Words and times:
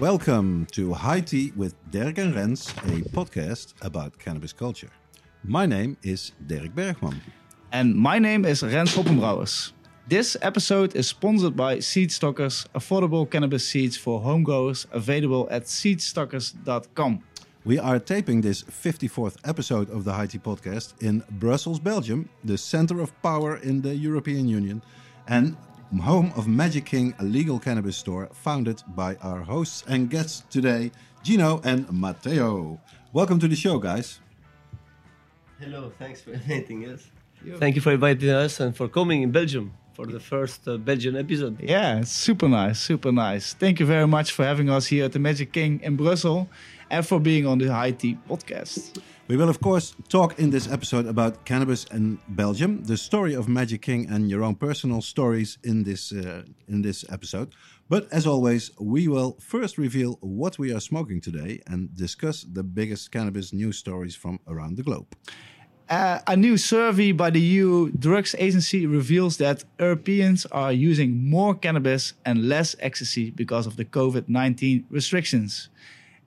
Welcome 0.00 0.66
to 0.72 0.92
High 0.94 1.20
Tea 1.20 1.52
with 1.54 1.74
Dirk 1.90 2.18
and 2.18 2.34
Rens, 2.34 2.70
a 2.70 3.02
podcast 3.14 3.74
about 3.82 4.18
cannabis 4.18 4.52
culture. 4.52 4.90
My 5.48 5.64
name 5.64 5.96
is 6.02 6.32
Dirk 6.44 6.74
Bergman. 6.74 7.22
And 7.70 7.94
my 7.94 8.18
name 8.18 8.44
is 8.44 8.64
Rens 8.64 8.96
Hoppenbrouwers. 8.96 9.70
This 10.08 10.36
episode 10.42 10.96
is 10.96 11.06
sponsored 11.06 11.54
by 11.54 11.76
Seedstockers, 11.76 12.66
affordable 12.74 13.30
cannabis 13.30 13.64
seeds 13.64 13.96
for 13.96 14.20
homegrowers 14.20 14.86
available 14.90 15.46
at 15.48 15.66
seedstockers.com. 15.66 17.22
We 17.64 17.78
are 17.78 18.00
taping 18.00 18.40
this 18.40 18.64
54th 18.64 19.36
episode 19.44 19.88
of 19.90 20.02
the 20.02 20.12
High 20.12 20.26
Tea 20.26 20.38
podcast 20.38 21.00
in 21.00 21.22
Brussels, 21.38 21.78
Belgium, 21.78 22.28
the 22.42 22.58
center 22.58 23.00
of 23.00 23.12
power 23.22 23.58
in 23.58 23.80
the 23.80 23.94
European 23.94 24.48
Union, 24.48 24.82
and 25.28 25.56
home 26.02 26.32
of 26.34 26.48
Magic 26.48 26.86
King, 26.86 27.14
a 27.20 27.24
legal 27.24 27.60
cannabis 27.60 27.96
store 27.96 28.28
founded 28.32 28.82
by 28.96 29.14
our 29.22 29.42
hosts 29.42 29.84
and 29.86 30.10
guests 30.10 30.42
today, 30.50 30.90
Gino 31.22 31.60
and 31.62 31.88
Matteo. 31.92 32.80
Welcome 33.12 33.38
to 33.38 33.46
the 33.46 33.54
show, 33.54 33.78
guys. 33.78 34.18
Hello, 35.60 35.92
thanks 35.98 36.20
for 36.20 36.32
inviting 36.40 36.84
us. 36.86 37.08
Thank 37.58 37.76
you 37.76 37.82
for 37.82 37.92
inviting 37.92 38.30
us 38.30 38.60
and 38.60 38.76
for 38.76 38.88
coming 38.88 39.22
in 39.22 39.30
Belgium 39.30 39.72
for 39.94 40.06
the 40.06 40.20
first 40.20 40.66
uh, 40.68 40.76
Belgian 40.76 41.16
episode. 41.16 41.58
Yeah, 41.60 42.02
super 42.02 42.48
nice, 42.48 42.78
super 42.78 43.12
nice. 43.12 43.54
Thank 43.54 43.80
you 43.80 43.86
very 43.86 44.06
much 44.06 44.32
for 44.32 44.44
having 44.44 44.68
us 44.68 44.86
here 44.86 45.04
at 45.06 45.12
the 45.12 45.18
Magic 45.18 45.52
King 45.52 45.80
in 45.82 45.96
Brussels 45.96 46.46
and 46.90 47.06
for 47.06 47.20
being 47.20 47.46
on 47.46 47.58
the 47.58 47.68
High 47.72 47.92
Tea 47.92 48.18
podcast. 48.28 48.98
We 49.28 49.36
will, 49.36 49.48
of 49.48 49.60
course, 49.60 49.96
talk 50.08 50.38
in 50.38 50.50
this 50.50 50.70
episode 50.70 51.06
about 51.06 51.44
cannabis 51.44 51.84
in 51.86 52.18
Belgium, 52.28 52.84
the 52.84 52.96
story 52.96 53.34
of 53.34 53.48
Magic 53.48 53.82
King, 53.82 54.06
and 54.08 54.30
your 54.30 54.44
own 54.44 54.54
personal 54.54 55.02
stories 55.02 55.58
in 55.64 55.82
this 55.82 56.12
uh, 56.12 56.42
in 56.68 56.82
this 56.82 57.04
episode. 57.10 57.52
But 57.88 58.06
as 58.12 58.26
always, 58.26 58.70
we 58.78 59.08
will 59.08 59.36
first 59.40 59.78
reveal 59.78 60.18
what 60.20 60.58
we 60.58 60.72
are 60.72 60.80
smoking 60.80 61.20
today 61.20 61.60
and 61.66 61.94
discuss 61.96 62.42
the 62.42 62.62
biggest 62.62 63.10
cannabis 63.10 63.52
news 63.52 63.78
stories 63.78 64.14
from 64.14 64.38
around 64.46 64.76
the 64.76 64.82
globe. 64.84 65.06
Uh, 65.88 66.18
a 66.26 66.36
new 66.36 66.56
survey 66.56 67.12
by 67.12 67.30
the 67.30 67.40
EU 67.40 67.90
Drugs 67.92 68.34
Agency 68.38 68.86
reveals 68.86 69.36
that 69.36 69.62
Europeans 69.78 70.44
are 70.46 70.72
using 70.72 71.30
more 71.30 71.54
cannabis 71.54 72.14
and 72.24 72.48
less 72.48 72.74
ecstasy 72.80 73.30
because 73.30 73.66
of 73.66 73.76
the 73.76 73.84
COVID 73.84 74.28
19 74.28 74.86
restrictions. 74.90 75.68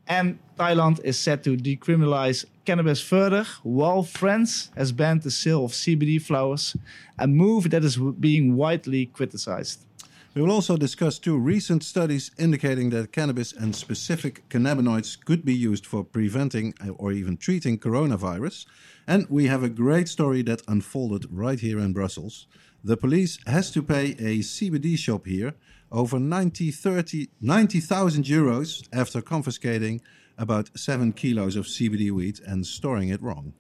And 0.10 0.40
Thailand 0.58 1.00
is 1.04 1.20
set 1.20 1.44
to 1.44 1.56
decriminalize 1.56 2.44
cannabis 2.66 3.00
further, 3.00 3.46
while 3.62 4.02
France 4.02 4.72
has 4.76 4.92
banned 4.92 5.22
the 5.22 5.30
sale 5.30 5.64
of 5.64 5.72
CBD 5.72 6.20
flowers, 6.20 6.76
a 7.20 7.28
move 7.28 7.70
that 7.70 7.84
is 7.84 7.98
being 7.98 8.56
widely 8.56 9.06
criticized. 9.06 9.86
We 10.34 10.42
will 10.42 10.52
also 10.52 10.78
discuss 10.78 11.20
two 11.20 11.38
recent 11.38 11.84
studies 11.84 12.32
indicating 12.40 12.90
that 12.92 13.12
cannabis 13.12 13.54
and 13.54 13.76
specific 13.76 14.48
cannabinoids 14.50 15.24
could 15.24 15.46
be 15.46 15.54
used 15.54 15.86
for 15.86 16.04
preventing 16.04 16.74
uh, 16.84 16.90
or 16.92 17.12
even 17.12 17.38
treating 17.38 17.78
coronavirus. 17.78 18.66
And 19.08 19.28
we 19.30 19.46
have 19.46 19.64
a 19.64 19.70
great 19.70 20.08
story 20.08 20.42
that 20.44 20.62
unfolded 20.68 21.26
right 21.32 21.60
here 21.60 21.80
in 21.80 21.94
Brussels. 21.94 22.48
The 22.84 22.98
police 22.98 23.40
has 23.46 23.72
to 23.72 23.84
pay 23.84 24.12
a 24.12 24.40
CBD 24.40 24.98
shop 24.98 25.26
here 25.26 25.56
over 25.92 26.20
90,000 26.20 27.28
90, 27.42 27.80
euros 27.80 28.88
after 28.94 29.22
confiscating 29.22 30.02
about 30.38 30.70
7 30.78 31.14
kilos 31.14 31.56
of 31.56 31.66
CBD 31.66 32.12
weed 32.12 32.40
and 32.46 32.66
storing 32.66 33.10
it 33.10 33.22
wrong. 33.22 33.54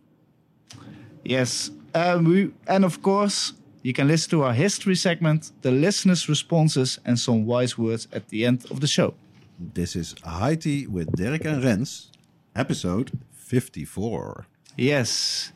Yes, 1.23 1.71
um, 1.93 2.25
we, 2.25 2.51
and 2.67 2.85
of 2.85 3.01
course, 3.01 3.53
you 3.81 3.93
can 3.93 4.07
listen 4.07 4.29
to 4.31 4.43
our 4.43 4.53
history 4.53 4.95
segment, 4.95 5.51
the 5.61 5.71
listeners' 5.71 6.29
responses, 6.29 6.99
and 7.05 7.17
some 7.17 7.45
wise 7.45 7.77
words 7.77 8.07
at 8.11 8.29
the 8.29 8.45
end 8.45 8.65
of 8.71 8.79
the 8.79 8.87
show. 8.87 9.13
This 9.59 9.95
is 9.95 10.15
Tea 10.59 10.87
with 10.87 11.11
Dirk 11.15 11.45
and 11.45 11.63
Rens, 11.63 12.11
episode 12.55 13.11
54. 13.33 14.45
Yes, 14.77 15.51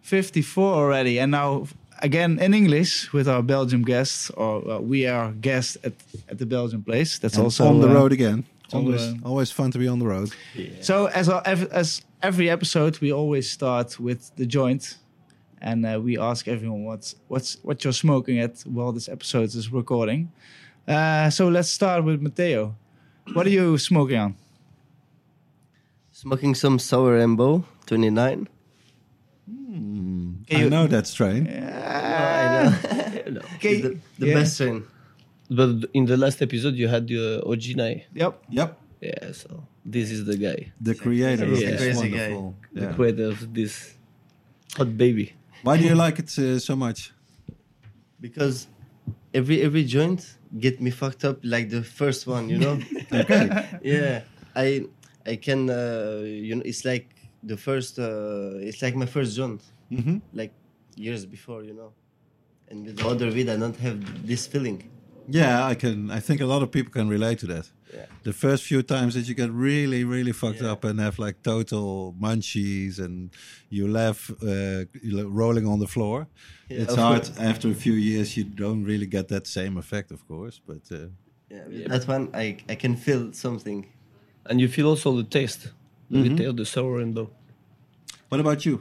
54 0.00 0.74
already. 0.74 1.18
And 1.18 1.32
now 1.32 1.66
again 2.02 2.38
in 2.38 2.52
English 2.52 3.12
with 3.12 3.28
our 3.28 3.42
Belgium 3.42 3.82
guests, 3.82 4.30
or 4.30 4.70
uh, 4.70 4.78
we 4.78 5.06
are 5.06 5.32
guests 5.32 5.78
at, 5.84 5.94
at 6.28 6.38
the 6.38 6.46
Belgian 6.46 6.82
place. 6.82 7.18
That's 7.18 7.36
and 7.36 7.44
also 7.44 7.66
on 7.66 7.80
the 7.80 7.88
uh, 7.88 7.94
road 7.94 8.12
again. 8.12 8.44
It's 8.64 8.74
always, 8.74 9.14
always 9.24 9.50
fun 9.50 9.70
to 9.70 9.78
be 9.78 9.88
on 9.88 9.98
the 9.98 10.06
road. 10.06 10.30
Yeah. 10.54 10.70
So 10.80 11.06
as 11.06 11.28
our, 11.28 11.42
as 11.46 12.02
every 12.22 12.50
episode, 12.50 12.98
we 13.00 13.12
always 13.12 13.50
start 13.50 13.98
with 14.00 14.34
the 14.36 14.46
joint, 14.46 14.98
and 15.60 15.86
uh, 15.86 16.00
we 16.02 16.18
ask 16.18 16.48
everyone 16.48 16.84
what's 16.84 17.14
what's 17.28 17.56
what 17.62 17.84
you're 17.84 17.92
smoking 17.92 18.38
at 18.40 18.60
while 18.60 18.92
this 18.92 19.08
episode 19.08 19.54
is 19.54 19.72
recording. 19.72 20.32
Uh, 20.86 21.30
so 21.30 21.48
let's 21.48 21.68
start 21.68 22.04
with 22.04 22.20
Matteo. 22.20 22.74
What 23.32 23.46
are 23.46 23.50
you 23.50 23.78
smoking 23.78 24.18
on? 24.18 24.36
Smoking 26.10 26.54
some 26.54 26.78
sour 26.78 27.18
Embo 27.18 27.64
29. 27.86 28.48
Mm, 29.50 30.11
I 30.50 30.68
know 30.68 30.86
that 30.86 31.06
strain. 31.06 31.46
Yeah, 31.46 33.24
I 33.26 33.30
know. 33.30 33.40
Okay. 33.56 33.80
the, 33.80 33.98
the 34.18 34.26
yeah. 34.26 34.34
best 34.34 34.54
strain. 34.54 34.84
But 35.50 35.90
in 35.92 36.06
the 36.06 36.16
last 36.16 36.40
episode, 36.40 36.74
you 36.74 36.88
had 36.88 37.06
the 37.08 37.42
Ojinai. 37.46 38.04
Yep. 38.14 38.44
Yep. 38.50 38.78
Yeah, 39.00 39.32
so 39.32 39.66
this 39.84 40.10
is 40.10 40.24
the 40.24 40.36
guy. 40.36 40.72
The 40.80 40.94
creator 40.94 41.46
yeah. 41.46 41.52
of 41.52 41.60
yeah. 41.60 41.70
this 41.76 41.96
wonderful. 41.96 42.54
Guy. 42.74 42.80
The 42.80 42.94
creator 42.94 43.26
of 43.26 43.52
this 43.52 43.94
hot 44.76 44.96
baby. 44.96 45.34
Why 45.62 45.76
do 45.76 45.84
you 45.84 45.94
like 45.94 46.18
it 46.18 46.38
uh, 46.38 46.58
so 46.58 46.74
much? 46.76 47.12
Because 48.20 48.68
every 49.34 49.62
every 49.62 49.84
joint 49.84 50.36
get 50.58 50.80
me 50.80 50.90
fucked 50.90 51.24
up 51.24 51.38
like 51.42 51.70
the 51.70 51.82
first 51.82 52.26
one, 52.26 52.48
you 52.48 52.58
know. 52.58 52.78
okay. 53.12 53.68
Yeah, 53.82 54.22
I 54.54 54.86
I 55.26 55.36
can 55.36 55.70
uh, 55.70 56.22
you 56.24 56.54
know 56.56 56.62
it's 56.64 56.84
like 56.84 57.08
the 57.42 57.56
first 57.56 57.98
uh, 57.98 58.66
it's 58.68 58.82
like 58.82 58.94
my 58.96 59.06
first 59.06 59.36
joint, 59.36 59.62
mm-hmm. 59.96 60.16
like 60.40 60.52
years 60.96 61.22
before, 61.26 61.60
you 61.68 61.74
know. 61.74 61.92
And 62.70 62.86
with 62.86 62.96
the 62.98 63.06
other 63.12 63.28
weed, 63.30 63.48
I 63.48 63.56
don't 63.56 63.76
have 63.76 64.26
this 64.26 64.46
feeling. 64.46 64.78
Yeah, 65.28 65.66
I 65.72 65.74
can. 65.74 66.10
I 66.10 66.20
think 66.20 66.40
a 66.40 66.46
lot 66.46 66.62
of 66.62 66.70
people 66.70 66.92
can 66.92 67.08
relate 67.08 67.38
to 67.40 67.46
that. 67.46 67.70
Yeah. 67.94 68.06
The 68.22 68.32
first 68.32 68.64
few 68.64 68.82
times 68.82 69.14
that 69.14 69.28
you 69.28 69.34
get 69.34 69.50
really, 69.52 70.02
really 70.04 70.32
fucked 70.32 70.62
Yeah. 70.62 70.72
up 70.72 70.84
and 70.84 70.98
have 71.00 71.18
like 71.26 71.36
total 71.42 72.14
munchies 72.18 72.98
and 72.98 73.30
you 73.70 73.86
laugh 73.86 74.30
uh, 74.42 74.84
rolling 75.42 75.66
on 75.66 75.78
the 75.78 75.86
floor. 75.86 76.26
Yeah, 76.68 76.82
it's 76.82 76.94
hard 76.94 77.24
course. 77.24 77.38
after 77.38 77.68
a 77.70 77.74
few 77.74 77.92
years. 77.92 78.36
You 78.36 78.44
don't 78.44 78.84
really 78.84 79.06
get 79.06 79.28
that 79.28 79.46
same 79.46 79.76
effect, 79.78 80.10
of 80.10 80.20
course. 80.26 80.60
But 80.66 80.82
uh, 80.90 81.08
Yeah, 81.50 81.88
that 81.88 82.04
one 82.08 82.28
I 82.34 82.46
I 82.72 82.76
can 82.76 82.96
feel 82.96 83.32
something. 83.32 83.86
And 84.48 84.60
you 84.60 84.68
feel 84.68 84.86
also 84.88 85.16
the 85.22 85.28
taste. 85.38 85.62
Mhm. 86.10 86.22
The 86.22 86.30
taste, 86.42 86.56
the 86.56 86.64
sour 86.64 86.98
and 86.98 87.14
rainbow. 87.16 87.30
what 88.30 88.40
about 88.40 88.64
you? 88.66 88.80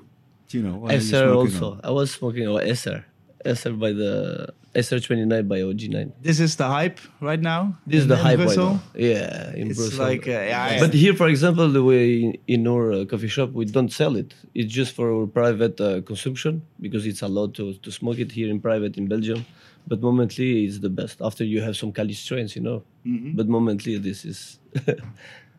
Gino, 0.52 0.72
what 0.78 0.92
are 0.92 0.96
you 0.96 1.02
SR 1.02 1.34
also. 1.34 1.72
on? 1.74 1.82
I 1.84 1.92
was 1.92 2.12
smoking 2.12 2.48
oh, 2.48 2.58
SR. 2.58 3.06
SR 3.46 3.74
by 3.74 3.92
the 3.92 4.54
SR29 4.76 5.48
by 5.48 5.60
OG9. 5.60 6.12
This 6.22 6.40
is 6.40 6.56
the 6.56 6.68
hype 6.68 7.00
right 7.20 7.40
now. 7.40 7.78
This 7.88 8.02
is 8.02 8.08
the 8.08 8.16
in 8.16 8.20
hype 8.22 8.40
right 8.40 8.58
now. 8.58 8.80
Yeah, 8.96 9.54
in 9.56 9.70
It's 9.72 9.78
Brussels. 9.80 10.00
like 10.00 10.28
uh, 10.28 10.32
yeah, 10.32 10.80
But 10.80 10.94
here, 10.94 11.14
for 11.14 11.28
example, 11.28 11.68
the 11.70 11.84
way 11.84 12.24
in, 12.24 12.38
in 12.48 12.68
our 12.68 12.92
uh, 12.94 13.06
coffee 13.06 13.28
shop, 13.28 13.52
we 13.52 13.66
don't 13.66 13.92
sell 13.92 14.16
it. 14.16 14.34
It's 14.54 14.72
just 14.72 14.94
for 14.94 15.06
our 15.14 15.28
private 15.28 15.80
uh, 15.82 16.02
consumption 16.02 16.62
because 16.80 17.06
it's 17.06 17.22
allowed 17.22 17.56
to, 17.56 17.74
to 17.74 17.92
smoke 17.92 18.20
it 18.20 18.32
here 18.32 18.50
in 18.50 18.60
private 18.62 18.98
in 18.98 19.08
Belgium. 19.08 19.46
But 19.88 20.02
momently, 20.02 20.66
it's 20.66 20.80
the 20.80 20.90
best. 20.90 21.22
After 21.22 21.44
you 21.44 21.60
have 21.62 21.76
some 21.76 21.92
Cali 21.92 22.14
strains, 22.14 22.56
you 22.56 22.62
know. 22.62 22.84
Mhm. 23.06 23.36
But 23.36 23.48
momently, 23.48 23.98
this 23.98 24.26
is. 24.26 24.60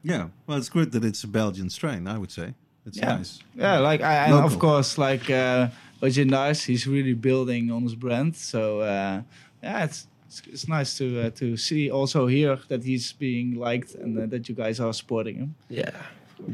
Yeah, 0.05 0.29
well, 0.47 0.59
it's 0.59 0.69
good 0.69 0.91
that 0.93 1.05
it's 1.05 1.23
a 1.23 1.29
Belgian 1.29 1.71
strain. 1.71 2.09
I 2.09 2.19
would 2.19 2.33
say 2.33 2.55
it's 2.87 2.99
Yeah. 2.99 3.17
nice. 3.17 3.39
Yeah, 3.57 3.79
like 3.79 4.01
I, 4.03 4.27
and 4.27 4.35
of 4.45 4.59
course, 4.59 4.99
like 4.99 5.31
uh, 5.31 5.69
Ojin 6.03 6.29
Nice, 6.31 6.65
he's 6.65 6.87
really 6.87 7.15
building 7.15 7.71
on 7.71 7.83
his 7.83 7.95
brand. 7.95 8.37
So 8.37 8.81
uh, 8.81 9.23
yeah, 9.63 9.85
it's 9.85 10.07
it's, 10.27 10.43
it's 10.53 10.69
nice 10.69 10.97
to 10.99 11.05
uh, 11.27 11.31
to 11.41 11.57
see 11.57 11.91
also 11.91 12.27
here 12.27 12.59
that 12.69 12.83
he's 12.85 13.13
being 13.13 13.55
liked 13.55 13.95
and 13.95 14.19
uh, 14.19 14.27
that 14.27 14.49
you 14.49 14.55
guys 14.55 14.81
are 14.81 14.93
supporting 14.93 15.37
him. 15.37 15.55
yeah. 15.71 15.91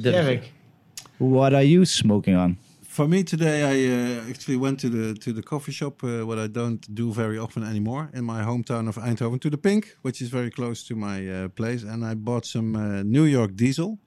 Derek, 0.01 0.53
what 1.19 1.55
are 1.55 1.63
you 1.63 1.85
smoking 1.87 2.35
on? 2.37 2.57
For 2.83 3.07
me 3.09 3.23
today, 3.23 3.63
I 3.63 3.77
uh, 3.89 4.31
actually 4.31 4.57
went 4.59 4.81
to 4.81 4.89
the 4.91 5.15
to 5.15 5.33
the 5.33 5.43
coffee 5.43 5.73
shop, 5.73 6.03
uh, 6.03 6.27
what 6.27 6.39
I 6.39 6.49
don't 6.49 6.83
do 6.95 7.13
very 7.13 7.39
often 7.39 7.63
anymore, 7.63 8.11
in 8.13 8.25
my 8.25 8.43
hometown 8.43 8.89
of 8.89 8.97
Eindhoven, 8.97 9.41
to 9.41 9.49
the 9.51 9.57
Pink, 9.59 9.97
which 10.03 10.21
is 10.21 10.29
very 10.31 10.51
close 10.51 10.83
to 10.89 10.95
my 10.95 11.19
uh, 11.29 11.49
place, 11.49 11.85
and 11.85 12.05
I 12.05 12.15
bought 12.17 12.45
some 12.45 12.77
uh, 12.77 13.03
New 13.05 13.25
York 13.25 13.55
Diesel, 13.55 13.99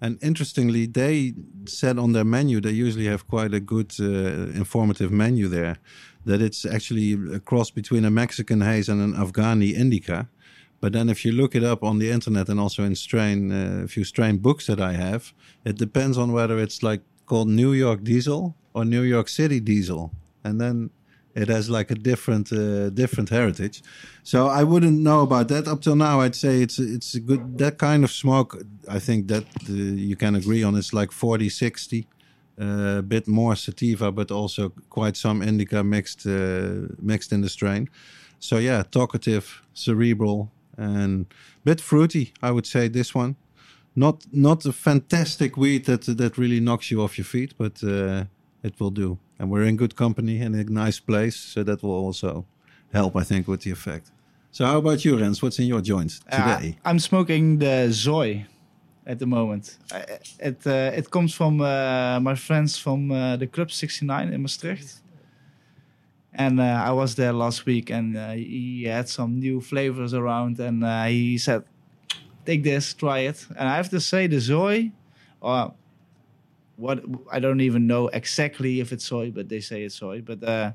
And 0.00 0.18
interestingly, 0.22 0.86
they 0.86 1.34
said 1.66 1.98
on 1.98 2.12
their 2.12 2.24
menu, 2.24 2.60
they 2.60 2.72
usually 2.72 3.06
have 3.06 3.26
quite 3.26 3.54
a 3.54 3.60
good, 3.60 3.92
uh, 4.00 4.52
informative 4.54 5.10
menu 5.10 5.48
there, 5.48 5.76
that 6.26 6.40
it's 6.40 6.64
actually 6.64 7.12
a 7.34 7.40
cross 7.40 7.70
between 7.70 8.04
a 8.04 8.10
Mexican 8.10 8.60
haze 8.60 8.88
and 8.88 9.00
an 9.00 9.14
Afghani 9.14 9.72
indica. 9.72 10.28
But 10.80 10.92
then 10.92 11.08
if 11.08 11.24
you 11.24 11.32
look 11.32 11.54
it 11.54 11.64
up 11.64 11.82
on 11.82 11.98
the 11.98 12.10
internet 12.10 12.48
and 12.48 12.60
also 12.60 12.82
in 12.82 12.94
strain, 12.94 13.50
uh, 13.50 13.84
a 13.84 13.88
few 13.88 14.04
strain 14.04 14.38
books 14.38 14.66
that 14.66 14.80
I 14.80 14.92
have, 14.92 15.32
it 15.64 15.78
depends 15.78 16.18
on 16.18 16.32
whether 16.32 16.58
it's 16.58 16.82
like 16.82 17.00
called 17.26 17.48
New 17.48 17.72
York 17.72 18.04
Diesel 18.04 18.54
or 18.74 18.84
New 18.84 19.02
York 19.02 19.28
City 19.28 19.60
Diesel. 19.60 20.10
And 20.42 20.60
then 20.60 20.90
it 21.34 21.48
has 21.48 21.68
like 21.68 21.90
a 21.90 21.94
different 21.94 22.52
uh, 22.52 22.90
different 22.90 23.30
heritage. 23.30 23.82
So 24.22 24.46
I 24.46 24.62
wouldn't 24.62 25.00
know 25.00 25.22
about 25.22 25.48
that 25.48 25.66
up 25.66 25.80
till 25.80 25.96
now. 25.96 26.20
I'd 26.20 26.36
say 26.36 26.62
it's 26.62 26.78
it's 26.78 27.14
a 27.14 27.20
good 27.20 27.58
that 27.58 27.78
kind 27.78 28.04
of 28.04 28.10
smoke. 28.10 28.56
I 28.88 29.00
think 29.00 29.28
that 29.28 29.44
uh, 29.68 29.72
you 29.72 30.16
can 30.16 30.34
agree 30.34 30.62
on. 30.62 30.76
It's 30.76 30.92
like 30.92 31.12
40, 31.12 31.48
60, 31.48 32.06
uh, 32.60 32.98
a 32.98 33.02
bit 33.02 33.26
more 33.26 33.56
sativa, 33.56 34.12
but 34.12 34.30
also 34.30 34.72
quite 34.88 35.16
some 35.16 35.42
indica 35.42 35.82
mixed 35.82 36.26
uh, 36.26 36.88
mixed 37.00 37.32
in 37.32 37.42
the 37.42 37.48
strain. 37.48 37.88
So 38.38 38.58
yeah, 38.58 38.84
talkative, 38.90 39.62
cerebral, 39.72 40.50
and 40.76 41.26
bit 41.64 41.80
fruity. 41.80 42.32
I 42.42 42.50
would 42.50 42.66
say 42.66 42.88
this 42.88 43.14
one. 43.14 43.36
Not 43.96 44.24
not 44.32 44.66
a 44.66 44.72
fantastic 44.72 45.56
weed 45.56 45.84
that 45.84 46.02
that 46.16 46.38
really 46.38 46.60
knocks 46.60 46.90
you 46.90 47.02
off 47.02 47.16
your 47.16 47.24
feet, 47.24 47.54
but 47.58 47.82
uh, 47.82 48.24
it 48.62 48.80
will 48.80 48.90
do 48.90 49.18
and 49.38 49.50
we're 49.50 49.64
in 49.64 49.76
good 49.76 49.96
company 49.96 50.40
and 50.40 50.54
in 50.54 50.68
a 50.68 50.70
nice 50.70 51.00
place, 51.00 51.36
so 51.36 51.62
that 51.62 51.82
will 51.82 51.90
also 52.06 52.46
help, 52.92 53.16
I 53.16 53.24
think, 53.24 53.48
with 53.48 53.62
the 53.62 53.70
effect. 53.70 54.10
So, 54.50 54.64
how 54.64 54.78
about 54.78 55.04
you, 55.04 55.18
Rens? 55.18 55.42
What's 55.42 55.58
in 55.58 55.66
your 55.66 55.80
joint 55.80 56.20
today? 56.30 56.76
Uh, 56.84 56.88
I'm 56.88 57.00
smoking 57.00 57.58
the 57.58 57.88
Zoe 57.90 58.46
at 59.04 59.18
the 59.18 59.26
moment. 59.26 59.76
I, 59.92 59.98
it 60.38 60.66
uh, 60.66 61.00
it 61.00 61.10
comes 61.10 61.34
from 61.34 61.60
uh, 61.60 62.20
my 62.20 62.36
friends 62.36 62.78
from 62.78 63.10
uh, 63.10 63.36
the 63.36 63.48
Club 63.48 63.70
69 63.70 64.32
in 64.32 64.42
Maastricht. 64.42 65.00
And 66.36 66.60
uh, 66.60 66.84
I 66.88 66.90
was 66.90 67.14
there 67.14 67.32
last 67.32 67.64
week, 67.66 67.90
and 67.90 68.16
uh, 68.16 68.30
he 68.30 68.84
had 68.84 69.08
some 69.08 69.38
new 69.38 69.60
flavors 69.60 70.14
around, 70.14 70.58
and 70.58 70.84
he 71.08 71.38
said, 71.38 71.62
"Take 72.44 72.62
this, 72.62 72.94
try 72.94 73.20
it." 73.20 73.46
And 73.56 73.68
I 73.68 73.76
have 73.76 73.88
to 73.90 74.00
say, 74.00 74.26
the 74.26 74.40
Zoe, 74.40 74.92
or 75.40 75.74
what 76.76 77.04
I 77.30 77.40
don't 77.40 77.60
even 77.60 77.86
know 77.86 78.08
exactly 78.08 78.80
if 78.80 78.92
it's 78.92 79.04
soy, 79.04 79.30
but 79.30 79.48
they 79.48 79.60
say 79.60 79.82
it's 79.82 79.94
soy. 79.94 80.20
But 80.20 80.42
uh, 80.42 80.72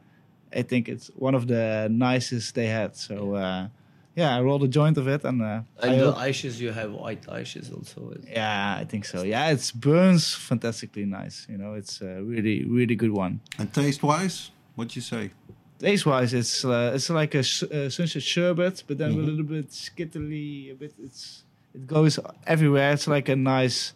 I 0.53 0.61
think 0.63 0.89
it's 0.89 1.07
one 1.15 1.35
of 1.35 1.47
the 1.47 1.87
nicest 1.91 2.55
they 2.55 2.67
had. 2.67 2.95
So 2.95 3.35
uh, 3.35 3.67
yeah, 4.15 4.35
I 4.35 4.41
rolled 4.41 4.63
a 4.63 4.67
joint 4.67 4.97
of 4.97 5.07
it, 5.07 5.23
and 5.23 5.41
uh, 5.41 5.61
and 5.81 6.01
the 6.01 6.15
ashes 6.17 6.59
you 6.59 6.71
have 6.71 6.91
white 6.91 7.25
ashes 7.29 7.71
also. 7.71 8.13
Yeah, 8.27 8.77
I 8.79 8.85
think 8.85 9.05
so. 9.05 9.23
Yeah, 9.23 9.49
it 9.51 9.71
burns 9.75 10.33
fantastically 10.33 11.05
nice. 11.05 11.45
You 11.49 11.57
know, 11.57 11.73
it's 11.73 12.01
a 12.01 12.21
really 12.21 12.65
really 12.65 12.95
good 12.95 13.11
one. 13.11 13.41
And 13.57 13.73
taste 13.73 14.03
wise, 14.03 14.51
what'd 14.75 14.95
you 14.95 15.01
say? 15.01 15.31
Taste 15.79 16.05
wise, 16.05 16.33
it's 16.33 16.65
uh, 16.65 16.91
it's 16.95 17.09
like 17.09 17.35
a, 17.35 17.39
a 17.39 17.89
sunset 17.89 18.23
sherbet, 18.23 18.83
but 18.87 18.97
then 18.97 19.11
mm 19.11 19.15
-hmm. 19.15 19.23
a 19.23 19.29
little 19.29 19.49
bit 19.55 19.71
skittly. 19.71 20.71
A 20.71 20.75
bit 20.75 20.93
it's 21.05 21.43
it 21.73 21.87
goes 21.87 22.19
everywhere. 22.45 22.93
It's 22.93 23.07
like 23.07 23.31
a 23.31 23.35
nice 23.35 23.93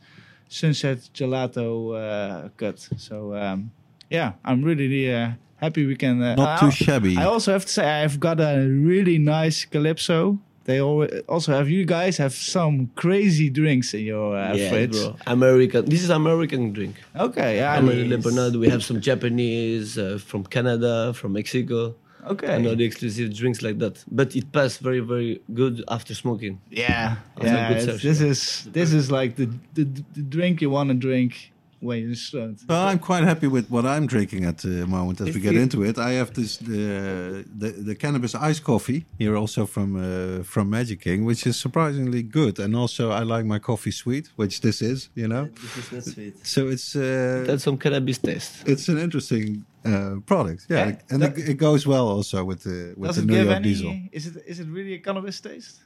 sunset 0.53 1.09
gelato 1.13 1.95
uh, 1.97 2.49
cut. 2.57 2.79
So 2.97 3.33
um, 3.35 3.71
yeah, 4.09 4.33
I'm 4.45 4.63
really 4.63 5.13
uh, 5.13 5.31
happy 5.57 5.85
we 5.85 5.95
can. 5.95 6.21
Uh, 6.21 6.35
Not 6.35 6.59
too 6.59 6.71
shabby. 6.71 7.17
I 7.17 7.25
also 7.25 7.51
have 7.51 7.65
to 7.65 7.71
say 7.71 8.03
I've 8.03 8.19
got 8.19 8.39
a 8.39 8.67
really 8.67 9.17
nice 9.17 9.65
calypso. 9.65 10.37
They 10.65 10.79
also 10.79 11.51
have 11.51 11.69
you 11.69 11.83
guys 11.83 12.15
have 12.17 12.33
some 12.33 12.89
crazy 12.95 13.49
drinks 13.49 13.93
in 13.93 14.05
your 14.05 14.37
uh, 14.37 14.53
yeah, 14.53 14.69
fridge. 14.69 14.91
Bro. 14.91 15.17
American. 15.27 15.85
This 15.85 16.03
is 16.03 16.09
American 16.09 16.71
drink. 16.71 16.95
Okay, 17.15 17.57
yeah. 17.57 17.77
Lemonade. 17.79 18.55
We 18.55 18.69
have 18.69 18.81
some 18.81 19.01
Japanese 19.01 19.97
uh, 19.97 20.19
from 20.23 20.45
Canada, 20.45 21.13
from 21.13 21.33
Mexico. 21.33 21.95
Okay. 22.27 22.55
I 22.55 22.57
know 22.57 22.75
the 22.75 22.85
exclusive 22.85 23.33
drinks 23.35 23.61
like 23.61 23.79
that, 23.79 24.03
but 24.11 24.35
it 24.35 24.51
passed 24.51 24.79
very 24.79 24.99
very 24.99 25.41
good 25.53 25.83
after 25.87 26.13
smoking. 26.13 26.61
Yeah, 26.69 27.15
yeah. 27.41 27.73
this 27.73 28.21
is 28.21 28.67
this 28.71 28.93
is 28.93 29.11
like 29.11 29.35
the 29.35 29.49
the, 29.73 29.83
the 30.13 30.21
drink 30.21 30.61
you 30.61 30.69
want 30.69 30.89
to 30.89 30.95
drink 30.95 31.53
when 31.83 31.99
you're 32.03 32.15
stoned. 32.15 32.59
Well, 32.67 32.87
I'm 32.87 32.99
quite 32.99 33.23
happy 33.23 33.47
with 33.47 33.69
what 33.69 33.85
I'm 33.85 34.07
drinking 34.07 34.45
at 34.45 34.59
the 34.59 34.87
moment. 34.87 35.21
As 35.21 35.27
if 35.27 35.35
we 35.35 35.41
get 35.41 35.55
into 35.55 35.83
it, 35.83 35.97
I 35.97 36.11
have 36.13 36.33
this 36.33 36.57
the 36.57 37.45
the, 37.61 37.69
the 37.89 37.95
cannabis 37.95 38.33
ice 38.35 38.59
coffee 38.59 39.05
here 39.17 39.35
also 39.35 39.65
from 39.65 39.89
uh, 39.95 40.43
from 40.43 40.69
Magic 40.69 41.01
King, 41.01 41.25
which 41.25 41.45
is 41.45 41.55
surprisingly 41.59 42.23
good, 42.23 42.59
and 42.59 42.75
also 42.75 43.11
I 43.11 43.23
like 43.23 43.45
my 43.45 43.59
coffee 43.59 43.91
sweet, 43.91 44.29
which 44.35 44.61
this 44.61 44.81
is, 44.81 45.09
you 45.15 45.27
know. 45.27 45.49
This 45.61 45.77
is 45.77 45.91
not 45.91 46.03
sweet. 46.03 46.47
So 46.47 46.67
it's 46.69 46.95
uh, 46.95 47.43
that's 47.45 47.63
some 47.63 47.77
cannabis 47.77 48.17
taste. 48.17 48.63
It's 48.65 48.87
an 48.87 48.97
interesting 48.97 49.65
uh, 49.85 50.15
product. 50.25 50.67
Yeah, 50.69 50.87
yeah 50.87 50.95
and 51.09 51.21
that, 51.21 51.37
it, 51.37 51.55
goes 51.55 51.85
well 51.85 52.07
also 52.07 52.43
with 52.43 52.63
the 52.63 52.93
with 52.97 53.15
the 53.15 53.25
New 53.25 53.43
York 53.43 53.55
any, 53.55 53.63
Diesel. 53.63 53.99
Is 54.11 54.27
it 54.27 54.43
is 54.45 54.59
it 54.59 54.67
really 54.67 54.93
a 54.93 54.99
cannabis 54.99 55.39
taste? 55.41 55.81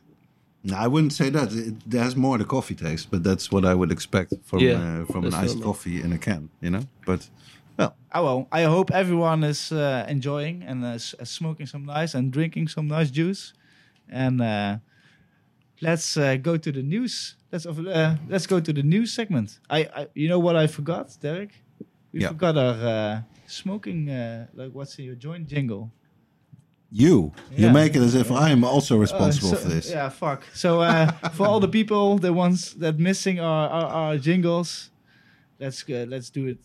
No, 0.63 0.75
I 0.75 0.87
wouldn't 0.87 1.13
say 1.13 1.29
that. 1.29 1.53
It, 1.53 1.75
it 1.87 1.97
has 1.97 2.15
more 2.15 2.37
the 2.37 2.45
coffee 2.45 2.75
taste, 2.75 3.09
but 3.11 3.23
that's 3.23 3.51
what 3.51 3.63
I 3.63 3.73
would 3.73 3.91
expect 3.91 4.33
from 4.43 4.59
yeah, 4.59 5.01
uh, 5.01 5.05
from 5.05 5.25
an 5.25 5.33
iced 5.33 5.61
coffee 5.61 6.01
in 6.01 6.11
a 6.13 6.17
can. 6.17 6.49
You 6.61 6.71
know, 6.71 6.83
but 7.05 7.29
well. 7.77 7.95
Oh 8.13 8.23
well, 8.23 8.47
I 8.51 8.63
hope 8.63 8.91
everyone 8.91 9.43
is 9.43 9.71
uh, 9.71 10.05
enjoying 10.09 10.63
and 10.63 10.83
uh, 10.83 10.97
smoking 10.97 11.67
some 11.67 11.85
nice 11.85 12.15
and 12.15 12.31
drinking 12.31 12.67
some 12.69 12.87
nice 12.87 13.11
juice, 13.11 13.53
and 14.09 14.41
uh, 14.41 14.77
let's 15.81 16.17
uh, 16.17 16.35
go 16.35 16.57
to 16.57 16.71
the 16.71 16.81
news. 16.81 17.35
Let's 17.51 17.65
uh, 17.65 18.15
let's 18.27 18.47
go 18.47 18.59
to 18.59 18.73
the 18.73 18.83
news 18.83 19.13
segment. 19.13 19.59
I, 19.69 19.79
I 19.95 20.07
you 20.13 20.27
know 20.27 20.39
what 20.39 20.55
I 20.55 20.67
forgot, 20.67 21.15
Derek? 21.21 21.51
We 22.17 22.23
yeah. 22.23 22.29
forgot 22.29 22.57
our 22.57 23.23
smoking, 23.45 24.09
uh, 24.09 24.47
like 24.55 24.71
what's 24.71 24.97
your 24.97 25.13
joint 25.13 25.47
jingle? 25.47 25.91
You. 26.89 27.31
Yeah. 27.51 27.67
You 27.67 27.73
make 27.73 27.95
it 27.95 28.01
as 28.01 28.15
if 28.15 28.31
I'm 28.31 28.63
also 28.63 28.97
responsible 28.97 29.49
uh, 29.49 29.55
so, 29.55 29.57
for 29.57 29.69
this. 29.69 29.91
Yeah, 29.91 30.09
fuck. 30.09 30.41
So 30.55 30.81
uh, 30.81 31.11
for 31.33 31.45
all 31.45 31.59
the 31.59 31.67
people, 31.67 32.17
the 32.17 32.33
ones 32.33 32.73
that 32.79 32.97
missing 32.97 33.39
our, 33.39 33.69
our, 33.69 33.85
our 33.85 34.17
jingles, 34.17 34.89
let's 35.59 35.83
uh, 35.87 36.05
let's 36.09 36.31
do 36.31 36.47
it. 36.47 36.57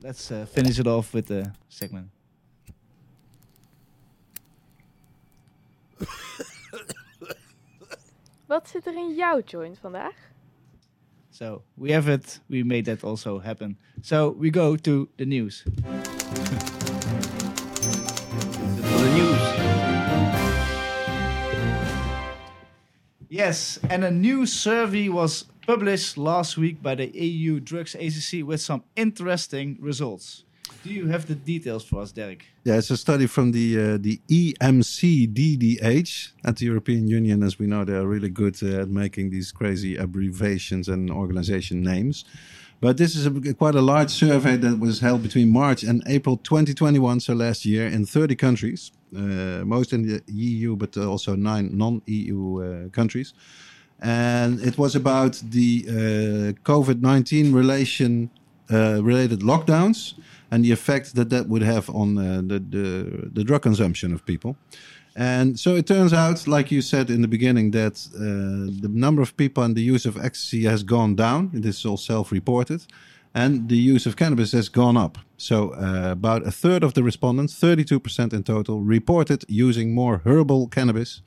Let's 0.00 0.30
uh, 0.30 0.46
finish 0.46 0.78
it 0.78 0.86
off 0.86 1.12
with 1.12 1.26
the 1.26 1.52
segment. 1.68 2.08
Wat 8.48 8.68
zit 8.68 8.86
er 8.86 8.96
in 8.96 9.14
jouw 9.14 9.40
joint 9.44 9.78
vandaag? 9.78 10.29
So 11.40 11.62
we 11.78 11.90
have 11.92 12.06
it. 12.06 12.38
We 12.50 12.62
made 12.62 12.84
that 12.84 13.02
also 13.02 13.38
happen. 13.38 13.78
So 14.02 14.28
we 14.28 14.50
go 14.50 14.76
to 14.76 15.08
the 15.16 15.24
news. 15.24 15.64
the 15.64 15.72
news. 19.14 19.40
Yes, 23.30 23.78
and 23.88 24.04
a 24.04 24.10
new 24.10 24.44
survey 24.44 25.08
was 25.08 25.46
published 25.66 26.18
last 26.18 26.58
week 26.58 26.82
by 26.82 26.94
the 26.94 27.06
EU 27.06 27.58
Drugs 27.58 27.96
Agency 27.98 28.42
with 28.42 28.60
some 28.60 28.84
interesting 28.94 29.78
results. 29.80 30.44
Do 30.82 30.90
you 30.90 31.08
have 31.08 31.26
the 31.26 31.34
details 31.34 31.84
for 31.84 32.00
us, 32.00 32.10
Derek? 32.10 32.46
Yeah, 32.64 32.78
it's 32.78 32.90
a 32.90 32.96
study 32.96 33.26
from 33.26 33.52
the 33.52 33.78
uh, 33.78 33.98
the 34.00 34.18
EMCDDA 34.30 36.32
at 36.44 36.56
the 36.56 36.64
European 36.64 37.06
Union. 37.06 37.42
As 37.42 37.58
we 37.58 37.66
know, 37.66 37.84
they 37.84 37.92
are 37.92 38.06
really 38.06 38.30
good 38.30 38.56
uh, 38.62 38.82
at 38.82 38.88
making 38.88 39.30
these 39.30 39.52
crazy 39.52 39.96
abbreviations 39.96 40.88
and 40.88 41.10
organization 41.10 41.82
names. 41.82 42.24
But 42.80 42.96
this 42.96 43.14
is 43.14 43.26
a, 43.26 43.54
quite 43.54 43.74
a 43.74 43.82
large 43.82 44.10
survey 44.10 44.56
that 44.56 44.80
was 44.80 45.00
held 45.00 45.22
between 45.22 45.52
March 45.52 45.82
and 45.82 46.02
April 46.06 46.38
2021, 46.38 47.20
so 47.20 47.34
last 47.34 47.66
year, 47.66 47.86
in 47.86 48.06
30 48.06 48.36
countries, 48.36 48.90
uh, 49.14 49.62
most 49.66 49.92
in 49.92 50.06
the 50.06 50.22
EU, 50.32 50.76
but 50.76 50.96
also 50.96 51.36
nine 51.36 51.76
non-EU 51.76 52.62
uh, 52.62 52.88
countries. 52.88 53.34
And 54.00 54.62
it 54.62 54.78
was 54.78 54.96
about 54.96 55.42
the 55.50 55.84
uh, 55.86 55.92
COVID-19 56.64 57.52
relation 57.52 58.30
uh, 58.72 59.02
related 59.02 59.40
lockdowns 59.40 60.14
and 60.50 60.64
the 60.64 60.72
effect 60.72 61.14
that 61.14 61.30
that 61.30 61.48
would 61.48 61.62
have 61.62 61.88
on 61.90 62.18
uh, 62.18 62.42
the, 62.44 62.58
the, 62.58 63.30
the 63.32 63.44
drug 63.44 63.62
consumption 63.62 64.12
of 64.12 64.24
people. 64.24 64.56
And 65.16 65.58
so 65.58 65.74
it 65.74 65.86
turns 65.86 66.12
out, 66.12 66.46
like 66.46 66.70
you 66.70 66.82
said 66.82 67.10
in 67.10 67.20
the 67.20 67.28
beginning, 67.28 67.72
that 67.72 68.08
uh, 68.14 68.80
the 68.80 68.88
number 68.88 69.22
of 69.22 69.36
people 69.36 69.62
and 69.62 69.74
the 69.76 69.82
use 69.82 70.06
of 70.06 70.16
ecstasy 70.16 70.64
has 70.64 70.82
gone 70.82 71.16
down. 71.16 71.50
This 71.52 71.78
is 71.78 71.86
all 71.86 71.96
self-reported, 71.96 72.86
and 73.34 73.68
the 73.68 73.76
use 73.76 74.06
of 74.06 74.16
cannabis 74.16 74.52
has 74.52 74.68
gone 74.68 74.96
up. 74.96 75.18
So 75.36 75.74
uh, 75.74 76.12
about 76.12 76.46
a 76.46 76.52
third 76.52 76.84
of 76.84 76.94
the 76.94 77.02
respondents, 77.02 77.58
32% 77.58 78.32
in 78.32 78.42
total, 78.44 78.80
reported 78.80 79.44
using 79.48 79.94
more 79.94 80.22
herbal 80.24 80.68
cannabis, 80.68 81.22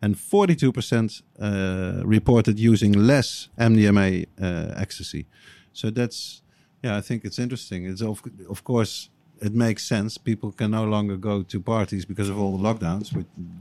and 0.00 0.16
42% 0.16 1.22
uh, 1.38 2.06
reported 2.06 2.58
using 2.58 2.92
less 2.92 3.48
MDMA 3.58 4.26
uh, 4.40 4.74
ecstasy. 4.76 5.26
So 5.72 5.90
that's 5.90 6.42
yeah, 6.86 6.96
I 6.96 7.00
think 7.00 7.24
it's 7.24 7.38
interesting. 7.38 7.80
It's 7.90 8.02
of, 8.02 8.22
of 8.48 8.62
course 8.64 9.10
it 9.40 9.54
makes 9.54 9.82
sense. 9.94 10.18
People 10.18 10.50
can 10.52 10.70
no 10.70 10.84
longer 10.84 11.16
go 11.16 11.42
to 11.42 11.60
parties 11.60 12.04
because 12.04 12.28
of 12.30 12.38
all 12.40 12.56
the 12.56 12.62
lockdowns. 12.68 13.06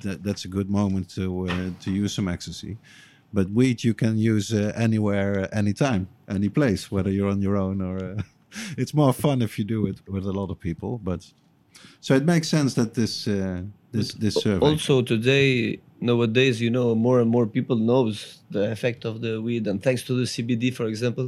That, 0.04 0.24
that's 0.24 0.46
a 0.46 0.52
good 0.58 0.70
moment 0.70 1.06
to 1.16 1.26
uh, 1.50 1.70
to 1.84 1.90
use 1.92 2.14
some 2.14 2.28
ecstasy. 2.36 2.78
But 3.34 3.50
weed 3.50 3.84
you 3.84 3.94
can 3.94 4.18
use 4.18 4.54
uh, 4.54 4.72
anywhere, 4.88 5.32
uh, 5.42 5.48
anytime, 5.62 6.08
any 6.38 6.50
place, 6.50 6.92
whether 6.94 7.12
you're 7.12 7.32
on 7.36 7.42
your 7.42 7.58
own 7.66 7.82
or. 7.82 7.96
Uh, 7.98 8.22
it's 8.82 8.94
more 8.94 9.14
fun 9.26 9.42
if 9.42 9.52
you 9.60 9.66
do 9.66 9.86
it 9.92 9.98
with 10.08 10.26
a 10.26 10.32
lot 10.40 10.50
of 10.50 10.58
people, 10.60 10.92
but 11.10 11.22
so 12.00 12.14
it 12.16 12.26
makes 12.34 12.48
sense 12.48 12.74
that 12.76 12.94
this 12.94 13.28
uh, 13.28 13.62
this 13.92 14.14
this 14.24 14.36
survey. 14.36 14.66
Also 14.66 15.02
today, 15.02 15.80
nowadays, 16.00 16.56
you 16.66 16.72
know, 16.78 16.96
more 16.96 17.20
and 17.22 17.30
more 17.30 17.48
people 17.58 17.78
knows 17.92 18.40
the 18.56 18.72
effect 18.76 19.06
of 19.10 19.20
the 19.20 19.42
weed, 19.42 19.68
and 19.68 19.78
thanks 19.82 20.04
to 20.04 20.14
the 20.14 20.28
CBD, 20.34 20.74
for 20.74 20.86
example, 20.86 21.28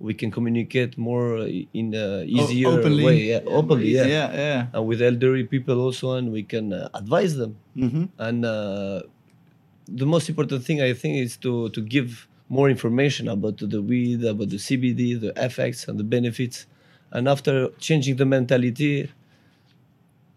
we 0.00 0.12
can 0.14 0.30
communicate 0.30 0.98
more 0.98 1.38
in 1.72 1.94
a 1.94 2.24
easier 2.24 2.68
openly. 2.68 3.04
way, 3.04 3.18
yeah, 3.22 3.40
openly, 3.46 3.94
yeah. 3.94 4.04
yeah, 4.06 4.32
yeah. 4.32 4.66
and 4.74 4.86
with 4.86 5.00
elderly 5.00 5.44
people 5.44 5.80
also, 5.80 6.12
and 6.12 6.32
we 6.32 6.42
can 6.42 6.72
uh, 6.72 6.88
advise 6.94 7.36
them. 7.36 7.56
Mhm. 7.76 8.08
And 8.18 8.44
uh, 8.44 9.02
the 9.88 10.06
most 10.06 10.28
important 10.28 10.64
thing 10.64 10.80
I 10.82 10.92
think 10.94 11.16
is 11.18 11.36
to 11.38 11.68
to 11.70 11.80
give 11.80 12.26
more 12.48 12.68
information 12.68 13.28
about 13.28 13.56
the 13.58 13.80
weed, 13.80 14.24
about 14.24 14.50
the 14.50 14.58
CBD, 14.58 15.18
the 15.20 15.32
effects 15.36 15.88
and 15.88 15.98
the 15.98 16.04
benefits. 16.04 16.66
And 17.12 17.28
after 17.28 17.68
changing 17.78 18.16
the 18.16 18.26
mentality, 18.26 19.08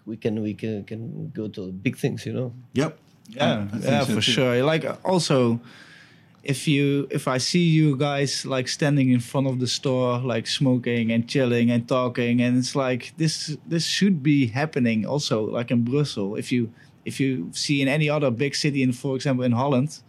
we 0.05 0.15
can 0.17 0.41
we 0.41 0.53
can 0.53 0.83
can 0.85 1.31
go 1.33 1.47
to 1.49 1.71
big 1.71 1.97
things, 1.97 2.25
you 2.25 2.33
know. 2.33 2.53
Yep. 2.73 2.97
yeah, 3.29 3.67
I 3.73 3.77
yeah, 3.79 3.99
so 4.05 4.05
for 4.05 4.21
too. 4.21 4.31
sure. 4.31 4.63
Like 4.63 4.85
uh, 4.85 4.95
also, 5.03 5.59
if 6.47 6.65
you 6.65 7.07
if 7.11 7.27
I 7.27 7.37
see 7.39 7.65
you 7.79 7.97
guys 7.97 8.45
like 8.45 8.69
standing 8.69 9.11
in 9.11 9.19
front 9.19 9.47
of 9.47 9.59
the 9.59 9.67
store, 9.67 10.19
like 10.19 10.47
smoking 10.47 11.11
and 11.11 11.27
chilling 11.27 11.69
and 11.69 11.87
talking, 11.87 12.41
and 12.41 12.57
it's 12.57 12.73
like 12.73 13.13
this 13.17 13.57
this 13.67 13.85
should 13.85 14.23
be 14.23 14.47
happening 14.47 15.05
also, 15.05 15.43
like 15.43 15.71
in 15.71 15.83
Brussels. 15.83 16.39
If 16.39 16.51
you 16.53 16.71
if 17.05 17.19
you 17.19 17.49
see 17.51 17.81
in 17.81 17.89
any 17.89 18.09
other 18.09 18.31
big 18.31 18.55
city, 18.55 18.81
in 18.81 18.93
for 18.93 19.15
example 19.17 19.43
in 19.43 19.51
Holland, 19.51 19.99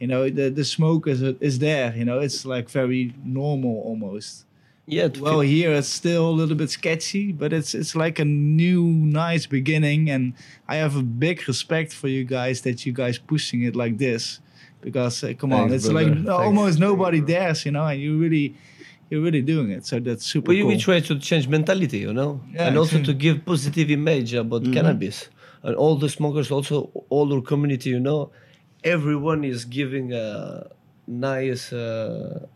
you 0.00 0.08
know 0.08 0.28
the 0.28 0.50
the 0.50 0.64
smoke 0.64 1.06
is 1.06 1.22
is 1.22 1.60
there. 1.60 1.94
You 1.96 2.04
know, 2.04 2.18
it's 2.18 2.44
like 2.44 2.68
very 2.68 3.14
normal 3.24 3.80
almost. 3.82 4.46
Yeah. 4.86 5.06
Well, 5.20 5.38
here 5.38 5.72
it's 5.72 5.86
still 5.86 6.28
a 6.28 6.36
little 6.40 6.56
bit 6.56 6.70
sketchy, 6.70 7.30
but 7.30 7.52
it's 7.52 7.76
it's 7.76 7.94
like 7.94 8.18
a 8.18 8.24
new, 8.24 8.82
nice 8.84 9.46
beginning, 9.46 10.10
and 10.10 10.34
I 10.66 10.76
have 10.76 10.96
a 10.96 11.02
big 11.02 11.46
respect 11.46 11.92
for 11.92 12.08
you 12.08 12.24
guys 12.24 12.62
that 12.62 12.84
you 12.84 12.92
guys 12.92 13.18
pushing 13.18 13.62
it 13.62 13.76
like 13.76 13.98
this, 13.98 14.40
because 14.80 15.24
uh, 15.24 15.32
come 15.38 15.52
on, 15.52 15.68
Thanks, 15.68 15.84
it's 15.84 15.92
brother. 15.92 16.06
like 16.10 16.14
Thanks. 16.14 16.30
almost 16.30 16.78
nobody 16.78 17.20
dares, 17.20 17.64
you 17.66 17.72
know, 17.72 17.86
and 17.86 18.00
you 18.00 18.18
really, 18.18 18.54
you're 19.10 19.22
really 19.22 19.42
doing 19.42 19.70
it, 19.70 19.84
so 19.86 19.98
that's 20.00 20.24
super 20.26 20.48
we, 20.50 20.60
cool. 20.60 20.68
we 20.68 20.76
try 20.76 21.00
to 21.00 21.18
change 21.18 21.48
mentality, 21.48 21.98
you 21.98 22.12
know, 22.12 22.40
Yeah, 22.54 22.68
and 22.68 22.78
also 22.78 23.02
to 23.02 23.12
give 23.12 23.44
positive 23.44 23.90
image 23.90 24.34
about 24.34 24.62
Mm-hmm. 24.62 24.72
cannabis. 24.72 25.28
And 25.62 25.76
all 25.76 25.96
the 25.96 26.08
smokers, 26.08 26.50
also 26.50 26.90
all 27.10 27.32
our 27.34 27.42
community, 27.42 27.90
you 27.90 28.00
know, 28.00 28.30
everyone 28.82 29.44
is 29.44 29.64
giving 29.66 30.12
a 30.14 30.66
nice 31.06 31.70
uh, 31.72 32.46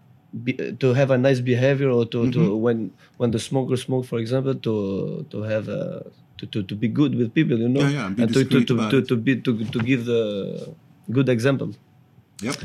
be, 0.42 0.52
to 0.54 0.94
have 0.94 1.10
a 1.10 1.18
nice 1.18 1.40
behavior, 1.40 1.90
or 1.90 2.06
to, 2.06 2.30
to 2.30 2.38
Mm-hmm. 2.38 2.60
when 2.64 2.90
when 3.18 3.30
the 3.30 3.38
smokers 3.38 3.82
smoke, 3.82 4.06
for 4.06 4.18
example, 4.18 4.54
to 4.54 5.26
to 5.30 5.42
have 5.42 5.68
a, 5.68 6.06
to, 6.38 6.46
to, 6.46 6.62
to 6.62 6.74
be 6.74 6.88
good 6.88 7.14
with 7.14 7.34
people, 7.34 7.58
you 7.58 7.68
know, 7.68 7.80
Yeah, 7.82 7.90
yeah, 7.90 8.06
and 8.06 8.16
be 8.16 8.26
to, 8.26 8.44
to, 8.44 8.64
to, 8.64 8.90
to, 8.90 9.02
to 9.02 9.16
be 9.16 9.36
to, 9.36 9.64
to 9.64 9.78
give 9.80 10.06
the 10.06 10.74
good 11.10 11.28
example. 11.28 11.70
Yep. 12.44 12.56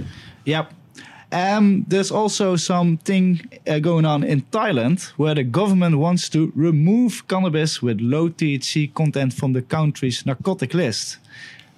Yep. 0.45 0.73
Um, 1.31 1.85
there's 1.87 2.11
also 2.11 2.55
something 2.55 3.39
uh, 3.67 3.79
going 3.79 4.05
on 4.05 4.23
in 4.23 4.41
Thailand 4.51 5.09
where 5.17 5.35
the 5.35 5.43
government 5.43 5.99
wants 5.99 6.27
to 6.29 6.51
remove 6.55 7.27
cannabis 7.27 7.81
with 7.83 8.01
low 8.01 8.29
THC 8.29 8.91
content 8.93 9.33
from 9.33 9.53
the 9.53 9.61
country's 9.61 10.25
narcotic 10.25 10.73
list. 10.73 11.17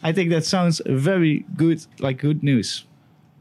I 0.03 0.13
think 0.13 0.29
that 0.29 0.45
sounds 0.45 0.81
very 0.85 1.45
good, 1.57 1.85
like 1.99 2.17
good 2.19 2.43
news. 2.43 2.85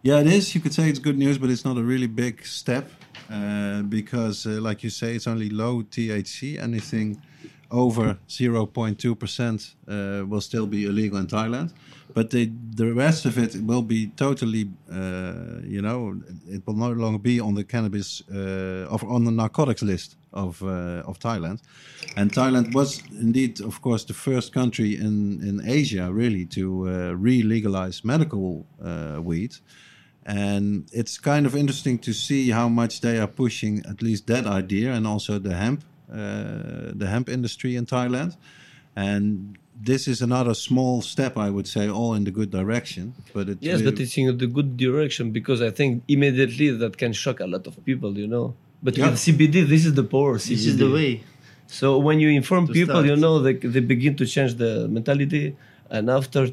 Yeah, 0.02 0.21
it 0.21 0.26
is. 0.26 0.55
You 0.55 0.61
could 0.61 0.75
say 0.75 0.88
it's 0.88 0.99
good 0.99 1.19
news, 1.19 1.38
but 1.38 1.49
it's 1.49 1.64
not 1.64 1.76
a 1.76 1.83
really 1.83 2.09
big 2.09 2.45
step 2.45 2.90
uh, 3.31 3.83
because, 3.83 4.47
uh, 4.47 4.61
like 4.61 4.83
you 4.83 4.90
say, 4.90 5.14
it's 5.14 5.26
only 5.26 5.49
low 5.49 5.83
THC. 5.83 6.61
Anything 6.61 7.23
over 7.71 8.19
0.2% 8.29 9.75
uh, 9.87 10.26
will 10.26 10.40
still 10.40 10.67
be 10.67 10.87
illegal 10.87 11.19
in 11.19 11.26
Thailand. 11.26 11.73
But 12.14 12.31
the, 12.31 12.50
the 12.75 12.93
rest 12.93 13.25
of 13.25 13.38
it 13.38 13.55
will 13.62 13.83
be 13.83 14.09
totally, 14.17 14.71
uh, 14.90 15.61
you 15.64 15.81
know, 15.81 16.21
it 16.49 16.67
will 16.67 16.75
no 16.75 16.90
longer 16.90 17.19
be 17.19 17.40
on 17.40 17.55
the 17.55 17.64
cannabis, 17.64 18.23
uh, 18.29 18.87
of, 18.90 19.05
on 19.05 19.25
the 19.25 19.31
narcotics 19.31 19.83
list 19.83 20.17
of, 20.33 20.62
uh, 20.62 21.02
of 21.07 21.19
Thailand. 21.19 21.61
And 22.17 22.33
Thailand 22.33 22.75
was 22.75 23.02
indeed, 23.12 23.61
of 23.61 23.81
course, 23.81 24.05
the 24.05 24.14
first 24.14 24.52
country 24.52 24.97
in, 24.97 25.40
in 25.43 25.62
Asia 25.64 26.12
really 26.12 26.47
to 26.47 26.88
uh, 26.88 27.12
re 27.12 27.43
legalize 27.43 28.05
medical 28.05 28.67
uh, 28.83 29.21
weed. 29.23 29.57
And 30.26 30.88
it's 30.93 31.19
kind 31.19 31.47
of 31.47 31.57
interesting 31.57 31.99
to 32.00 32.12
see 32.12 32.50
how 32.50 32.69
much 32.69 33.00
they 33.00 33.19
are 33.19 33.26
pushing 33.26 33.85
at 33.87 34.02
least 34.02 34.26
that 34.26 34.47
idea 34.47 34.93
and 34.93 35.07
also 35.07 35.38
the 35.38 35.55
hemp, 35.55 35.85
uh, 36.12 36.93
the 36.95 37.07
hemp 37.09 37.29
industry 37.29 37.76
in 37.76 37.87
Thailand. 37.87 38.37
And 38.97 39.59
this 39.82 40.06
is 40.06 40.20
another 40.20 40.54
small 40.54 41.00
step, 41.00 41.37
I 41.37 41.49
would 41.50 41.66
say, 41.66 41.88
all 41.88 42.14
in 42.14 42.25
the 42.25 42.30
good 42.30 42.50
direction. 42.50 43.14
But 43.32 43.49
it 43.49 43.58
Yes, 43.60 43.82
but 43.82 43.99
it's 43.99 44.16
in 44.18 44.37
the 44.37 44.46
good 44.46 44.76
direction 44.76 45.30
because 45.30 45.62
I 45.62 45.70
think 45.70 46.02
immediately 46.08 46.70
that 46.70 46.99
can 46.99 47.12
shock 47.12 47.40
a 47.40 47.46
lot 47.46 47.66
of 47.66 47.82
people, 47.84 48.16
you 48.18 48.26
know. 48.26 48.54
But 48.82 48.96
Yeah. 48.96 49.10
with 49.10 49.18
CBD, 49.18 49.62
this 49.62 49.84
is 49.87 49.94
the 49.94 50.04
power. 50.04 50.38
CBD. 50.38 50.49
This 50.49 50.66
is 50.66 50.76
the 50.76 50.90
way. 50.90 51.22
So 51.66 51.99
when 51.99 52.20
you 52.20 52.28
inform 52.28 52.66
To 52.66 52.72
people, 52.72 53.06
you 53.06 53.16
know, 53.16 53.40
they, 53.40 53.54
they 53.54 53.80
begin 53.80 54.16
to 54.16 54.26
change 54.26 54.54
the 54.54 54.88
mentality, 54.88 55.56
and 55.88 56.10
after 56.10 56.50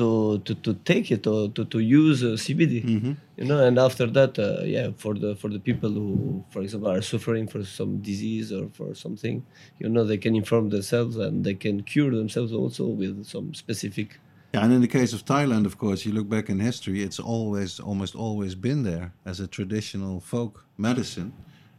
to 0.00 0.08
to, 0.46 0.52
to 0.66 0.72
take 0.90 1.06
it 1.16 1.26
or 1.34 1.40
to, 1.56 1.62
to 1.74 1.78
use 2.02 2.18
uh, 2.22 2.28
CBD, 2.44 2.74
Mm-hmm. 2.84 3.12
you 3.38 3.44
know, 3.48 3.58
and 3.66 3.76
after 3.88 4.06
that, 4.18 4.32
uh, 4.38 4.62
yeah, 4.76 4.88
for 5.02 5.12
the 5.22 5.30
for 5.40 5.48
the 5.56 5.62
people 5.68 5.90
who, 6.00 6.08
for 6.52 6.60
example, 6.64 6.90
are 6.94 7.02
suffering 7.12 7.46
for 7.52 7.62
some 7.78 7.92
disease 8.10 8.46
or 8.58 8.64
for 8.78 8.88
something, 9.04 9.36
you 9.82 9.88
know, 9.94 10.04
they 10.10 10.18
can 10.24 10.34
inform 10.42 10.64
themselves 10.76 11.14
and 11.24 11.34
they 11.46 11.56
can 11.64 11.76
cure 11.92 12.12
themselves 12.22 12.52
also 12.60 12.84
with 13.00 13.14
some 13.34 13.46
specific. 13.64 14.08
Yeah, 14.54 14.64
and 14.64 14.72
in 14.76 14.80
the 14.80 14.88
case 14.98 15.12
of 15.16 15.20
Thailand, 15.24 15.64
of 15.66 15.74
course, 15.84 16.00
you 16.06 16.12
look 16.18 16.28
back 16.36 16.46
in 16.52 16.58
history, 16.70 16.98
it's 17.08 17.20
always, 17.20 17.78
almost 17.88 18.14
always 18.26 18.54
been 18.68 18.80
there 18.90 19.06
as 19.30 19.38
a 19.40 19.46
traditional 19.46 20.14
folk 20.32 20.54
medicine. 20.76 21.30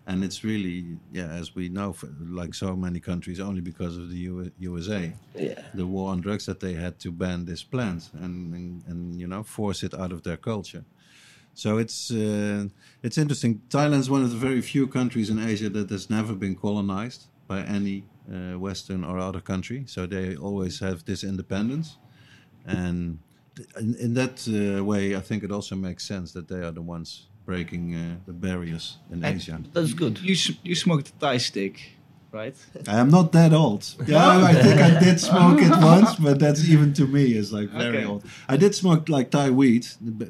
And 0.08 0.24
it's 0.24 0.43
really, 0.43 0.98
yeah, 1.12 1.29
as 1.29 1.55
we 1.55 1.70
know, 1.70 1.93
for, 1.93 2.10
like 2.20 2.53
so 2.53 2.75
many 2.75 3.00
countries, 3.00 3.39
only 3.39 3.62
because 3.62 3.98
of 3.98 4.10
the 4.10 4.17
U- 4.17 4.51
USA, 4.58 5.13
Yeah. 5.36 5.62
the 5.74 5.86
war 5.86 6.12
on 6.12 6.22
drugs, 6.22 6.46
that 6.46 6.60
they 6.60 6.74
had 6.74 7.00
to 7.00 7.12
ban 7.12 7.46
this 7.46 7.63
plant 7.63 8.10
and, 8.13 8.53
and, 8.53 8.84
and 8.88 9.20
you 9.20 9.27
know, 9.27 9.43
force 9.43 9.84
it 9.84 9.93
out 9.93 10.12
of 10.12 10.24
their 10.24 10.38
culture. 10.38 10.86
So 11.53 11.77
it's 11.77 12.12
uh, 12.12 12.67
it's 13.03 13.17
interesting. 13.17 13.62
Thailand's 13.70 14.10
one 14.10 14.24
of 14.24 14.31
the 14.31 14.38
very 14.38 14.62
few 14.62 14.88
countries 14.88 15.29
in 15.29 15.38
Asia 15.39 15.70
that 15.70 15.89
has 15.89 16.10
never 16.10 16.34
been 16.34 16.55
colonized 16.55 17.27
by 17.48 17.62
any 17.63 18.10
uh, 18.31 18.58
Western 18.58 19.03
or 19.03 19.20
other 19.20 19.41
country. 19.41 19.84
So 19.86 20.08
they 20.08 20.36
always 20.36 20.79
have 20.79 21.03
this 21.03 21.24
independence, 21.24 22.00
and 22.65 23.20
in, 23.77 23.96
in 23.96 24.13
that 24.13 24.48
uh, 24.48 24.84
way, 24.84 25.15
I 25.15 25.22
think 25.22 25.43
it 25.43 25.51
also 25.51 25.75
makes 25.75 26.08
sense 26.08 26.31
that 26.34 26.48
they 26.48 26.62
are 26.63 26.72
the 26.72 26.81
ones 26.81 27.27
breaking 27.45 27.95
uh, 27.95 28.15
the 28.25 28.33
barriers 28.33 28.98
in 29.12 29.24
And- 29.24 29.36
Asia. 29.36 29.60
That's 29.74 29.93
good. 29.93 30.19
You 30.19 30.33
s- 30.33 30.57
you 30.63 30.75
smoked 30.75 31.10
a 31.10 31.13
Thai 31.19 31.38
stick, 31.39 31.75
right? 32.31 32.55
I 32.88 32.98
am 33.00 33.10
not 33.10 33.31
that 33.31 33.51
old. 33.53 33.83
Yeah, 34.07 34.50
I 34.51 34.53
think 34.63 34.79
I 34.79 35.00
did 35.00 35.19
smoke 35.19 35.62
it 35.62 35.71
once, 35.93 36.15
but 36.15 36.39
that's 36.39 36.63
even 36.69 36.93
to 36.93 37.05
me 37.07 37.24
is 37.41 37.51
like 37.51 37.69
very 37.71 37.98
Okay. 37.98 38.05
old. 38.05 38.24
I 38.53 38.57
did 38.57 38.74
smoke 38.75 39.10
like 39.10 39.29
Thai 39.31 39.50
weed 39.50 39.86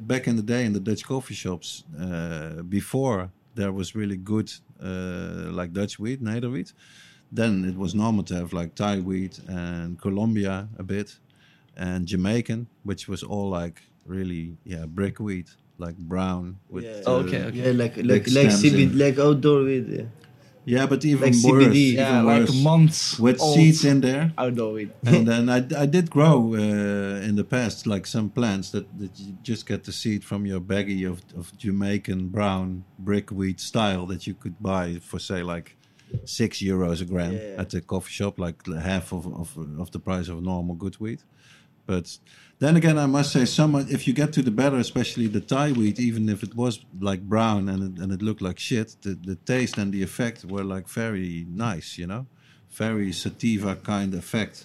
back 0.08 0.28
in 0.28 0.36
the 0.36 0.44
day 0.44 0.66
in 0.66 0.74
the 0.74 0.80
Dutch 0.90 1.04
coffee 1.06 1.36
shops 1.36 1.84
uh, 2.00 2.62
before 2.64 3.30
there 3.56 3.72
was 3.72 3.96
really 3.96 4.18
good 4.18 4.50
uh, 4.82 5.52
like 5.60 5.74
Dutch 5.74 6.00
weed, 6.00 6.22
Nederweed. 6.22 6.74
Then 7.34 7.66
it 7.66 7.78
was 7.78 7.94
normal 7.94 8.24
to 8.26 8.36
have 8.36 8.52
like 8.54 8.76
Thai 8.76 9.00
weed 9.00 9.34
and 9.48 10.00
Colombia 10.02 10.68
a 10.78 10.84
bit 10.84 11.20
and 11.78 12.06
Jamaican, 12.08 12.68
which 12.84 13.08
was 13.08 13.24
all 13.24 13.50
like 13.50 13.82
really 14.06 14.58
yeah 14.66 14.86
brick 14.88 15.20
weed, 15.20 15.48
like 15.86 15.98
brown 16.14 16.44
with 16.74 16.84
Yeah. 16.86 17.08
uh, 17.12 17.22
Okay, 17.24 17.42
okay. 17.50 17.62
Yeah, 17.66 17.74
like 17.84 17.96
like 18.12 18.26
like 18.38 18.52
CBD, 18.62 18.92
like 19.04 19.18
outdoor 19.28 19.60
weed. 19.70 19.88
Yeah. 19.98 20.08
yeah, 20.76 20.86
but 20.92 21.04
even 21.12 21.32
Like 21.34 21.40
worse, 21.44 21.66
CBD. 21.68 21.76
even 21.94 22.06
Yeah, 22.06 22.22
like 22.32 22.42
worse, 22.48 22.64
months 22.72 23.00
with 23.26 23.38
old 23.42 23.56
seeds 23.56 23.82
in 23.92 23.98
there. 24.08 24.26
outdoor 24.44 24.72
weed. 24.78 24.92
and 25.14 25.24
then 25.32 25.44
I, 25.58 25.60
I 25.84 25.88
did 25.96 26.06
grow 26.18 26.36
uh, 26.64 27.28
in 27.28 27.34
the 27.42 27.48
past 27.56 27.78
like 27.94 28.06
some 28.16 28.30
plants 28.30 28.68
that, 28.74 28.86
that 29.02 29.14
you 29.20 29.32
just 29.52 29.64
get 29.72 29.80
the 29.88 29.92
seed 30.02 30.22
from 30.30 30.42
your 30.52 30.62
baggie 30.72 31.06
of, 31.12 31.18
of 31.40 31.46
Jamaican 31.64 32.22
brown 32.38 32.84
brickweed 33.08 33.60
style 33.60 34.04
that 34.12 34.22
you 34.28 34.34
could 34.42 34.56
buy 34.72 34.86
for 35.10 35.20
say 35.20 35.42
like 35.56 35.68
six 36.26 36.52
euros 36.70 37.02
a 37.02 37.06
gram 37.06 37.34
Yeah. 37.34 37.62
at 37.62 37.68
the 37.74 37.82
coffee 37.94 38.12
shop, 38.20 38.34
like 38.46 38.58
half 38.92 39.08
of, 39.18 39.24
of, 39.44 39.50
of 39.84 39.88
the 39.96 40.00
price 40.08 40.28
of 40.34 40.38
normal 40.44 40.76
good 40.84 40.98
weed. 41.04 41.22
But 41.94 42.08
then 42.64 42.74
again, 42.82 42.98
I 43.06 43.08
must 43.18 43.30
say, 43.36 43.44
some 43.60 43.72
if 43.98 44.02
you 44.08 44.14
get 44.22 44.30
to 44.38 44.42
the 44.50 44.56
better, 44.62 44.78
especially 44.88 45.28
the 45.38 45.44
Thai 45.54 45.68
wheat, 45.80 45.98
even 46.10 46.24
if 46.36 46.40
it 46.48 46.54
was 46.64 46.74
like 47.10 47.22
brown 47.34 47.62
and 47.72 47.80
it, 47.88 47.94
and 48.02 48.10
it 48.18 48.22
looked 48.28 48.44
like 48.50 48.60
shit, 48.70 48.90
the, 49.06 49.14
the 49.32 49.38
taste 49.54 49.76
and 49.82 49.90
the 49.96 50.02
effect 50.10 50.40
were 50.54 50.64
like 50.76 50.88
very 51.04 51.34
nice, 51.70 51.90
you 52.02 52.08
know, 52.12 52.24
very 52.86 53.12
sativa 53.24 53.76
kind 53.94 54.12
effect, 54.24 54.58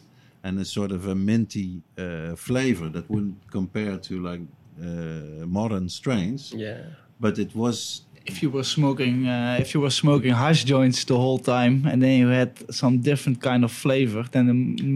and 0.44 0.52
a 0.60 0.64
sort 0.64 0.92
of 0.96 1.00
a 1.08 1.16
minty 1.32 1.70
uh, 1.98 2.36
flavor 2.48 2.88
that 2.96 3.04
wouldn't 3.12 3.38
compare 3.58 3.96
to 4.08 4.14
like 4.30 4.42
uh, 4.80 5.44
modern 5.58 5.86
strains, 5.88 6.40
Yeah. 6.66 6.80
but 7.24 7.34
it 7.44 7.52
was 7.62 8.02
if 8.30 8.36
you 8.42 8.50
were 8.56 8.64
smoking 8.78 9.16
uh, 9.34 9.56
if 9.64 9.68
you 9.74 9.80
were 9.86 9.94
smoking 10.04 10.32
hash 10.42 10.62
joints 10.74 11.04
the 11.04 11.18
whole 11.24 11.38
time 11.56 11.74
and 11.90 11.98
then 12.02 12.14
you 12.22 12.28
had 12.40 12.50
some 12.82 12.94
different 13.10 13.38
kind 13.48 13.62
of 13.66 13.70
flavor 13.84 14.22
then 14.34 14.46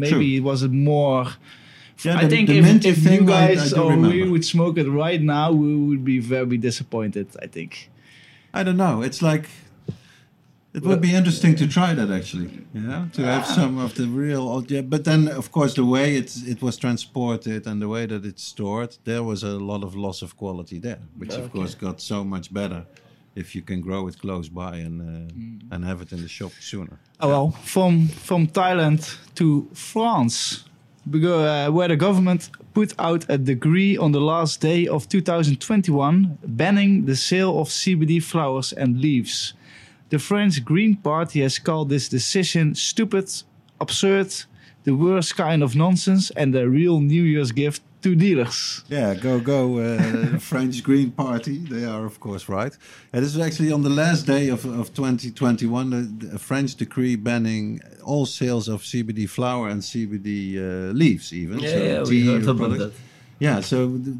maybe 0.02 0.10
True. 0.28 0.36
it 0.38 0.42
was 0.50 0.60
it 0.68 0.72
more 0.94 1.24
Yeah, 2.04 2.18
I 2.18 2.28
think 2.28 2.48
the 2.48 2.58
if, 2.58 2.84
if 2.84 2.84
you 2.84 2.94
thing 2.94 3.30
I- 3.30 3.32
I 3.32 3.54
guys 3.54 3.72
or 3.72 3.92
uh, 3.92 3.96
we 3.96 4.28
would 4.28 4.44
smoke 4.44 4.78
it 4.78 4.88
right 4.88 5.20
now 5.20 5.52
we 5.52 5.76
would 5.76 6.04
be 6.04 6.18
very 6.18 6.56
disappointed 6.56 7.28
I 7.42 7.46
think 7.46 7.90
I 8.52 8.62
don't 8.62 8.76
know. 8.76 9.02
It's 9.02 9.22
like 9.22 9.48
it 10.72 10.82
would 10.84 11.00
be 11.00 11.14
interesting 11.14 11.56
to 11.56 11.66
try 11.66 11.94
that 11.94 12.10
actually. 12.10 12.50
You 12.72 12.80
know, 12.80 13.08
to 13.12 13.22
have 13.24 13.42
ah. 13.42 13.54
some 13.54 13.78
of 13.78 13.94
the 13.94 14.06
real. 14.06 14.42
old- 14.42 14.70
Yeah, 14.70 14.82
but 14.82 15.04
then 15.04 15.28
of 15.28 15.50
course 15.50 15.74
the 15.74 15.84
way 15.84 16.16
it 16.16 16.36
it 16.46 16.62
was 16.62 16.76
transported 16.76 17.66
and 17.66 17.80
the 17.80 17.88
way 17.88 18.06
that 18.06 18.24
it's 18.24 18.44
stored, 18.44 18.96
there 19.04 19.22
was 19.22 19.42
a 19.42 19.58
lot 19.58 19.82
of 19.82 19.94
loss 19.94 20.22
of 20.22 20.36
quality 20.36 20.78
there, 20.78 21.00
which 21.16 21.34
of 21.34 21.50
course 21.52 21.74
got 21.74 22.00
so 22.00 22.24
much 22.24 22.52
better 22.52 22.86
if 23.34 23.54
you 23.54 23.62
can 23.62 23.80
grow 23.80 24.08
it 24.08 24.18
close 24.18 24.48
by 24.48 24.76
and 24.76 25.00
uh, 25.00 25.32
mm. 25.32 25.60
and 25.72 25.84
have 25.84 26.02
it 26.02 26.12
in 26.12 26.20
the 26.22 26.28
shop 26.28 26.52
sooner. 26.60 26.98
Oh 27.20 27.28
well, 27.28 27.50
from 27.64 28.08
from 28.08 28.46
Thailand 28.46 29.16
to 29.34 29.68
France, 29.74 30.64
uh, 31.06 31.70
where 31.70 31.88
the 31.88 31.96
government 31.96 32.50
put 32.74 32.94
out 32.98 33.24
a 33.28 33.38
decree 33.38 33.96
on 33.96 34.12
the 34.12 34.20
last 34.20 34.60
day 34.60 34.86
of 34.86 35.08
2021 35.08 36.38
banning 36.44 37.06
the 37.06 37.16
sale 37.16 37.60
of 37.60 37.68
CBD 37.68 38.22
flowers 38.22 38.72
and 38.72 39.00
leaves. 39.00 39.54
The 40.10 40.18
French 40.18 40.64
Green 40.64 40.96
Party 40.96 41.40
has 41.40 41.58
called 41.58 41.88
this 41.88 42.08
decision 42.08 42.74
stupid, 42.74 43.30
absurd, 43.80 44.34
the 44.84 44.94
worst 44.94 45.36
kind 45.36 45.62
of 45.62 45.76
nonsense, 45.76 46.30
and 46.30 46.54
a 46.54 46.68
real 46.68 47.00
New 47.00 47.22
Year's 47.22 47.52
gift 47.52 47.82
to 48.02 48.14
dealers. 48.14 48.82
Yeah, 48.88 49.14
go 49.14 49.40
go 49.40 49.78
uh, 49.78 50.38
French 50.50 50.82
Green 50.82 51.10
Party. 51.10 51.58
They 51.58 51.84
are 51.84 52.04
of 52.06 52.18
course 52.20 52.48
right. 52.48 52.76
And 53.12 53.24
this 53.24 53.34
is 53.34 53.40
actually 53.40 53.72
on 53.72 53.82
the 53.82 53.90
last 53.90 54.26
day 54.26 54.48
of, 54.48 54.64
of 54.64 54.92
2021, 54.94 55.92
a, 55.92 56.00
the 56.32 56.38
French 56.38 56.74
decree 56.76 57.16
banning 57.16 57.80
all 58.04 58.26
sales 58.26 58.68
of 58.68 58.82
CBD 58.82 59.28
flower 59.28 59.68
and 59.68 59.82
CBD 59.82 60.56
uh, 60.56 60.92
leaves, 60.92 61.32
even. 61.32 61.58
Yeah, 61.60 61.68
So 61.70 61.78
yeah, 61.78 62.02
we 62.04 62.26
heard 62.26 62.42
about 62.48 62.58
products. 62.58 62.82
that. 62.84 62.92
Yeah, 63.38 63.60
so 63.60 63.88
th- 63.88 64.16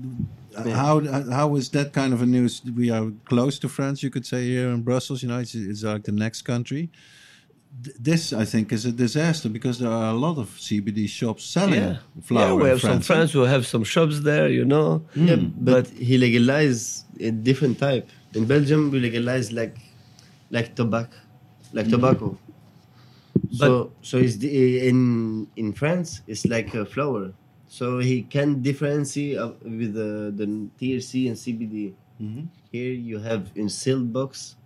th- 0.64 0.75
how 0.75 1.00
how 1.30 1.56
is 1.56 1.68
that 1.70 1.92
kind 1.92 2.12
of 2.12 2.22
a 2.22 2.26
news? 2.26 2.62
We 2.76 2.90
are 2.90 3.10
close 3.25 3.58
to 3.60 3.68
France, 3.68 4.02
you 4.02 4.10
could 4.10 4.26
say 4.26 4.42
here 4.46 4.68
in 4.70 4.82
Brussels. 4.82 5.22
You 5.22 5.28
know, 5.28 5.38
it's, 5.40 5.54
it's 5.54 5.82
like 5.82 6.04
the 6.04 6.12
next 6.12 6.42
country. 6.42 6.90
Th- 7.84 7.96
This, 7.98 8.32
I 8.32 8.44
think, 8.44 8.72
is 8.72 8.84
a 8.84 8.92
disaster 8.92 9.48
because 9.48 9.78
there 9.78 9.90
are 9.90 10.10
a 10.10 10.18
lot 10.26 10.36
of 10.38 10.48
CBD 10.58 11.08
shops 11.08 11.44
selling 11.44 11.80
Yeah. 11.82 11.96
flower. 12.22 12.48
yeah, 12.48 12.54
we 12.54 12.62
in 12.64 12.68
have 12.70 12.80
some 12.80 13.00
friends 13.00 13.32
who 13.32 13.40
have 13.54 13.64
some 13.66 13.84
shops 13.84 14.20
there, 14.20 14.48
you 14.48 14.64
know. 14.64 15.02
Yeah, 15.14 15.36
but 15.70 15.86
he 15.88 16.18
legalized 16.18 17.04
a 17.20 17.30
different 17.30 17.78
type. 17.78 18.08
In 18.34 18.44
Belgium, 18.46 18.90
we 18.90 18.98
legalize 19.00 19.52
like 19.52 19.76
like 20.50 20.74
tobacco, 20.74 21.16
like 21.72 21.88
tobacco. 21.88 22.36
So 23.52 23.92
so 24.02 24.18
it's 24.18 24.36
the, 24.42 24.88
in 24.88 25.46
in 25.56 25.72
France 25.72 26.22
it's 26.26 26.44
like 26.46 26.74
a 26.74 26.84
flower. 26.84 27.32
So 27.68 27.98
he 28.00 28.22
can 28.22 28.62
differentiate 28.62 29.38
with 29.62 29.94
the, 29.94 30.34
the 30.34 30.46
THC 30.78 31.28
and 31.30 31.36
CBD. 31.38 31.94
Mhm. 32.20 32.48
Here 32.72 32.92
you 32.92 33.18
have 33.20 33.42
in 33.54 33.68
sealed 33.68 34.12
box, 34.12 34.56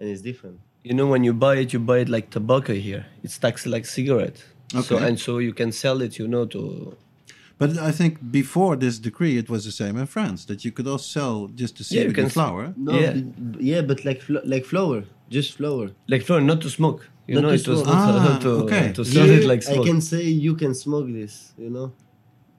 and 0.00 0.08
it's 0.08 0.22
different. 0.22 0.58
You 0.82 0.94
know, 0.94 1.06
when 1.06 1.24
you 1.24 1.32
buy 1.34 1.56
it, 1.56 1.72
you 1.72 1.78
buy 1.78 1.98
it 1.98 2.08
like 2.08 2.30
tobacco 2.30 2.72
here. 2.74 3.06
It's 3.22 3.38
taxed 3.38 3.66
like 3.66 3.84
cigarette. 3.86 4.42
So 4.84 4.96
and 4.98 5.18
so 5.18 5.38
you 5.38 5.52
can 5.52 5.72
sell 5.72 6.00
it, 6.00 6.18
you 6.18 6.28
know, 6.28 6.46
to 6.46 6.96
But 7.58 7.76
I 7.76 7.90
think 7.92 8.30
before 8.30 8.76
this 8.76 8.98
decree, 8.98 9.36
it 9.36 9.50
was 9.50 9.64
the 9.64 9.72
same 9.72 9.98
in 9.98 10.06
France 10.06 10.46
that 10.46 10.64
you 10.64 10.72
could 10.72 10.86
also 10.86 11.04
sell 11.20 11.48
just 11.54 11.76
the 11.76 11.84
Yeah, 11.94 12.04
you 12.08 12.12
can 12.14 12.28
flower. 12.30 12.72
No, 12.76 12.92
Yeah. 12.98 13.14
yeah, 13.58 13.82
but 13.82 14.04
like 14.04 14.22
flo- 14.22 14.46
like 14.54 14.64
flower, 14.64 15.02
just 15.28 15.50
flower. 15.58 15.90
like 16.08 16.22
flower, 16.26 16.40
not 16.40 16.60
to 16.62 16.70
smoke. 16.70 17.00
You 17.26 17.34
Not 17.34 17.42
know, 17.42 17.48
to 17.50 17.54
it 17.56 17.68
was 17.68 17.80
smoke. 17.80 17.94
not 17.94 18.26
Ah, 18.26 18.38
to, 18.44 18.50
okay. 18.64 18.92
to 18.94 19.04
sell 19.04 19.26
Here, 19.26 19.38
it 19.40 19.44
like 19.52 19.62
I 19.68 19.78
can 19.88 20.00
say 20.00 20.22
you 20.46 20.54
can 20.62 20.74
smoke 20.74 21.08
this. 21.12 21.52
You 21.58 21.70
know, 21.70 21.92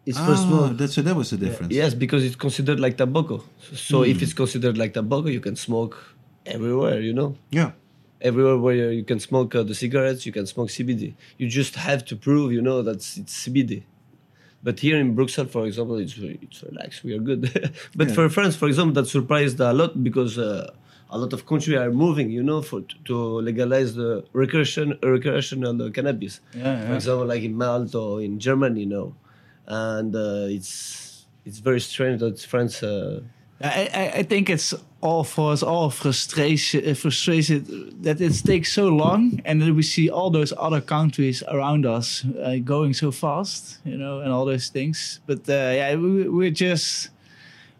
it's 0.06 0.20
for 0.20 0.36
Ah, 0.38 0.46
smoke. 0.48 0.78
That's, 0.78 0.94
so 0.94 1.02
that 1.02 1.16
was 1.16 1.30
the 1.32 1.38
difference. 1.38 1.74
Yes, 1.74 1.94
because 1.96 2.24
it's 2.24 2.36
considered 2.46 2.80
like 2.80 2.96
tobacco. 2.98 3.44
So 3.88 4.04
Hmm. 4.04 4.12
if 4.12 4.22
it's 4.22 4.34
considered 4.44 4.78
like 4.78 4.94
tobacco, 4.94 5.28
you 5.38 5.42
can 5.48 5.56
smoke 5.56 5.96
everywhere. 6.46 7.02
You 7.02 7.14
know, 7.14 7.30
Yeah. 7.50 7.72
Everywhere 8.22 8.58
where 8.58 8.92
you 8.92 9.04
can 9.04 9.20
smoke 9.20 9.56
uh, 9.56 9.64
the 9.64 9.76
cigarettes, 9.76 10.26
you 10.26 10.32
can 10.32 10.46
smoke 10.46 10.70
CBD. 10.70 11.14
You 11.38 11.48
just 11.48 11.76
have 11.76 12.06
to 12.06 12.16
prove, 12.16 12.52
you 12.52 12.62
know, 12.62 12.82
that 12.82 12.98
it's 12.98 13.48
CBD. 13.48 13.84
But 14.64 14.80
here 14.80 14.98
in 15.00 15.16
Brussels, 15.16 15.52
for 15.52 15.66
example, 15.66 15.98
it's 15.98 16.16
it's 16.18 16.64
relaxed. 16.64 17.04
We 17.04 17.14
are 17.18 17.20
good. 17.30 17.42
but 17.96 18.08
Yeah. 18.10 18.14
for 18.14 18.30
France, 18.30 18.56
for 18.56 18.68
example, 18.68 18.94
that 19.02 19.08
surprised 19.08 19.60
a 19.60 19.74
lot 19.74 19.92
because 20.04 20.38
uh, 20.38 20.72
a 21.10 21.18
lot 21.18 21.34
of 21.34 21.46
countries 21.46 21.78
are 21.78 21.92
moving, 21.92 22.30
you 22.30 22.44
know, 22.44 22.62
for 22.62 22.82
to 23.06 23.16
legalize 23.50 23.96
the 23.96 24.24
recreation 24.34 24.88
recreational 25.02 25.90
cannabis. 25.98 26.34
Yeah, 26.54 26.88
For 26.88 26.94
example, 26.94 27.26
like 27.34 27.42
in 27.50 27.56
Malta 27.58 27.98
or 28.00 28.22
in 28.22 28.40
Germany, 28.40 28.82
you 28.82 28.92
know, 28.96 29.16
and 29.66 30.16
uh, 30.16 30.46
it's 30.58 31.26
it's 31.48 31.58
very 31.60 31.82
strange 31.82 32.20
that 32.20 32.40
France. 32.40 32.84
Uh, 32.84 33.22
I, 33.64 33.90
I, 33.94 34.12
I 34.20 34.24
think 34.24 34.50
it's 34.50 34.74
all 35.02 35.24
for 35.24 35.52
us 35.54 35.64
all 35.64 35.90
frustration, 35.90 36.88
uh, 36.88 36.94
frustrated 36.94 37.66
that 38.04 38.22
it 38.22 38.34
takes 38.46 38.72
so 38.72 38.88
long, 38.90 39.42
and 39.46 39.62
then 39.62 39.76
we 39.76 39.82
see 39.84 40.10
all 40.10 40.30
those 40.30 40.54
other 40.58 40.82
countries 40.82 41.44
around 41.48 41.86
us 41.86 42.24
uh, 42.44 42.58
going 42.64 42.94
so 42.94 43.12
fast, 43.12 43.80
you 43.84 43.98
know, 43.98 44.20
and 44.22 44.32
all 44.32 44.46
those 44.46 44.70
things. 44.70 45.20
But 45.26 45.50
uh, 45.50 45.54
yeah, 45.54 45.96
we, 45.96 46.30
we're 46.30 46.52
just 46.52 47.10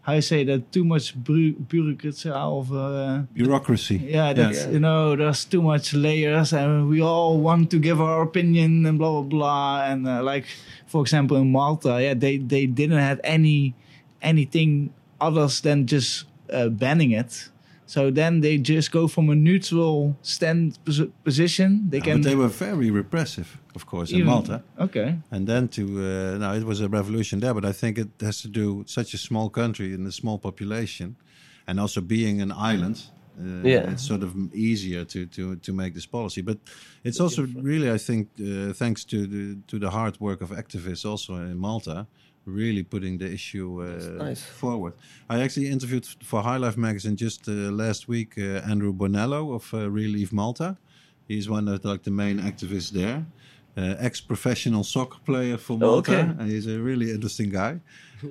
how 0.02 0.14
you 0.14 0.20
say 0.20 0.42
that 0.42 0.72
too 0.72 0.82
much 0.84 1.14
bu- 1.14 1.54
bureaucracy 1.54 2.28
of. 2.28 2.72
Uh, 2.72 3.22
Bureaucracy. 3.34 3.98
yeah, 4.04 4.32
that's 4.32 4.64
Yeah. 4.64 4.70
you 4.72 4.80
know, 4.80 5.14
there's 5.14 5.44
too 5.44 5.62
much 5.62 5.94
layers, 5.94 6.52
and 6.52 6.88
we 6.88 7.00
all 7.00 7.38
want 7.38 7.70
to 7.70 7.78
give 7.78 8.00
our 8.00 8.22
opinion 8.22 8.84
and 8.86 8.98
blah 8.98 9.10
blah 9.12 9.22
blah. 9.22 9.84
And 9.84 10.08
uh, 10.08 10.22
like, 10.24 10.46
for 10.86 11.02
example, 11.02 11.36
in 11.36 11.52
Malta, 11.52 12.02
yeah, 12.02 12.14
they 12.14 12.38
they 12.38 12.66
didn't 12.66 12.98
have 12.98 13.20
any 13.22 13.74
anything 14.20 14.90
others 15.26 15.60
than 15.60 15.86
just 15.86 16.26
uh, 16.52 16.68
banning 16.68 17.12
it. 17.12 17.50
So 17.86 18.10
then 18.10 18.40
they 18.40 18.58
just 18.58 18.90
go 18.92 19.08
from 19.08 19.28
a 19.30 19.34
neutral 19.34 20.14
stand 20.22 20.78
pos- 20.84 21.08
position. 21.24 21.90
They 21.90 21.98
Yeah, 21.98 22.04
can 22.04 22.20
but 22.22 22.28
they 22.28 22.36
were 22.36 22.48
very 22.48 22.90
repressive, 22.90 23.46
of 23.74 23.84
course, 23.84 24.14
in 24.16 24.24
Malta. 24.24 24.62
Okay. 24.78 25.18
And 25.30 25.46
then 25.46 25.68
to 25.68 25.82
uh, 25.82 26.38
now 26.38 26.54
it 26.54 26.64
was 26.64 26.80
a 26.80 26.88
revolution 26.88 27.40
there, 27.40 27.54
but 27.54 27.64
I 27.64 27.72
think 27.72 27.98
it 27.98 28.08
has 28.20 28.40
to 28.42 28.48
do 28.48 28.84
such 28.86 29.14
a 29.14 29.18
small 29.18 29.50
country 29.50 29.94
and 29.94 30.06
a 30.06 30.12
small 30.12 30.38
population, 30.38 31.16
and 31.66 31.78
also 31.80 32.00
being 32.00 32.40
an 32.42 32.50
island. 32.72 32.96
Uh, 33.40 33.68
Yeah. 33.68 33.92
it's 33.92 34.06
sort 34.06 34.22
of 34.22 34.30
easier 34.52 35.04
to, 35.06 35.26
to, 35.26 35.56
to 35.56 35.72
make 35.72 35.92
this 35.94 36.06
policy, 36.06 36.42
but 36.42 36.58
it's 37.04 37.20
also 37.20 37.46
really, 37.62 37.90
I 37.94 37.98
think, 37.98 38.28
uh, 38.38 38.72
thanks 38.74 39.04
to 39.04 39.16
the 39.26 39.56
to 39.66 39.78
the 39.78 39.88
hard 39.90 40.16
work 40.20 40.42
of 40.42 40.50
activists 40.50 41.04
also 41.10 41.34
in 41.34 41.56
Malta, 41.56 42.06
really 42.44 42.82
putting 42.82 43.18
the 43.18 43.32
issue 43.32 43.82
uh, 43.82 44.24
nice. 44.24 44.42
forward. 44.42 44.94
I 45.28 45.42
actually 45.42 45.68
interviewed 45.68 46.06
for 46.22 46.42
High 46.42 46.56
Life 46.56 46.76
magazine 46.76 47.16
just 47.16 47.48
uh, 47.48 47.52
last 47.52 48.08
week 48.08 48.34
uh, 48.36 48.70
Andrew 48.70 48.92
Bonello 48.92 49.54
of 49.54 49.72
uh, 49.72 49.88
ReLeaf 49.88 50.32
Malta. 50.32 50.76
He's 51.28 51.48
one 51.48 51.68
of 51.68 51.84
like 51.84 52.02
the 52.02 52.10
main 52.10 52.38
activists 52.40 52.90
there. 52.90 53.24
Uh, 53.74 53.94
ex-professional 53.98 54.84
soccer 54.84 55.18
player 55.24 55.56
for 55.56 55.78
Malta. 55.78 56.12
Okay. 56.12 56.20
And 56.20 56.50
he's 56.50 56.66
a 56.66 56.78
really 56.78 57.10
interesting 57.10 57.48
guy. 57.48 57.80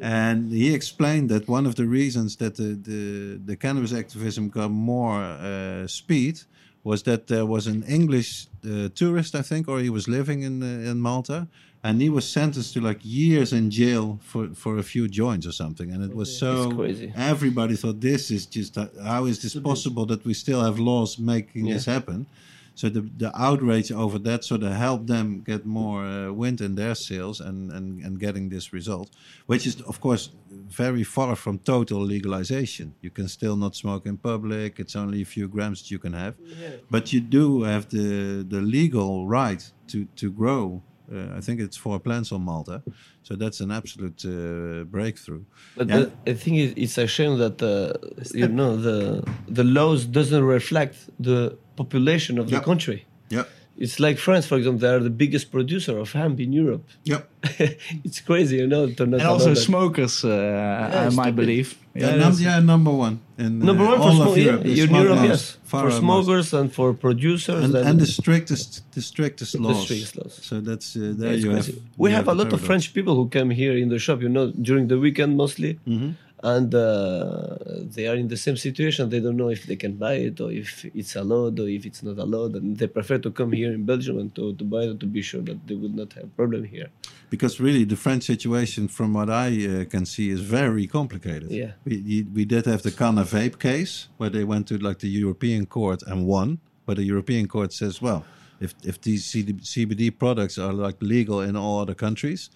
and 0.02 0.52
he 0.52 0.74
explained 0.74 1.30
that 1.30 1.48
one 1.48 1.66
of 1.66 1.76
the 1.76 1.86
reasons 1.86 2.36
that 2.36 2.56
the, 2.56 2.76
the, 2.76 3.40
the 3.44 3.56
cannabis 3.56 3.92
activism 3.92 4.50
got 4.50 4.70
more 4.70 5.20
uh, 5.20 5.88
speed 5.88 6.42
was 6.84 7.04
that 7.04 7.28
there 7.28 7.46
was 7.46 7.68
an 7.68 7.84
English 7.84 8.48
uh, 8.66 8.90
tourist, 8.94 9.36
I 9.36 9.42
think, 9.42 9.68
or 9.68 9.80
he 9.80 9.90
was 9.90 10.08
living 10.08 10.42
in 10.44 10.64
in 10.64 11.00
Malta, 11.00 11.48
and 11.84 12.02
he 12.02 12.10
was 12.10 12.28
sentenced 12.30 12.74
to 12.74 12.82
like 12.82 13.00
years 13.04 13.52
in 13.54 13.70
jail 13.72 14.20
for, 14.22 14.50
for 14.54 14.78
a 14.78 14.84
few 14.84 15.08
joints 15.08 15.48
or 15.48 15.52
something. 15.52 15.92
And 15.92 16.04
it 16.04 16.16
was 16.16 16.30
so 16.38 16.72
crazy. 16.72 17.12
everybody 17.16 17.76
thought 17.76 18.00
this 18.02 18.30
is 18.32 18.46
just 18.46 18.78
uh, 18.78 18.88
how 19.04 19.26
is 19.26 19.42
this 19.42 19.56
possible 19.56 20.06
that 20.08 20.24
we 20.24 20.34
still 20.34 20.62
have 20.64 20.78
laws 20.80 21.18
making 21.18 21.66
this 21.66 21.86
happen? 21.86 22.28
So 22.74 22.88
the 22.90 23.02
the 23.18 23.32
outrage 23.36 23.92
over 23.92 24.18
that 24.20 24.44
sort 24.46 24.64
of 24.64 24.72
helped 24.72 25.08
them 25.08 25.42
get 25.46 25.66
more 25.66 26.06
uh, 26.06 26.32
wind 26.32 26.62
in 26.62 26.76
their 26.76 26.96
sails 26.96 27.42
and, 27.42 27.70
and 27.72 27.86
and 28.06 28.18
getting 28.20 28.50
this 28.50 28.72
result, 28.72 29.10
which 29.46 29.66
is 29.68 29.82
of 29.82 30.00
course 30.00 30.30
very 30.84 31.04
far 31.04 31.36
from 31.36 31.60
total 31.60 32.00
legalization. 32.16 32.94
You 33.02 33.10
can 33.12 33.28
still 33.28 33.58
not 33.58 33.76
smoke 33.76 34.06
in 34.06 34.18
public. 34.18 34.80
It's 34.80 34.96
only 34.96 35.22
a 35.22 35.26
few 35.26 35.48
grams 35.50 35.82
that 35.82 35.92
you 35.92 36.00
can 36.00 36.14
have, 36.14 36.36
but 36.90 37.12
you 37.14 37.20
do 37.20 37.64
have 37.64 37.90
the 37.90 38.46
the 38.48 38.62
legal 38.62 39.28
right 39.28 39.62
to 39.88 40.06
to 40.16 40.32
grow. 40.32 40.82
Uh, 41.12 41.38
I 41.38 41.42
think 41.42 41.60
it's 41.60 41.76
four 41.78 42.00
plants 42.00 42.32
on 42.32 42.42
Malta, 42.42 42.82
so 43.24 43.36
that's 43.36 43.60
an 43.60 43.72
absolute 43.72 44.24
uh, 44.26 44.86
breakthrough. 44.86 45.44
But 45.78 45.88
Yeah. 45.90 45.98
the, 46.26 46.32
I 46.32 46.34
think 46.36 46.56
it's 46.78 46.98
a 46.98 47.08
shame 47.08 47.38
that 47.44 47.62
uh, 47.62 47.94
you 48.34 48.48
know 48.48 48.72
the 48.88 49.24
the 49.58 49.64
laws 49.64 50.06
doesn't 50.06 50.44
reflect 50.58 50.96
the 51.20 51.40
population 51.76 52.38
of 52.40 52.46
Yeah. 52.50 52.60
the 52.60 52.66
country. 52.66 53.00
Yeah. 53.30 53.44
It's 53.78 54.00
like 54.00 54.18
France, 54.18 54.46
for 54.46 54.58
example. 54.58 54.80
They 54.80 54.94
are 54.96 55.04
the 55.04 55.16
biggest 55.24 55.52
producer 55.52 55.98
of 55.98 56.12
hemp 56.14 56.40
in 56.40 56.54
Europe. 56.54 56.84
Yep. 57.06 57.22
it's 58.06 58.20
crazy, 58.22 58.58
you 58.58 58.68
know. 58.68 58.84
To 58.98 59.06
not 59.06 59.20
and 59.22 59.30
also 59.30 59.54
smokers, 59.56 60.24
uh, 60.24 61.08
I 61.10 61.10
might 61.16 61.36
believe. 61.36 61.70
Yeah, 61.94 62.12
num- 62.12 62.20
that's- 62.20 62.40
yeah, 62.42 62.60
number 62.74 62.92
one. 63.06 63.20
In, 63.38 63.60
Number 63.60 63.84
uh, 63.86 63.90
one 63.94 64.00
all 64.02 64.16
smoke, 64.16 64.28
of 64.30 64.38
yeah, 64.38 64.44
Europe. 64.46 64.66
is 64.66 64.80
in 64.84 64.96
Europe, 64.96 65.18
laws, 65.18 65.28
yes, 65.30 65.58
for 65.72 65.84
most. 65.84 65.98
smokers 66.00 66.54
and 66.54 66.72
for 66.78 66.94
producers. 66.94 67.64
and, 67.64 67.74
then- 67.74 67.88
and 67.88 68.00
the 68.00 68.06
strictest, 68.06 68.70
the 68.96 69.02
strictest 69.02 69.60
laws. 69.60 69.84
strictest 69.84 70.16
laws. 70.20 70.40
So 70.42 70.62
that's 70.62 70.96
uh, 70.96 71.14
there 71.20 71.34
It's 71.34 71.44
you 71.44 71.52
have. 71.52 71.70
We 71.98 72.10
you 72.10 72.16
have 72.16 72.28
a 72.30 72.34
lot 72.42 72.54
of. 72.54 72.60
French 72.62 72.94
people 72.94 73.16
who 73.16 73.28
come 73.38 73.50
here 73.62 73.76
in 73.84 73.90
the 73.90 74.00
shop, 74.00 74.22
you 74.22 74.30
know, 74.30 74.46
during 74.68 74.88
the 74.88 74.98
weekend 75.06 75.36
mostly, 75.36 75.72
Mhm. 75.88 76.16
And 76.44 76.74
uh, 76.74 77.58
they 77.96 78.08
are 78.08 78.16
in 78.16 78.28
the 78.28 78.38
same 78.38 78.58
situation. 78.58 79.10
They 79.10 79.20
don't 79.20 79.38
know 79.38 79.50
if 79.50 79.66
they 79.68 79.76
can 79.76 79.94
buy 80.06 80.14
it 80.14 80.42
or 80.42 80.52
if 80.52 80.86
it's 80.86 81.16
allowed 81.16 81.60
or 81.60 81.68
if 81.70 81.86
it's 81.86 82.02
not 82.02 82.18
allowed, 82.18 82.56
and 82.56 82.78
they 82.78 82.88
prefer 82.88 83.20
to 83.20 83.30
come 83.32 83.52
here 83.52 83.72
in 83.72 83.86
Belgium 83.86 84.18
and 84.18 84.34
to, 84.36 84.56
to 84.56 84.64
buy 84.64 84.84
it 84.84 85.00
to 85.02 85.06
be 85.06 85.22
sure 85.22 85.42
that 85.44 85.68
they 85.68 85.76
would 85.76 85.96
not 85.96 86.14
have 86.14 86.24
a 86.24 86.36
problem 86.42 86.64
here. 86.64 86.88
Because 87.30 87.60
really, 87.60 87.84
the 87.84 87.96
French 87.96 88.24
situation, 88.24 88.88
from 88.88 89.14
what 89.14 89.30
I 89.30 89.50
uh, 89.66 89.86
can 89.86 90.06
see, 90.06 90.30
is 90.32 90.42
very 90.42 90.88
complicated. 90.88 91.52
Yeah. 91.52 91.72
We, 91.86 91.98
we- 92.02 92.28
we 92.34 92.46
did 92.46 92.66
have 92.66 92.82
the 92.82 92.92
Kanavape 92.92 93.60
case, 93.60 94.08
where 94.18 94.30
they 94.32 94.44
went 94.44 94.68
to 94.70 94.78
like 94.78 95.00
the 95.00 95.10
European 95.10 95.66
court 95.68 96.02
and 96.08 96.26
won. 96.26 96.60
But 96.88 96.98
the 96.98 97.04
European 97.04 97.48
court 97.48 97.72
says, 97.72 98.02
well, 98.02 98.26
if 98.60 98.74
if 98.84 99.00
these 99.02 99.24
CBD 99.32 100.12
products 100.18 100.58
are 100.58 100.74
like 100.74 100.98
legal 101.02 101.40
in 101.42 101.56
all 101.56 101.80
other 101.82 101.94
countries, 101.96 102.50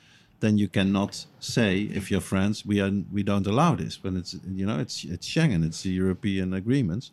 then 0.45 0.57
you 0.63 0.67
cannot 0.77 1.25
say 1.39 1.71
if 1.99 2.03
you're 2.11 2.27
France, 2.33 2.57
we 2.69 2.75
are 2.83 2.91
we 3.15 3.21
don't 3.31 3.47
allow 3.53 3.71
this. 3.83 3.93
When 4.03 4.13
it's 4.21 4.33
you 4.61 4.65
know 4.69 4.79
it's 4.85 4.97
it's 5.13 5.27
Schengen, 5.33 5.61
it's 5.69 5.81
the 5.87 5.93
European 6.03 6.53
agreements. 6.61 7.05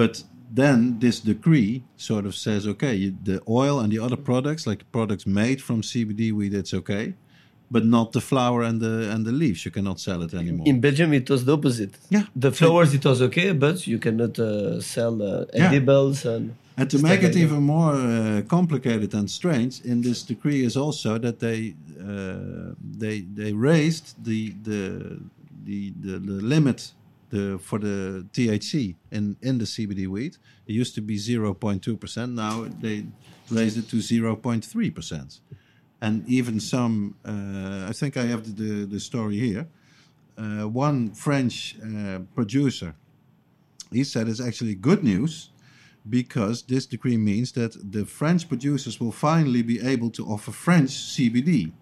But 0.00 0.14
then 0.60 0.78
this 1.00 1.16
decree 1.32 1.82
sort 1.96 2.24
of 2.28 2.34
says, 2.46 2.66
okay, 2.72 2.94
you, 3.02 3.10
the 3.30 3.38
oil 3.62 3.80
and 3.82 3.90
the 3.94 3.98
other 4.06 4.16
products, 4.30 4.62
like 4.70 4.80
products 4.92 5.26
made 5.26 5.58
from 5.60 5.78
CBD 5.82 6.22
weed, 6.38 6.54
it's 6.54 6.72
okay, 6.80 7.14
but 7.74 7.84
not 7.84 8.12
the 8.12 8.20
flower 8.30 8.60
and 8.68 8.76
the 8.84 8.94
and 9.12 9.20
the 9.28 9.32
leaves. 9.42 9.60
You 9.66 9.72
cannot 9.78 9.98
sell 10.06 10.20
it 10.26 10.32
anymore. 10.42 10.66
In 10.72 10.80
Belgium, 10.80 11.10
it 11.20 11.28
was 11.32 11.40
the 11.48 11.54
opposite. 11.58 11.94
Yeah. 12.16 12.24
The 12.44 12.52
flowers, 12.58 12.90
it 12.98 13.04
was 13.04 13.20
okay, 13.28 13.50
but 13.66 13.76
you 13.92 13.98
cannot 14.06 14.34
uh, 14.38 14.80
sell 14.94 15.14
uh, 15.22 15.44
Yeah. 15.54 15.68
edibles 15.68 16.18
and. 16.34 16.44
And 16.78 16.88
to 16.90 16.98
make 16.98 17.24
it 17.24 17.34
even 17.34 17.64
more 17.64 17.94
uh, 17.94 18.42
complicated 18.46 19.12
and 19.12 19.28
strange, 19.28 19.80
in 19.80 20.00
this 20.00 20.22
decree 20.22 20.64
is 20.64 20.76
also 20.76 21.18
that 21.18 21.40
they 21.40 21.74
uh, 22.00 22.74
they 22.80 23.22
they 23.22 23.52
raised 23.52 24.14
the 24.24 24.54
the 24.62 25.20
the 25.64 25.92
the, 26.00 26.18
the 26.20 26.40
limit 26.54 26.92
the 27.30 27.58
for 27.58 27.80
the 27.80 28.24
THC 28.32 28.94
in 29.10 29.36
in 29.42 29.58
the 29.58 29.64
CBD 29.64 30.06
weed. 30.06 30.36
It 30.68 30.74
used 30.74 30.94
to 30.94 31.00
be 31.00 31.16
0.2 31.16 31.98
percent. 31.98 32.34
Now 32.34 32.66
they 32.80 33.06
raised 33.50 33.76
it 33.76 33.88
to 33.88 33.96
0.3 33.96 34.94
percent. 34.94 35.40
And 36.00 36.24
even 36.28 36.60
some, 36.60 37.16
uh, 37.24 37.88
I 37.88 37.92
think 37.92 38.16
I 38.16 38.26
have 38.26 38.44
the, 38.44 38.52
the, 38.62 38.86
the 38.86 39.00
story 39.00 39.36
here. 39.36 39.66
Uh, 40.36 40.68
one 40.68 41.10
French 41.10 41.74
uh, 41.82 42.20
producer, 42.36 42.94
he 43.90 44.04
said 44.04 44.28
it's 44.28 44.40
actually 44.40 44.76
good 44.76 45.02
news 45.02 45.50
because 46.08 46.62
this 46.62 46.86
decree 46.86 47.16
means 47.16 47.52
that 47.52 47.76
the 47.92 48.04
French 48.04 48.48
producers 48.48 49.00
will 49.00 49.12
finally 49.12 49.62
be 49.62 49.80
able 49.80 50.10
to 50.10 50.24
offer 50.26 50.52
French 50.52 50.90
CBD. 50.90 51.72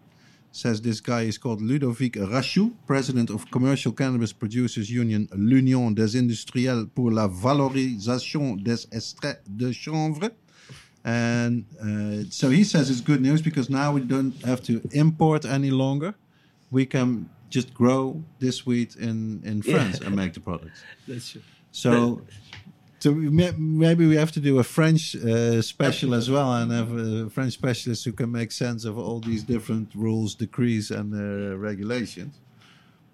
Says 0.52 0.80
this 0.80 1.00
guy 1.00 1.22
is 1.22 1.36
called 1.36 1.60
Ludovic 1.60 2.14
Rachou, 2.14 2.72
president 2.86 3.28
of 3.30 3.50
Commercial 3.50 3.92
Cannabis 3.92 4.32
Producers 4.32 4.90
Union, 4.90 5.28
l'Union 5.32 5.92
des 5.92 6.16
Industriels 6.16 6.86
pour 6.94 7.10
la 7.10 7.28
Valorisation 7.28 8.56
des 8.56 8.86
Extraits 8.90 9.42
de 9.46 9.70
Chanvre. 9.70 10.30
And 11.04 11.64
uh, 11.80 12.24
so 12.30 12.48
he 12.48 12.64
says 12.64 12.90
it's 12.90 13.02
good 13.02 13.20
news 13.20 13.42
because 13.42 13.70
now 13.70 13.92
we 13.92 14.00
don't 14.00 14.34
have 14.44 14.62
to 14.64 14.80
import 14.92 15.44
any 15.44 15.70
longer. 15.70 16.14
We 16.70 16.86
can 16.86 17.28
just 17.50 17.72
grow 17.74 18.24
this 18.40 18.66
wheat 18.66 18.96
in, 18.96 19.42
in 19.44 19.62
France 19.62 20.00
and 20.00 20.16
make 20.16 20.32
the 20.32 20.40
products. 20.40 20.82
That's 21.06 21.30
true. 21.30 21.42
So, 21.70 22.22
so 23.06 23.14
maybe 23.14 24.04
we 24.04 24.16
have 24.16 24.32
to 24.32 24.40
do 24.40 24.58
a 24.58 24.64
French 24.64 25.14
uh, 25.14 25.62
special 25.62 26.12
as 26.12 26.28
well, 26.28 26.52
and 26.54 26.72
have 26.72 26.90
a 26.90 27.30
French 27.30 27.52
specialist 27.52 28.04
who 28.04 28.10
can 28.10 28.32
make 28.32 28.50
sense 28.50 28.84
of 28.84 28.98
all 28.98 29.20
these 29.20 29.44
different 29.44 29.94
rules, 29.94 30.34
decrees, 30.34 30.90
and 30.90 31.14
uh, 31.14 31.56
regulations. 31.56 32.34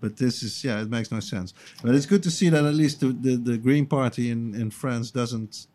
But 0.01 0.17
this 0.17 0.43
is, 0.43 0.65
yeah, 0.65 0.81
it 0.81 0.89
makes 0.89 1.13
no 1.13 1.21
sense. 1.21 1.53
But 1.83 1.95
it's 1.95 2.07
good 2.07 2.23
to 2.23 2.31
see 2.31 2.49
that 2.49 2.65
at 2.65 2.73
least 2.73 3.01
the, 3.01 3.09
the, 3.09 3.37
the 3.37 3.59
Green 3.59 3.85
Party 3.85 4.31
in, 4.31 4.55
in 4.55 4.71
France 4.71 5.11
doesn't 5.11 5.67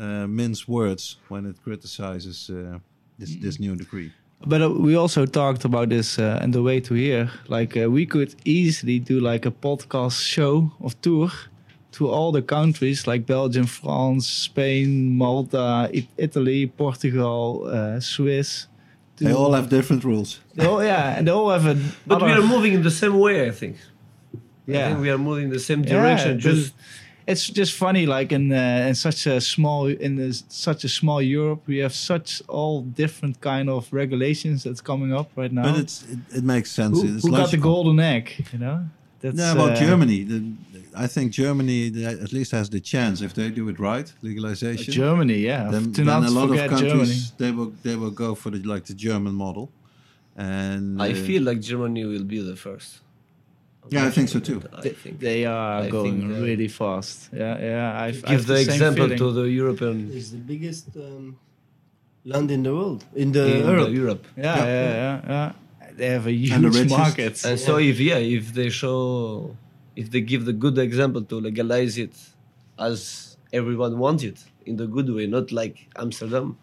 uh, 0.00 0.26
mince 0.26 0.66
words 0.66 1.18
when 1.28 1.46
it 1.46 1.62
criticizes 1.62 2.50
uh, 2.50 2.80
this, 3.20 3.36
this 3.36 3.60
new 3.60 3.76
decree. 3.76 4.10
But 4.44 4.62
uh, 4.62 4.70
we 4.70 4.96
also 4.96 5.26
talked 5.26 5.64
about 5.64 5.90
this 5.90 6.18
uh, 6.18 6.40
on 6.42 6.50
the 6.50 6.62
way 6.62 6.80
to 6.80 6.94
here. 6.94 7.30
Like 7.46 7.76
uh, 7.76 7.88
we 7.88 8.04
could 8.04 8.34
easily 8.44 8.98
do 8.98 9.20
like 9.20 9.46
a 9.46 9.52
podcast 9.52 10.20
show 10.20 10.72
of 10.80 11.00
tour 11.02 11.30
to 11.94 12.08
all 12.10 12.32
the 12.32 12.42
countries 12.42 13.06
like 13.06 13.24
Belgium, 13.26 13.66
France, 13.66 14.26
Spain, 14.28 15.16
Malta, 15.16 15.88
I- 15.94 16.08
Italy, 16.16 16.66
Portugal, 16.66 17.68
uh, 17.70 18.00
Swiss. 18.00 18.66
They 19.16 19.32
all 19.32 19.52
have 19.54 19.68
different 19.68 20.02
rules. 20.04 20.40
They 20.54 20.66
all, 20.66 20.82
yeah, 20.82 21.16
and 21.18 21.26
they 21.26 21.30
all 21.32 21.50
have 21.50 21.66
a. 21.66 21.76
But 22.06 22.20
we 22.22 22.32
are 22.32 22.42
moving 22.42 22.72
in 22.74 22.82
the 22.82 22.90
same 22.90 23.18
way, 23.18 23.46
I 23.48 23.52
think. 23.52 23.76
I 24.68 24.72
Yeah. 24.72 24.88
think 24.88 25.00
we 25.00 25.10
are 25.10 25.18
moving 25.18 25.44
in 25.44 25.50
the 25.50 25.58
same 25.70 25.82
direction. 25.82 26.32
but 26.36 26.40
just 26.42 26.72
it's 27.26 27.46
just 27.48 27.72
funny 27.72 28.06
like 28.06 28.32
in 28.34 28.52
uh, 28.52 28.88
in 28.88 28.94
such 28.94 29.26
a 29.26 29.40
small 29.40 29.86
in 29.86 30.16
this, 30.16 30.44
such 30.48 30.84
a 30.84 30.88
small 30.88 31.22
Europe 31.22 31.60
we 31.66 31.78
have 31.82 31.94
such 31.94 32.42
all 32.48 32.82
different 32.82 33.40
kind 33.40 33.68
of 33.70 33.92
regulations 33.92 34.62
that's 34.64 34.80
coming 34.82 35.12
up 35.18 35.28
right 35.36 35.52
now. 35.52 35.62
But 35.62 35.80
it's, 35.80 36.02
it, 36.12 36.18
it 36.38 36.44
makes 36.44 36.70
sense. 36.70 37.00
who, 37.00 37.14
it's 37.14 37.24
who 37.24 37.30
got 37.30 37.50
the 37.50 37.56
golden 37.56 38.00
egg? 38.00 38.26
You 38.52 38.58
know. 38.58 38.78
That's, 39.20 39.38
Yeah, 39.38 39.52
about 39.52 39.70
uh, 39.70 39.80
Germany. 39.86 40.24
The, 40.24 40.38
I 40.96 41.06
think 41.06 41.32
Germany 41.32 42.04
at 42.04 42.32
least 42.32 42.52
has 42.52 42.68
the 42.70 42.80
chance 42.80 43.20
if 43.20 43.32
they 43.34 43.50
do 43.50 43.68
it 43.68 43.78
right, 43.78 44.12
legalization. 44.22 44.92
Germany, 44.92 45.38
yeah. 45.38 45.70
then, 45.70 45.92
to 45.92 46.04
then 46.04 46.06
not 46.06 46.24
a 46.24 46.30
lot 46.30 46.50
of 46.50 46.56
countries 46.70 46.90
Germany. 46.90 47.20
they 47.38 47.50
will 47.50 47.72
they 47.82 47.96
will 47.96 48.10
go 48.10 48.34
for 48.34 48.50
the 48.50 48.60
like 48.62 48.84
the 48.84 48.94
German 48.94 49.34
model. 49.34 49.70
And 50.36 51.00
I 51.00 51.12
uh, 51.12 51.14
feel 51.14 51.42
like 51.42 51.60
Germany 51.60 52.04
will 52.04 52.24
be 52.24 52.40
the 52.40 52.56
first. 52.56 53.00
Yeah, 53.90 54.06
I 54.06 54.10
think 54.10 54.28
so 54.30 54.40
too. 54.40 54.62
I 54.72 54.80
think. 54.88 55.20
They 55.20 55.44
are 55.44 55.82
I 55.82 55.90
going 55.90 56.20
think, 56.20 56.38
uh, 56.38 56.46
really 56.48 56.68
fast. 56.68 57.28
Yeah, 57.32 57.58
yeah. 57.58 58.00
I've, 58.04 58.24
I 58.24 58.28
Give 58.30 58.38
have 58.38 58.46
the, 58.46 58.54
the, 58.54 58.60
example 58.60 59.04
feeling. 59.04 59.18
to 59.18 59.32
the 59.32 59.42
European 59.62 60.10
It's 60.12 60.30
the 60.30 60.38
biggest 60.38 60.88
um, 60.96 61.36
land 62.24 62.50
in 62.50 62.62
the 62.62 62.74
world, 62.74 63.04
in 63.14 63.32
the 63.32 63.44
in 63.58 63.66
Europe. 63.66 63.86
the 63.88 63.92
Europe. 63.92 64.24
Yeah, 64.36 64.44
Yeah. 64.44 64.66
yeah, 64.66 64.94
yeah, 64.94 65.20
yeah. 65.28 65.52
They 65.96 66.06
have 66.08 66.26
a 66.26 66.30
And 66.30 66.38
huge 66.38 66.74
richest. 66.74 66.90
market. 66.90 67.44
And 67.44 67.60
so 67.60 67.78
if 67.78 68.00
yeah, 68.00 68.16
if 68.18 68.52
they 68.52 68.68
show, 68.70 69.56
if 69.96 70.10
they 70.10 70.20
give 70.20 70.44
the 70.44 70.52
good 70.52 70.78
example 70.78 71.22
to 71.22 71.36
legalize 71.40 71.98
it, 71.98 72.14
as 72.78 73.36
everyone 73.52 73.98
wants 73.98 74.24
it 74.24 74.42
in 74.66 74.76
the 74.76 74.86
good 74.86 75.08
way, 75.10 75.26
not 75.26 75.52
like 75.52 75.88
Amsterdam, 75.96 76.56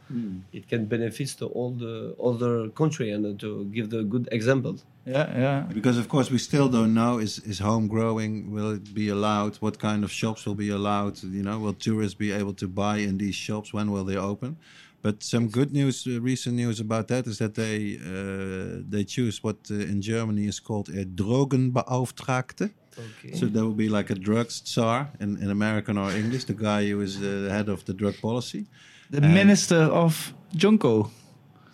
it 0.52 0.68
can 0.68 0.86
benefit 0.86 1.30
to 1.40 1.46
all 1.48 1.72
the 1.72 2.16
other 2.22 2.70
country 2.70 3.12
and 3.12 3.40
to 3.40 3.66
give 3.66 3.90
the 3.90 4.04
good 4.04 4.28
example. 4.32 4.76
Yeah, 5.06 5.28
yeah. 5.38 5.60
because 5.74 5.98
of 5.98 6.08
course 6.10 6.30
we 6.30 6.38
still 6.38 6.70
don't 6.70 6.94
know 6.94 7.18
is 7.18 7.40
is 7.40 7.60
home 7.60 7.88
growing? 7.88 8.52
Will 8.52 8.72
it 8.72 8.94
be 8.94 9.10
allowed? 9.10 9.56
What 9.58 9.80
kind 9.80 10.04
of 10.04 10.12
shops 10.12 10.46
will 10.46 10.60
be 10.66 10.70
allowed? 10.70 11.24
You 11.24 11.44
know 11.44 11.58
will 11.58 11.74
tourists 11.74 12.18
be 12.26 12.32
able 12.32 12.54
to 12.56 12.68
buy 12.68 12.98
in 12.98 13.18
these 13.18 13.36
shops? 13.36 13.74
When 13.74 13.92
will 13.92 14.06
they 14.06 14.18
open? 14.18 14.58
But 15.02 15.24
some 15.24 15.48
good 15.48 15.72
news 15.74 16.06
uh, 16.06 16.22
recent 16.22 16.56
news 16.56 16.80
about 16.80 17.08
that 17.08 17.26
is 17.26 17.38
that 17.40 17.56
they 17.56 17.98
uh, 17.98 18.84
they 18.88 19.04
choose 19.04 19.42
what 19.42 19.58
uh, 19.72 19.92
in 19.92 20.02
Germany 20.02 20.46
is 20.46 20.60
called 20.60 20.90
a 20.90 21.04
Drogenbeauftragte 21.04 22.70
Okay. 22.98 23.36
So 23.36 23.46
there 23.46 23.64
will 23.64 23.74
be 23.76 23.90
like 23.90 24.10
a 24.10 24.16
drug 24.16 24.52
czar 24.52 25.10
in, 25.20 25.38
in 25.38 25.50
American 25.50 25.98
or 25.98 26.12
English, 26.12 26.46
the 26.46 26.54
guy 26.54 26.90
who 26.90 27.02
is 27.02 27.20
the 27.20 27.50
head 27.50 27.70
of 27.70 27.84
the 27.86 27.94
drug 27.94 28.16
policy. 28.22 28.66
The 29.10 29.22
And- 29.24 29.34
minister 29.34 29.84
of 30.04 30.34
Junko. 30.56 31.12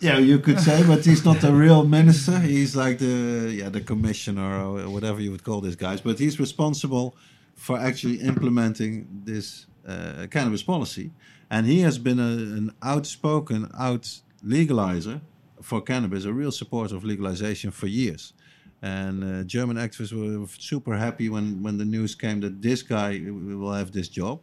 Yeah, 0.00 0.18
you 0.18 0.38
could 0.38 0.60
say, 0.60 0.84
but 0.86 1.04
he's 1.04 1.24
not 1.24 1.40
the 1.40 1.52
real 1.52 1.84
minister. 1.84 2.38
He's 2.38 2.76
like 2.76 2.98
the 2.98 3.52
yeah 3.52 3.68
the 3.68 3.80
commissioner 3.80 4.60
or 4.64 4.88
whatever 4.88 5.20
you 5.20 5.32
would 5.32 5.42
call 5.42 5.60
these 5.60 5.76
guys. 5.76 6.00
But 6.00 6.18
he's 6.20 6.38
responsible 6.38 7.16
for 7.56 7.76
actually 7.78 8.20
implementing 8.20 9.08
this 9.24 9.66
uh, 9.88 10.28
cannabis 10.30 10.62
policy, 10.62 11.10
and 11.50 11.66
he 11.66 11.80
has 11.80 11.98
been 11.98 12.20
a, 12.20 12.32
an 12.58 12.70
outspoken 12.80 13.68
out 13.76 14.20
legalizer 14.44 15.20
for 15.62 15.80
cannabis, 15.82 16.24
a 16.24 16.32
real 16.32 16.52
supporter 16.52 16.94
of 16.96 17.02
legalization 17.02 17.72
for 17.72 17.88
years. 17.88 18.32
And 18.82 19.24
uh, 19.24 19.44
German 19.44 19.76
activists 19.76 20.12
were 20.12 20.46
super 20.58 20.96
happy 20.96 21.28
when, 21.28 21.62
when 21.62 21.78
the 21.78 21.84
news 21.84 22.14
came 22.14 22.40
that 22.40 22.62
this 22.62 22.82
guy 22.82 23.20
will 23.28 23.72
have 23.72 23.92
this 23.92 24.08
job. 24.08 24.40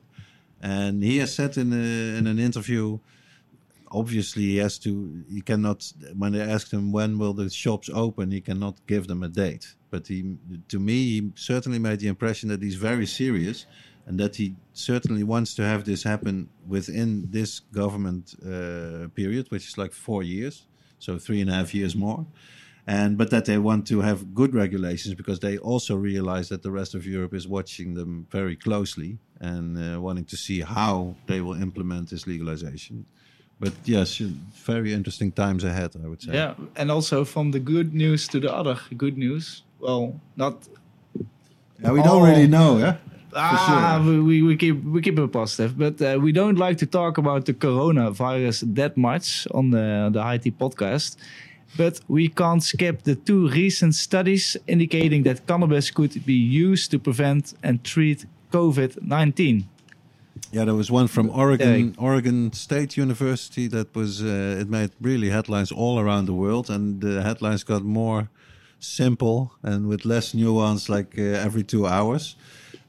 And 0.62 1.04
he 1.04 1.18
has 1.20 1.34
said 1.34 1.58
in, 1.58 1.72
a, 1.72 2.18
in 2.18 2.28
an 2.28 2.40
interview 2.40 3.00
obviously 3.92 4.42
he 4.42 4.58
has 4.58 4.80
to 4.80 5.24
he 5.30 5.40
cannot 5.40 5.94
when 6.18 6.32
they 6.34 6.42
asked 6.42 6.74
him 6.74 6.92
when 6.92 7.20
will 7.20 7.34
the 7.34 7.48
shops 7.50 7.88
open 7.94 8.32
he 8.32 8.42
cannot 8.42 8.76
give 8.88 9.06
them 9.06 9.22
a 9.22 9.28
date 9.28 9.76
but 9.92 10.08
he 10.08 10.36
to 10.68 10.80
me 10.80 10.94
he 10.94 11.32
certainly 11.36 11.78
made 11.78 12.00
the 12.00 12.08
impression 12.08 12.50
that 12.50 12.62
he's 12.64 12.76
very 12.76 13.06
serious 13.06 13.68
and 14.06 14.20
that 14.20 14.36
he 14.36 14.56
certainly 14.74 15.24
wants 15.24 15.56
to 15.56 15.64
have 15.64 15.84
this 15.84 16.04
happen 16.04 16.50
within 16.68 17.28
this 17.32 17.60
government 17.60 18.36
uh, 18.44 19.08
period, 19.16 19.48
which 19.50 19.68
is 19.68 19.78
like 19.78 19.94
four 19.94 20.22
years, 20.22 20.68
so 21.00 21.18
three 21.18 21.42
and 21.42 21.50
a 21.50 21.54
half 21.54 21.74
years 21.74 21.96
more. 21.96 22.26
And 22.88 23.18
but 23.18 23.32
that 23.32 23.46
they 23.46 23.58
want 23.58 23.88
to 23.88 24.02
have 24.02 24.36
good 24.36 24.54
regulations 24.54 25.16
because 25.16 25.40
they 25.40 25.58
also 25.58 25.96
realize 25.96 26.50
that 26.50 26.62
the 26.62 26.72
rest 26.72 26.94
of 26.94 27.06
Europe 27.06 27.34
is 27.34 27.48
watching 27.48 27.96
them 27.96 28.28
very 28.30 28.56
closely 28.56 29.18
and 29.40 29.78
uh, 29.78 30.00
wanting 30.00 30.26
to 30.26 30.38
see 30.38 30.62
how 30.62 31.16
they 31.26 31.42
will 31.42 31.60
implement 31.60 32.10
this 32.10 32.28
legalization. 32.28 33.06
But 33.60 33.74
yes, 33.86 34.18
very 34.66 34.94
interesting 34.94 35.32
times 35.32 35.64
ahead, 35.64 35.96
I 36.04 36.08
would 36.08 36.22
say. 36.22 36.34
Yeah, 36.34 36.56
and 36.76 36.92
also 36.92 37.26
from 37.26 37.52
the 37.52 37.60
good 37.60 37.94
news 37.94 38.28
to 38.28 38.40
the 38.40 38.54
other 38.54 38.78
good 38.98 39.18
news. 39.18 39.64
Well, 39.80 40.20
not 40.36 40.68
Yeah, 41.82 41.92
we 41.92 42.02
don't 42.02 42.24
really 42.24 42.48
know, 42.48 42.78
yeah. 42.78 42.98
Ah, 43.38 44.00
sure. 44.02 44.14
we, 44.14 44.22
we, 44.22 44.42
we 44.44 44.56
keep 44.56 44.84
we 44.84 45.02
keep 45.02 45.20
it 45.20 45.32
positive, 45.32 45.78
but 45.78 46.02
uh, 46.02 46.18
we 46.22 46.32
don't 46.32 46.58
like 46.58 46.78
to 46.78 46.86
talk 46.86 47.18
about 47.18 47.46
the 47.46 47.54
coronavirus 47.54 48.76
that 48.76 48.96
much 48.96 49.48
on 49.52 49.72
the 49.72 50.10
the 50.12 50.24
High 50.24 50.38
Tea 50.38 50.52
podcast. 50.52 51.18
But 51.78 52.00
we 52.08 52.30
can't 52.30 52.64
skip 52.64 53.04
the 53.04 53.16
two 53.16 53.50
recent 53.50 53.96
studies 53.96 54.58
indicating 54.66 55.24
that 55.24 55.46
cannabis 55.46 55.92
could 55.92 56.26
be 56.26 56.34
used 56.34 56.92
to 56.92 57.00
prevent 57.00 57.54
and 57.64 57.84
treat 57.84 58.26
COVID 58.52 59.02
nineteen. 59.02 59.68
Yeah, 60.52 60.66
there 60.66 60.76
was 60.76 60.90
one 60.90 61.08
from 61.08 61.30
Oregon. 61.30 61.96
Oregon 61.98 62.54
State 62.54 62.96
University 62.98 63.68
that 63.68 63.94
was 63.94 64.22
uh, 64.22 64.62
it 64.62 64.70
made 64.70 64.92
really 65.02 65.30
headlines 65.30 65.72
all 65.72 66.00
around 66.00 66.28
the 66.28 66.34
world, 66.34 66.70
and 66.70 67.02
the 67.02 67.22
headlines 67.22 67.64
got 67.64 67.84
more 67.84 68.30
simple 68.80 69.52
and 69.64 69.88
with 69.88 70.06
less 70.06 70.34
nuance, 70.34 70.90
like 70.90 71.18
uh, 71.18 71.46
every 71.46 71.64
two 71.64 71.86
hours. 71.86 72.36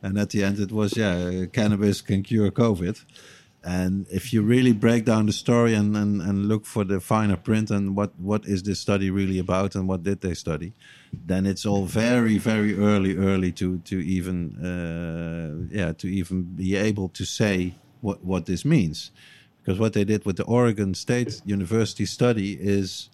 And 0.02 0.18
at 0.18 0.30
the 0.30 0.44
end, 0.44 0.58
it 0.58 0.70
was 0.70 0.96
yeah, 0.96 1.16
uh, 1.16 1.46
cannabis 1.46 2.02
can 2.02 2.22
cure 2.22 2.50
COVID. 2.50 3.04
And 3.66 4.06
if 4.12 4.32
you 4.32 4.42
really 4.42 4.72
break 4.72 5.04
down 5.04 5.26
the 5.26 5.32
story 5.32 5.74
and, 5.74 5.96
and, 5.96 6.22
and 6.22 6.46
look 6.46 6.64
for 6.64 6.84
the 6.84 7.00
finer 7.00 7.36
print 7.36 7.68
and 7.68 7.96
what, 7.96 8.16
what 8.16 8.46
is 8.46 8.62
this 8.62 8.78
study 8.78 9.10
really 9.10 9.40
about 9.40 9.74
and 9.74 9.88
what 9.88 10.04
did 10.04 10.20
they 10.20 10.34
study, 10.34 10.72
then 11.12 11.46
it's 11.46 11.66
all 11.66 11.84
very 11.84 12.38
very 12.38 12.78
early 12.78 13.16
early 13.16 13.50
to 13.50 13.78
to 13.78 13.98
even 13.98 14.56
uh, 14.64 15.74
yeah 15.74 15.92
to 15.94 16.06
even 16.06 16.44
be 16.44 16.76
able 16.76 17.08
to 17.08 17.24
say 17.24 17.74
what 18.02 18.22
what 18.22 18.46
this 18.46 18.64
means. 18.64 19.10
Because 19.58 19.80
what 19.80 19.94
they 19.94 20.04
did 20.04 20.24
with 20.24 20.36
the 20.36 20.44
Oregon 20.44 20.94
State 20.94 21.42
University 21.44 22.06
study 22.06 22.52
is 22.52 23.10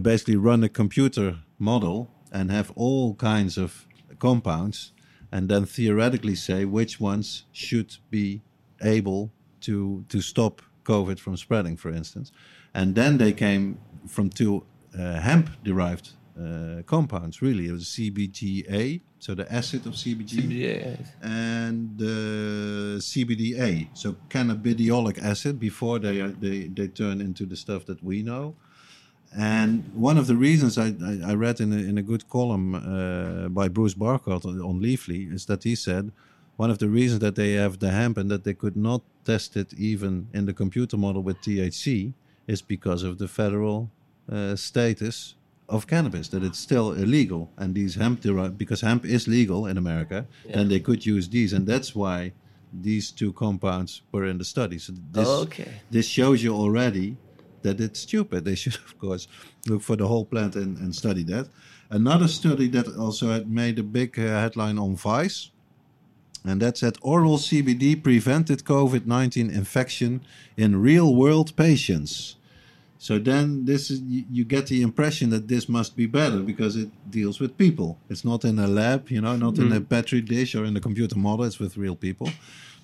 basically 0.00 0.36
run 0.36 0.64
a 0.64 0.68
computer 0.70 1.40
model 1.58 2.10
and 2.32 2.50
have 2.50 2.72
all 2.74 3.14
kinds 3.16 3.58
of 3.58 3.86
compounds 4.18 4.92
and 5.30 5.50
then 5.50 5.66
theoretically 5.66 6.36
say 6.36 6.64
which 6.64 6.98
ones 6.98 7.44
should 7.52 7.96
be 8.10 8.40
able 8.80 9.30
to 9.62 10.04
to 10.08 10.20
stop 10.20 10.62
COVID 10.84 11.18
from 11.18 11.36
spreading, 11.36 11.76
for 11.76 11.90
instance. 11.90 12.32
And 12.74 12.94
then 12.94 13.18
they 13.18 13.32
came 13.32 13.78
from 14.08 14.30
two 14.30 14.64
uh, 14.98 15.20
hemp 15.20 15.50
derived 15.64 16.10
uh, 16.38 16.82
compounds. 16.86 17.40
Really, 17.42 17.66
it 17.68 17.72
was 17.72 17.84
CBGA, 17.84 19.00
so 19.18 19.34
the 19.34 19.46
acid 19.52 19.86
of 19.86 19.94
CBG, 19.94 20.32
Yeah. 20.50 20.96
and 21.22 21.96
the 21.98 22.96
CBDA, 23.00 23.88
so 23.94 24.16
cannabidiolic 24.28 25.22
acid. 25.22 25.58
Before 25.58 25.98
they 25.98 26.20
they 26.40 26.68
they 26.68 26.88
turn 26.88 27.20
into 27.20 27.44
the 27.46 27.56
stuff 27.56 27.84
that 27.86 28.02
we 28.02 28.22
know. 28.22 28.54
And 29.34 29.90
one 29.94 30.18
of 30.20 30.26
the 30.26 30.36
reasons 30.36 30.76
I, 30.76 30.88
I, 31.10 31.30
I 31.30 31.34
read 31.34 31.58
in 31.60 31.72
a, 31.72 31.76
in 31.90 31.96
a 31.96 32.02
good 32.02 32.28
column 32.28 32.74
uh, 32.74 33.48
by 33.48 33.68
Bruce 33.68 33.94
Barcott 33.94 34.44
on, 34.44 34.60
on 34.60 34.80
Leafly 34.80 35.32
is 35.32 35.46
that 35.46 35.64
he 35.64 35.74
said 35.74 36.12
one 36.56 36.70
of 36.70 36.78
the 36.78 36.88
reasons 36.88 37.20
that 37.20 37.34
they 37.34 37.52
have 37.52 37.78
the 37.78 37.90
hemp 37.90 38.18
and 38.18 38.30
that 38.30 38.44
they 38.44 38.52
could 38.52 38.76
not 38.76 39.00
test 39.24 39.56
it 39.56 39.72
even 39.74 40.28
in 40.32 40.46
the 40.46 40.52
computer 40.52 40.96
model 40.96 41.22
with 41.22 41.40
THC 41.40 42.12
is 42.46 42.62
because 42.62 43.02
of 43.02 43.18
the 43.18 43.28
federal 43.28 43.90
uh, 44.30 44.56
status 44.56 45.34
of 45.68 45.86
cannabis, 45.86 46.28
that 46.28 46.42
it's 46.42 46.58
still 46.58 46.92
illegal. 46.92 47.50
And 47.56 47.74
these 47.74 47.94
hemp, 47.94 48.20
derived, 48.20 48.58
because 48.58 48.80
hemp 48.82 49.04
is 49.04 49.26
legal 49.26 49.66
in 49.66 49.78
America, 49.78 50.26
then 50.52 50.68
they 50.68 50.80
could 50.80 51.06
use 51.06 51.28
these. 51.28 51.52
And 51.52 51.66
that's 51.66 51.94
why 51.94 52.32
these 52.72 53.10
two 53.10 53.32
compounds 53.32 54.02
were 54.12 54.26
in 54.26 54.38
the 54.38 54.44
study. 54.44 54.78
So 54.78 54.92
this, 55.12 55.28
Okay. 55.28 55.68
this 55.90 56.06
shows 56.06 56.42
you 56.42 56.54
already 56.54 57.16
that 57.62 57.80
it's 57.80 58.00
stupid. 58.00 58.44
They 58.44 58.54
should, 58.56 58.74
of 58.88 58.98
course, 58.98 59.28
look 59.66 59.82
for 59.82 59.96
the 59.96 60.06
whole 60.06 60.24
plant 60.26 60.56
and, 60.56 60.76
and 60.78 60.94
study 60.94 61.22
that. 61.24 61.48
Another 61.90 62.28
study 62.28 62.68
that 62.68 62.88
also 62.96 63.30
had 63.30 63.50
made 63.50 63.78
a 63.78 63.82
big 63.82 64.18
uh, 64.18 64.22
headline 64.40 64.78
on 64.78 64.96
Vice, 64.96 65.50
and 66.44 66.60
that 66.60 66.76
said 66.78 66.96
oral 67.02 67.38
CBD 67.38 68.02
prevented 68.02 68.64
COVID 68.64 69.06
19 69.06 69.50
infection 69.50 70.20
in 70.56 70.80
real 70.80 71.14
world 71.14 71.54
patients. 71.56 72.36
So 72.98 73.18
then 73.18 73.64
this 73.64 73.90
is 73.90 74.00
you, 74.00 74.44
get 74.44 74.68
the 74.68 74.80
impression 74.80 75.30
that 75.30 75.48
this 75.48 75.68
must 75.68 75.96
be 75.96 76.06
better 76.06 76.38
because 76.38 76.76
it 76.76 76.88
deals 77.10 77.40
with 77.40 77.58
people. 77.58 77.98
It's 78.08 78.24
not 78.24 78.44
in 78.44 78.60
a 78.60 78.68
lab, 78.68 79.10
you 79.10 79.20
know, 79.20 79.34
not 79.34 79.58
in 79.58 79.72
a 79.72 79.80
petri 79.80 80.20
dish 80.20 80.54
or 80.54 80.64
in 80.64 80.76
a 80.76 80.80
computer 80.80 81.18
model. 81.18 81.44
It's 81.44 81.58
with 81.58 81.76
real 81.76 81.96
people. 81.96 82.28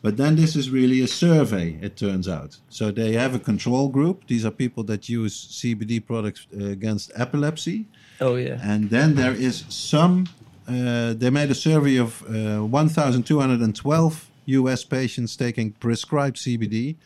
But 0.03 0.17
then 0.17 0.35
this 0.35 0.57
is 0.57 0.71
really 0.71 1.01
a 1.03 1.07
survey. 1.07 1.79
It 1.81 1.97
turns 1.97 2.29
out. 2.29 2.59
So 2.69 2.91
they 2.91 3.13
have 3.13 3.35
a 3.35 3.39
control 3.39 3.89
group. 3.89 4.27
These 4.27 4.45
are 4.45 4.51
people 4.51 4.83
that 4.85 5.09
use 5.09 5.35
CBD 5.49 6.05
products 6.05 6.49
uh, 6.53 6.67
against 6.67 7.13
epilepsy. 7.15 7.87
Oh 8.21 8.35
yeah. 8.35 8.59
And 8.63 8.91
then 8.91 9.15
there 9.15 9.35
is 9.35 9.65
some. 9.69 10.27
Uh, 10.69 11.15
they 11.15 11.31
made 11.31 11.51
a 11.51 11.55
survey 11.55 11.97
of 11.97 12.23
uh, 12.29 12.65
1,212 12.65 14.31
US 14.47 14.85
patients 14.85 15.37
taking 15.37 15.73
prescribed 15.73 16.37
CBD. 16.37 16.97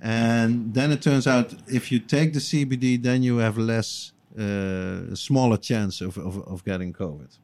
And 0.00 0.74
then 0.74 0.92
it 0.92 1.02
turns 1.02 1.26
out 1.26 1.54
if 1.66 1.90
you 1.92 1.98
take 1.98 2.32
the 2.32 2.40
CBD, 2.40 3.02
then 3.02 3.22
you 3.22 3.38
have 3.38 3.58
less, 3.58 4.12
uh, 4.38 5.14
smaller 5.14 5.56
chance 5.56 6.00
of, 6.00 6.16
of, 6.18 6.46
of 6.46 6.64
getting 6.64 6.92
COVID. 6.92 7.36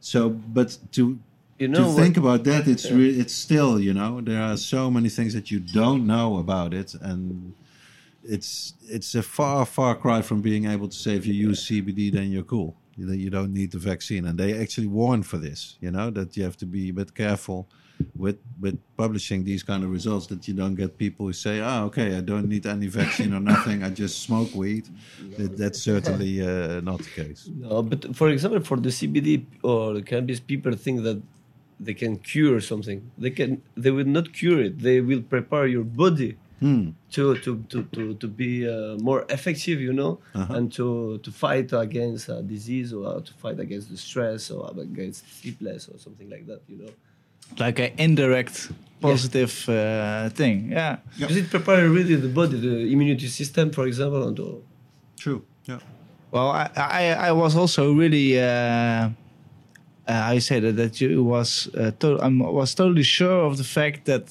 So, 0.00 0.30
but 0.30 0.78
to 0.92 1.18
You 1.58 1.68
to 1.68 1.82
what? 1.82 1.96
think 1.96 2.16
about 2.16 2.42
that, 2.44 2.66
it's 2.66 2.90
re- 2.90 3.20
it's 3.22 3.32
still 3.32 3.78
you 3.78 3.94
know 3.94 4.20
there 4.20 4.42
are 4.42 4.56
so 4.56 4.90
many 4.90 5.08
things 5.08 5.32
that 5.34 5.50
you 5.52 5.60
don't 5.60 6.06
know 6.06 6.38
about 6.38 6.74
it, 6.74 6.94
and 7.00 7.54
it's 8.24 8.74
it's 8.88 9.14
a 9.14 9.22
far 9.22 9.64
far 9.64 9.94
cry 9.94 10.22
from 10.22 10.40
being 10.42 10.64
able 10.66 10.88
to 10.88 10.96
say 10.96 11.14
if 11.14 11.24
you 11.26 11.34
use 11.34 11.66
CBD 11.68 12.12
then 12.12 12.32
you're 12.32 12.42
cool. 12.42 12.74
Know, 12.96 13.12
you 13.12 13.30
don't 13.30 13.52
need 13.52 13.72
the 13.72 13.78
vaccine, 13.78 14.26
and 14.26 14.38
they 14.38 14.58
actually 14.58 14.86
warn 14.86 15.22
for 15.22 15.38
this. 15.38 15.76
You 15.80 15.90
know 15.90 16.10
that 16.10 16.36
you 16.36 16.44
have 16.44 16.56
to 16.58 16.66
be 16.66 16.90
a 16.90 16.92
bit 16.92 17.14
careful 17.14 17.68
with 18.16 18.38
with 18.60 18.78
publishing 18.96 19.44
these 19.44 19.62
kind 19.62 19.82
of 19.84 19.90
results 19.90 20.26
that 20.26 20.46
you 20.48 20.54
don't 20.54 20.74
get 20.74 20.98
people 20.98 21.26
who 21.26 21.32
say, 21.32 21.60
"Ah, 21.60 21.84
okay, 21.84 22.16
I 22.16 22.20
don't 22.20 22.48
need 22.48 22.66
any 22.66 22.88
vaccine 22.88 23.32
or 23.32 23.40
nothing. 23.40 23.82
I 23.82 23.90
just 23.90 24.22
smoke 24.22 24.54
weed." 24.54 24.88
That, 25.38 25.56
that's 25.56 25.80
certainly 25.80 26.42
uh, 26.42 26.80
not 26.80 26.98
the 26.98 27.12
case. 27.22 27.48
No, 27.54 27.82
but 27.82 28.14
for 28.14 28.28
example, 28.28 28.60
for 28.60 28.76
the 28.76 28.90
CBD 28.90 29.44
or 29.62 29.94
the 29.94 30.02
cannabis, 30.02 30.40
people 30.40 30.72
think 30.72 31.02
that 31.02 31.22
they 31.80 31.94
can 31.94 32.16
cure 32.18 32.60
something. 32.60 33.10
They 33.18 33.30
can. 33.30 33.62
They 33.76 33.90
will 33.90 34.06
not 34.18 34.32
cure 34.32 34.60
it. 34.62 34.80
They 34.80 35.00
will 35.00 35.22
prepare 35.22 35.66
your 35.66 35.84
body 35.84 36.36
Hmm. 36.62 36.90
to 37.16 37.34
to 37.44 37.50
to 37.70 37.78
to, 37.94 38.02
to 38.22 38.26
be 38.42 38.52
uh, 38.74 38.94
more 39.08 39.20
effective, 39.36 39.78
you 39.88 39.92
know, 40.00 40.12
Uh-huh. 40.34 40.54
and 40.56 40.64
to 40.78 41.18
to 41.24 41.30
fight 41.44 41.68
against 41.86 42.28
a 42.28 42.38
disease 42.54 42.88
or 42.94 43.20
to 43.28 43.32
fight 43.42 43.58
against 43.66 43.86
the 43.92 43.96
stress 43.96 44.50
or 44.54 44.62
against 44.78 45.20
sleepless 45.40 45.82
or 45.90 45.98
something 45.98 46.28
like 46.34 46.44
that, 46.50 46.60
you 46.70 46.78
know. 46.82 46.92
Like 47.58 47.78
an 47.86 47.90
indirect 47.98 48.70
positive 49.00 49.52
uh, 49.68 50.28
thing. 50.38 50.70
Yeah. 50.70 50.98
Does 51.18 51.36
it 51.36 51.50
prepare 51.50 51.82
really 51.90 52.14
the 52.26 52.28
body, 52.40 52.56
the 52.68 52.76
immunity 52.92 53.26
system, 53.26 53.70
for 53.72 53.84
example, 53.90 54.22
and 54.28 54.36
to, 54.36 54.62
True. 55.18 55.40
Yeah. 55.70 55.80
Well, 56.30 56.48
I, 56.50 56.70
I, 56.76 57.04
I 57.28 57.32
was 57.32 57.56
also 57.56 57.92
really, 57.92 58.38
uh, 58.40 58.44
uh, 58.44 59.10
I 60.06 60.38
said 60.38 60.62
that 60.62 60.76
that 60.76 61.00
you 61.00 61.22
was 61.34 61.68
uh, 61.74 61.90
to, 62.00 62.06
I 62.20 62.28
was 62.28 62.74
totally 62.74 63.02
sure 63.18 63.44
of 63.48 63.56
the 63.58 63.64
fact 63.78 64.04
that 64.06 64.24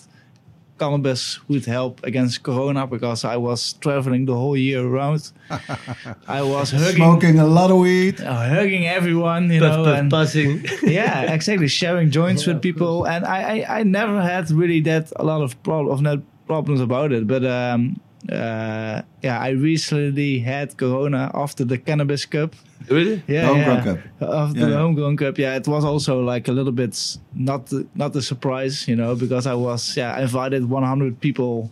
cannabis 0.82 1.22
would 1.50 1.65
help 1.78 1.94
against 2.10 2.36
corona 2.50 2.84
because 2.96 3.22
I 3.36 3.38
was 3.48 3.60
traveling 3.86 4.26
the 4.32 4.36
whole 4.41 4.58
year 4.67 4.82
around. 4.91 5.22
I 6.39 6.41
was 6.54 6.72
hugging, 6.72 6.96
Smoking 6.96 7.38
a 7.39 7.46
lot 7.60 7.70
of 7.72 7.78
weed. 7.86 8.15
uh, 8.22 8.34
hugging 8.58 8.86
everyone, 8.88 9.44
you 9.54 9.60
puff, 9.62 9.78
know, 9.78 9.84
puff, 9.86 9.98
and 10.00 10.08
passing. 10.12 10.52
yeah, 11.00 11.32
exactly, 11.38 11.67
sharing 11.67 12.10
joints 12.20 12.41
Yeah, 12.46 12.54
with 12.54 12.62
people, 12.70 12.96
and 13.12 13.22
I, 13.26 13.39
I, 13.56 13.80
I 13.80 13.84
never 13.84 14.17
had 14.32 14.50
really 14.62 14.82
that 14.89 15.06
a 15.15 15.24
lot 15.32 15.41
of 15.46 15.52
prob- 15.63 15.89
of 15.94 16.02
net 16.02 16.20
problems 16.48 16.82
about 16.82 17.10
it, 17.17 17.24
but 17.34 17.44
um, 17.46 17.82
uh, 18.30 19.02
yeah, 19.24 19.40
I 19.40 19.50
recently 19.50 20.40
had 20.40 20.78
corona 20.78 21.32
after 21.34 21.66
the 21.66 21.78
cannabis 21.78 22.26
cup. 22.26 22.56
really? 22.90 23.24
Yeah, 23.28 23.48
Homegrown 23.48 23.78
yeah. 23.78 23.84
cup. 23.84 24.00
After 24.22 24.60
Yeah, 24.60 24.66
the 24.66 24.72
yeah. 24.72 24.78
homegrown 24.78 25.18
cup, 25.18 25.38
yeah, 25.38 25.56
it 25.56 25.68
was 25.68 25.84
also 25.84 26.22
like 26.22 26.48
a 26.48 26.52
little 26.52 26.72
bit 26.72 27.18
not 27.34 27.72
not 27.96 28.16
a 28.16 28.22
surprise, 28.22 28.88
you 28.88 28.96
know, 28.96 29.16
because 29.16 29.48
I 29.48 29.54
was 29.56 29.98
yeah 29.98 30.14
I 30.18 30.22
invited 30.22 30.70
100 30.70 31.20
people 31.20 31.72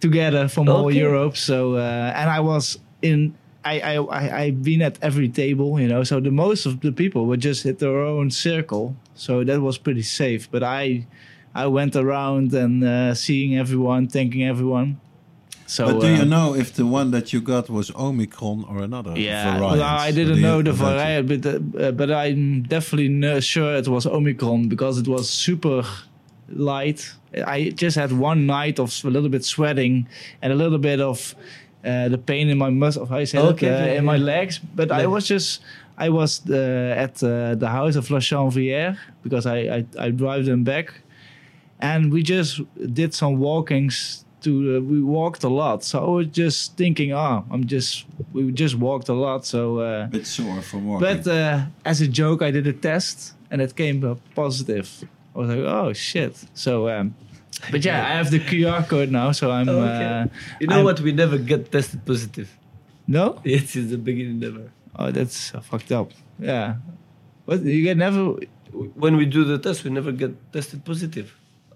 together 0.00 0.48
from 0.48 0.68
all 0.68 0.90
Europe. 0.92 1.36
So 1.36 1.74
uh, 1.76 2.12
and 2.16 2.30
I 2.30 2.40
was 2.40 2.78
in. 3.02 3.34
I, 3.64 3.80
I, 3.80 3.94
I, 3.96 4.40
I've 4.42 4.62
been 4.62 4.80
at 4.80 4.96
every 5.02 5.28
table, 5.28 5.78
you 5.80 5.88
know, 5.88 6.02
so 6.04 6.20
the 6.20 6.30
most 6.30 6.64
of 6.64 6.80
the 6.80 6.92
people 6.92 7.26
were 7.26 7.36
just 7.36 7.66
at 7.66 7.80
their 7.80 7.98
own 8.00 8.30
circle. 8.30 8.94
So 9.14 9.44
that 9.44 9.60
was 9.60 9.76
pretty 9.76 10.02
safe. 10.02 10.48
But 10.50 10.62
I, 10.62 11.06
I 11.54 11.66
went 11.66 11.94
around 11.96 12.54
and 12.54 12.82
uh, 12.82 13.14
seeing 13.14 13.58
everyone, 13.58 14.08
thanking 14.08 14.44
everyone. 14.44 15.00
So, 15.76 15.84
but 15.88 16.00
do 16.00 16.06
uh, 16.08 16.18
you 16.18 16.24
know 16.24 16.54
if 16.62 16.68
the 16.80 16.86
one 16.86 17.10
that 17.16 17.26
you 17.32 17.40
got 17.42 17.68
was 17.68 17.90
Omicron 17.94 18.64
or 18.70 18.76
another 18.82 19.12
Yeah, 19.18 19.44
variant? 19.44 19.60
well, 19.78 19.82
I 19.82 20.10
didn't 20.18 20.36
you- 20.40 20.46
know 20.48 20.62
the 20.62 20.70
about 20.70 20.96
variant, 20.96 21.24
but 21.28 21.42
uh, 21.84 21.92
but 22.00 22.08
I'm 22.10 22.62
definitely 22.74 23.40
sure 23.52 23.70
it 23.82 23.86
was 23.86 24.06
Omicron 24.06 24.68
because 24.68 24.94
it 25.02 25.06
was 25.06 25.28
super 25.46 25.82
light. 26.72 27.00
I 27.46 27.58
just 27.84 27.96
had 27.96 28.10
one 28.12 28.46
night 28.46 28.78
of 28.80 28.90
a 29.04 29.10
little 29.10 29.28
bit 29.28 29.44
sweating 29.44 30.06
and 30.42 30.52
a 30.52 30.56
little 30.56 30.78
bit 30.78 31.00
of 31.00 31.34
uh, 31.84 32.08
the 32.08 32.18
pain 32.18 32.48
in 32.48 32.56
my 32.58 32.70
muscle. 32.70 33.04
How 33.06 33.18
you 33.18 33.26
say 33.26 33.38
Okay, 33.38 33.66
that? 33.68 33.80
Uh, 33.80 33.84
okay, 33.84 33.96
in 33.98 34.04
my 34.04 34.16
yeah. 34.16 34.24
legs. 34.24 34.58
But 34.74 34.90
I 34.90 35.06
was 35.06 35.26
just 35.28 35.60
I 35.98 36.08
was 36.08 36.40
uh, 36.48 37.04
at 37.04 37.22
uh, 37.22 37.54
the 37.62 37.68
house 37.68 37.94
of 37.96 38.10
La 38.10 38.20
Chanvrière 38.20 38.96
because 39.22 39.44
I, 39.44 39.58
I 39.76 40.06
I 40.06 40.10
drive 40.22 40.44
them 40.46 40.64
back, 40.64 40.86
and 41.80 42.10
we 42.12 42.22
just 42.22 42.60
did 42.94 43.12
some 43.14 43.36
walkings. 43.38 44.24
To 44.48 44.76
uh, 44.76 44.80
we 44.92 44.98
walked 45.02 45.42
a 45.44 45.48
lot, 45.62 45.78
so 45.84 45.94
I 46.06 46.10
was 46.18 46.26
just 46.42 46.76
thinking, 46.76 47.12
oh, 47.12 47.44
I'm 47.52 47.64
just 47.74 48.06
we 48.32 48.40
just 48.64 48.74
walked 48.86 49.08
a 49.08 49.14
lot, 49.26 49.40
so. 49.44 49.60
Uh, 49.88 50.06
bit 50.06 50.26
sore 50.26 50.62
from 50.62 50.80
walking. 50.88 51.06
but 51.08 51.22
uh, 51.26 51.66
as 51.84 52.00
a 52.00 52.08
joke, 52.20 52.40
I 52.48 52.50
did 52.56 52.66
a 52.66 52.72
test 52.72 53.34
and 53.50 53.60
it 53.60 53.72
came 53.82 53.98
up 54.10 54.18
positive. 54.34 54.88
I 55.34 55.38
was 55.38 55.48
like, 55.50 55.58
oh 55.78 55.92
shit. 55.92 56.34
So, 56.54 56.72
um, 56.94 57.14
but 57.72 57.84
yeah, 57.84 57.98
I 58.10 58.12
have 58.20 58.30
the 58.30 58.40
QR 58.50 58.82
code 58.92 59.10
now, 59.10 59.32
so 59.32 59.50
I'm. 59.50 59.68
Okay. 59.68 60.04
Uh, 60.04 60.26
You 60.60 60.66
know 60.68 60.76
I'm- 60.76 60.84
what? 60.88 61.00
We 61.00 61.12
never 61.12 61.36
get 61.52 61.60
tested 61.72 62.00
positive. 62.06 62.48
no? 63.06 63.24
It's 63.44 63.74
in 63.76 63.86
the 63.94 63.98
beginning 64.08 64.38
never. 64.46 64.64
Oh, 65.00 65.10
that's 65.18 65.54
uh, 65.54 65.60
fucked 65.70 65.92
up. 65.92 66.08
Yeah. 66.50 66.76
What? 67.46 67.58
You 67.62 67.82
get 67.88 67.96
never. 67.96 68.22
When 69.02 69.14
we 69.20 69.24
do 69.26 69.44
the 69.44 69.58
test, 69.66 69.84
we 69.84 69.90
never 69.90 70.12
get 70.12 70.32
tested 70.52 70.84
positive 70.84 71.28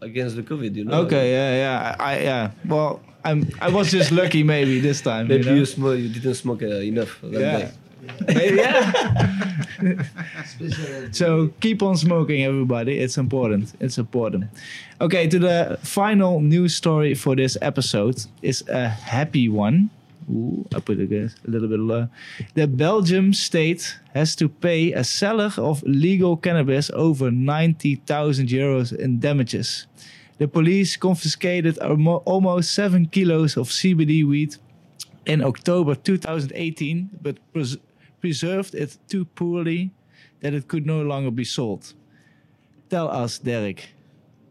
against 0.03 0.37
the 0.37 0.43
COVID. 0.43 0.75
You 0.75 0.85
know. 0.85 1.03
Okay, 1.07 1.33
yeah, 1.33 1.51
yeah. 1.57 1.97
I, 1.99 2.13
I 2.13 2.19
yeah. 2.21 2.51
Well, 2.67 3.01
I'm. 3.25 3.49
I 3.61 3.69
was 3.71 3.91
just 3.91 4.11
lucky, 4.13 4.43
maybe 4.55 4.81
this 4.81 5.01
time. 5.01 5.29
Maybe 5.29 5.45
you, 5.45 5.51
know? 5.51 5.57
you 5.57 5.67
smoke. 5.67 5.99
You 5.99 6.09
didn't 6.09 6.35
smoke 6.35 6.63
uh, 6.63 6.67
enough 6.67 7.21
that 7.23 7.41
Yeah. 7.41 7.59
day. 7.59 7.71
Maybe, 8.27 8.57
yeah. 8.57 10.03
So 11.13 11.53
keep 11.61 11.83
on 11.83 11.97
smoking, 11.97 12.43
everybody. 12.45 12.99
It's 12.99 13.17
important. 13.17 13.75
It's 13.79 13.97
important. 13.97 14.47
Okay, 15.01 15.29
to 15.29 15.39
the 15.39 15.79
final 15.83 16.41
news 16.41 16.75
story 16.75 17.15
for 17.15 17.37
this 17.37 17.57
episode 17.63 18.25
is 18.43 18.65
a 18.69 18.89
happy 18.89 19.49
one. 19.49 19.91
Ooh, 20.31 20.67
I 20.75 20.81
put 20.81 20.99
it 20.99 21.13
a 21.13 21.31
little 21.51 21.69
bit 21.69 21.81
low. 21.81 22.09
The 22.55 22.67
Belgium 22.67 23.33
state 23.33 23.99
has 24.15 24.37
to 24.37 24.49
pay 24.49 24.93
a 24.93 25.05
seller 25.05 25.51
of 25.57 25.83
legal 25.85 26.37
cannabis 26.37 26.91
over 26.95 27.31
90,000 27.31 28.49
euros 28.49 28.93
in 28.97 29.19
damages. 29.21 29.87
The 30.39 30.49
police 30.49 30.97
confiscated 30.97 31.79
almo- 31.79 32.23
almost 32.25 32.75
7 32.75 33.07
kilos 33.07 33.57
of 33.57 33.69
CBD 33.69 34.25
weed 34.27 34.57
in 35.27 35.43
October 35.43 35.95
2018, 35.95 37.11
but 37.23 37.39
pres- 37.53 37.79
preserved 38.21 38.75
it 38.75 38.99
too 39.09 39.25
poorly 39.25 39.91
that 40.41 40.55
it 40.55 40.67
could 40.69 40.87
no 40.87 41.03
longer 41.03 41.31
be 41.31 41.45
sold. 41.45 41.95
Tell 42.91 43.09
us, 43.09 43.39
Derek. 43.39 43.89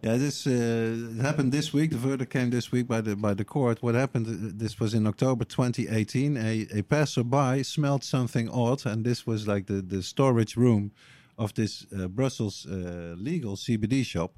Yeah, 0.03 0.17
this 0.17 0.47
uh, 0.47 1.21
happened 1.21 1.51
this 1.51 1.73
week. 1.73 1.91
The 1.91 1.97
verdict 1.97 2.31
came 2.31 2.49
this 2.49 2.71
week 2.71 2.87
by 2.87 3.01
the 3.01 3.15
by 3.15 3.35
the 3.35 3.43
court. 3.45 3.83
What 3.83 3.93
happened? 3.93 4.25
uh, 4.27 4.51
This 4.57 4.79
was 4.79 4.93
in 4.93 5.05
October 5.05 5.45
2018. 5.45 6.37
A, 6.37 6.67
a 6.79 6.81
passerby 6.81 7.61
smelled 7.63 8.03
something 8.03 8.49
odd, 8.49 8.83
and 8.87 9.05
this 9.05 9.27
was 9.27 9.47
like 9.47 9.67
the, 9.67 9.81
the 9.81 10.01
storage 10.01 10.55
room 10.57 10.91
of 11.37 11.53
this 11.53 11.85
uh, 11.95 12.07
Brussels 12.07 12.65
uh, 12.65 13.13
legal 13.17 13.55
CBD 13.55 14.03
shop. 14.03 14.31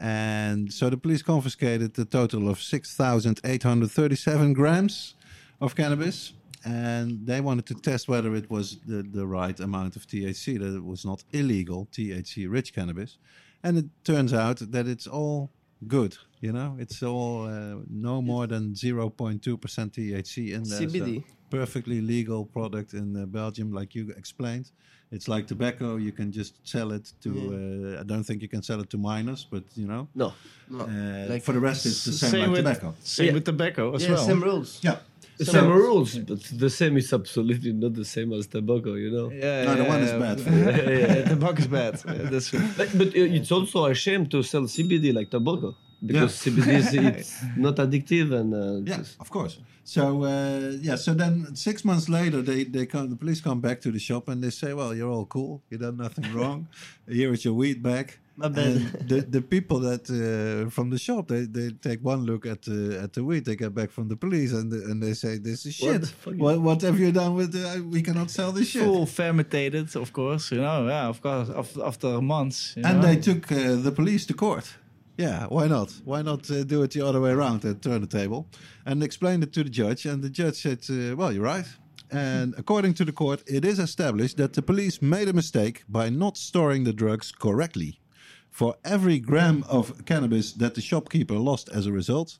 And 0.00 0.72
so 0.72 0.88
the 0.88 0.96
police 0.96 1.22
confiscated 1.22 1.98
a 1.98 2.06
total 2.06 2.48
of 2.48 2.60
6,837 2.60 4.52
grams 4.54 5.14
of 5.60 5.76
cannabis. 5.76 6.32
And 6.64 7.26
they 7.26 7.40
wanted 7.40 7.66
to 7.66 7.74
test 7.74 8.08
whether 8.08 8.34
it 8.34 8.50
was 8.50 8.78
the, 8.86 9.02
the 9.02 9.26
right 9.26 9.58
amount 9.60 9.96
of 9.96 10.06
THC, 10.06 10.58
that 10.58 10.74
it 10.76 10.84
was 10.84 11.04
not 11.04 11.22
illegal 11.32 11.86
THC 11.92 12.50
rich 12.50 12.74
cannabis. 12.74 13.18
And 13.62 13.76
it 13.78 13.86
turns 14.04 14.32
out 14.32 14.58
that 14.72 14.86
it's 14.86 15.06
all 15.06 15.50
good. 15.86 16.16
You 16.40 16.52
know, 16.52 16.76
it's 16.78 17.02
all 17.02 17.46
uh, 17.46 17.76
no 17.88 18.22
more 18.22 18.46
than 18.46 18.72
0.2% 18.72 19.40
THC 19.40 20.52
in 20.52 20.62
there. 20.64 20.78
so 20.78 20.84
CBD. 20.86 21.24
Perfectly 21.50 22.00
legal 22.00 22.44
product 22.44 22.94
in 22.94 23.16
uh, 23.16 23.26
Belgium, 23.26 23.72
like 23.72 23.94
you 23.94 24.04
explained. 24.16 24.70
It's 25.12 25.26
like 25.26 25.46
tobacco. 25.48 25.96
You 25.96 26.12
can 26.12 26.30
just 26.30 26.54
sell 26.62 26.92
it 26.92 27.12
to. 27.24 27.30
Uh, 27.96 28.00
I 28.00 28.04
don't 28.04 28.22
think 28.24 28.42
you 28.42 28.48
can 28.48 28.62
sell 28.62 28.80
it 28.80 28.88
to 28.90 28.98
minors, 28.98 29.44
but 29.50 29.64
you 29.74 29.86
know, 29.86 30.06
No. 30.14 30.32
No, 30.70 30.84
uh, 30.84 31.26
like- 31.32 31.42
for 31.42 31.52
the 31.52 31.60
rest, 31.60 31.84
it's 31.86 32.04
the 32.04 32.12
same, 32.12 32.30
Same 32.30 32.40
like 32.42 32.50
with- 32.50 32.64
tobacco. 32.64 32.94
Same 33.02 33.26
Yeah. 33.26 33.32
with 33.34 33.44
tobacco 33.44 33.94
as 33.94 34.02
yeah, 34.02 34.12
well. 34.14 34.26
same 34.30 34.42
rules. 34.42 34.70
Yeah. 34.82 34.98
The 35.38 35.46
same 35.46 35.68
rules, 35.70 36.10
but 36.18 36.42
the 36.64 36.68
same 36.80 36.94
is 36.98 37.12
absolutely 37.14 37.72
not 37.72 37.94
the 37.94 38.04
same 38.04 38.30
as 38.38 38.46
tobacco. 38.46 38.92
You 39.04 39.10
know. 39.10 39.30
Yeah, 39.32 39.64
No, 39.64 39.74
the 39.80 39.84
one 39.94 40.00
is 40.06 40.12
bad 40.24 40.38
yeah, 40.46 40.90
yeah, 40.98 41.28
tobacco 41.32 41.58
is 41.64 41.66
bad. 41.66 41.94
Yeah, 42.06 42.30
that's 42.32 42.50
But, 42.78 42.88
but 43.00 43.08
uh, 43.20 43.36
it's 43.38 43.50
also 43.50 43.78
a 43.86 43.94
shame 43.94 44.26
to 44.32 44.42
sell 44.42 44.64
CBD 44.74 45.12
like 45.18 45.28
tobacco 45.30 45.74
because 46.04 46.32
CBD 46.42 46.68
is 46.78 46.94
it's 46.94 47.42
not 47.56 47.76
addictive 47.76 48.32
and 48.32 48.54
uh, 48.54 48.90
Yeah, 48.90 49.02
of 49.20 49.28
course. 49.30 49.58
So 49.84 50.02
uh, 50.24 50.76
yeah, 50.80 50.96
so 50.96 51.14
then 51.14 51.54
six 51.56 51.84
months 51.84 52.08
later, 52.08 52.42
they 52.42 52.64
they 52.64 52.86
come. 52.86 53.10
The 53.10 53.16
police 53.16 53.40
come 53.40 53.60
back 53.60 53.80
to 53.80 53.90
the 53.90 53.98
shop 53.98 54.28
and 54.28 54.42
they 54.42 54.50
say, 54.50 54.72
"Well, 54.72 54.94
you're 54.94 55.10
all 55.10 55.26
cool. 55.26 55.62
You 55.70 55.78
done 55.78 55.96
nothing 55.96 56.32
wrong. 56.36 56.68
Here 57.08 57.32
is 57.32 57.44
your 57.44 57.54
weed 57.54 57.82
back." 57.82 58.18
My 58.36 58.48
bad. 58.48 58.66
And 58.66 59.08
the 59.08 59.20
the 59.36 59.42
people 59.42 59.78
that 59.80 60.04
uh, 60.08 60.70
from 60.70 60.90
the 60.90 60.98
shop, 60.98 61.26
they, 61.28 61.42
they 61.58 61.70
take 61.88 62.00
one 62.02 62.24
look 62.24 62.46
at 62.46 62.62
the 62.62 63.00
at 63.02 63.12
the 63.12 63.22
weed. 63.24 63.44
They 63.44 63.56
get 63.56 63.74
back 63.74 63.90
from 63.90 64.08
the 64.08 64.16
police 64.16 64.52
and 64.52 64.72
and 64.72 65.02
they 65.02 65.14
say, 65.14 65.38
"This 65.38 65.66
is 65.66 65.74
shit. 65.74 66.00
the 66.00 66.06
fuck 66.06 66.34
is- 66.34 66.40
What 66.40 66.60
what 66.60 66.82
have 66.82 66.98
you 67.00 67.10
done 67.12 67.34
with? 67.34 67.50
The, 67.52 67.82
we 67.94 68.00
cannot 68.02 68.30
sell 68.30 68.52
this 68.52 68.68
shit." 68.68 68.84
full 68.84 69.06
fermented, 69.06 69.96
of 69.96 70.12
course. 70.12 70.54
You 70.54 70.60
know, 70.62 70.86
yeah, 70.86 71.08
of 71.08 71.20
course. 71.20 71.48
After, 71.50 71.84
after 71.84 72.20
months, 72.22 72.74
you 72.76 72.84
And 72.86 73.00
know? 73.00 73.06
they 73.08 73.16
took 73.16 73.50
uh, 73.52 73.76
the 73.86 73.92
police 73.92 74.24
to 74.26 74.34
court. 74.34 74.66
Yeah, 75.20 75.44
why 75.48 75.66
not? 75.68 75.92
Why 76.06 76.22
not 76.22 76.50
uh, 76.50 76.64
do 76.64 76.82
it 76.82 76.92
the 76.92 77.06
other 77.06 77.20
way 77.20 77.32
around 77.32 77.62
and 77.66 77.82
turn 77.82 78.00
the 78.00 78.06
table? 78.06 78.46
And 78.86 79.02
explained 79.02 79.42
it 79.42 79.52
to 79.52 79.62
the 79.62 79.68
judge, 79.68 80.06
and 80.06 80.22
the 80.22 80.30
judge 80.30 80.62
said, 80.62 80.80
uh, 80.88 81.14
"Well, 81.14 81.30
you're 81.30 81.44
right." 81.44 81.66
And 82.10 82.54
according 82.56 82.94
to 82.94 83.04
the 83.04 83.12
court, 83.12 83.42
it 83.46 83.64
is 83.64 83.78
established 83.78 84.38
that 84.38 84.54
the 84.54 84.62
police 84.62 85.02
made 85.02 85.28
a 85.28 85.34
mistake 85.34 85.82
by 85.88 86.08
not 86.08 86.38
storing 86.38 86.84
the 86.84 86.94
drugs 86.94 87.32
correctly. 87.32 88.00
For 88.50 88.76
every 88.82 89.18
gram 89.18 89.62
of 89.68 90.06
cannabis 90.06 90.52
that 90.54 90.74
the 90.74 90.80
shopkeeper 90.80 91.38
lost 91.38 91.68
as 91.68 91.86
a 91.86 91.92
result, 91.92 92.38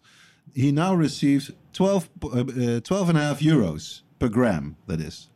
he 0.54 0.72
now 0.72 0.94
receives 0.94 1.50
12, 1.74 2.08
uh, 2.22 2.28
uh, 2.28 2.80
12 2.80 3.08
and 3.10 3.18
a 3.18 3.20
half 3.20 3.40
euros 3.40 4.02
per 4.18 4.28
gram, 4.28 4.76
that 4.86 5.00
is. 5.00 5.28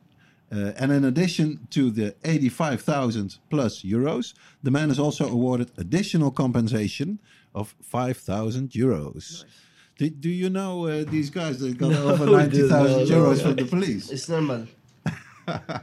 Uh, 0.55 0.73
and 0.79 0.93
in 0.93 1.05
addition 1.05 1.67
to 1.71 1.91
the 1.91 2.15
85,000 2.25 3.39
plus 3.51 3.83
euros, 3.83 4.35
the 4.63 4.71
man 4.71 4.89
is 4.91 4.99
also 5.01 5.27
awarded 5.29 5.71
additional 5.79 6.31
compensation 6.31 7.19
of 7.55 7.75
5,000 7.83 8.71
euros. 8.71 9.45
Do, 9.99 10.09
do 10.11 10.29
you 10.29 10.51
know 10.51 10.87
uh, 10.87 11.05
these 11.11 11.31
guys 11.31 11.59
that 11.59 11.77
got 11.77 11.91
No, 11.99 12.09
over 12.11 12.27
90,000 12.27 12.69
no, 12.71 12.99
no. 12.99 13.05
euros 13.05 13.43
from 13.43 13.57
the 13.57 13.65
police? 13.65 14.11
It's 14.11 14.29
normal. 14.29 14.67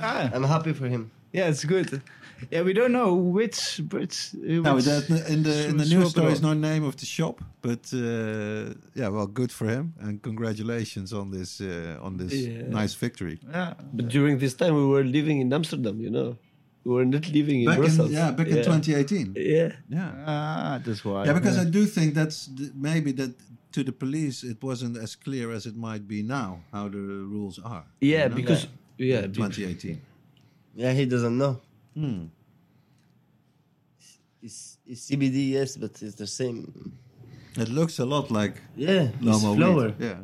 Ah, 0.00 0.30
I'm 0.34 0.42
happy 0.44 0.72
for 0.72 0.88
him. 0.88 1.10
yeah, 1.32 1.48
it's 1.48 1.64
good. 1.64 2.02
Yeah, 2.50 2.62
we 2.62 2.72
don't 2.72 2.92
know 2.92 3.14
which, 3.14 3.80
which, 3.90 4.34
uh, 4.34 4.62
No, 4.62 4.80
that, 4.80 5.08
in 5.28 5.42
the 5.42 5.68
in 5.68 5.76
the 5.76 5.84
news 5.84 6.06
it 6.06 6.10
story 6.10 6.32
is 6.32 6.38
off. 6.38 6.44
no 6.44 6.52
name 6.54 6.84
of 6.84 6.96
the 6.96 7.06
shop, 7.06 7.40
but 7.60 7.92
uh, 7.94 8.74
yeah, 8.94 9.08
well, 9.08 9.26
good 9.26 9.52
for 9.52 9.66
him 9.68 9.94
and 10.00 10.20
congratulations 10.22 11.12
on 11.12 11.30
this 11.30 11.60
uh, 11.60 11.98
on 12.06 12.16
this 12.16 12.32
Yeah. 12.32 12.68
nice 12.68 12.94
victory. 12.94 13.38
Yeah. 13.50 13.74
But 13.92 14.08
during 14.08 14.38
this 14.38 14.54
time, 14.54 14.74
we 14.74 14.86
were 14.86 15.04
living 15.04 15.40
in 15.40 15.52
Amsterdam. 15.52 16.00
You 16.00 16.10
know, 16.10 16.36
we 16.84 16.90
were 16.94 17.04
not 17.06 17.28
living 17.28 17.60
in 17.60 17.66
Back 17.66 17.76
in, 17.78 17.82
Brussels. 17.84 18.10
yeah, 18.10 18.30
back 18.32 18.48
in 18.48 18.56
2018. 18.56 19.34
Yeah. 19.36 19.72
Yeah. 19.88 20.12
Ah, 20.26 20.80
that's 20.84 21.04
why. 21.04 21.24
Yeah, 21.26 21.34
because 21.34 21.58
I 21.58 21.64
do 21.64 21.86
think 21.86 22.14
that's 22.14 22.46
th- 22.56 22.72
maybe 22.74 23.12
that 23.12 23.32
to 23.72 23.82
the 23.84 23.92
police 23.92 24.42
it 24.44 24.62
wasn't 24.62 24.96
as 24.98 25.16
clear 25.16 25.50
as 25.52 25.64
it 25.66 25.76
might 25.76 26.06
be 26.06 26.22
now 26.22 26.60
how 26.72 26.88
the 26.88 26.98
rules 26.98 27.58
are. 27.64 27.84
Yeah, 28.00 28.24
you 28.24 28.28
know? 28.28 28.36
because 28.36 28.66
yeah, 28.98 29.24
In 29.24 29.32
2018. 29.32 30.00
Yeah, 30.74 30.92
he 30.92 31.06
doesn't 31.06 31.36
know. 31.36 31.60
Hmm. 31.94 32.24
It's, 34.42 34.78
it's 34.86 35.08
CBD, 35.10 35.50
yes, 35.50 35.76
but 35.76 36.02
it's 36.02 36.16
the 36.16 36.26
same. 36.26 36.92
It 37.56 37.68
looks 37.68 37.98
a 37.98 38.04
lot 38.04 38.30
like 38.30 38.54
Yeah, 38.76 39.08
it's 39.14 39.20
normal 39.22 39.54
flower. 39.56 39.86
weed. 39.88 39.94
Yeah, 40.00 40.18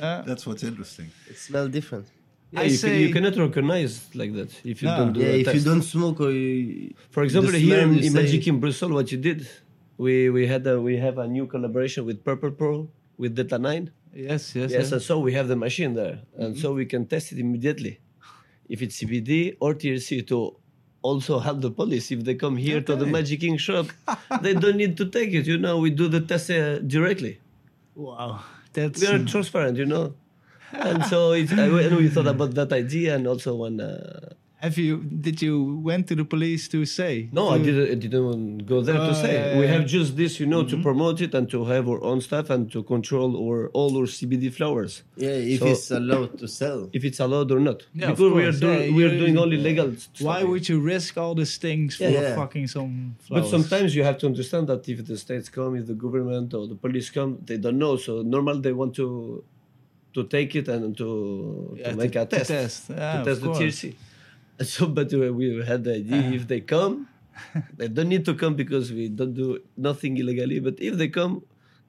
Yeah. 0.00 0.22
that's 0.26 0.46
what's 0.46 0.62
interesting. 0.62 1.10
It 1.28 1.36
smells 1.36 1.70
different. 1.70 2.06
yeah, 2.52 2.60
I 2.60 2.64
you, 2.64 2.78
can, 2.78 2.94
you 3.00 3.12
cannot 3.12 3.36
recognize 3.36 4.08
like 4.14 4.32
that 4.34 4.50
if 4.64 4.80
you 4.82 4.88
No. 4.88 4.96
don't 4.98 5.12
do 5.12 5.20
Yeah, 5.20 5.26
a 5.32 5.40
if 5.40 5.54
you 5.54 5.60
don't 5.60 5.82
smoke 5.82 6.20
or 6.20 6.30
you, 6.30 6.94
For 7.10 7.22
example, 7.24 7.52
here 7.52 7.80
in, 7.80 7.94
you 7.94 8.06
in 8.06 8.12
Magic 8.12 8.46
in 8.46 8.60
Brussels, 8.60 8.92
what 8.92 9.10
you 9.12 9.18
did, 9.18 9.46
we 9.98 10.30
we 10.30 10.46
had 10.46 10.66
a, 10.66 10.80
we 10.80 10.96
have 10.96 11.18
a 11.18 11.26
new 11.26 11.46
collaboration 11.46 12.06
with 12.06 12.24
Purple 12.24 12.52
Pearl 12.52 12.88
with 13.18 13.34
Delta 13.34 13.58
Nine. 13.58 13.90
Yes, 14.14 14.54
yes, 14.54 14.70
Yes, 14.70 14.72
yes. 14.72 14.92
and 14.92 15.02
so 15.02 15.18
we 15.18 15.32
have 15.34 15.48
the 15.48 15.56
machine 15.56 15.92
there, 15.94 16.20
and 16.38 16.56
so 16.56 16.72
we 16.72 16.86
can 16.86 17.04
test 17.06 17.32
it 17.32 17.38
immediately 17.38 17.98
if 18.68 18.82
it's 18.82 19.02
CBD 19.02 19.56
or 19.60 19.74
THC 19.74 20.26
to 20.28 20.56
also 21.02 21.38
help 21.38 21.60
the 21.60 21.70
police 21.70 22.10
if 22.10 22.24
they 22.24 22.34
come 22.34 22.56
here 22.56 22.80
to 22.80 22.96
the 22.96 23.06
Magic 23.06 23.40
King 23.40 23.58
shop. 23.58 23.86
they 24.40 24.54
don't 24.54 24.76
need 24.76 24.96
to 24.96 25.06
take 25.06 25.32
it. 25.34 25.46
You 25.46 25.58
know, 25.58 25.78
we 25.78 25.90
do 25.90 26.08
the 26.08 26.20
test 26.20 26.50
uh, 26.50 26.78
directly. 26.78 27.40
Wow, 27.94 28.40
that's 28.72 29.00
We 29.00 29.06
are 29.08 29.22
transparent. 29.24 29.76
You 29.76 29.86
know. 29.86 30.14
And 30.72 31.04
so 31.04 31.32
it's, 31.32 31.52
I, 31.52 31.66
and 31.66 31.96
we 31.96 32.08
thought 32.08 32.26
about 32.26 32.54
that 32.54 32.72
idea, 32.72 33.14
and 33.14 33.28
also 33.28 33.54
when 33.54 33.80
uh, 33.80 34.34
Have 34.64 34.78
you? 34.78 34.92
Did 35.26 35.42
you 35.46 35.54
went 35.88 36.04
to 36.10 36.14
the 36.20 36.24
police 36.34 36.62
to 36.74 36.78
say? 36.98 37.12
No, 37.38 37.44
I 37.56 37.58
didn't. 37.66 37.88
I 37.94 37.96
didn't 38.06 38.64
go 38.72 38.76
there 38.86 38.96
Oh, 39.00 39.08
to 39.08 39.14
ah, 39.16 39.24
say. 39.24 39.32
yeah, 39.34 39.58
we 39.58 39.64
yeah, 39.66 39.72
have 39.74 39.84
just 39.96 40.10
this, 40.20 40.32
you 40.40 40.46
know, 40.52 40.62
to 40.64 40.74
mm-hmm. 40.74 40.82
promote 40.88 41.18
it 41.26 41.32
and 41.38 41.46
to 41.54 41.58
have 41.72 41.84
our 41.92 42.00
own 42.10 42.20
stuff 42.28 42.46
and 42.54 42.62
to 42.74 42.78
control 42.94 43.30
our 43.44 43.58
all 43.78 43.90
our 43.98 44.06
CBD 44.16 44.44
flowers, 44.58 44.92
Yeah, 45.24 45.54
if 45.54 45.60
So- 45.60 45.66
it's 45.72 45.90
allowed 46.00 46.32
to 46.42 46.46
sell. 46.60 46.80
if 46.96 47.02
it's 47.08 47.20
allowed 47.26 47.48
or 47.56 47.60
not. 47.68 47.78
Yeah, 47.94 48.10
of 48.10 48.16
because 48.16 48.32
we 48.38 48.42
are 48.48 48.52
course, 48.52 48.60
doing 48.66 48.82
yeah, 48.90 48.96
we 48.98 49.02
are 49.08 49.16
doing 49.22 49.36
only 49.44 49.58
legal. 49.68 49.88
Stuff 49.96 50.26
Why 50.28 50.38
here. 50.38 50.48
would 50.50 50.64
you 50.70 50.78
risk 50.94 51.10
all 51.22 51.34
these 51.40 51.54
things 51.66 51.90
for 51.96 52.04
Yeah, 52.04 52.22
yeah. 52.28 52.34
fucking 52.42 52.66
some 52.76 52.92
Flowers? 53.26 53.42
But 53.42 53.50
sometimes 53.56 53.88
you 53.96 54.02
have 54.08 54.16
to 54.22 54.26
understand 54.32 54.64
that 54.70 54.82
if 54.88 54.98
the 55.10 55.18
states 55.24 55.48
come, 55.56 55.70
if 55.80 55.84
the 55.92 55.98
government 56.06 56.48
or 56.58 56.62
the 56.72 56.78
police 56.86 57.08
come, 57.18 57.30
they 57.48 57.58
don't 57.64 57.78
know. 57.84 57.94
So 58.06 58.12
normal 58.34 58.56
they 58.66 58.72
want 58.82 58.92
to 59.00 59.06
to 60.16 60.22
take 60.36 60.50
it 60.60 60.66
and 60.74 60.96
to, 60.96 61.08
Yeah, 61.80 61.90
to 61.90 61.96
make 62.02 62.14
a 62.16 62.24
to 62.24 62.26
test, 62.36 62.48
test. 62.56 62.78
Yeah, 62.88 62.96
to 62.96 63.20
ah, 63.20 63.24
test 63.28 63.40
the 63.42 63.46
course. 63.48 63.58
THC. 63.58 63.94
So, 64.62 64.86
but 64.86 65.12
uh, 65.12 65.32
we 65.32 65.64
had 65.64 65.84
the 65.84 65.94
idea 65.96 66.20
if 66.32 66.46
they 66.46 66.60
come, 66.60 67.08
they 67.76 67.88
don't 67.88 68.08
need 68.08 68.24
to 68.26 68.34
come 68.34 68.54
because 68.54 68.92
we 68.92 69.08
don't 69.08 69.34
do 69.34 69.58
nothing 69.76 70.16
illegally. 70.16 70.60
But 70.60 70.76
if 70.78 70.94
they 70.96 71.08
come, 71.08 71.42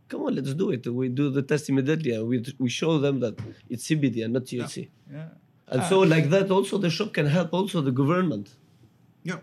come 0.09 0.21
on, 0.23 0.35
let's 0.35 0.53
do 0.53 0.71
it. 0.71 0.85
We 0.87 1.09
do 1.09 1.29
the 1.29 1.41
test 1.43 1.69
immediately 1.69 2.11
and 2.11 2.27
we 2.27 2.43
we 2.57 2.69
show 2.69 2.97
them 2.99 3.19
that 3.19 3.35
it's 3.69 3.87
CBD 3.87 4.23
and 4.25 4.33
not 4.33 4.43
THC. 4.45 4.89
Yeah. 5.11 5.29
And 5.67 5.83
so, 5.83 5.99
like 6.01 6.29
that, 6.29 6.51
also 6.51 6.77
the 6.77 6.89
shop 6.89 7.13
can 7.13 7.25
help 7.25 7.53
also 7.53 7.81
the 7.81 7.91
government. 7.91 8.55
Yeah. 9.23 9.39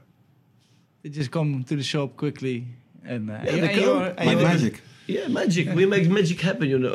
They 1.03 1.09
just 1.11 1.31
come 1.31 1.65
to 1.65 1.75
the 1.77 1.83
shop 1.83 2.17
quickly 2.17 2.67
and 3.05 3.31
uh, 3.31 3.35
Yeah, 3.45 3.53
and 3.55 3.63
they 3.63 3.75
you're- 3.75 3.87
come. 3.87 4.03
and 4.19 4.27
Like 4.27 4.29
you're- 4.39 4.45
magic. 4.45 4.75
Yeah, 5.09 5.27
magic. 5.29 5.75
We 5.75 5.85
make 5.87 6.09
magic 6.09 6.41
happen, 6.41 6.69
you 6.69 6.79
know. 6.79 6.95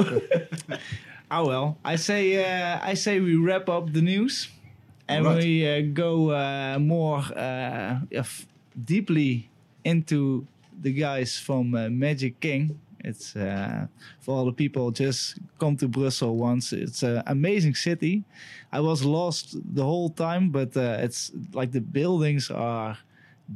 Oh 1.30 1.46
well, 1.52 1.78
I 1.84 1.98
say 1.98 2.22
uh, 2.44 2.80
I 2.92 2.94
say 2.96 3.20
we 3.20 3.36
wrap 3.36 3.68
up 3.68 3.92
the 3.92 4.02
news, 4.02 4.48
and 5.08 5.26
Alright. 5.26 5.44
we 5.44 5.68
uh, 5.68 5.82
go 5.94 6.32
uh, 6.32 6.78
more 6.80 7.20
uh, 7.20 8.00
deeply 8.86 9.50
into 9.84 10.46
the 10.82 10.94
guys 10.94 11.38
from 11.38 11.74
uh, 11.74 11.90
Magic 11.90 12.40
King. 12.40 12.80
It's 13.04 13.36
uh, 13.36 13.88
for 14.20 14.36
all 14.36 14.46
the 14.46 14.52
people 14.52 14.92
just 14.92 15.40
come 15.60 15.78
to 15.78 15.88
Brussels 15.88 16.40
once. 16.40 16.74
It's 16.74 17.04
an 17.04 17.24
amazing 17.28 17.76
city. 17.76 18.24
I 18.72 18.82
was 18.82 19.06
lost 19.06 19.56
the 19.76 19.84
whole 19.84 20.10
time, 20.10 20.50
but 20.50 20.76
uh, 20.76 20.98
it's 21.00 21.32
like 21.54 21.72
the 21.72 21.82
buildings 21.82 22.52
are 22.52 22.98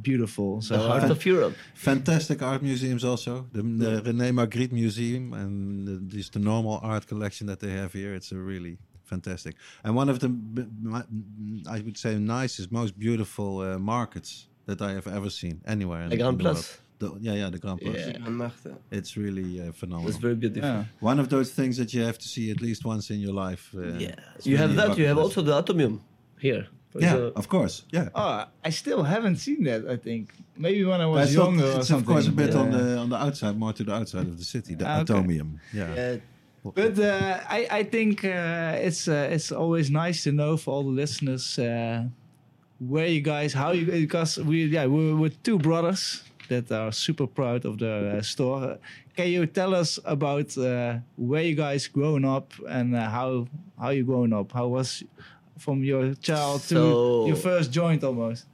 beautiful. 0.00 0.62
So 0.62 0.76
the 0.78 0.88
heart 0.88 1.04
uh, 1.04 1.10
of 1.10 1.26
Europe. 1.26 1.54
Fantastic 1.74 2.40
art 2.40 2.62
museums 2.62 3.04
also. 3.04 3.46
The, 3.52 3.62
the 3.62 4.02
René 4.02 4.32
Magritte 4.32 4.72
Museum 4.72 5.34
and 5.34 5.86
the, 5.86 6.16
just 6.16 6.32
the 6.32 6.38
normal 6.38 6.80
art 6.82 7.06
collection 7.06 7.46
that 7.48 7.60
they 7.60 7.72
have 7.72 7.92
here. 7.92 8.14
It's 8.14 8.32
a 8.32 8.38
really 8.38 8.78
fantastic. 9.14 9.54
And 9.84 9.90
one 10.00 10.08
of 10.12 10.16
the, 10.22 10.28
I 11.76 11.78
would 11.84 11.98
say, 12.04 12.12
nicest, 12.18 12.68
most 12.80 12.92
beautiful 13.06 13.50
uh, 13.60 13.78
markets 13.94 14.30
that 14.68 14.80
I 14.88 14.90
have 14.98 15.06
ever 15.18 15.30
seen 15.40 15.56
anywhere. 15.74 16.02
In, 16.04 16.08
The 16.10 16.16
in 16.16 16.22
Grand 16.22 16.38
Place. 16.44 16.78
The, 17.00 17.08
yeah, 17.26 17.34
yeah, 17.40 17.50
the 17.56 17.58
Grand 17.64 17.80
Place. 17.84 18.06
Yeah. 18.06 18.50
It's 18.98 19.12
really 19.24 19.50
uh, 19.60 19.72
phenomenal. 19.80 20.08
It's 20.10 20.18
very 20.26 20.36
beautiful. 20.42 20.68
yeah. 20.70 20.84
One 21.10 21.18
of 21.22 21.26
those 21.34 21.48
things 21.58 21.74
that 21.80 21.88
you 21.94 22.02
have 22.08 22.18
to 22.24 22.28
see 22.34 22.44
at 22.54 22.60
least 22.66 22.80
once 22.94 23.04
in 23.14 23.18
your 23.26 23.34
life. 23.46 23.64
Uh, 23.74 23.80
Yeah, 24.06 24.14
you 24.48 24.56
have 24.62 24.70
really 24.70 24.84
a 24.84 24.88
that. 24.88 24.98
You 25.00 25.06
have 25.10 25.18
list. 25.20 25.36
also 25.36 25.40
the 25.48 25.54
atomium 25.60 25.94
here. 26.46 26.64
Yeah, 26.94 27.16
the- 27.16 27.32
of 27.40 27.46
course. 27.54 27.74
Yeah. 27.96 28.08
Oh, 28.22 28.34
I 28.68 28.70
still 28.82 29.02
haven't 29.14 29.38
seen 29.46 29.60
that. 29.68 29.80
I 29.94 29.96
think 30.06 30.22
maybe 30.66 30.80
when 30.90 31.00
I 31.00 31.06
was 31.06 31.20
It's, 31.28 31.36
not- 31.36 31.44
younger 31.46 31.64
or 31.72 31.78
it's 31.78 31.88
something. 31.88 32.08
of 32.08 32.12
course 32.12 32.26
a 32.28 32.36
bit 32.42 32.54
on 32.62 32.66
the 32.76 32.84
on 33.02 33.08
the 33.12 33.16
outside, 33.26 33.54
more 33.64 33.72
to 33.78 33.84
the 33.88 33.94
outside 34.00 34.26
of 34.32 34.36
the 34.42 34.44
city, 34.54 34.72
the 34.80 34.86
Ah, 34.86 35.00
okay. 35.00 35.12
atomium. 35.14 35.48
Yeah. 35.80 36.16
But 36.64 36.98
uh, 36.98 37.40
I, 37.48 37.66
I 37.70 37.82
think 37.82 38.24
uh, 38.24 38.78
it's 38.78 39.08
uh, 39.08 39.28
it's 39.32 39.50
always 39.50 39.90
nice 39.90 40.22
to 40.24 40.32
know 40.32 40.56
for 40.56 40.74
all 40.74 40.84
the 40.84 40.90
listeners 40.90 41.58
uh, 41.58 42.04
where 42.78 43.06
you 43.06 43.20
guys, 43.20 43.52
how 43.52 43.72
you, 43.72 43.86
because 43.86 44.38
we 44.38 44.66
yeah 44.66 44.86
we're, 44.86 45.16
we're 45.16 45.34
two 45.42 45.58
brothers 45.58 46.22
that 46.48 46.70
are 46.70 46.92
super 46.92 47.26
proud 47.26 47.64
of 47.64 47.78
the 47.78 48.18
uh, 48.18 48.22
store. 48.22 48.78
Can 49.16 49.28
you 49.28 49.46
tell 49.46 49.74
us 49.74 49.98
about 50.04 50.56
uh, 50.56 50.98
where 51.16 51.42
you 51.42 51.54
guys 51.54 51.88
grown 51.88 52.24
up 52.24 52.52
and 52.68 52.94
uh, 52.94 53.10
how 53.10 53.46
how 53.80 53.90
you 53.90 54.04
grown 54.04 54.32
up? 54.32 54.52
How 54.52 54.68
was 54.68 55.02
from 55.58 55.82
your 55.82 56.14
child 56.14 56.62
to 56.68 57.24
your 57.26 57.36
first 57.36 57.72
joint 57.72 58.04
almost? 58.04 58.46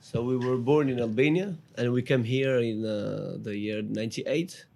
So 0.00 0.22
we 0.22 0.36
were 0.36 0.56
born 0.56 0.88
in 0.88 0.98
Albania, 0.98 1.54
and 1.78 1.92
we 1.92 2.02
came 2.02 2.24
here 2.24 2.58
in 2.58 2.84
uh, 2.84 3.36
the 3.40 3.56
year 3.56 3.82
'98. 3.82 4.66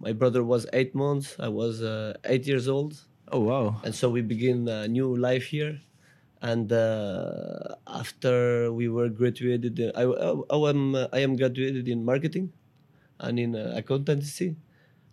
My 0.00 0.12
brother 0.12 0.44
was 0.44 0.66
eight 0.72 0.94
months. 0.94 1.36
I 1.38 1.48
was 1.48 1.82
uh, 1.82 2.14
eight 2.24 2.46
years 2.46 2.68
old, 2.68 3.00
Oh 3.32 3.40
wow! 3.40 3.80
and 3.84 3.94
so 3.94 4.10
we 4.10 4.20
begin 4.20 4.68
a 4.68 4.86
new 4.88 5.16
life 5.16 5.46
here. 5.46 5.80
And 6.42 6.70
uh, 6.70 7.74
after 7.86 8.70
we 8.70 8.88
were 8.88 9.08
graduated, 9.08 9.80
uh, 9.80 9.90
I, 9.96 10.04
I, 10.54 10.70
am 10.70 10.94
uh, 10.94 11.06
I 11.12 11.20
am 11.20 11.34
graduated 11.34 11.88
in 11.88 12.04
marketing 12.04 12.52
and 13.18 13.38
in 13.38 13.56
uh, 13.56 13.72
accountancy. 13.74 14.54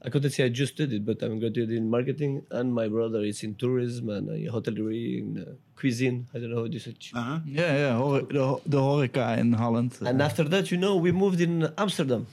Accountancy 0.02 0.44
I 0.44 0.50
just 0.50 0.76
did 0.76 0.92
it, 0.92 1.06
but 1.06 1.24
I'm 1.24 1.40
graduated 1.40 1.76
in 1.78 1.90
marketing, 1.90 2.44
and 2.52 2.74
my 2.74 2.90
brother 2.90 3.22
is 3.24 3.42
in 3.42 3.56
tourism 3.56 4.10
and 4.10 4.30
uh, 4.30 4.52
hotellerie, 4.52 5.20
in 5.20 5.40
uh, 5.40 5.54
cuisine. 5.80 6.28
I 6.36 6.40
don't 6.40 6.52
know 6.52 6.64
how 6.64 6.68
to 6.68 6.80
say. 6.80 6.94
Uh-huh. 7.16 7.40
Yeah, 7.46 7.74
yeah, 7.78 7.98
hor- 7.98 8.24
the, 8.24 8.46
ho- 8.46 8.62
the 8.66 8.80
horeca 8.82 9.38
in 9.38 9.54
Holland. 9.54 9.98
And 10.02 10.22
after 10.22 10.44
that, 10.44 10.72
you 10.72 10.78
know, 10.78 10.98
we 10.98 11.14
moved 11.14 11.40
in 11.40 11.70
Amsterdam 11.78 12.28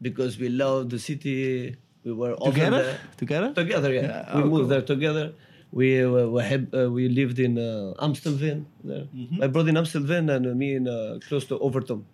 because 0.00 0.38
we 0.38 0.48
loved 0.48 0.90
the 0.90 0.98
city. 0.98 1.76
We 2.04 2.12
were 2.12 2.36
together, 2.36 2.82
there. 2.82 3.00
together. 3.16 3.54
Together, 3.54 3.92
yeah. 3.94 4.02
Yeah, 4.02 4.36
we 4.36 4.42
oh, 4.42 4.46
moved 4.46 4.54
cool. 4.54 4.66
there 4.66 4.82
together. 4.82 5.32
We 5.72 6.04
uh, 6.04 6.26
we, 6.26 6.42
had, 6.42 6.68
uh, 6.72 6.90
we 6.90 7.08
lived 7.08 7.38
in 7.38 7.58
uh, 7.58 7.94
Amstelveen 7.98 8.66
there. 8.84 9.06
Mm-hmm. 9.14 9.38
My 9.38 9.46
brother 9.48 9.70
in 9.70 9.76
Amstelveen 9.76 10.30
and 10.34 10.46
uh, 10.46 10.54
me 10.54 10.74
in 10.74 10.86
uh, 10.86 11.18
close 11.26 11.44
to 11.46 11.58
Overton. 11.58 12.04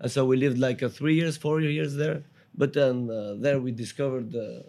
And 0.00 0.10
so 0.10 0.24
we 0.24 0.36
lived 0.36 0.58
like 0.58 0.82
uh, 0.82 0.88
three 0.88 1.14
years, 1.14 1.36
four 1.36 1.60
years 1.60 1.96
there. 1.96 2.22
But 2.56 2.72
then 2.72 3.10
uh, 3.10 3.34
there 3.38 3.58
we 3.58 3.72
discovered 3.72 4.34
uh, 4.34 4.62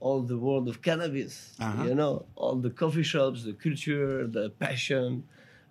all 0.00 0.22
the 0.22 0.38
world 0.38 0.68
of 0.68 0.82
cannabis. 0.82 1.54
Uh-huh. 1.60 1.84
You 1.84 1.94
know, 1.94 2.26
all 2.36 2.56
the 2.56 2.70
coffee 2.70 3.02
shops, 3.02 3.44
the 3.44 3.52
culture, 3.52 4.26
the 4.26 4.50
passion, 4.50 5.24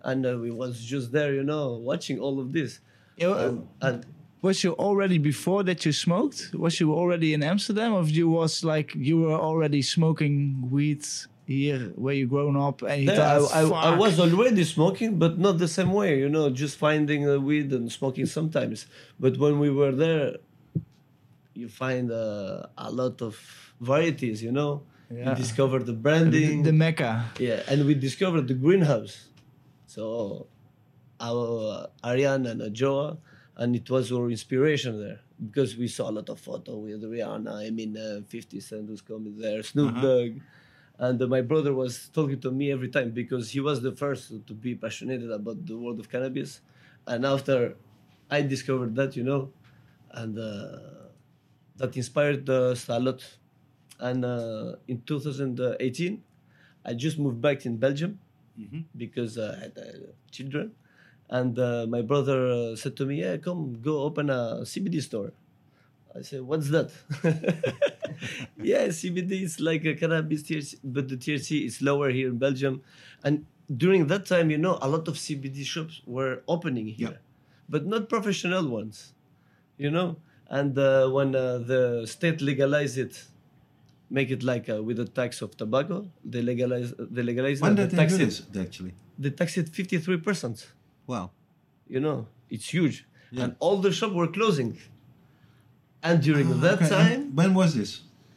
and 0.03 0.25
uh, 0.25 0.37
we 0.37 0.51
was 0.51 0.83
just 0.83 1.11
there, 1.11 1.33
you 1.33 1.43
know, 1.43 1.73
watching 1.73 2.19
all 2.19 2.39
of 2.39 2.51
this. 2.51 2.79
Yeah, 3.17 3.37
And, 3.45 3.67
and 3.81 4.05
was 4.41 4.63
you 4.63 4.73
already 4.73 5.17
before 5.17 5.63
that 5.63 5.85
you 5.85 5.91
smoked? 5.91 6.51
Was 6.53 6.79
you 6.79 6.93
already 6.93 7.33
in 7.33 7.43
Amsterdam, 7.43 7.93
or 7.93 8.03
you 8.03 8.29
was 8.29 8.63
like 8.63 8.93
you 8.95 9.19
were 9.21 9.39
already 9.49 9.81
smoking 9.81 10.67
weed 10.71 11.05
here 11.45 11.91
where 11.95 12.13
you 12.15 12.27
grown 12.27 12.55
up? 12.57 12.81
And 12.81 13.01
you 13.03 13.07
There, 13.07 13.17
thought, 13.17 13.53
I, 13.53 13.61
I, 13.61 13.93
I 13.93 13.97
was 13.97 14.19
already 14.19 14.63
smoking, 14.63 15.19
but 15.19 15.37
not 15.37 15.57
the 15.57 15.67
same 15.67 15.91
way, 15.93 16.17
you 16.19 16.29
know, 16.29 16.49
just 16.49 16.77
finding 16.77 17.29
uh, 17.29 17.37
weed 17.39 17.71
and 17.71 17.91
smoking 17.91 18.25
sometimes. 18.25 18.87
But 19.19 19.37
when 19.37 19.59
we 19.59 19.69
were 19.69 19.91
there, 19.91 20.37
you 21.53 21.69
find 21.69 22.11
uh, 22.11 22.67
a 22.77 22.91
lot 22.91 23.21
of 23.21 23.37
varieties, 23.79 24.41
you 24.41 24.51
know. 24.51 24.83
Yeah. 25.13 25.29
You 25.31 25.35
discover 25.35 25.79
the 25.79 25.85
the, 25.85 25.93
branding. 25.93 26.63
the 26.63 26.71
Mecca. 26.71 27.25
yeah, 27.37 27.63
and 27.67 27.85
we 27.85 27.93
discovered 27.95 28.47
the 28.47 28.53
greenhouse. 28.53 29.27
So, 29.85 30.47
our 31.19 31.87
uh, 32.03 32.07
Arjan 32.07 32.49
and 32.49 32.61
Joa, 32.73 33.17
and 33.57 33.75
it 33.75 33.89
was 33.89 34.11
our 34.11 34.29
inspiration 34.29 34.99
there 34.99 35.19
because 35.43 35.75
we 35.75 35.87
saw 35.87 36.09
a 36.09 36.13
lot 36.13 36.29
of 36.29 36.39
photo 36.39 36.77
with 36.77 37.01
Rihanna. 37.03 37.67
I 37.67 37.69
mean, 37.71 37.97
uh, 37.97 38.21
50 38.27 38.59
Cent 38.59 38.89
was 38.89 39.01
coming 39.01 39.37
there, 39.37 39.63
Snoop 39.63 39.95
Dogg. 40.01 40.41
And 40.97 41.19
uh, 41.21 41.27
my 41.27 41.41
brother 41.41 41.73
was 41.73 42.09
talking 42.13 42.39
to 42.41 42.51
me 42.51 42.71
every 42.71 42.89
time 42.89 43.09
because 43.11 43.49
he 43.49 43.59
was 43.59 43.81
the 43.81 43.91
first 43.91 44.45
to 44.45 44.53
be 44.53 44.75
passionate 44.75 45.23
about 45.31 45.65
the 45.65 45.75
world 45.77 45.99
of 45.99 46.09
cannabis. 46.09 46.61
And 47.07 47.25
after 47.25 47.75
I 48.29 48.43
discovered 48.43 48.95
that, 48.95 49.15
you 49.15 49.23
know, 49.23 49.51
and 50.11 50.37
uh, 50.37 50.77
that 51.77 51.97
inspired 51.97 52.47
us 52.49 52.87
a 52.87 52.99
lot. 52.99 53.25
And 53.99 54.23
uh, 54.25 54.75
in 54.87 55.01
2018, 55.01 56.21
I 56.85 56.93
just 56.93 57.17
moved 57.17 57.41
back 57.41 57.65
in 57.65 57.77
Belgium 57.77 58.19
because 58.95 59.37
uh, 59.37 59.55
I 59.57 59.63
had 59.63 59.77
uh, 59.77 60.11
children. 60.29 60.71
And 61.31 61.57
uh, 61.57 61.85
my 61.87 62.01
brother 62.01 62.47
uh, 62.51 62.75
said 62.75 62.95
to 62.97 63.05
me, 63.05 63.21
"Yeah, 63.21 63.37
come, 63.37 63.79
go 63.81 64.01
open 64.03 64.29
a 64.29 64.61
CBD 64.71 65.01
store." 65.01 65.31
I 66.13 66.21
said, 66.23 66.41
"What's 66.41 66.69
that?" 66.75 66.91
yeah, 68.61 68.87
CBD 68.87 69.41
is 69.43 69.59
like 69.59 69.85
a 69.85 69.95
cannabis 69.95 70.43
THC, 70.43 70.75
but 70.83 71.07
the 71.07 71.15
THC 71.17 71.65
is 71.65 71.81
lower 71.81 72.09
here 72.09 72.27
in 72.29 72.37
Belgium. 72.37 72.81
And 73.23 73.45
during 73.75 74.07
that 74.07 74.25
time, 74.25 74.51
you 74.51 74.57
know, 74.57 74.77
a 74.81 74.89
lot 74.89 75.07
of 75.07 75.15
CBD 75.15 75.63
shops 75.63 76.01
were 76.05 76.43
opening 76.47 76.87
here, 76.87 77.11
Yeah. 77.11 77.17
but 77.69 77.85
not 77.85 78.09
professional 78.09 78.67
ones, 78.67 79.13
you 79.77 79.89
know. 79.89 80.17
And 80.49 80.77
uh, 80.77 81.07
when 81.09 81.33
uh, 81.33 81.59
the 81.59 82.05
state 82.05 82.41
legalized 82.41 82.97
it, 82.97 83.23
make 84.09 84.29
it 84.31 84.43
like 84.43 84.67
uh, 84.69 84.83
with 84.83 84.97
the 84.97 85.05
tax 85.05 85.41
of 85.41 85.55
tobacco, 85.55 86.09
they 86.25 86.41
legalize, 86.41 86.93
they 86.99 87.23
legalize 87.23 87.61
When 87.61 87.75
did 87.75 87.91
the 87.91 87.95
they 87.95 88.01
tax 88.03 88.17
do 88.17 88.23
it, 88.23 88.25
this, 88.25 88.43
actually? 88.59 88.93
they 89.17 89.29
tax 89.29 89.57
it 89.57 89.69
fifty 89.69 89.97
three 89.97 90.17
percent. 90.17 90.67
Wow. 91.11 91.25
You 91.95 91.99
know, 92.05 92.17
it's 92.49 92.67
huge, 92.77 92.97
Yeah. 93.31 93.43
and 93.43 93.55
all 93.59 93.77
the 93.85 93.91
shops 93.99 94.13
were 94.19 94.31
closing. 94.39 94.71
And 96.09 96.21
during 96.27 96.47
Ah, 96.53 96.57
that 96.65 96.77
okay. 96.81 96.89
time, 96.97 97.21
And 97.21 97.37
when 97.39 97.53
was 97.61 97.75
this? 97.79 97.91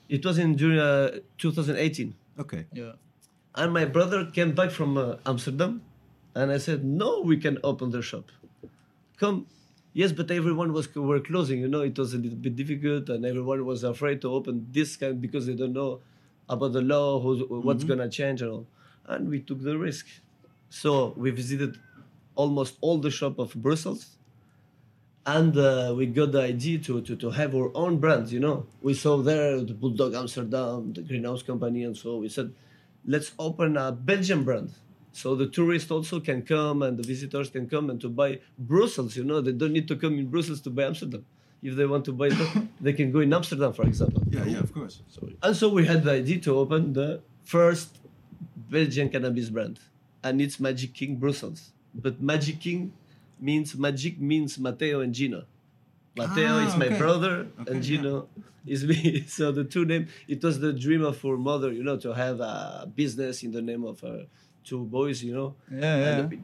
it 0.08 0.24
was 0.28 0.36
in 0.44 0.54
during 0.62 0.78
uh, 0.78 1.18
2018, 1.38 2.14
Okay. 2.44 2.62
Yeah. 2.72 2.92
and 3.60 3.72
my 3.72 3.84
brother 3.96 4.20
came 4.38 4.52
back 4.60 4.70
from 4.78 4.96
uh, 4.98 5.16
Amsterdam, 5.32 5.72
and 6.34 6.50
I 6.56 6.58
said, 6.66 6.84
"No, 7.02 7.10
we 7.30 7.36
can 7.44 7.56
open 7.70 7.90
the 7.96 8.02
shop. 8.10 8.26
Come." 9.22 9.46
Yes, 10.00 10.10
but 10.18 10.30
everyone 10.40 10.70
was 10.76 10.86
were 11.10 11.20
closing. 11.30 11.60
You 11.64 11.68
know, 11.74 11.82
it 11.90 11.96
was 12.02 12.10
a 12.18 12.18
little 12.24 12.40
bit 12.46 12.54
difficult, 12.62 13.08
and 13.14 13.24
everyone 13.32 13.60
was 13.72 13.84
afraid 13.94 14.20
to 14.22 14.28
open 14.38 14.66
this 14.78 14.96
kind 15.02 15.20
because 15.26 15.46
they 15.48 15.54
don't 15.62 15.72
know 15.80 15.92
about 16.54 16.72
the 16.78 16.82
law, 16.82 17.20
who's, 17.22 17.40
what's 17.68 17.84
gonna 17.90 18.08
change, 18.18 18.42
and 18.42 18.50
all. 18.54 18.66
And 19.06 19.28
we 19.34 19.38
took 19.48 19.60
the 19.68 19.76
risk. 19.78 20.06
So 20.80 20.90
we 21.16 21.30
visited 21.30 21.78
almost 22.34 22.76
all 22.80 22.98
the 22.98 23.10
shop 23.10 23.38
of 23.38 23.54
Brussels, 23.54 24.16
and 25.26 25.56
uh, 25.56 25.94
we 25.96 26.06
got 26.06 26.32
the 26.32 26.42
idea 26.42 26.78
to, 26.78 27.00
to, 27.00 27.16
to 27.16 27.30
have 27.30 27.54
our 27.54 27.70
own 27.74 27.98
brands. 27.98 28.32
You 28.32 28.40
know, 28.40 28.66
we 28.82 28.94
saw 28.94 29.16
there 29.18 29.60
the 29.60 29.72
Bulldog 29.72 30.14
Amsterdam, 30.14 30.92
the 30.92 31.02
Greenhouse 31.02 31.42
Company, 31.42 31.84
and 31.84 31.96
so 31.96 32.18
we 32.18 32.28
said, 32.28 32.52
let's 33.06 33.32
open 33.38 33.76
a 33.76 33.92
Belgian 33.92 34.44
brand. 34.44 34.72
So 35.12 35.34
the 35.34 35.46
tourists 35.46 35.90
also 35.90 36.18
can 36.20 36.42
come 36.42 36.82
and 36.82 36.98
the 36.98 37.04
visitors 37.04 37.48
can 37.48 37.68
come 37.68 37.88
and 37.88 38.00
to 38.00 38.08
buy 38.08 38.40
Brussels. 38.58 39.16
You 39.16 39.24
know, 39.24 39.40
they 39.40 39.52
don't 39.52 39.72
need 39.72 39.86
to 39.88 39.96
come 39.96 40.18
in 40.18 40.26
Brussels 40.26 40.60
to 40.62 40.70
buy 40.70 40.84
Amsterdam. 40.84 41.24
If 41.62 41.76
they 41.76 41.86
want 41.86 42.04
to 42.06 42.12
buy 42.12 42.30
they 42.80 42.92
can 42.92 43.12
go 43.12 43.20
in 43.20 43.32
Amsterdam, 43.32 43.72
for 43.72 43.84
example. 43.84 44.22
Yeah, 44.28 44.44
yeah, 44.44 44.58
of 44.58 44.74
course. 44.74 45.02
And 45.42 45.56
so 45.56 45.68
we 45.68 45.86
had 45.86 46.04
the 46.04 46.12
idea 46.12 46.40
to 46.40 46.58
open 46.58 46.92
the 46.92 47.22
first 47.44 47.98
Belgian 48.68 49.08
cannabis 49.08 49.48
brand, 49.48 49.78
and 50.22 50.40
it's 50.40 50.58
Magic 50.58 50.92
King 50.92 51.16
Brussels. 51.16 51.70
But 51.94 52.20
Magic 52.20 52.60
King 52.60 52.92
means 53.40 53.74
Magic 53.76 54.20
means 54.20 54.58
Matteo 54.58 55.00
and 55.00 55.14
Gino. 55.14 55.44
Matteo 56.16 56.58
Ah, 56.58 56.66
is 56.66 56.76
my 56.76 56.88
brother, 56.96 57.46
Okay, 57.60 57.72
and 57.72 57.82
Gino 57.82 58.28
is 58.66 58.84
me. 58.84 59.24
So 59.28 59.52
the 59.52 59.64
two 59.64 59.84
name. 59.84 60.08
It 60.28 60.42
was 60.42 60.60
the 60.60 60.72
dream 60.72 61.02
of 61.04 61.20
her 61.22 61.36
mother, 61.36 61.72
you 61.72 61.82
know, 61.82 61.96
to 61.98 62.12
have 62.14 62.40
a 62.40 62.88
business 62.94 63.42
in 63.42 63.50
the 63.52 63.62
name 63.62 63.84
of 63.84 64.00
her 64.00 64.26
two 64.64 64.84
boys, 64.84 65.22
you 65.22 65.34
know. 65.34 65.54
Yeah, 65.70 65.80
yeah. 65.80 66.18
And 66.18 66.30
we, 66.30 66.40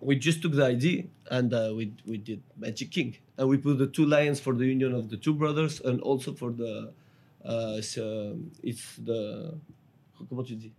we 0.00 0.16
just 0.16 0.40
took 0.42 0.52
the 0.52 0.64
idea 0.64 1.04
and 1.30 1.52
uh, 1.52 1.72
we 1.74 1.92
we 2.06 2.16
did 2.18 2.40
Magic 2.56 2.90
King, 2.90 3.16
and 3.36 3.48
we 3.48 3.56
put 3.58 3.78
the 3.78 3.86
two 3.88 4.06
lions 4.06 4.40
for 4.40 4.54
the 4.54 4.66
union 4.66 4.94
of 4.94 5.10
the 5.10 5.16
two 5.16 5.34
brothers, 5.34 5.80
and 5.80 6.00
also 6.00 6.32
for 6.32 6.50
the 6.52 6.92
uh, 7.44 7.80
so, 7.80 8.36
it's 8.62 8.96
the 8.96 9.54
comment 10.28 10.44
tu 10.44 10.54
dis? 10.56 10.72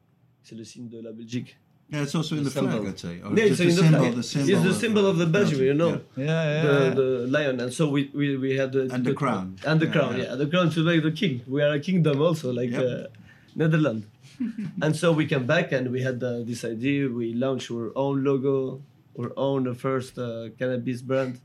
C'est 0.43 0.55
le 0.55 0.63
signe 0.63 0.88
de 0.89 1.01
la 1.01 1.11
Belgique. 1.11 1.57
Yeah, 1.91 2.03
it's 2.03 2.13
also 2.13 2.35
in 2.37 2.43
the 2.43 2.49
The 2.51 2.61
flag. 2.61 2.85
I'd 2.85 2.99
say. 2.99 3.21
Or 3.21 3.33
Yeah, 3.35 3.45
it's 3.45 3.57
the 3.57 3.63
in 3.63 3.69
the 3.69 3.81
symbol, 3.81 3.99
flag. 3.99 4.13
the 4.13 4.19
It's 4.19 4.63
the 4.69 4.73
symbol 4.73 5.05
of 5.07 5.17
the 5.17 5.25
Belgium, 5.25 5.61
you 5.61 5.73
know. 5.73 6.01
Yeah, 6.15 6.25
yeah. 6.25 6.61
The, 6.61 6.73
yeah. 6.83 6.89
the 6.99 7.07
lion, 7.35 7.59
and 7.61 7.73
so 7.73 7.89
we, 7.89 8.11
we, 8.13 8.37
we 8.37 8.55
had 8.57 8.71
the 8.73 8.83
And 8.93 9.03
the 9.05 9.13
crown. 9.15 9.57
and 9.65 9.79
the 9.79 9.87
Yeah, 9.87 9.91
crown, 9.91 10.17
yeah. 10.17 10.23
yeah. 10.25 10.35
the 10.35 10.47
crown 10.47 10.69
to 10.71 10.83
make 10.83 11.01
the 11.03 11.11
king. 11.11 11.41
We 11.47 11.61
are 11.63 11.73
a 11.73 11.79
kingdom 11.79 12.21
also, 12.21 12.53
like 12.53 12.69
Yep. 12.71 12.83
uh, 12.83 13.07
Netherlands. 13.55 14.05
and 14.83 14.95
so 14.95 15.11
we 15.11 15.25
came 15.25 15.45
back 15.47 15.71
and 15.71 15.91
we 15.91 16.01
had 16.01 16.23
uh, 16.23 16.43
this 16.49 16.63
idea. 16.63 17.09
We 17.09 17.33
launched 17.33 17.71
our 17.71 17.91
own 17.95 18.23
logo, 18.23 18.81
our 19.19 19.31
own 19.35 19.67
uh, 19.67 19.73
first 19.73 20.17
uh, 20.17 20.49
cannabis 20.59 21.01
brand, 21.01 21.41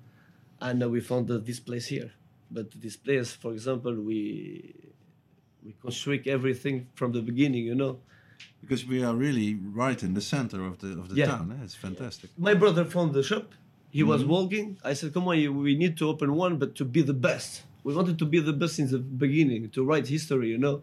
and 0.60 0.82
uh, 0.82 0.88
we 0.88 1.00
found 1.00 1.30
uh, 1.30 1.38
this 1.38 1.58
place 1.58 1.86
here. 1.86 2.12
But 2.50 2.70
this 2.84 2.96
place, 2.96 3.32
for 3.32 3.50
example, 3.52 3.94
we 3.94 4.74
we 5.64 5.72
construct 5.80 6.26
everything 6.26 6.86
from 6.94 7.12
the 7.12 7.22
beginning. 7.22 7.64
You 7.64 7.74
know, 7.74 7.98
Because 8.60 8.86
we 8.86 9.04
are 9.04 9.14
really 9.14 9.48
right 9.82 10.02
in 10.02 10.14
the 10.14 10.20
center 10.34 10.64
of 10.64 10.74
the 10.82 10.90
of 11.00 11.06
the 11.10 11.16
Yeah. 11.16 11.26
town. 11.32 11.46
Eh? 11.52 11.64
It's 11.64 11.74
fantastic. 11.86 12.30
my 12.38 12.54
brother 12.54 12.84
found 12.96 13.12
the 13.18 13.22
shop. 13.22 13.46
He 13.98 14.02
was 14.02 14.20
Mm-hmm. 14.22 14.30
walking. 14.36 14.66
I 14.90 14.92
said, 14.98 15.08
"Come 15.14 15.26
on, 15.28 15.36
we 15.66 15.72
need 15.82 15.94
to 16.00 16.04
open 16.12 16.28
one, 16.44 16.54
but 16.62 16.70
to 16.80 16.84
be 16.96 17.02
the 17.02 17.18
best. 17.28 17.50
We 17.86 17.90
wanted 17.98 18.16
to 18.22 18.26
be 18.34 18.40
the 18.50 18.56
best 18.62 18.72
since 18.78 18.90
the 18.96 19.02
beginning, 19.24 19.62
to 19.76 19.80
write 19.88 20.06
history. 20.16 20.48
You 20.54 20.58
know, 20.66 20.76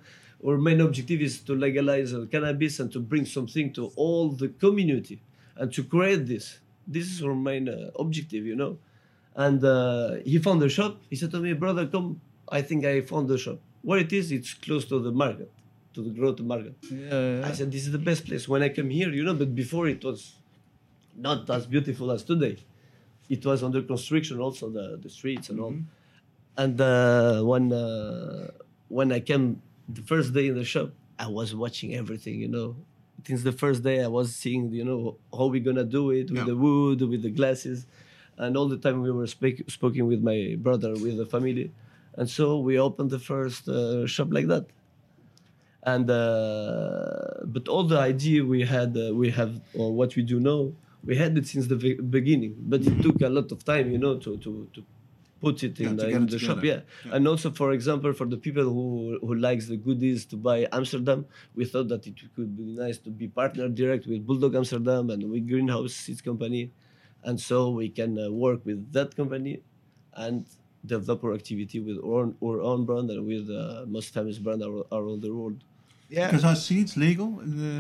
our 0.46 0.58
main 0.68 0.80
objective 0.88 1.20
is 1.30 1.34
to 1.48 1.54
legalize 1.66 2.10
uh, 2.14 2.20
cannabis 2.34 2.74
and 2.82 2.90
to 2.96 3.00
bring 3.12 3.26
something 3.38 3.68
to 3.78 3.82
all 4.04 4.24
the 4.44 4.50
community 4.64 5.18
and 5.60 5.68
to 5.78 5.82
create 5.94 6.24
this. 6.34 6.46
This 6.96 7.06
is 7.14 7.18
our 7.26 7.36
main 7.50 7.66
uh, 7.68 8.04
objective. 8.04 8.44
You 8.52 8.56
know." 8.62 8.74
And 9.36 9.60
uh, 9.64 10.16
he 10.32 10.38
found 10.48 10.62
the 10.62 10.70
shop. 10.78 10.94
He 11.10 11.16
said 11.16 11.32
to 11.32 11.40
me, 11.46 11.52
"Brother, 11.54 11.84
come. 11.96 12.08
I 12.60 12.62
think 12.68 12.80
I 12.86 13.02
found 13.12 13.26
the 13.34 13.38
shop. 13.46 13.60
Where 13.88 14.00
it 14.06 14.12
is, 14.20 14.26
it's 14.38 14.54
close 14.66 14.86
to 14.92 15.00
the 15.08 15.12
market, 15.24 15.50
to 15.94 16.02
the 16.02 16.10
Grote 16.10 16.42
Markt." 16.42 16.72
yeah, 16.92 17.44
I 17.46 17.52
said, 17.54 17.72
this 17.72 17.86
is 17.86 17.92
the 17.92 18.00
best 18.10 18.26
place. 18.26 18.48
When 18.48 18.62
I 18.64 18.70
come 18.70 18.90
here, 18.90 19.10
you 19.12 19.24
know, 19.24 19.34
but 19.34 19.54
before 19.56 19.88
it 19.88 20.04
was 20.04 20.36
not 21.16 21.50
as 21.50 21.66
beautiful 21.66 22.12
as 22.12 22.24
today. 22.24 22.58
It 23.30 23.46
was 23.46 23.64
under 23.64 23.82
construction 23.82 24.40
also, 24.40 24.70
the, 24.70 25.00
the 25.02 25.10
streets 25.10 25.50
and 25.50 25.60
all. 25.60 25.76
And 26.58 26.80
uh, 26.82 27.42
when, 27.44 27.72
uh, 27.72 28.52
when 28.90 29.12
I 29.12 29.20
came 29.20 29.62
the 29.88 30.02
first 30.02 30.34
day 30.34 30.48
in 30.48 30.56
the 30.56 30.66
shop, 30.66 30.92
I 31.18 31.28
was 31.28 31.56
watching 31.56 31.94
everything, 31.96 32.40
you 32.42 32.48
know. 32.48 32.76
Since 33.26 33.44
the 33.44 33.52
first 33.52 33.84
day, 33.84 34.04
I 34.04 34.08
was 34.08 34.36
seeing, 34.36 34.72
you 34.72 34.84
know, 34.84 35.18
how 35.32 35.46
we 35.46 35.60
gonna 35.60 35.84
do 35.84 36.10
it 36.12 36.30
with 36.30 36.40
Yeah. 36.40 36.46
the 36.46 36.56
wood, 36.56 37.02
with 37.02 37.22
the 37.22 37.30
glasses. 37.30 37.86
And 38.38 38.58
all 38.58 38.68
the 38.68 38.78
time 38.78 39.02
we 39.02 39.12
were 39.12 39.28
speak, 39.28 39.64
speaking 39.70 40.08
with 40.08 40.22
my 40.24 40.56
brother, 40.60 40.92
with 40.94 41.18
the 41.18 41.26
family. 41.26 41.72
And 42.18 42.28
so 42.30 42.60
we 42.60 42.80
opened 42.80 43.12
the 43.12 43.20
first 43.20 43.70
uh, 43.70 44.06
shop 44.08 44.30
like 44.32 44.48
that 44.48 44.66
and 45.84 46.10
uh, 46.10 47.44
but 47.46 47.68
all 47.68 47.84
the 47.84 47.98
idea 47.98 48.44
we 48.46 48.62
had 48.64 48.96
uh, 48.98 49.14
we 49.14 49.30
have 49.32 49.60
or 49.74 49.92
what 49.94 50.16
we 50.16 50.22
do 50.24 50.40
now 50.40 50.72
we 51.04 51.16
had 51.16 51.36
it 51.38 51.48
since 51.48 51.68
the 51.68 51.76
beginning 52.10 52.56
but 52.60 52.82
it 52.82 53.02
took 53.02 53.22
a 53.22 53.30
lot 53.30 53.52
of 53.52 53.64
time 53.66 53.92
you 53.92 53.98
know 53.98 54.18
to 54.18 54.38
to, 54.38 54.68
to 54.74 54.84
put 55.42 55.64
it 55.64 55.80
Yeah, 55.80 55.90
in, 55.90 55.96
the, 55.98 56.10
in 56.10 56.26
the 56.28 56.38
shop 56.38 56.64
yeah. 56.64 56.82
Yeah. 57.06 57.16
and 57.16 57.28
also 57.28 57.50
for 57.50 57.72
example 57.72 58.14
for 58.14 58.26
the 58.28 58.38
people 58.38 58.64
who 58.64 59.18
who 59.22 59.34
likes 59.34 59.66
the 59.68 59.78
goodies 59.78 60.26
to 60.28 60.38
buy 60.38 60.68
amsterdam 60.72 61.26
we 61.56 61.66
thought 61.66 61.88
that 61.88 62.06
it 62.06 62.14
could 62.36 62.56
be 62.56 62.64
nice 62.64 63.00
to 63.00 63.10
be 63.10 63.28
partner 63.28 63.68
direct 63.68 64.06
with 64.06 64.26
bulldog 64.26 64.54
amsterdam 64.56 65.10
and 65.10 65.28
with 65.32 65.48
greenhouse 65.48 65.94
seeds 65.94 66.22
company 66.22 66.72
and 67.24 67.40
so 67.40 67.72
we 67.72 67.90
can 67.90 68.18
uh, 68.20 68.30
work 68.30 68.64
with 68.66 68.92
that 68.94 69.16
company 69.16 69.62
and 70.14 70.46
develop 70.86 71.24
our 71.24 71.34
activity 71.34 71.80
with 71.80 71.98
our 72.04 72.22
own, 72.22 72.36
our 72.44 72.60
own 72.62 72.86
brand 72.86 73.10
and 73.10 73.26
with 73.26 73.48
the 73.48 73.86
most 73.88 74.14
famous 74.14 74.38
brand 74.40 74.62
around 74.64 75.22
the 75.22 75.34
world 75.34 75.64
yeah. 76.12 76.28
Because 76.28 76.46
are 76.46 76.56
seeds 76.56 76.96
legal? 76.98 77.40
In 77.46 77.52
the 77.58 77.76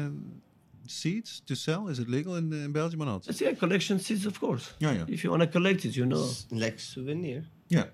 seeds 0.90 1.42
to 1.48 1.56
sell? 1.56 1.88
Is 1.92 2.00
it 2.00 2.08
legal 2.10 2.36
in, 2.36 2.52
in 2.54 2.72
Belgium 2.72 3.02
or 3.02 3.06
not? 3.06 3.28
It's 3.30 3.42
yeah, 3.42 3.54
collection 3.54 4.00
seeds, 4.00 4.26
of 4.26 4.40
course. 4.40 4.66
Yeah, 4.80 4.94
yeah. 4.98 5.06
If 5.16 5.24
you 5.24 5.30
want 5.34 5.42
to 5.44 5.48
collect 5.58 5.86
it, 5.86 5.96
you 5.96 6.06
know, 6.06 6.26
Like 6.52 6.80
souvenir. 6.80 7.44
Yeah, 7.70 7.86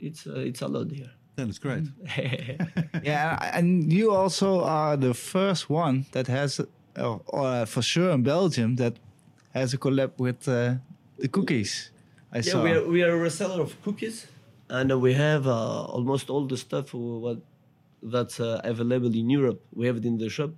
it's 0.00 0.26
uh, 0.26 0.48
it's 0.48 0.62
allowed 0.62 0.90
here. 0.92 1.10
then 1.36 1.48
it's 1.48 1.58
great. 1.58 1.84
Yeah, 3.04 3.56
and 3.58 3.92
you 3.92 4.12
also 4.14 4.48
are 4.64 4.96
the 4.96 5.14
first 5.14 5.70
one 5.70 6.04
that 6.12 6.26
has, 6.28 6.60
uh, 6.60 7.16
uh, 7.32 7.64
for 7.64 7.82
sure 7.82 8.10
in 8.14 8.22
Belgium, 8.22 8.76
that 8.76 8.94
has 9.54 9.74
a 9.74 9.78
collab 9.78 10.10
with 10.18 10.46
uh, 10.48 10.74
the 11.18 11.28
cookies. 11.28 11.90
I 12.32 12.36
yeah, 12.38 12.52
saw. 12.52 12.62
we 12.62 12.70
are 12.72 12.84
we 12.94 13.02
are 13.02 13.14
a 13.16 13.28
reseller 13.28 13.60
of 13.60 13.70
cookies, 13.82 14.26
and 14.68 14.90
uh, 14.92 14.98
we 14.98 15.14
have 15.14 15.46
uh, 15.46 15.94
almost 15.94 16.30
all 16.30 16.46
the 16.46 16.56
stuff 16.56 16.94
what 16.94 17.38
that's 18.02 18.40
uh, 18.40 18.60
available 18.64 19.14
in 19.14 19.30
Europe. 19.30 19.60
We 19.74 19.86
have 19.86 19.96
it 19.96 20.04
in 20.04 20.18
the 20.18 20.28
shop, 20.28 20.50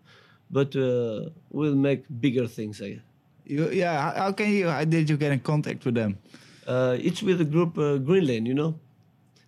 but 0.51 0.75
uh, 0.77 1.31
we'll 1.51 1.75
make 1.77 2.05
bigger 2.21 2.47
things. 2.47 2.81
I. 2.83 3.01
You, 3.47 3.69
yeah, 3.71 4.01
how, 4.01 4.23
how 4.23 4.33
can 4.33 4.51
you? 4.51 4.69
How 4.69 4.85
did 4.85 5.11
you 5.11 5.17
get 5.17 5.33
in 5.33 5.41
contact 5.41 5.85
with 5.85 5.95
them? 5.95 6.19
Uh, 6.67 6.97
it's 7.01 7.23
with 7.23 7.39
the 7.39 7.45
group 7.45 7.77
uh, 7.77 7.99
Green 7.99 8.47
you 8.47 8.55
know. 8.55 8.79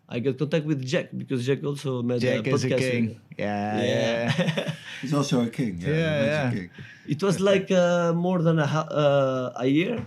I 0.08 0.20
got 0.20 0.38
contact 0.38 0.66
with 0.66 0.84
Jack 0.86 1.08
because 1.16 1.44
Jack 1.46 1.64
also 1.64 2.02
made 2.02 2.20
Jack 2.20 2.46
a 2.46 2.50
is 2.50 2.64
a 2.64 2.68
podcast. 2.68 2.78
king. 2.78 3.20
Yeah, 3.38 3.80
yeah. 3.82 3.82
Yeah. 3.82 4.72
He's 5.02 5.14
also 5.14 5.42
a 5.42 5.48
king. 5.48 5.80
Yeah, 5.80 5.88
Yeah, 5.88 6.24
yeah. 6.24 6.48
a 6.48 6.52
king. 6.54 6.70
It 7.08 7.22
was 7.22 7.40
like 7.40 7.70
uh, 7.70 8.12
more 8.12 8.40
than 8.42 8.58
a, 8.58 8.64
uh, 8.64 9.52
a 9.56 9.66
year. 9.66 10.04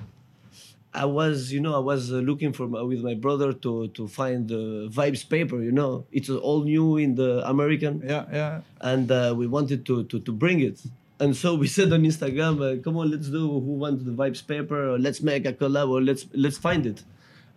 I 0.94 1.06
was, 1.06 1.52
you 1.52 1.60
know, 1.60 1.76
I 1.76 1.80
was 1.80 2.12
uh, 2.12 2.16
looking 2.16 2.52
for 2.52 2.68
my, 2.68 2.82
with 2.82 3.02
my 3.02 3.14
brother 3.14 3.54
to 3.54 3.90
to 3.90 4.08
find 4.08 4.48
the 4.48 4.90
Vibes 4.92 5.28
paper. 5.28 5.62
You 5.62 5.72
know, 5.72 6.06
it's 6.12 6.30
all 6.30 6.64
new 6.64 6.98
in 6.98 7.16
the 7.16 7.48
American, 7.48 8.02
yeah, 8.04 8.26
yeah. 8.32 8.62
and 8.82 9.12
uh, 9.12 9.34
we 9.38 9.46
wanted 9.46 9.86
to, 9.86 10.04
to 10.06 10.20
to 10.20 10.32
bring 10.32 10.62
it. 10.62 10.82
And 11.20 11.36
so 11.36 11.54
we 11.54 11.68
said 11.78 11.94
on 11.94 12.04
Instagram, 12.04 12.56
uh, 12.58 12.82
"Come 12.82 12.98
on, 12.98 13.12
let's 13.12 13.30
do. 13.30 13.48
Who 13.48 13.74
wants 13.84 14.04
the 14.04 14.12
Vibes 14.12 14.46
paper? 14.46 14.94
Or 14.94 14.98
let's 14.98 15.22
make 15.22 15.46
a 15.46 15.54
collab. 15.54 15.90
Or 15.90 16.02
let's 16.02 16.26
let's 16.34 16.58
find 16.58 16.86
it." 16.88 17.04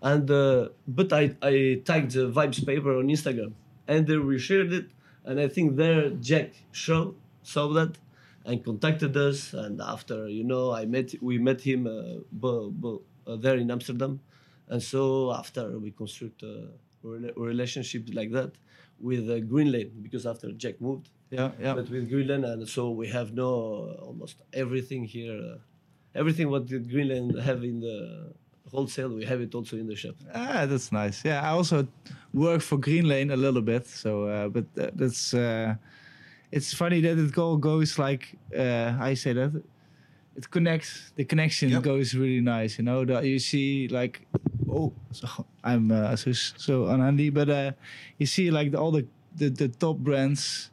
And 0.02 0.30
uh, 0.30 0.68
but 0.86 1.12
I 1.12 1.34
I 1.40 1.80
tagged 1.84 2.12
the 2.12 2.30
Vibes 2.30 2.64
paper 2.66 2.98
on 2.98 3.08
Instagram, 3.08 3.52
and 3.88 4.06
then 4.06 4.26
we 4.26 4.38
shared 4.38 4.72
it. 4.74 4.86
And 5.24 5.40
I 5.40 5.48
think 5.48 5.76
there 5.76 6.10
Jack 6.10 6.50
show 6.72 7.14
saw 7.42 7.68
that 7.68 7.96
and 8.44 8.62
contacted 8.64 9.16
us. 9.16 9.54
And 9.54 9.80
after 9.80 10.28
you 10.28 10.44
know, 10.44 10.72
I 10.72 10.84
met 10.84 11.14
we 11.22 11.38
met 11.38 11.60
him 11.62 11.86
uh, 11.86 12.20
bo, 12.30 12.70
bo, 12.70 13.00
there 13.26 13.56
in 13.56 13.70
Amsterdam. 13.70 14.20
And 14.68 14.82
so 14.82 15.32
after 15.32 15.78
we 15.78 15.90
construct 15.90 16.42
a 16.42 16.68
rela- 17.04 17.32
relationship 17.36 18.08
like 18.12 18.30
that 18.32 18.52
with 19.00 19.28
uh, 19.28 19.40
Green 19.40 19.70
Lane 19.72 19.90
because 20.02 20.24
after 20.26 20.50
Jack 20.52 20.80
moved, 20.80 21.08
Yeah, 21.30 21.50
yeah. 21.60 21.74
but 21.74 21.90
with 21.90 22.08
Green 22.08 22.28
Lane, 22.28 22.44
and 22.44 22.68
so 22.68 22.90
we 22.90 23.08
have 23.08 23.32
no 23.34 23.48
almost 24.06 24.36
everything 24.52 25.04
here, 25.04 25.36
uh, 25.36 25.58
everything 26.14 26.48
what 26.50 26.66
Green 26.68 27.08
Lane 27.08 27.36
have 27.38 27.64
in 27.64 27.80
the 27.80 28.32
wholesale. 28.70 29.10
We 29.20 29.24
have 29.24 29.40
it 29.40 29.54
also 29.54 29.76
in 29.76 29.86
the 29.86 29.96
shop. 29.96 30.14
Ah, 30.34 30.64
that's 30.66 30.92
nice. 30.92 31.24
Yeah, 31.24 31.40
I 31.42 31.50
also 31.58 31.86
work 32.32 32.60
for 32.62 32.78
Green 32.78 33.06
Lane 33.08 33.30
a 33.30 33.36
little 33.36 33.62
bit. 33.62 33.86
So, 33.86 34.10
uh, 34.26 34.48
but 34.48 34.66
uh, 34.78 34.90
that's 34.94 35.34
uh, 35.34 35.74
it's 36.50 36.72
funny 36.72 37.00
that 37.00 37.18
it 37.18 37.36
all 37.38 37.56
goes 37.56 37.98
like 37.98 38.24
uh, 38.56 38.96
I 39.00 39.14
say 39.14 39.32
that 39.32 39.52
it 40.36 40.50
connects. 40.50 41.12
The 41.16 41.24
connection 41.24 41.70
Yep. 41.70 41.82
goes 41.82 42.14
really 42.14 42.40
nice. 42.40 42.78
You 42.78 42.84
know 42.84 43.04
that 43.04 43.24
you 43.24 43.38
see 43.38 43.88
like 43.88 44.26
oh, 44.68 44.92
so 45.12 45.26
I'm 45.64 45.90
uh, 45.92 46.16
so 46.16 46.32
so 46.32 46.84
unhandy, 46.86 47.32
but 47.32 47.48
uh, 47.48 47.72
you 48.18 48.26
see 48.26 48.50
like 48.50 48.70
the, 48.72 48.78
all 48.78 48.90
the, 48.92 49.06
the 49.36 49.50
the 49.50 49.68
top 49.68 49.98
brands 49.98 50.70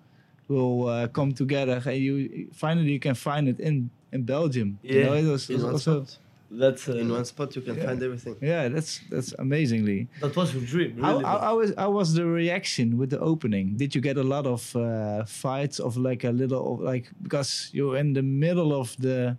will 0.47 0.87
uh, 0.87 1.07
come 1.07 1.31
together, 1.33 1.81
and 1.85 1.97
you 1.97 2.47
finally 2.53 2.91
you 2.91 2.99
can 2.99 3.15
find 3.15 3.47
it 3.47 3.59
in 3.59 3.89
in 4.11 4.23
Belgium. 4.23 4.79
you 4.81 4.99
Yeah, 4.99 5.05
know, 5.07 5.13
it 5.13 5.25
was, 5.29 5.49
In 5.49 5.55
was 5.55 5.63
one 5.63 5.73
also. 5.73 6.03
spot. 6.03 6.17
That's 6.51 6.89
uh, 6.89 6.95
In 6.97 7.09
one 7.11 7.25
spot, 7.25 7.55
you 7.55 7.61
can 7.61 7.75
Yeah. 7.77 7.85
find 7.85 8.01
everything. 8.01 8.35
Yeah, 8.41 8.69
that's 8.69 9.01
that's 9.11 9.33
amazingly. 9.37 10.07
that 10.19 10.35
was 10.35 10.53
your 10.55 10.63
dream. 10.65 10.97
How, 10.97 11.11
Really. 11.13 11.25
how, 11.25 11.37
how, 11.39 11.57
was, 11.59 11.73
how 11.77 11.91
was 11.91 12.13
the 12.15 12.25
reaction 12.25 12.97
with 12.97 13.11
the 13.11 13.19
opening? 13.19 13.77
Did 13.77 13.93
you 13.93 14.01
get 14.01 14.17
a 14.17 14.23
lot 14.23 14.47
of 14.47 14.75
uh, 14.75 15.25
fights 15.25 15.77
of 15.79 15.95
like 15.97 16.23
a 16.23 16.31
little 16.31 16.73
of 16.73 16.79
like 16.81 17.11
because 17.21 17.69
you're 17.71 17.97
in 17.97 18.13
the 18.13 18.23
middle 18.23 18.73
of 18.73 18.95
the 18.97 19.37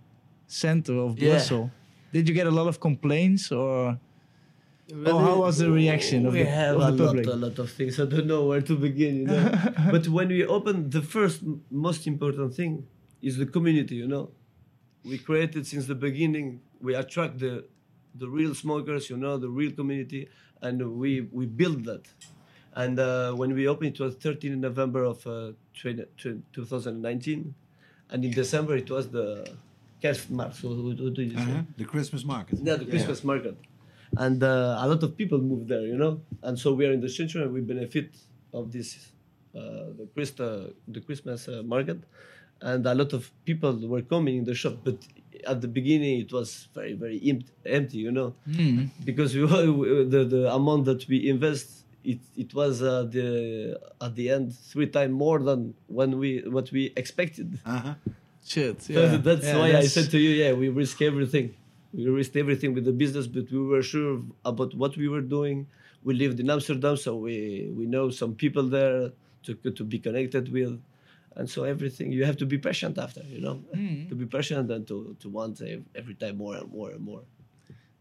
center 0.51 0.95
of 0.97 1.17
Yeah. 1.17 1.29
Brussels? 1.31 1.69
Did 2.13 2.27
you 2.27 2.35
get 2.35 2.47
a 2.47 2.51
lot 2.51 2.67
of 2.67 2.79
complaints 2.79 3.51
or 3.51 3.97
oh, 5.05 5.17
how 5.19 5.39
was 5.41 5.57
the 5.59 5.71
reaction 5.71 6.25
of 6.25 6.33
we 6.33 6.43
the, 6.43 6.49
have 6.49 6.75
of 6.75 6.81
a 6.81 6.91
the 6.91 7.05
public? 7.05 7.25
lot, 7.25 7.35
a 7.35 7.37
lot 7.47 7.59
of 7.59 7.69
things. 7.71 7.99
I 7.99 8.05
don't 8.05 8.27
know 8.27 8.45
where 8.45 8.61
to 8.61 8.75
begin. 8.75 9.15
You 9.21 9.25
know, 9.27 9.51
but 9.91 10.07
when 10.07 10.27
we 10.27 10.45
opened, 10.45 10.91
the 10.91 11.01
first 11.01 11.41
most 11.69 12.07
important 12.07 12.53
thing 12.53 12.85
is 13.21 13.37
the 13.37 13.45
community. 13.45 13.95
You 13.95 14.07
know, 14.07 14.31
we 15.05 15.17
created 15.17 15.65
since 15.67 15.85
the 15.87 15.95
beginning. 15.95 16.61
We 16.81 16.95
attract 16.95 17.39
the 17.39 17.65
the 18.15 18.27
real 18.29 18.53
smokers. 18.53 19.09
You 19.09 19.17
know, 19.17 19.37
the 19.37 19.49
real 19.49 19.71
community, 19.71 20.27
and 20.61 20.77
we 21.01 21.11
we 21.31 21.45
build 21.45 21.85
that. 21.85 22.05
And 22.73 22.99
uh, 22.99 23.33
when 23.33 23.53
we 23.53 23.67
opened, 23.67 23.95
it 23.95 23.99
was 23.99 24.15
13 24.15 24.59
November 24.61 25.03
of 25.03 25.27
uh, 25.27 25.51
20, 25.81 26.05
2019, 26.53 27.53
and 28.11 28.25
in 28.25 28.31
December 28.31 28.77
it 28.77 28.89
was 28.89 29.09
the 29.09 29.45
So 30.55 30.69
what, 30.69 30.99
what 30.99 31.13
do 31.13 31.21
you 31.21 31.31
say? 31.37 31.43
Uh-huh. 31.43 31.61
The 31.77 31.85
Christmas 31.85 32.23
market. 32.25 32.59
Yeah, 32.61 32.75
the 32.75 32.85
Christmas 32.85 33.23
market. 33.23 33.55
And 34.17 34.43
uh, 34.43 34.79
a 34.83 34.87
lot 34.87 35.01
of 35.03 35.15
people 35.15 35.39
move 35.39 35.67
there, 35.67 35.85
you 35.91 35.97
know. 35.97 36.21
And 36.43 36.57
so 36.59 36.73
we 36.73 36.85
are 36.87 36.91
in 36.91 37.01
the 37.01 37.09
center 37.09 37.43
and 37.43 37.53
we 37.53 37.61
benefit 37.61 38.09
of 38.53 38.71
this, 38.71 39.11
uh, 39.55 39.59
the, 39.97 40.07
Christ, 40.13 40.41
uh, 40.41 40.67
the 40.87 40.99
Christmas 41.01 41.47
uh, 41.47 41.61
market. 41.63 41.99
And 42.61 42.85
a 42.85 42.93
lot 42.93 43.13
of 43.13 43.31
people 43.45 43.73
were 43.87 44.01
coming 44.01 44.37
in 44.39 44.43
the 44.43 44.53
shop. 44.53 44.75
But 44.83 44.97
at 45.47 45.61
the 45.61 45.67
beginning, 45.67 46.19
it 46.19 46.31
was 46.33 46.67
very, 46.75 46.93
very 46.93 47.17
empty, 47.65 47.97
you 47.99 48.11
know. 48.11 48.35
Hmm. 48.53 48.85
Because 49.05 49.33
we, 49.35 49.43
were- 49.45 50.03
the, 50.03 50.25
the 50.25 50.53
amount 50.53 50.85
that 50.85 51.07
we 51.07 51.29
invest, 51.29 51.85
it, 52.03 52.19
it 52.35 52.53
was 52.53 52.81
uh, 52.81 53.03
the, 53.03 53.79
at 54.01 54.15
the 54.15 54.29
end 54.29 54.53
three 54.55 54.87
times 54.87 55.13
more 55.13 55.39
than 55.39 55.73
when 55.87 56.17
we 56.19 56.43
what 56.47 56.71
we 56.71 56.91
expected. 56.97 57.59
Uh-huh. 57.65 57.93
Shit, 58.45 58.89
yeah. 58.89 59.17
that's 59.17 59.45
Yeah, 59.45 59.57
why 59.59 59.75
I 59.77 59.85
said 59.85 60.09
to 60.11 60.17
you, 60.19 60.31
yeah, 60.31 60.53
we 60.53 60.69
risk 60.69 61.01
everything. 61.01 61.55
We 61.93 62.05
risked 62.07 62.35
everything 62.35 62.73
with 62.73 62.85
the 62.85 62.91
business, 62.93 63.27
but 63.27 63.51
we 63.51 63.59
were 63.59 63.81
sure 63.83 64.21
about 64.45 64.73
what 64.73 64.95
we 64.97 65.07
were 65.07 65.21
doing. 65.21 65.67
We 66.03 66.13
lived 66.15 66.39
in 66.39 66.49
Amsterdam, 66.49 66.97
so 66.97 67.15
we, 67.15 67.69
we 67.73 67.85
know 67.85 68.09
some 68.09 68.33
people 68.33 68.63
there 68.63 69.11
to, 69.43 69.53
to 69.55 69.83
be 69.83 69.99
connected 69.99 70.51
with. 70.51 70.81
And 71.35 71.49
so 71.49 71.63
everything, 71.63 72.11
you 72.11 72.25
have 72.25 72.37
to 72.37 72.45
be 72.45 72.57
patient 72.57 72.97
after, 72.97 73.21
you 73.23 73.39
know, 73.41 73.55
Hmm. 73.73 74.07
to 74.09 74.15
be 74.15 74.25
patient 74.25 74.69
and 74.71 74.87
to, 74.87 75.15
to 75.19 75.29
want 75.29 75.61
ev- 75.61 75.85
every 75.95 76.15
time 76.15 76.37
more 76.37 76.55
and 76.57 76.71
more 76.71 76.91
and 76.91 77.01
more. 77.01 77.21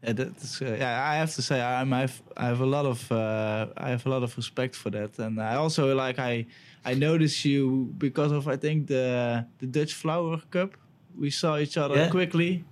Yeah, 0.02 0.14
that's, 0.14 0.62
uh, 0.62 0.76
yeah, 0.78 1.10
I 1.12 1.16
have 1.16 1.34
to 1.34 1.42
say 1.42 1.60
I'm, 1.60 1.92
I've, 1.92 2.22
I 2.34 2.46
have 2.46 2.60
a 2.60 2.66
lot 2.66 2.86
of 2.86 3.12
uh, 3.12 3.66
I 3.76 3.90
have 3.90 4.06
a 4.06 4.08
lot 4.08 4.22
of 4.22 4.34
respect 4.36 4.74
for 4.74 4.90
that, 4.90 5.18
and 5.18 5.38
I 5.38 5.56
also 5.56 5.94
like 5.94 6.18
I 6.18 6.46
I 6.84 6.94
noticed 6.94 7.44
you 7.44 7.92
because 7.98 8.32
of 8.32 8.48
I 8.48 8.56
think 8.56 8.86
the 8.86 9.44
the 9.58 9.66
Dutch 9.66 9.92
Flower 9.94 10.40
Cup. 10.50 10.70
We 11.18 11.30
saw 11.30 11.58
each 11.58 11.76
other 11.76 11.96
Yeah. 11.96 12.08
quickly, 12.10 12.64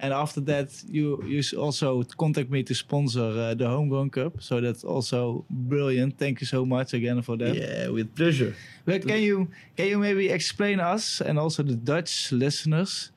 and 0.00 0.14
after 0.14 0.40
that 0.44 0.68
you 0.88 1.22
you 1.26 1.42
also 1.58 2.02
contact 2.16 2.50
me 2.50 2.62
to 2.62 2.74
sponsor 2.74 3.20
uh, 3.20 3.54
the 3.54 3.66
Homegrown 3.68 4.08
Cup. 4.10 4.40
So 4.40 4.60
that's 4.60 4.82
also 4.84 5.44
brilliant. 5.50 6.16
Thank 6.18 6.40
you 6.40 6.46
so 6.46 6.64
much 6.64 6.94
again 6.94 7.20
for 7.22 7.36
that. 7.36 7.54
Yeah, 7.54 7.88
with 7.92 8.14
pleasure. 8.14 8.54
But 8.86 9.02
can 9.06 9.20
you 9.20 9.48
can 9.76 9.86
you 9.88 9.98
maybe 9.98 10.30
explain 10.30 10.80
us 10.80 11.20
and 11.20 11.38
also 11.38 11.62
the 11.62 11.76
Dutch 11.76 12.32
listeners 12.32 13.12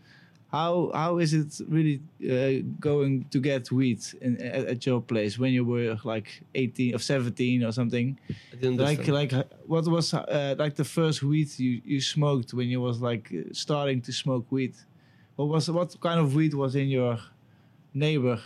how 0.56 0.74
how 1.01 1.12
is 1.24 1.32
it 1.41 1.51
really 1.78 1.97
uh, 2.34 2.64
going 2.89 3.14
to 3.34 3.39
get 3.49 3.64
wheat 3.78 4.03
in, 4.26 4.32
at, 4.58 4.64
at 4.74 4.80
your 4.89 5.01
place 5.12 5.34
when 5.41 5.51
you 5.58 5.64
were 5.74 5.97
like 6.14 6.28
18 6.53 6.95
or 6.95 6.99
17 6.99 7.64
or 7.68 7.72
something? 7.80 8.08
I 8.53 8.56
didn't 8.62 8.78
Like 8.89 8.99
understand. 9.10 9.22
like 9.22 9.47
what 9.74 9.86
was 9.95 10.14
uh, 10.14 10.56
like 10.64 10.76
the 10.76 10.89
first 10.97 11.18
wheat 11.30 11.51
you, 11.60 11.82
you 11.91 11.99
smoked 12.16 12.49
when 12.58 12.68
you 12.74 12.80
was 12.89 12.97
like 13.10 13.26
starting 13.51 13.99
to 14.08 14.12
smoke 14.24 14.45
weed? 14.56 14.76
What 15.38 15.47
was 15.53 15.70
what 15.70 15.89
kind 16.08 16.20
of 16.24 16.28
weed 16.38 16.53
was 16.53 16.74
in 16.76 16.88
your 16.97 17.14
neighbor? 17.93 18.38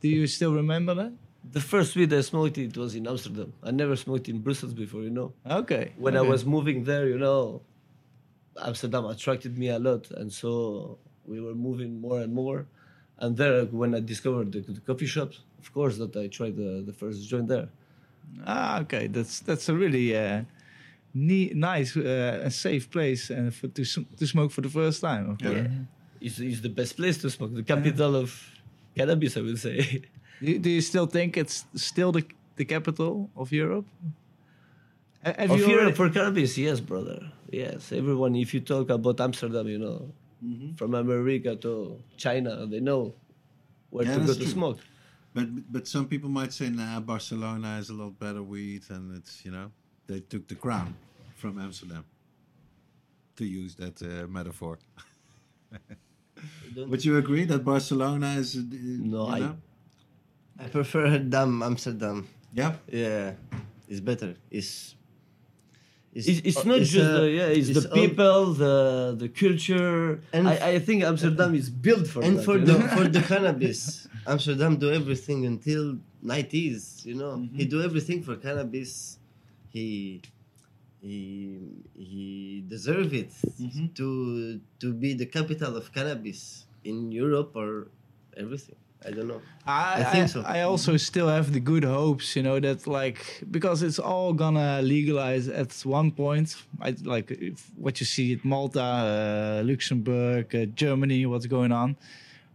Do 0.00 0.08
you 0.08 0.26
still 0.26 0.54
remember 0.62 0.94
that? 1.02 1.12
the 1.58 1.60
first 1.74 1.90
weed 1.96 2.12
I 2.12 2.22
smoked, 2.22 2.58
it 2.58 2.76
was 2.76 2.92
in 2.98 3.06
Amsterdam. 3.06 3.50
I 3.62 3.70
never 3.70 3.94
smoked 4.04 4.28
in 4.28 4.38
Brussels 4.46 4.74
before, 4.82 5.02
you 5.08 5.10
know. 5.18 5.28
Okay. 5.60 5.84
when 6.04 6.14
I 6.16 6.24
was 6.32 6.40
moving 6.44 6.78
there, 6.90 7.06
you 7.12 7.18
know, 7.26 7.62
Amsterdam 8.68 9.04
attracted 9.14 9.56
me 9.56 9.68
a 9.68 9.78
lot, 9.78 10.10
and 10.10 10.32
so 10.32 10.98
we 11.26 11.40
were 11.40 11.54
moving 11.54 12.00
more 12.00 12.20
and 12.20 12.32
more. 12.32 12.66
And 13.18 13.36
there, 13.36 13.64
when 13.66 13.94
I 13.94 14.00
discovered 14.00 14.52
the, 14.52 14.60
the 14.60 14.80
coffee 14.80 15.06
shops, 15.06 15.40
of 15.58 15.72
course, 15.72 15.96
that 15.98 16.14
I 16.16 16.26
tried 16.28 16.56
the, 16.56 16.82
the 16.86 16.92
first 16.92 17.28
joint 17.28 17.48
there. 17.48 17.68
Ah, 18.46 18.80
okay. 18.80 19.06
That's 19.06 19.40
that's 19.40 19.68
a 19.68 19.74
really 19.74 20.14
uh, 20.16 20.42
ne- 21.14 21.52
nice 21.54 21.96
uh, 21.96 22.40
and 22.44 22.52
safe 22.52 22.90
place 22.90 23.30
and 23.30 23.54
for 23.54 23.68
to 23.68 23.84
sm- 23.84 24.08
to 24.18 24.26
smoke 24.26 24.50
for 24.52 24.60
the 24.62 24.68
first 24.68 25.00
time. 25.00 25.30
Of 25.30 25.38
course. 25.38 25.68
It's, 26.20 26.38
it's 26.40 26.60
the 26.60 26.68
best 26.80 26.96
place 26.96 27.18
to 27.22 27.30
smoke, 27.30 27.54
the 27.54 27.62
capital 27.62 28.16
of 28.16 28.30
cannabis, 28.96 29.36
I 29.36 29.40
would 29.42 29.58
say. 29.58 30.02
Do, 30.44 30.58
do 30.58 30.68
you 30.68 30.82
still 30.82 31.06
think 31.06 31.36
it's 31.36 31.64
still 31.74 32.12
the 32.12 32.24
the 32.56 32.64
capital 32.64 33.30
of 33.36 33.52
Europe? 33.52 33.86
Have 35.22 35.50
of 35.50 35.58
you 35.58 35.66
Europe 35.66 35.80
already- 35.82 35.96
for 35.96 36.10
cannabis, 36.10 36.58
yes, 36.58 36.80
brother. 36.80 37.18
Yes, 37.50 37.92
everyone. 37.92 38.34
If 38.36 38.52
you 38.54 38.60
talk 38.60 38.90
about 38.90 39.20
Amsterdam, 39.20 39.66
you 39.68 39.78
know, 39.78 40.12
from 40.76 40.94
America 40.94 41.56
to 41.56 42.00
China, 42.16 42.66
they 42.66 42.80
know 42.80 43.14
where 43.90 44.04
Yeah, 44.06 44.14
to 44.14 44.20
go 44.20 44.26
that's 44.26 44.38
to 44.38 44.48
smoke. 44.48 44.78
But 45.34 45.46
but 45.72 45.86
some 45.88 46.06
people 46.08 46.30
might 46.30 46.52
say, 46.52 46.70
nah, 46.70 47.00
Barcelona 47.00 47.78
is 47.78 47.90
a 47.90 47.94
lot 47.94 48.18
better 48.18 48.42
weed, 48.42 48.82
and 48.90 49.16
it's 49.18 49.44
you 49.44 49.50
know 49.52 49.70
they 50.06 50.20
took 50.20 50.48
the 50.48 50.54
crown 50.54 50.94
from 51.36 51.58
Amsterdam. 51.58 52.04
To 53.36 53.44
use 53.44 53.74
that 53.76 54.00
uh, 54.00 54.26
metaphor, 54.28 54.78
would 56.88 57.04
you 57.04 57.16
agree 57.18 57.44
that 57.44 57.64
Barcelona 57.64 58.34
is? 58.38 58.56
Uh, 58.56 58.62
No, 59.14 59.26
you 59.28 59.32
I- 59.34 59.38
know? 59.40 59.56
I 60.58 60.68
prefer 60.68 61.18
Dam 61.34 61.62
Amsterdam. 61.62 62.26
Yeah. 62.54 62.76
Yeah, 62.90 63.32
it's 63.88 64.00
better. 64.00 64.36
It's 64.50 64.94
It's, 66.18 66.40
it's 66.48 66.64
not 66.64 66.78
it's, 66.80 66.90
just 66.96 67.10
uh, 67.10 67.20
the 67.20 67.30
yeah, 67.38 67.58
it's, 67.58 67.68
the 67.78 67.86
people, 68.00 68.40
the 68.64 68.74
the 69.22 69.28
culture. 69.42 70.20
And- 70.32 70.48
I, 70.48 70.56
I 70.74 70.78
think 70.86 70.98
Amsterdam 71.12 71.50
is 71.54 71.68
built 71.86 72.06
for 72.12 72.20
and 72.26 72.34
that. 72.38 72.44
for 72.46 72.56
the 72.68 72.76
know? 72.78 72.88
for 72.96 73.04
the 73.16 73.22
cannabis, 73.32 74.08
Amsterdam 74.34 74.72
do 74.84 74.88
everything 75.00 75.44
until 75.52 75.82
nineties. 76.22 76.82
You 77.08 77.16
know, 77.20 77.32
Mm-hmm. 77.36 77.56
he 77.58 77.64
do 77.74 77.78
everything 77.88 78.18
for 78.26 78.34
cannabis. 78.46 79.18
He 79.74 79.86
he 81.04 81.16
he 81.94 82.64
deserve 82.74 83.10
it 83.22 83.30
Mm-hmm. 83.60 83.86
to 83.98 84.08
to 84.80 84.86
be 85.02 85.10
the 85.22 85.26
capital 85.26 85.72
of 85.80 85.92
cannabis 85.92 86.40
in 86.90 87.12
Europe 87.12 87.52
or 87.62 87.88
everything. 88.36 88.76
I 89.06 89.10
don't 89.12 89.28
know. 89.28 89.40
I, 89.66 90.00
I 90.00 90.04
think 90.04 90.28
so. 90.28 90.42
I 90.42 90.62
also 90.62 90.96
still 90.96 91.28
have 91.28 91.52
the 91.52 91.60
good 91.60 91.84
hopes, 91.84 92.34
you 92.34 92.42
know, 92.42 92.58
that 92.58 92.86
like 92.86 93.44
because 93.50 93.82
it's 93.82 94.00
all 94.00 94.32
gonna 94.32 94.82
legalize 94.82 95.48
at 95.48 95.72
one 95.84 96.10
point. 96.10 96.56
I 96.80 96.96
like 97.04 97.30
if, 97.30 97.70
what 97.76 98.00
you 98.00 98.06
see 98.06 98.32
at 98.32 98.44
Malta, 98.44 98.80
uh, 98.80 99.62
Luxembourg, 99.64 100.54
uh, 100.54 100.66
Germany, 100.74 101.24
what's 101.26 101.46
going 101.46 101.70
on. 101.70 101.96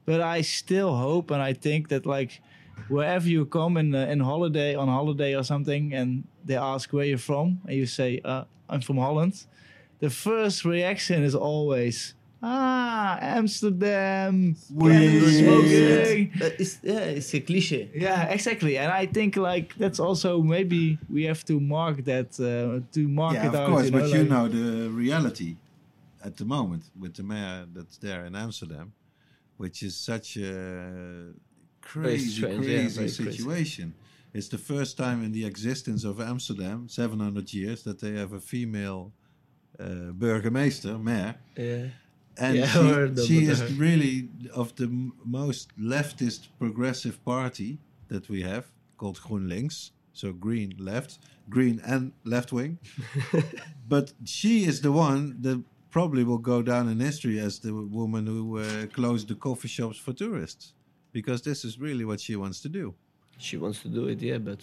But 0.05 0.19
I 0.19 0.41
still 0.41 0.95
hope, 0.97 1.31
and 1.31 1.41
I 1.41 1.53
think 1.53 1.87
that 1.87 2.05
like 2.05 2.41
wherever 2.89 3.27
you 3.27 3.45
come 3.45 3.77
in 3.77 3.95
uh, 3.95 4.07
in 4.07 4.19
holiday 4.19 4.75
on 4.75 4.89
holiday 4.89 5.35
or 5.35 5.43
something, 5.43 5.93
and 5.93 6.25
they 6.43 6.57
ask 6.57 6.91
where 6.91 7.05
you're 7.05 7.17
from, 7.17 7.61
and 7.65 7.77
you 7.77 7.85
say 7.85 8.19
uh, 8.25 8.43
I'm 8.69 8.81
from 8.81 8.97
Holland, 8.97 9.45
the 9.99 10.09
first 10.09 10.65
reaction 10.65 11.23
is 11.23 11.35
always. 11.35 12.13
Ah, 12.43 13.19
Amsterdam, 13.21 14.55
cannabis 14.79 15.39
smoking. 15.39 16.31
But 16.39 16.53
it's 16.59 16.79
yeah, 16.83 16.99
it's 17.17 17.33
a 17.35 17.39
cliche. 17.39 17.89
Yeah, 17.93 18.23
exactly. 18.29 18.77
And 18.77 18.91
I 18.91 19.05
think 19.05 19.35
like 19.37 19.75
that's 19.77 19.99
also 19.99 20.41
maybe 20.41 20.97
we 21.09 21.23
have 21.25 21.43
to 21.45 21.59
mark 21.59 22.03
that 22.05 22.39
uh, 22.39 22.81
to 22.93 23.07
mark 23.07 23.35
Yeah, 23.35 23.45
it 23.45 23.49
of 23.49 23.55
out. 23.55 23.69
course, 23.69 23.85
you 23.85 23.91
know, 23.91 23.99
but 23.99 24.09
you 24.09 24.19
like- 24.19 24.29
know 24.29 24.47
the 24.47 24.89
reality 24.89 25.55
at 26.23 26.37
the 26.37 26.45
moment 26.45 26.83
with 26.99 27.13
the 27.13 27.23
mayor 27.23 27.65
that's 27.73 27.97
there 27.97 28.25
in 28.25 28.35
Amsterdam, 28.35 28.91
which 29.57 29.83
is 29.83 29.95
such 29.95 30.37
a 30.37 31.33
crazy, 31.81 32.29
strange, 32.29 32.65
yeah, 32.65 32.77
crazy 32.81 32.97
crazy. 32.99 33.31
situation. 33.31 33.93
It's 34.33 34.47
the 34.47 34.57
first 34.57 34.97
time 34.97 35.23
in 35.23 35.31
the 35.33 35.45
existence 35.45 36.05
of 36.05 36.19
Amsterdam, 36.21 36.87
700 36.87 37.53
years, 37.53 37.83
that 37.83 37.99
they 37.99 38.13
have 38.13 38.31
a 38.33 38.39
female 38.39 39.11
uh, 39.79 40.11
burgemeester, 40.17 40.97
mayor. 41.01 41.35
Yeah. 41.57 41.87
And 42.37 42.57
Yeah, 42.57 43.13
she, 43.15 43.27
she 43.27 43.45
is 43.45 43.61
really 43.73 44.29
of 44.53 44.75
the 44.75 44.85
m- 44.85 45.13
most 45.25 45.69
leftist 45.77 46.47
progressive 46.59 47.23
party 47.23 47.79
that 48.07 48.29
we 48.29 48.41
have, 48.41 48.65
called 48.97 49.19
GroenLinks. 49.19 49.91
So 50.13 50.33
green 50.33 50.73
left, 50.77 51.19
green 51.49 51.81
and 51.85 52.11
left 52.25 52.51
wing. 52.51 52.79
but 53.87 54.13
she 54.25 54.65
is 54.65 54.81
the 54.81 54.91
one 54.91 55.37
that 55.41 55.63
probably 55.89 56.23
will 56.23 56.37
go 56.37 56.61
down 56.61 56.89
in 56.89 56.99
history 56.99 57.39
as 57.39 57.59
the 57.59 57.73
woman 57.73 58.25
who 58.27 58.59
uh, 58.59 58.87
closed 58.87 59.27
the 59.27 59.35
coffee 59.35 59.67
shops 59.67 59.97
for 59.97 60.13
tourists. 60.13 60.73
Because 61.13 61.41
this 61.41 61.65
is 61.65 61.79
really 61.79 62.05
what 62.05 62.19
she 62.21 62.35
wants 62.35 62.61
to 62.61 62.69
do. 62.69 62.93
She 63.37 63.57
wants 63.57 63.81
to 63.81 63.89
do 63.89 64.07
it, 64.07 64.21
yeah, 64.21 64.37
but 64.37 64.59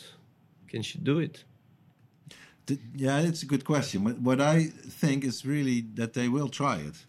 can 0.69 0.83
she 0.83 0.99
do 0.99 1.19
it? 1.19 1.45
Th- 2.67 2.81
yeah, 2.95 3.21
it's 3.21 3.43
a 3.43 3.47
good 3.47 3.65
question. 3.65 4.05
What, 4.05 4.19
what 4.21 4.41
I 4.41 4.65
think 5.01 5.25
is 5.25 5.45
really 5.45 5.87
that 5.95 6.13
they 6.13 6.29
will 6.29 6.49
try 6.49 6.77
it. 6.77 7.05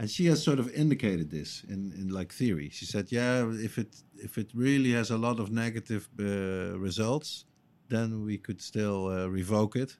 And 0.00 0.08
she 0.16 0.24
has 0.30 0.38
sort 0.42 0.58
of 0.62 0.66
indicated 0.84 1.26
this 1.30 1.50
in, 1.74 1.80
in 2.00 2.06
like 2.18 2.30
theory. 2.40 2.68
She 2.78 2.86
said, 2.92 3.04
"Yeah, 3.18 3.34
if 3.68 3.74
it 3.82 3.90
if 4.26 4.32
it 4.42 4.48
really 4.66 4.92
has 5.00 5.08
a 5.10 5.18
lot 5.26 5.36
of 5.42 5.46
negative 5.64 6.02
uh, 6.18 6.24
results, 6.88 7.28
then 7.94 8.06
we 8.28 8.36
could 8.46 8.60
still 8.70 9.00
uh, 9.08 9.26
revoke 9.40 9.74
it 9.84 9.90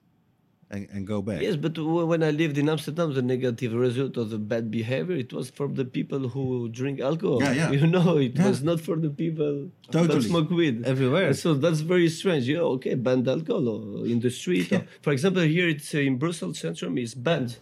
and, 0.75 0.83
and 0.95 1.01
go 1.07 1.19
back." 1.29 1.41
Yes, 1.49 1.57
but 1.65 1.75
w- 1.75 2.07
when 2.13 2.23
I 2.23 2.31
lived 2.43 2.57
in 2.63 2.67
Amsterdam, 2.75 3.09
the 3.21 3.27
negative 3.35 3.73
result 3.87 4.17
of 4.23 4.27
the 4.35 4.39
bad 4.53 4.65
behavior, 4.71 5.17
it 5.25 5.33
was 5.39 5.47
from 5.59 5.71
the 5.81 5.85
people 5.85 6.23
who 6.35 6.45
drink 6.81 6.97
alcohol. 7.11 7.41
Yeah, 7.43 7.53
yeah. 7.61 7.71
You 7.81 7.87
know, 7.97 8.17
it 8.29 8.35
Yeah. 8.37 8.49
was 8.49 8.63
not 8.71 8.79
for 8.87 8.97
the 9.07 9.11
people 9.25 9.53
Totally. 9.91 10.15
that 10.21 10.23
smoke 10.33 10.51
weed. 10.61 10.77
Everywhere. 10.95 11.27
And 11.31 11.37
so 11.45 11.49
that's 11.65 11.81
very 11.95 12.09
strange. 12.21 12.45
Yeah, 12.55 12.75
okay, 12.77 12.95
banned 13.07 13.29
alcohol 13.37 14.05
in 14.13 14.19
the 14.21 14.31
street. 14.41 14.73
or- 14.77 14.87
for 15.05 15.13
example, 15.13 15.43
here 15.43 15.69
it's 15.69 15.95
uh, 15.95 15.99
in 16.09 16.15
Brussels 16.23 16.57
Centrum 16.63 16.95
is 17.07 17.15
banned. 17.15 17.53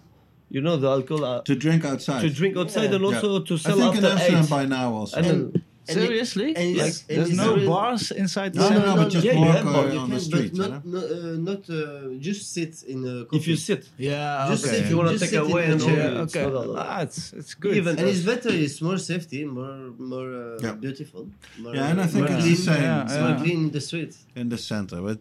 You 0.51 0.61
know, 0.63 0.77
the 0.77 0.89
alcohol 0.89 1.25
uh, 1.25 1.43
to 1.43 1.55
drink 1.55 1.85
outside. 1.85 2.23
to 2.23 2.31
drink 2.31 2.57
outside 2.57 2.91
and 2.95 3.03
Yeah. 3.05 3.09
also 3.11 3.41
to 3.49 3.55
I 3.55 3.57
sell 3.59 3.77
think 3.79 3.97
in 3.97 4.05
after 4.05 4.17
Amsterdam 4.19 4.45
eight. 4.45 4.51
by 4.51 4.65
now 4.67 4.89
also. 5.01 5.17
And 5.19 5.27
then- 5.27 5.63
And 5.91 5.97
Seriously? 6.03 6.49
and 6.61 6.77
like, 6.77 6.97
and 7.09 7.17
there's 7.19 7.37
no 7.45 7.51
real- 7.57 7.67
bars 7.73 8.11
inside 8.23 8.51
the 8.53 8.61
No, 8.61 8.69
no, 8.69 8.75
center? 8.75 8.87
no, 8.89 8.97
but 9.01 9.09
just 9.15 9.25
yeah, 9.27 9.33
you 9.33 9.41
walk 9.47 9.57
have 9.57 9.67
uh, 9.69 9.73
bar, 9.73 9.87
you 9.95 9.99
on 10.05 10.11
the 10.17 10.21
street. 10.29 10.51
but 10.55 10.67
you 10.67 10.73
not, 10.75 10.85
know? 10.85 11.01
not, 11.01 11.07
uh, 11.11 11.51
not 11.51 11.63
uh, 11.71 11.81
just 12.29 12.41
sit 12.57 12.75
in 12.93 12.99
a 13.13 13.15
coffee. 13.25 13.37
if 13.39 13.45
you 13.51 13.57
sit, 13.69 13.83
Yeah, 13.97 14.49
Just 14.51 14.65
okay. 14.65 14.73
sit- 14.75 14.83
if 14.85 14.91
you 14.91 14.97
want 15.01 15.09
to 15.15 15.19
take 15.23 15.31
sit 15.31 15.41
away 15.49 15.65
and 15.73 15.81
all, 15.81 15.89
chair. 15.89 16.13
yeah, 16.13 16.23
it's 16.25 16.37
okay. 16.37 16.51
not. 16.57 16.67
Ah, 16.87 17.01
it's, 17.07 17.23
it's 17.41 17.55
good. 17.63 17.75
Even- 17.81 17.97
and 18.01 18.07
it's 18.13 18.25
better. 18.33 18.51
It's 18.67 18.79
more 18.89 18.99
safety, 19.13 19.41
more 19.59 19.79
more 20.13 20.29
uh, 20.45 20.65
Yeah. 20.65 20.75
beautiful. 20.87 21.23
More, 21.63 21.75
Yeah, 21.75 21.91
and 21.91 21.99
I 22.05 22.07
think 22.13 22.25
more 22.29 22.37
it's 22.37 22.45
clean, 22.45 22.57
the 22.61 22.67
same. 22.71 22.83
Yeah, 22.83 23.21
more 23.25 23.31
yeah. 23.35 23.43
clean 23.43 23.59
in 23.67 23.71
the 23.77 23.81
street. 23.89 24.13
in 24.41 24.47
the 24.55 24.61
center. 24.71 24.99
But 25.09 25.21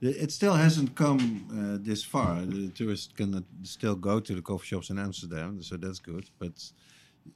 it 0.00 0.30
still 0.30 0.54
hasn't 0.54 0.94
come 0.94 1.46
uh, 1.50 1.78
this 1.82 2.04
far. 2.04 2.42
The 2.42 2.68
tourists 2.68 3.12
can 3.16 3.44
still 3.62 3.94
go 3.94 4.20
to 4.20 4.34
the 4.34 4.42
coffee 4.42 4.66
shops 4.66 4.90
in 4.90 4.98
Amsterdam, 4.98 5.62
so 5.62 5.76
that's 5.76 6.00
good. 6.00 6.28
But 6.38 6.52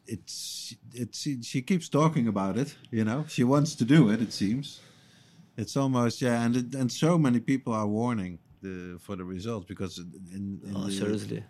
it's 0.07 0.75
it's 0.93 1.27
she 1.43 1.63
keeps 1.63 1.89
talking 1.89 2.29
about 2.29 2.57
it. 2.59 2.75
You 2.91 3.05
know, 3.05 3.25
she 3.29 3.45
wants 3.45 3.75
to 3.77 3.85
do 3.85 4.11
it. 4.11 4.21
It 4.21 4.33
seems. 4.33 4.81
It's 5.57 5.77
almost 5.77 6.23
yeah, 6.23 6.43
and 6.45 6.57
it, 6.57 6.75
and 6.75 6.91
so 6.93 7.19
many 7.19 7.41
people 7.41 7.73
are 7.73 7.87
warning 7.87 8.39
the 8.63 8.99
for 9.01 9.17
the 9.17 9.25
results 9.25 9.67
because 9.67 9.99
in, 9.99 10.61
in 10.65 10.77
oh, 10.77 10.85
the, 10.85 10.93
seriously. 10.93 11.45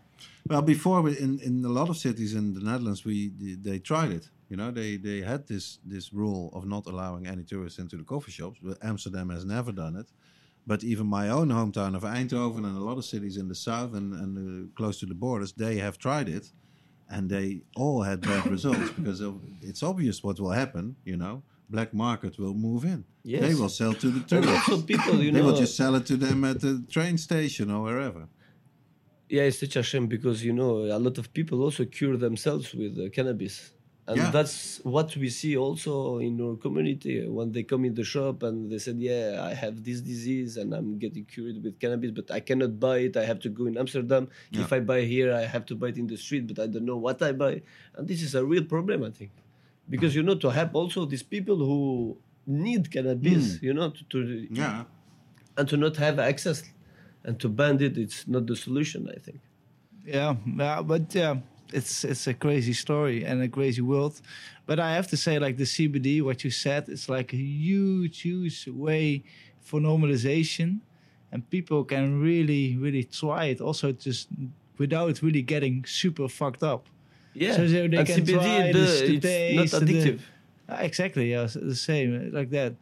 well, 0.48 0.62
before 0.62 1.08
in 1.08 1.40
in 1.40 1.64
a 1.64 1.68
lot 1.68 1.88
of 1.88 1.96
cities 1.96 2.34
in 2.34 2.54
the 2.54 2.60
Netherlands, 2.60 3.04
we 3.04 3.32
they 3.38 3.78
tried 3.78 4.12
it. 4.12 4.28
You 4.48 4.56
know, 4.56 4.70
they 4.70 4.96
they 4.96 5.20
had 5.20 5.46
this 5.46 5.78
this 5.84 6.12
rule 6.12 6.50
of 6.52 6.66
not 6.66 6.86
allowing 6.86 7.26
any 7.26 7.44
tourists 7.44 7.78
into 7.78 7.96
the 7.96 8.04
coffee 8.04 8.32
shops. 8.32 8.58
But 8.62 8.78
Amsterdam 8.82 9.30
has 9.30 9.44
never 9.44 9.72
done 9.72 9.96
it. 9.96 10.08
But 10.70 10.84
even 10.84 11.08
my 11.08 11.28
own 11.28 11.48
hometown 11.48 11.96
of 11.96 12.02
Eindhoven 12.04 12.64
and 12.68 12.76
a 12.76 12.84
lot 12.88 12.96
of 12.96 13.04
cities 13.04 13.36
in 13.36 13.48
the 13.48 13.56
south 13.56 13.92
and 13.98 14.08
and 14.22 14.32
uh, 14.38 14.68
close 14.78 15.00
to 15.00 15.06
the 15.12 15.18
borders, 15.24 15.50
they 15.64 15.74
have 15.78 15.98
tried 15.98 16.28
it, 16.28 16.52
and 17.14 17.28
they 17.28 17.46
all 17.74 18.02
had 18.02 18.20
bad 18.20 18.46
results 18.56 18.90
because 18.98 19.20
of, 19.20 19.32
it's 19.62 19.82
obvious 19.82 20.22
what 20.22 20.38
will 20.38 20.52
happen. 20.62 20.84
You 21.10 21.16
know, 21.22 21.42
black 21.68 21.90
market 21.92 22.38
will 22.38 22.54
move 22.54 22.84
in. 22.84 23.00
Yes. 23.24 23.42
They 23.42 23.54
will 23.60 23.74
sell 23.80 23.94
to 23.94 24.08
the 24.16 24.20
tourists. 24.20 24.68
also 24.68 24.82
people, 24.92 25.16
you 25.24 25.32
they 25.32 25.40
know, 25.40 25.46
will 25.46 25.56
just 25.64 25.76
sell 25.76 25.96
it 25.96 26.06
to 26.06 26.16
them 26.16 26.44
at 26.44 26.60
the 26.60 26.72
train 26.96 27.18
station 27.18 27.66
or 27.74 27.82
wherever. 27.82 28.28
Yeah, 29.28 29.48
it's 29.48 29.58
such 29.58 29.74
a 29.74 29.82
shame 29.82 30.06
because 30.06 30.44
you 30.44 30.52
know 30.52 30.72
a 30.98 31.00
lot 31.06 31.18
of 31.18 31.26
people 31.38 31.62
also 31.66 31.84
cure 31.84 32.16
themselves 32.16 32.66
with 32.80 32.92
uh, 32.96 33.10
cannabis, 33.16 33.72
and 34.06 34.16
Yeah. 34.16 34.30
that's 34.30 34.80
what 34.84 35.16
we 35.16 35.28
see 35.28 35.56
also 35.56 36.18
in 36.18 36.40
our 36.40 36.56
community 36.56 37.26
when 37.28 37.52
they 37.52 37.62
come 37.62 37.84
in 37.84 37.94
the 37.94 38.04
shop 38.04 38.42
and 38.42 38.70
they 38.70 38.78
said, 38.78 38.98
"Yeah, 38.98 39.40
I 39.50 39.54
have 39.54 39.84
this 39.84 40.00
disease 40.00 40.56
and 40.56 40.74
I'm 40.74 40.98
getting 40.98 41.24
cured 41.24 41.62
with 41.62 41.78
cannabis, 41.78 42.10
but 42.10 42.30
I 42.30 42.40
cannot 42.40 42.80
buy 42.80 42.98
it. 43.06 43.16
I 43.16 43.24
have 43.24 43.40
to 43.40 43.48
go 43.48 43.66
in 43.66 43.76
Amsterdam. 43.76 44.28
Yeah. 44.50 44.62
If 44.62 44.72
I 44.72 44.80
buy 44.80 45.02
here, 45.02 45.32
I 45.32 45.44
have 45.54 45.64
to 45.66 45.74
buy 45.76 45.88
it 45.88 45.98
in 45.98 46.06
the 46.06 46.16
street, 46.16 46.46
but 46.50 46.58
I 46.58 46.66
don't 46.66 46.84
know 46.84 46.96
what 46.96 47.22
I 47.22 47.32
buy." 47.32 47.62
And 47.94 48.08
this 48.08 48.22
is 48.22 48.34
a 48.34 48.44
real 48.44 48.64
problem, 48.64 49.04
I 49.04 49.10
think, 49.10 49.30
because 49.88 50.14
you 50.16 50.22
know 50.22 50.34
to 50.36 50.48
help 50.50 50.74
also 50.74 51.04
these 51.04 51.22
people 51.22 51.56
who 51.56 52.16
need 52.46 52.90
cannabis, 52.90 53.56
mm. 53.58 53.62
you 53.62 53.74
know, 53.74 53.90
to, 53.90 54.04
to 54.12 54.48
Yeah. 54.50 54.84
and 55.56 55.68
to 55.68 55.76
not 55.76 55.96
have 55.96 56.18
access 56.18 56.64
and 57.22 57.38
to 57.40 57.48
ban 57.48 57.80
it, 57.80 57.96
it's 57.98 58.26
not 58.26 58.46
the 58.46 58.56
solution, 58.56 59.08
I 59.14 59.18
think. 59.20 59.40
Yeah, 60.04 60.34
yeah, 60.56 60.82
but 60.82 61.14
yeah, 61.14 61.36
it's 61.72 62.04
it's 62.04 62.26
a 62.26 62.34
crazy 62.34 62.72
story 62.72 63.24
and 63.24 63.42
a 63.42 63.48
crazy 63.48 63.82
world. 63.82 64.20
But 64.66 64.78
I 64.78 64.94
have 64.94 65.06
to 65.08 65.16
say, 65.16 65.38
like 65.38 65.56
the 65.56 65.64
CBD, 65.64 66.22
what 66.22 66.44
you 66.44 66.50
said, 66.50 66.88
it's 66.88 67.08
like 67.08 67.32
a 67.32 67.36
huge, 67.36 68.20
huge 68.22 68.68
way 68.68 69.22
for 69.60 69.80
normalization, 69.80 70.78
and 71.32 71.48
people 71.50 71.84
can 71.84 72.20
really, 72.20 72.76
really 72.76 73.04
try 73.04 73.46
it. 73.46 73.60
Also, 73.60 73.92
just 73.92 74.28
without 74.78 75.20
really 75.22 75.42
getting 75.42 75.84
super 75.84 76.28
fucked 76.28 76.62
up. 76.62 76.86
Yeah, 77.34 77.54
So 77.56 77.66
they- 77.66 77.86
they 77.88 77.96
and 77.98 78.06
can 78.06 78.20
CBD, 78.24 78.32
try 78.34 78.72
the, 78.72 78.72
to 78.72 79.14
it's 79.14 79.22
taste 79.22 79.72
not 79.72 79.80
and 79.82 79.88
the- 79.88 79.94
addictive. 79.94 80.20
Ah, 80.68 80.80
exactly, 80.82 81.30
yeah, 81.30 81.46
the 81.52 81.74
same 81.74 82.30
like 82.32 82.50
that. 82.50 82.74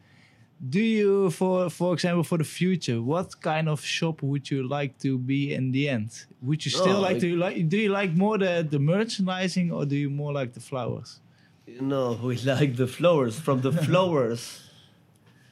Do 0.67 0.81
you, 0.81 1.29
for 1.31 1.69
for 1.69 1.93
example, 1.93 2.23
for 2.23 2.37
the 2.37 2.43
future, 2.43 3.01
what 3.01 3.39
kind 3.41 3.69
of 3.69 3.79
shop 3.81 4.21
would 4.21 4.51
you 4.51 4.67
like 4.67 4.97
to 4.99 5.17
be 5.17 5.53
in 5.53 5.71
the 5.71 5.87
end? 5.87 6.09
Would 6.41 6.65
you 6.65 6.71
still 6.71 6.95
No, 6.99 7.01
like 7.01 7.15
I- 7.17 7.19
to 7.19 7.35
like? 7.37 7.69
Do 7.69 7.77
you 7.77 7.89
like 7.89 8.11
more 8.13 8.37
the 8.37 8.67
the 8.69 8.79
merchandising 8.79 9.71
or 9.71 9.85
do 9.85 9.95
you 9.95 10.09
more 10.09 10.33
like 10.33 10.51
the 10.53 10.59
flowers? 10.59 11.21
No, 11.79 12.19
we 12.23 12.35
like 12.55 12.75
the 12.75 12.87
flowers. 12.87 13.39
From 13.39 13.61
the 13.61 13.71
flowers, 13.85 14.41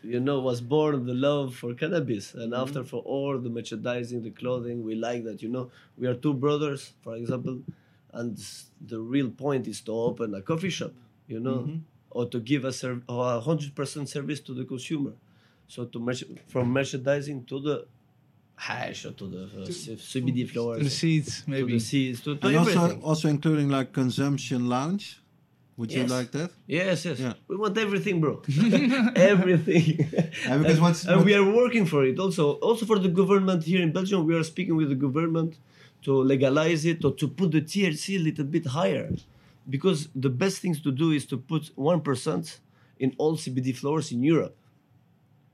you 0.03 0.19
know, 0.19 0.41
was 0.41 0.59
born 0.59 1.05
the 1.05 1.13
love 1.13 1.55
for 1.55 1.73
cannabis, 1.73 2.33
and 2.33 2.51
Mm-hmm. 2.51 2.61
after 2.63 2.83
for 2.83 3.01
all 3.03 3.37
the 3.39 3.49
merchandising, 3.49 4.23
the 4.23 4.31
clothing, 4.31 4.83
we 4.83 4.95
like 4.95 5.23
that. 5.23 5.41
You 5.41 5.49
know, 5.49 5.71
we 5.97 6.07
are 6.07 6.15
two 6.15 6.33
brothers, 6.33 6.81
for 7.01 7.15
example, 7.15 7.61
and 8.11 8.37
the 8.91 8.99
real 8.99 9.29
point 9.29 9.67
is 9.67 9.79
to 9.87 9.91
open 9.93 10.33
a 10.35 10.41
coffee 10.41 10.69
shop. 10.79 10.93
You 11.29 11.39
know, 11.39 11.59
Mm-hmm. 11.59 11.77
Or 12.18 12.26
to 12.34 12.39
give 12.51 12.61
a 12.72 12.74
serv- 12.82 13.03
or 13.13 13.22
a 13.38 13.39
hundred 13.49 13.72
percent 13.80 14.05
service 14.15 14.39
to 14.47 14.51
the 14.59 14.65
consumer. 14.74 15.13
So 15.74 15.80
to 15.93 15.97
merch- 16.07 16.30
from 16.53 16.65
merchandising 16.78 17.39
to 17.51 17.55
the 17.68 17.76
hash 18.68 18.99
or 19.07 19.13
to 19.22 19.26
the 19.36 19.43
uh, 19.61 19.65
C- 19.82 19.95
CBD 20.11 20.39
flowers, 20.51 20.80
To 20.80 20.84
the 20.89 20.95
seeds, 21.03 21.32
to 21.43 21.49
maybe. 21.53 21.74
the 21.78 21.80
seeds, 21.91 22.18
to, 22.26 22.30
to 22.36 22.47
And 22.47 22.55
everything. 22.57 22.82
also, 22.82 22.99
also 23.11 23.26
including 23.36 23.68
like 23.78 23.88
consumption 24.01 24.61
lounge. 24.76 25.05
Would 25.80 25.91
you 25.93 26.05
like 26.18 26.30
that? 26.38 26.49
Yes, 26.65 27.05
yes. 27.05 27.20
Yeah. 27.20 27.34
We 27.49 27.55
want 27.63 27.78
everything, 27.78 28.15
bro. 28.24 28.34
everything. 29.32 29.86
Yeah, 30.11 30.57
because 30.57 30.78
and, 30.78 30.82
what's- 30.86 31.05
and 31.05 31.18
what- 31.18 31.26
we 31.26 31.34
are 31.39 31.47
working 31.61 31.86
for 31.86 32.01
it. 32.09 32.18
Also, 32.26 32.43
also 32.70 32.84
for 32.91 32.97
the 33.05 33.09
government 33.22 33.63
here 33.63 33.82
in 33.82 33.91
Belgium, 33.91 34.26
we 34.30 34.34
are 34.39 34.43
speaking 34.53 34.76
with 34.76 34.89
the 34.89 34.95
government 35.07 35.51
to 36.05 36.11
legalize 36.34 36.82
it 36.86 37.03
or 37.05 37.11
to 37.22 37.28
put 37.28 37.51
the 37.51 37.61
THC 37.61 38.15
a 38.15 38.24
little 38.28 38.45
bit 38.55 38.65
higher, 38.80 39.07
because 39.70 40.09
the 40.15 40.30
best 40.30 40.59
things 40.61 40.82
to 40.82 40.91
do 40.91 41.11
is 41.11 41.26
to 41.28 41.38
put 41.38 41.72
one 41.76 42.01
percent 42.01 42.59
in 42.99 43.13
all 43.18 43.36
CBD 43.38 43.76
flowers 43.76 44.11
in 44.11 44.24
Europe. 44.24 44.55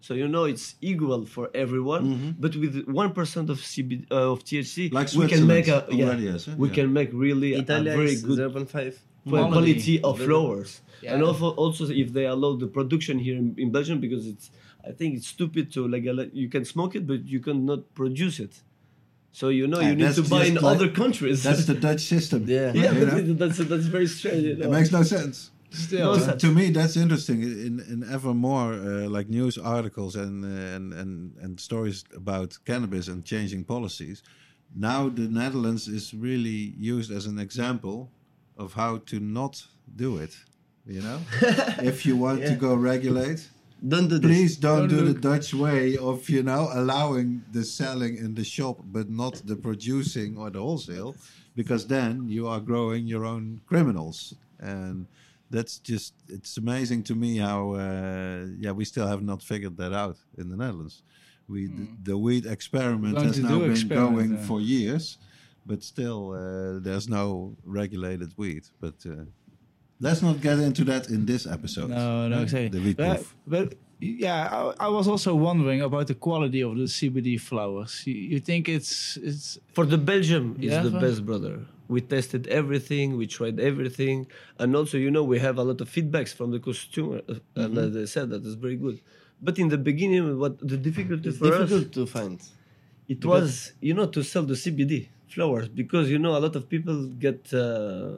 So 0.01 0.13
you 0.13 0.27
know 0.27 0.43
it's 0.43 0.75
equal 0.81 1.25
for 1.25 1.49
everyone, 1.53 2.35
but 2.39 2.55
with 2.57 2.85
one 2.87 3.11
percent 3.13 3.49
of 3.49 3.57
CBD 3.59 4.05
uh, 4.11 4.31
of 4.33 4.43
THC, 4.43 4.75
Mm-hmm. 4.89 4.95
Like 4.95 5.09
we 5.13 5.27
can 5.27 5.47
make 5.47 5.67
a 5.67 5.79
Switzerland 5.85 5.99
yeah, 5.99 6.05
already 6.07 6.27
has, 6.27 6.47
eh? 6.47 6.55
we 6.57 6.67
Yeah. 6.67 6.73
can 6.75 6.87
make 6.93 7.09
really 7.13 7.53
a 7.53 7.61
very 7.61 8.15
good 8.27 8.39
0.5. 8.39 8.97
well, 9.25 9.47
Quality. 9.47 9.51
quality 9.51 10.01
of 10.03 10.17
Very- 10.17 10.27
flowers. 10.27 10.81
Yeah. 11.01 11.13
And 11.13 11.23
also, 11.23 11.51
also 11.63 11.83
if 11.89 12.11
they 12.13 12.25
allow 12.25 12.55
the 12.63 12.67
production 12.67 13.19
here 13.19 13.37
in, 13.37 13.55
in 13.57 13.71
Belgium, 13.71 13.99
because 13.99 14.27
it's, 14.27 14.51
I 14.85 14.91
think 14.91 15.15
it's 15.17 15.27
stupid 15.27 15.71
to 15.73 15.87
like 15.87 16.03
You 16.33 16.49
can 16.49 16.65
smoke 16.65 16.95
it, 16.95 17.07
but 17.07 17.25
you 17.33 17.39
cannot 17.39 17.93
produce 17.93 18.39
it. 18.39 18.53
So 19.39 19.49
you 19.49 19.65
know 19.67 19.79
Yeah, 19.81 19.89
you 19.89 19.95
need 19.95 20.15
to 20.15 20.23
buy 20.35 20.45
in 20.45 20.55
like- 20.55 20.75
other 20.75 20.89
countries. 21.01 21.37
That's 21.43 21.65
the 21.65 21.73
Dutch 21.87 22.01
system. 22.13 22.39
Yeah. 22.47 22.71
yeah, 22.81 22.91
you 22.99 23.05
know? 23.05 23.33
that's 23.41 23.57
that's 23.71 23.87
very 23.97 24.07
strange. 24.17 24.43
You 24.43 24.55
know? 24.57 24.67
It 24.67 24.71
makes 24.77 24.91
no 24.91 25.03
sense. 25.03 25.37
Still, 25.71 26.13
No, 26.13 26.19
so- 26.19 26.37
to 26.45 26.49
me, 26.59 26.65
that's 26.77 26.95
interesting. 27.05 27.41
In 27.67 27.73
in 27.93 27.99
ever 28.17 28.33
more 28.49 28.69
uh, 28.73 29.09
like 29.17 29.27
news 29.39 29.57
articles 29.57 30.15
and, 30.15 30.35
uh, 30.45 30.75
and 30.75 30.93
and 31.01 31.11
and 31.43 31.59
stories 31.59 32.03
about 32.15 32.49
cannabis 32.69 33.07
and 33.07 33.19
changing 33.25 33.63
policies, 33.65 34.21
now 34.89 35.09
the 35.19 35.27
Netherlands 35.41 35.87
is 35.87 36.13
really 36.13 36.61
used 36.95 37.09
as 37.17 37.25
an 37.25 37.39
example 37.39 37.97
of 38.63 38.73
how 38.73 38.91
to 39.09 39.15
not 39.19 39.53
do 39.95 40.09
it. 40.25 40.33
You 40.85 41.01
know, 41.01 41.19
if 41.91 42.05
you 42.05 42.15
want 42.25 42.39
to 42.45 42.55
go 42.55 42.71
regulate, 42.75 43.41
Don't 43.85 44.07
do 44.07 44.17
this. 44.17 44.29
please 44.31 44.57
don't, 44.57 44.87
Don't 44.87 44.89
do 44.89 45.01
look- 45.05 45.15
the 45.21 45.21
Dutch 45.29 45.53
way 45.53 45.97
of 45.97 46.29
you 46.29 46.43
know 46.43 46.69
allowing 46.73 47.43
the 47.51 47.63
selling 47.63 48.17
in 48.17 48.33
the 48.35 48.43
shop, 48.43 48.79
but 48.85 49.09
not 49.09 49.41
the 49.45 49.55
producing 49.57 50.37
or 50.37 50.49
the 50.49 50.59
wholesale, 50.59 51.15
because 51.55 51.85
then 51.87 52.29
you 52.29 52.47
are 52.47 52.61
growing 52.61 53.05
your 53.07 53.25
own 53.25 53.59
criminals, 53.65 54.35
and 54.59 55.05
that's 55.49 55.79
just 55.79 56.13
it's 56.29 56.57
amazing 56.57 57.03
to 57.03 57.15
me 57.15 57.37
how 57.37 57.73
uh, 57.73 58.45
yeah 58.57 58.71
we 58.71 58.85
still 58.85 59.07
have 59.07 59.21
not 59.21 59.43
figured 59.43 59.75
that 59.77 59.93
out 59.93 60.17
in 60.37 60.49
the 60.49 60.55
Netherlands. 60.55 61.03
We 61.49 61.67
the, 61.67 61.87
the 62.11 62.17
weed 62.17 62.45
experiment 62.45 63.15
Going 63.15 63.27
has 63.27 63.39
now 63.39 63.59
been 63.59 63.71
experiment, 63.71 64.15
going 64.15 64.31
yeah. 64.37 64.45
for 64.47 64.61
years, 64.61 65.17
but 65.65 65.83
still 65.83 66.31
uh, 66.31 66.79
there's 66.79 67.09
no 67.09 67.57
regulated 67.65 68.33
weed. 68.37 68.63
But 68.79 68.95
uh, 69.05 69.25
let's 70.05 70.21
not 70.27 70.35
get 70.47 70.57
into 70.67 70.83
that 70.91 71.03
in 71.15 71.21
this 71.31 71.43
episode. 71.55 71.89
No, 71.89 72.27
no, 72.33 72.37
exactly. 72.45 72.69
The 72.75 72.81
weed 72.85 72.97
But, 72.97 73.15
proof. 73.15 73.35
but 73.55 73.67
yeah, 74.25 74.39
I, 74.57 74.87
I 74.87 74.89
was 74.97 75.05
also 75.13 75.31
wondering 75.47 75.81
about 75.89 76.05
the 76.11 76.17
quality 76.27 76.61
of 76.67 76.73
the 76.81 76.87
CBD 76.97 77.31
flowers. 77.49 77.91
You, 78.09 78.15
you 78.33 78.39
think 78.49 78.61
it's 78.77 78.91
it's 79.29 79.47
For 79.77 79.85
the 79.93 80.01
Belgium 80.11 80.45
is 80.59 80.71
Yeah, 80.71 80.83
the 80.87 80.91
for- 80.95 81.03
best, 81.05 81.19
brother. 81.31 81.55
We 81.95 81.99
tested 82.15 82.43
everything, 82.61 83.05
we 83.21 83.25
tried 83.37 83.57
everything, 83.71 84.17
and 84.61 84.69
also 84.79 84.95
you 85.05 85.11
know 85.15 85.23
we 85.33 85.37
have 85.47 85.55
a 85.63 85.65
lot 85.69 85.79
of 85.83 85.87
feedbacks 85.95 86.31
from 86.37 86.47
the 86.55 86.59
consumer, 86.67 87.19
uh, 87.29 87.61
and 87.63 87.71
uh, 87.77 87.81
they 87.95 88.05
said 88.15 88.25
that 88.33 88.43
is 88.49 88.55
very 88.65 88.77
good. 88.85 88.97
But 89.47 89.55
in 89.63 89.67
the 89.73 89.81
beginning, 89.89 90.23
what 90.43 90.53
the 90.73 90.79
difficulty 90.89 91.27
It's 91.29 91.37
for 91.39 91.51
us 91.53 91.69
difficult 91.69 91.87
to 91.99 92.03
find. 92.17 92.37
it 93.15 93.21
was 93.31 93.73
you 93.87 93.93
know 93.97 94.07
to 94.15 94.21
sell 94.31 94.45
the 94.53 94.57
CBD 94.63 94.93
flowers 95.33 95.67
because 95.81 96.05
you 96.13 96.19
know 96.23 96.33
a 96.39 96.41
lot 96.45 96.55
of 96.59 96.63
people 96.73 96.97
get 97.25 97.39
uh, 97.53 98.13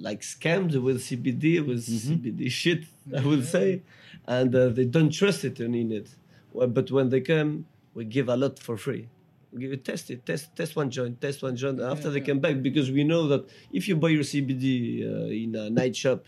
like 0.00 0.22
scammed 0.22 0.80
with 0.82 1.02
CBD 1.02 1.64
with 1.66 1.86
CBD 1.86 2.50
shit 2.50 2.84
I 3.16 3.20
will 3.22 3.42
say, 3.42 3.82
and 4.26 4.54
uh, 4.54 4.68
they 4.68 4.84
don't 4.84 5.10
trust 5.10 5.44
it 5.44 5.60
and 5.60 5.74
in 5.74 5.92
it. 5.92 6.08
Well, 6.52 6.68
but 6.68 6.90
when 6.90 7.08
they 7.08 7.20
come, 7.20 7.66
we 7.94 8.04
give 8.04 8.28
a 8.28 8.36
lot 8.36 8.58
for 8.58 8.76
free. 8.76 9.08
We 9.52 9.62
give 9.62 9.72
it, 9.72 9.84
test 9.84 10.10
it, 10.10 10.24
test 10.24 10.54
test 10.54 10.76
one 10.76 10.90
joint, 10.90 11.20
test 11.20 11.42
one 11.42 11.56
joint. 11.56 11.80
After 11.80 12.10
they 12.10 12.20
come 12.20 12.38
back, 12.38 12.62
because 12.62 12.90
we 12.90 13.04
know 13.04 13.26
that 13.28 13.48
if 13.72 13.88
you 13.88 13.96
buy 13.96 14.10
your 14.10 14.22
CBD 14.22 15.02
uh, 15.02 15.26
in 15.26 15.54
a 15.56 15.70
night 15.70 15.96
shop, 15.96 16.24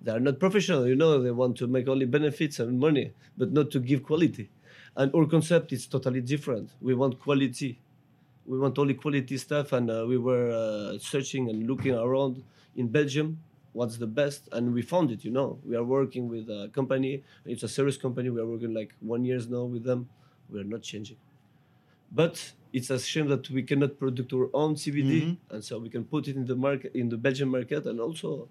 they 0.00 0.12
are 0.12 0.20
not 0.20 0.38
professional. 0.38 0.86
You 0.86 0.94
know, 0.94 1.20
they 1.20 1.32
want 1.32 1.56
to 1.58 1.66
make 1.66 1.88
only 1.88 2.06
benefits 2.06 2.60
and 2.60 2.78
money, 2.78 3.12
but 3.36 3.52
not 3.52 3.70
to 3.72 3.80
give 3.80 4.02
quality. 4.04 4.50
And 4.96 5.12
our 5.14 5.26
concept 5.26 5.72
is 5.72 5.86
totally 5.86 6.20
different. 6.20 6.70
We 6.80 6.94
want 6.94 7.18
quality. 7.18 7.80
We 8.44 8.58
want 8.58 8.78
only 8.78 8.94
quality 8.94 9.38
stuff, 9.38 9.72
and 9.72 9.90
uh, 9.90 10.04
we 10.06 10.18
were 10.18 10.50
uh, 10.50 10.98
searching 10.98 11.48
and 11.48 11.66
looking 11.66 11.94
around 11.94 12.42
in 12.76 12.88
Belgium. 12.88 13.38
What's 13.72 13.96
the 13.96 14.06
best? 14.06 14.48
And 14.52 14.74
we 14.74 14.82
found 14.82 15.10
it. 15.10 15.24
You 15.24 15.30
know, 15.30 15.58
we 15.64 15.76
are 15.76 15.84
working 15.84 16.28
with 16.28 16.48
a 16.50 16.70
company. 16.74 17.22
It's 17.46 17.62
a 17.62 17.68
serious 17.68 17.96
company. 17.96 18.28
We 18.30 18.40
are 18.40 18.46
working 18.46 18.74
like 18.74 18.94
one 19.00 19.24
years 19.24 19.48
now 19.48 19.64
with 19.64 19.84
them. 19.84 20.08
We 20.50 20.60
are 20.60 20.64
not 20.64 20.82
changing. 20.82 21.16
But 22.10 22.52
it's 22.72 22.90
a 22.90 22.98
shame 22.98 23.28
that 23.28 23.48
we 23.50 23.62
cannot 23.62 23.98
produce 23.98 24.32
our 24.32 24.50
own 24.54 24.74
CBD, 24.76 25.38
and 25.50 25.64
so 25.64 25.78
we 25.78 25.88
can 25.88 26.04
put 26.04 26.28
it 26.28 26.36
in 26.36 26.46
the 26.46 26.56
market, 26.56 26.94
in 26.94 27.08
the 27.08 27.16
Belgian 27.16 27.48
market, 27.48 27.86
and 27.86 28.00
also 28.00 28.48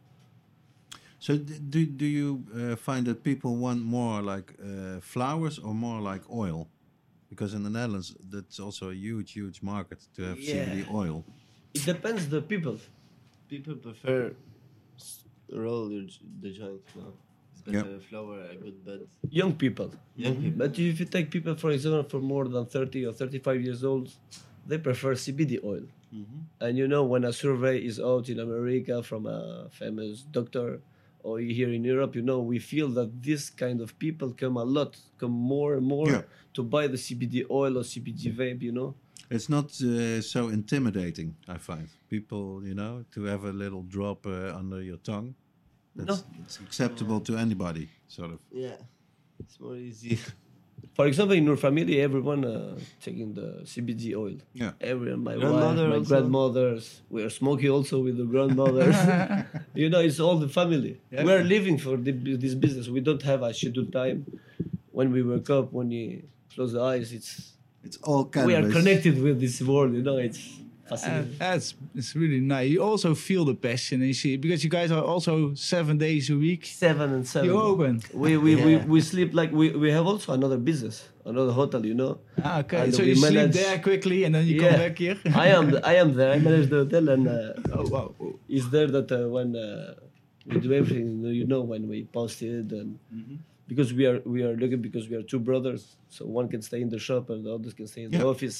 So 1.20 1.38
do 1.38 1.86
do 1.86 2.06
you 2.06 2.44
uh, 2.56 2.76
find 2.76 3.06
that 3.06 3.24
people 3.24 3.56
want 3.56 3.82
more 3.84 4.22
like 4.34 4.54
uh, 4.60 5.00
flowers 5.02 5.60
or 5.60 5.74
more 5.76 6.02
like 6.02 6.24
oil? 6.30 6.68
Because 7.30 7.54
in 7.54 7.64
the 7.64 7.70
Netherlands, 7.70 8.16
that's 8.34 8.60
also 8.60 8.90
a 8.90 8.94
huge, 8.96 9.32
huge 9.34 9.62
market 9.62 10.00
to 10.16 10.22
have 10.24 10.40
Yeah. 10.40 10.66
CBD 10.66 10.92
oil. 10.94 11.24
it 11.74 11.86
depends 11.86 12.28
the 12.30 12.42
people. 12.42 12.78
People 13.52 13.76
prefer 13.76 14.34
roll 15.52 15.90
the 15.90 16.52
joint. 16.52 16.82
No, 16.96 17.14
it's 17.52 17.62
better 17.64 18.00
flower 18.00 18.44
a 18.50 18.56
good 18.56 18.86
bud. 18.86 19.02
Young 19.30 19.54
people. 19.56 19.92
Young 20.16 20.36
mm-hmm. 20.36 20.44
people. 20.44 20.60
But 20.60 20.80
if 20.80 21.00
you 21.02 21.06
take 21.06 21.30
people, 21.30 21.56
for 21.56 21.72
example, 21.72 22.04
for 22.04 22.22
more 22.22 22.48
than 22.48 22.66
30 22.66 23.08
or 23.08 23.12
35 23.12 23.62
years 23.62 23.84
old, 23.84 24.10
they 24.66 24.78
prefer 24.78 25.16
CBD 25.16 25.62
oil. 25.66 25.84
Mm-hmm. 26.16 26.40
And 26.62 26.78
you 26.78 26.88
know, 26.88 27.04
when 27.04 27.26
a 27.26 27.34
survey 27.34 27.80
is 27.80 28.00
out 28.00 28.30
in 28.30 28.40
America 28.40 29.04
from 29.04 29.26
a 29.26 29.68
famous 29.70 30.22
doctor, 30.22 30.80
or 31.24 31.40
here 31.40 31.72
in 31.72 31.84
Europe, 31.84 32.16
you 32.16 32.22
know, 32.22 32.40
we 32.40 32.60
feel 32.60 32.90
that 32.90 33.22
this 33.22 33.50
kind 33.50 33.82
of 33.82 33.98
people 34.00 34.34
come 34.34 34.58
a 34.58 34.64
lot, 34.64 34.98
come 35.18 35.32
more 35.32 35.76
and 35.76 35.86
more 35.86 36.10
Yeah. 36.10 36.22
to 36.54 36.64
buy 36.64 36.88
the 36.88 36.98
CBD 36.98 37.46
oil 37.50 37.78
or 37.78 37.84
CBD 37.84 38.32
vape, 38.36 38.62
you 38.62 38.72
know. 38.72 38.96
It's 39.30 39.48
not 39.50 39.66
uh, 39.82 40.22
so 40.22 40.50
intimidating, 40.50 41.36
I 41.48 41.58
find. 41.58 41.88
People, 42.10 42.62
you 42.66 42.74
know, 42.76 43.06
to 43.14 43.24
have 43.24 43.46
a 43.46 43.52
little 43.54 43.84
drop 43.84 44.26
uh, 44.26 44.54
under 44.58 44.82
your 44.82 44.98
tongue. 44.98 45.36
That's, 45.96 46.24
It's 46.44 46.60
acceptable 46.60 47.20
to 47.22 47.38
anybody, 47.38 47.90
sort 48.08 48.32
of. 48.32 48.40
Yeah, 48.52 48.78
it's 49.40 49.60
more 49.60 49.76
easy. 49.78 50.20
For 50.94 51.08
example, 51.08 51.36
in 51.38 51.48
our 51.48 51.56
family, 51.56 52.02
everyone 52.02 52.44
uh, 52.44 52.78
taking 53.02 53.34
the 53.34 53.62
CBD 53.64 54.14
oil. 54.16 54.38
Yeah. 54.54 54.72
Everyone, 54.82 55.24
my 55.24 55.36
Grandmother 55.36 55.84
wife, 55.84 55.90
my 55.90 55.96
also? 55.98 56.10
grandmothers. 56.10 57.02
We 57.10 57.24
are 57.24 57.30
smoking 57.30 57.70
also 57.70 58.00
with 58.00 58.18
the 58.18 58.26
grandmothers. 58.26 58.96
you 59.74 59.90
know, 59.90 60.02
it's 60.02 60.20
all 60.20 60.38
the 60.38 60.50
family. 60.50 61.00
Yeah. 61.10 61.24
We 61.24 61.32
are 61.32 61.44
living 61.44 61.78
for 61.78 61.96
the, 61.98 62.12
this 62.12 62.56
business. 62.56 62.90
We 62.90 63.00
don't 63.00 63.22
have 63.24 63.42
a 63.42 63.54
scheduled 63.54 63.94
time. 63.94 64.26
When 64.92 65.12
we 65.14 65.24
wake 65.24 65.50
up, 65.50 65.72
when 65.72 65.88
we 65.90 66.26
close 66.54 66.74
the 66.74 66.82
eyes, 66.82 67.14
it's 67.14 67.54
It's 67.84 67.98
all 68.04 68.30
we 68.46 68.54
are 68.54 68.70
connected 68.70 69.16
with 69.22 69.40
this 69.40 69.62
world. 69.62 69.94
You 69.96 70.04
know, 70.04 70.18
it's 70.18 70.40
uh, 70.92 70.98
fascinating. 70.98 71.38
that's 71.40 71.76
it's 71.96 72.16
really 72.16 72.40
nice. 72.42 72.70
You 72.70 72.84
also 72.84 73.16
feel 73.16 73.44
the 73.46 73.56
passion, 73.56 74.02
and 74.02 74.08
you 74.08 74.14
see 74.14 74.38
because 74.38 74.64
you 74.64 74.70
guys 74.70 74.92
are 74.92 75.04
also 75.04 75.54
seven 75.56 75.98
days 75.98 76.30
a 76.30 76.36
week. 76.36 76.66
seven 76.66 77.14
and 77.14 77.24
seven. 77.28 77.50
You 77.50 77.60
open. 77.72 78.02
We 78.14 78.38
we, 78.38 78.52
Yeah. 78.56 78.66
we 78.66 78.74
we 78.94 79.00
sleep 79.02 79.34
like 79.34 79.52
we, 79.52 79.66
we 79.84 79.90
have 79.92 80.06
also 80.12 80.34
another 80.34 80.58
business, 80.58 80.96
another 81.26 81.54
hotel. 81.54 81.82
You 81.86 81.96
know. 82.02 82.14
Ah, 82.44 82.60
okay, 82.60 82.78
And 82.84 82.94
so 82.96 83.02
we 83.04 83.10
you 83.10 83.16
sleep 83.16 83.52
there 83.52 83.80
quickly, 83.80 84.24
and 84.26 84.32
then 84.36 84.46
you 84.48 84.56
Yeah. 84.62 84.70
come 84.70 84.80
back 84.86 84.98
here. 84.98 85.18
I 85.46 85.48
am 85.58 85.66
I 85.84 85.96
am 86.04 86.10
there. 86.20 86.32
I 86.36 86.40
manage 86.40 86.70
the 86.70 86.80
hotel, 86.84 87.06
and 87.10 87.28
uh, 87.28 87.78
oh 87.78 87.86
wow. 87.94 88.08
is 88.50 88.70
there 88.70 88.88
that 88.98 89.10
uh, 89.12 89.28
when 89.36 89.56
uh, 89.56 89.96
we 90.46 90.60
do 90.60 90.74
everything, 90.74 91.24
you 91.40 91.46
know, 91.46 91.62
when 91.62 91.88
we 91.88 92.04
post 92.18 92.42
it, 92.42 92.72
and 92.72 92.98
because 93.72 93.94
we 93.94 94.06
are 94.06 94.20
we 94.26 94.44
are 94.44 94.56
looking 94.62 94.82
because 94.82 95.06
we 95.12 95.16
are 95.16 95.24
two 95.24 95.40
brothers, 95.40 95.96
so 96.10 96.26
one 96.26 96.48
can 96.54 96.62
stay 96.62 96.82
in 96.86 96.90
the 96.90 97.00
shop 97.00 97.30
and 97.30 97.46
the 97.46 97.52
others 97.56 97.74
can 97.74 97.88
stay 97.88 98.04
in 98.04 98.12
the 98.12 98.18
Yeah. 98.18 98.34
office, 98.34 98.58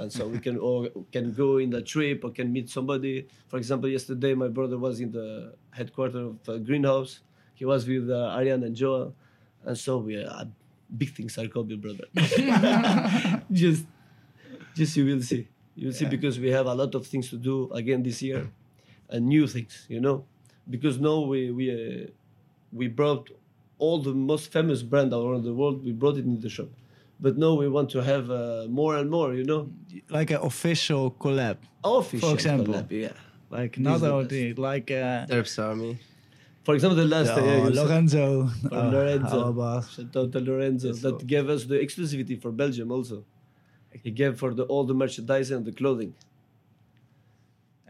and 0.00 0.08
so 0.16 0.20
we 0.34 0.38
can 0.46 0.56
all 0.56 0.88
can 1.12 1.26
go 1.42 1.48
in 1.64 1.68
the 1.76 1.82
trip 1.92 2.24
or 2.24 2.30
can 2.38 2.48
meet 2.56 2.70
somebody. 2.70 3.26
For 3.50 3.58
example, 3.62 3.90
yesterday 3.96 4.32
my 4.44 4.48
brother 4.48 4.78
was 4.86 5.00
in 5.04 5.10
the 5.12 5.28
headquarters 5.78 6.16
of 6.30 6.48
uh, 6.48 6.56
Greenhouse. 6.68 7.20
He 7.60 7.64
was 7.72 7.86
with 7.86 8.08
uh, 8.08 8.36
Arjan 8.38 8.64
and 8.64 8.74
Joel, 8.74 9.12
and 9.68 9.76
so 9.76 9.98
we 9.98 10.16
are 10.16 10.46
big 10.96 11.10
things 11.14 11.36
are 11.36 11.48
coming, 11.56 11.80
brother. 11.84 12.06
just 13.52 13.84
just 14.74 14.96
you 14.96 15.04
will 15.04 15.20
see. 15.22 15.46
You 15.76 15.88
will 15.88 15.94
see 16.00 16.06
because 16.16 16.40
we 16.40 16.50
have 16.56 16.66
a 16.66 16.74
lot 16.74 16.94
of 16.94 17.06
things 17.06 17.28
to 17.30 17.36
do 17.36 17.70
again 17.72 18.02
this 18.02 18.22
year, 18.22 18.48
and 19.12 19.26
new 19.26 19.46
things, 19.46 19.84
you 19.92 20.00
know. 20.00 20.24
Because 20.74 20.96
now 20.98 21.20
we 21.20 21.50
we 21.50 21.64
uh, 21.70 22.06
we 22.72 22.88
brought 22.88 23.28
all 23.78 23.98
the 24.02 24.14
most 24.14 24.52
famous 24.52 24.82
brand 24.82 25.12
around 25.12 25.44
the 25.44 25.54
world. 25.54 25.84
We 25.84 25.92
brought 25.92 26.16
it 26.16 26.24
in 26.24 26.40
the 26.40 26.48
shop, 26.48 26.68
but 27.20 27.36
now 27.36 27.54
we 27.54 27.68
want 27.68 27.90
to 27.90 28.02
have 28.02 28.30
uh, 28.30 28.66
more 28.68 28.96
and 28.96 29.10
more, 29.10 29.34
you 29.34 29.44
know. 29.44 29.70
Like 30.10 30.30
an 30.30 30.40
official 30.42 31.10
collab, 31.10 31.56
Official 31.84 32.28
For 32.28 32.34
example. 32.34 32.74
collab, 32.74 32.90
yeah. 32.90 33.12
like 33.50 33.72
This 33.76 33.82
the 33.84 33.90
another 33.90 34.12
best. 34.20 34.30
thing, 34.30 34.54
like 34.56 34.90
uh, 34.90 35.26
Terps 35.26 35.58
Army. 35.62 35.98
For 36.64 36.74
example, 36.74 36.96
the 36.96 37.04
last 37.04 37.28
uh, 37.30 37.40
oh, 37.40 37.68
yeah, 37.68 37.82
Lorenzo. 37.82 38.46
from 38.46 38.72
Oh, 38.72 38.88
Lorenzo. 38.90 39.60
our. 39.60 39.82
Shout 39.82 40.16
out 40.16 40.32
to 40.32 40.40
Lorenzo 40.40 40.88
Yes, 40.88 41.00
that 41.00 41.20
so- 41.20 41.26
gave 41.26 41.48
us 41.50 41.64
the 41.64 41.74
exclusivity 41.76 42.40
for 42.40 42.50
Belgium 42.52 42.90
also. 42.90 43.24
He 44.02 44.10
gave 44.10 44.38
for 44.38 44.54
the 44.54 44.64
all 44.64 44.84
the 44.84 44.94
merchandise 44.94 45.50
and 45.50 45.64
the 45.64 45.72
clothing. 45.72 46.14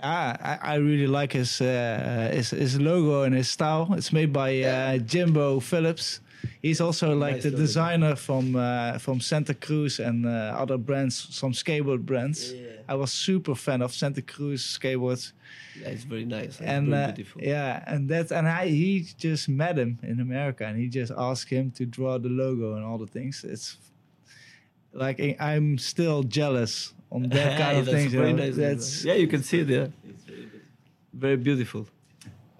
Ah, 0.02 0.36
I, 0.40 0.72
I 0.72 0.74
really 0.76 1.06
like 1.06 1.32
his, 1.32 1.60
uh, 1.60 2.30
his 2.34 2.50
his 2.50 2.80
logo 2.80 3.22
and 3.22 3.34
his 3.34 3.48
style. 3.48 3.94
It's 3.96 4.12
made 4.12 4.32
by 4.32 4.60
uh, 4.62 4.98
Jimbo 4.98 5.60
Phillips. 5.60 6.20
He's 6.60 6.80
also 6.80 7.14
like 7.14 7.34
Nice 7.36 7.42
the 7.44 7.50
designer 7.50 8.16
from 8.16 8.56
uh, 8.56 8.98
from 8.98 9.20
Santa 9.20 9.54
Cruz 9.54 10.00
and 10.00 10.26
uh, 10.26 10.56
other 10.58 10.76
brands, 10.78 11.28
some 11.30 11.52
skateboard 11.52 12.04
brands. 12.04 12.52
Yeah. 12.52 12.60
I 12.88 12.94
was 12.96 13.12
super 13.12 13.54
fan 13.54 13.80
of 13.82 13.92
Santa 13.94 14.20
Cruz 14.20 14.62
skateboards, 14.78 15.32
Yeah, 15.80 15.88
it's 15.88 16.04
very 16.04 16.24
nice. 16.26 16.60
and 16.60 16.88
very 16.88 17.02
uh, 17.04 17.12
beautiful. 17.12 17.42
yeah, 17.42 17.82
and 17.86 18.08
that 18.10 18.30
and 18.32 18.46
I 18.48 18.66
he 18.68 19.06
just 19.16 19.48
met 19.48 19.78
him 19.78 19.98
in 20.02 20.20
America, 20.20 20.66
and 20.66 20.76
he 20.78 20.88
just 20.88 21.12
asked 21.16 21.48
him 21.48 21.70
to 21.72 21.86
draw 21.86 22.18
the 22.18 22.28
logo 22.28 22.74
and 22.74 22.84
all 22.84 22.98
the 22.98 23.06
things. 23.06 23.44
It's 23.44 23.78
like 24.92 25.20
I'm 25.40 25.78
still 25.78 26.22
jealous 26.24 26.93
on 27.14 27.22
that 27.30 27.58
kind 27.62 27.78
of 27.78 27.84
That's 27.86 27.96
things. 27.96 28.12
you 28.12 28.20
know. 28.20 28.32
nice. 28.44 28.56
That's 28.56 29.04
yeah, 29.04 29.14
you 29.22 29.28
can 29.34 29.42
see 29.42 29.60
it. 29.60 29.68
Yeah, 29.68 29.86
It's 30.10 30.24
very 30.24 30.48
very 31.24 31.36
beautiful. 31.48 31.86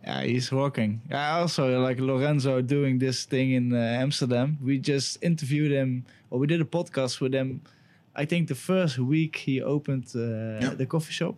Yeah, 0.07 0.23
he's 0.23 0.53
rocking. 0.53 1.01
I 1.11 1.41
also 1.41 1.81
like 1.81 1.99
Lorenzo 1.99 2.61
doing 2.63 2.99
this 2.99 3.25
thing 3.25 3.53
in 3.53 3.73
uh, 3.75 3.79
Amsterdam. 4.05 4.59
We 4.63 4.79
just 4.79 5.11
interviewed 5.23 5.73
him, 5.73 6.05
or 6.31 6.39
we 6.39 6.47
did 6.47 6.61
a 6.61 6.65
podcast 6.79 7.21
with 7.23 7.35
him. 7.35 7.63
I 8.15 8.25
think 8.27 8.49
the 8.49 8.55
first 8.55 8.99
week 8.99 9.35
he 9.47 9.61
opened 9.63 10.05
uh, 10.15 10.75
the 10.81 10.87
coffee 10.95 11.13
shop, 11.21 11.37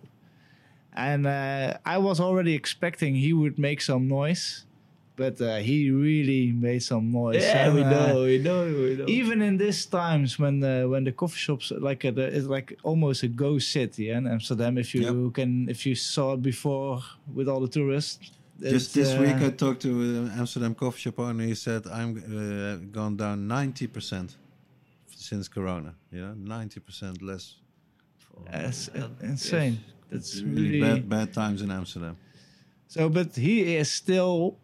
and 0.92 1.26
uh, 1.26 1.78
I 1.86 1.98
was 1.98 2.20
already 2.20 2.54
expecting 2.54 3.14
he 3.14 3.32
would 3.32 3.56
make 3.58 3.80
some 3.80 4.08
noise, 4.08 4.65
but 5.16 5.40
uh, 5.40 5.56
he 5.56 5.90
really 5.90 6.52
made 6.52 6.82
some 6.82 7.10
noise. 7.10 7.42
Yeah, 7.42 7.66
And, 7.66 7.74
we 7.74 7.82
uh, 7.82 7.90
know, 7.90 8.24
we 8.24 8.38
know, 8.38 8.64
we 8.66 8.96
know. 8.96 9.06
Even 9.08 9.42
in 9.42 9.56
these 9.56 9.86
times 9.86 10.38
when 10.38 10.62
uh, 10.62 10.86
when 10.92 11.04
the 11.04 11.12
coffee 11.12 11.38
shops 11.38 11.72
like 11.88 12.04
uh, 12.04 12.12
it's 12.36 12.46
like 12.46 12.78
almost 12.82 13.22
a 13.22 13.28
ghost 13.28 13.72
city 13.72 14.10
in 14.10 14.26
Amsterdam. 14.26 14.78
If 14.78 14.94
you 14.94 15.30
can, 15.38 15.68
if 15.68 15.86
you 15.86 15.94
saw 15.94 16.34
it 16.34 16.42
before 16.42 17.02
with 17.34 17.48
all 17.48 17.60
the 17.60 17.68
tourists. 17.68 18.18
Just 18.58 18.94
this 18.94 19.12
uh, 19.14 19.20
week, 19.20 19.36
I 19.36 19.50
talked 19.50 19.82
to 19.82 19.90
an 19.90 20.32
Amsterdam 20.38 20.74
coffee 20.74 21.00
shop 21.00 21.18
owner. 21.18 21.44
He 21.44 21.54
said, 21.54 21.86
"I'm 21.86 22.10
uh, 22.16 22.76
gone 22.90 23.16
down 23.16 23.46
ninety 23.46 23.86
percent 23.86 24.36
since 25.14 25.48
Corona. 25.48 25.94
Yeah, 26.10 26.32
ninety 26.36 26.80
percent 26.80 27.20
less. 27.22 27.56
It's 28.52 28.88
uh, 28.88 29.08
insane. 29.22 29.78
That's 30.10 30.40
Really 30.42 30.62
really 30.62 30.80
bad, 30.80 31.08
bad 31.08 31.32
times 31.34 31.62
in 31.62 31.70
Amsterdam. 31.70 32.16
So, 32.88 33.08
but 33.08 33.34
he 33.34 33.76
is 33.76 33.90
still, 33.90 34.56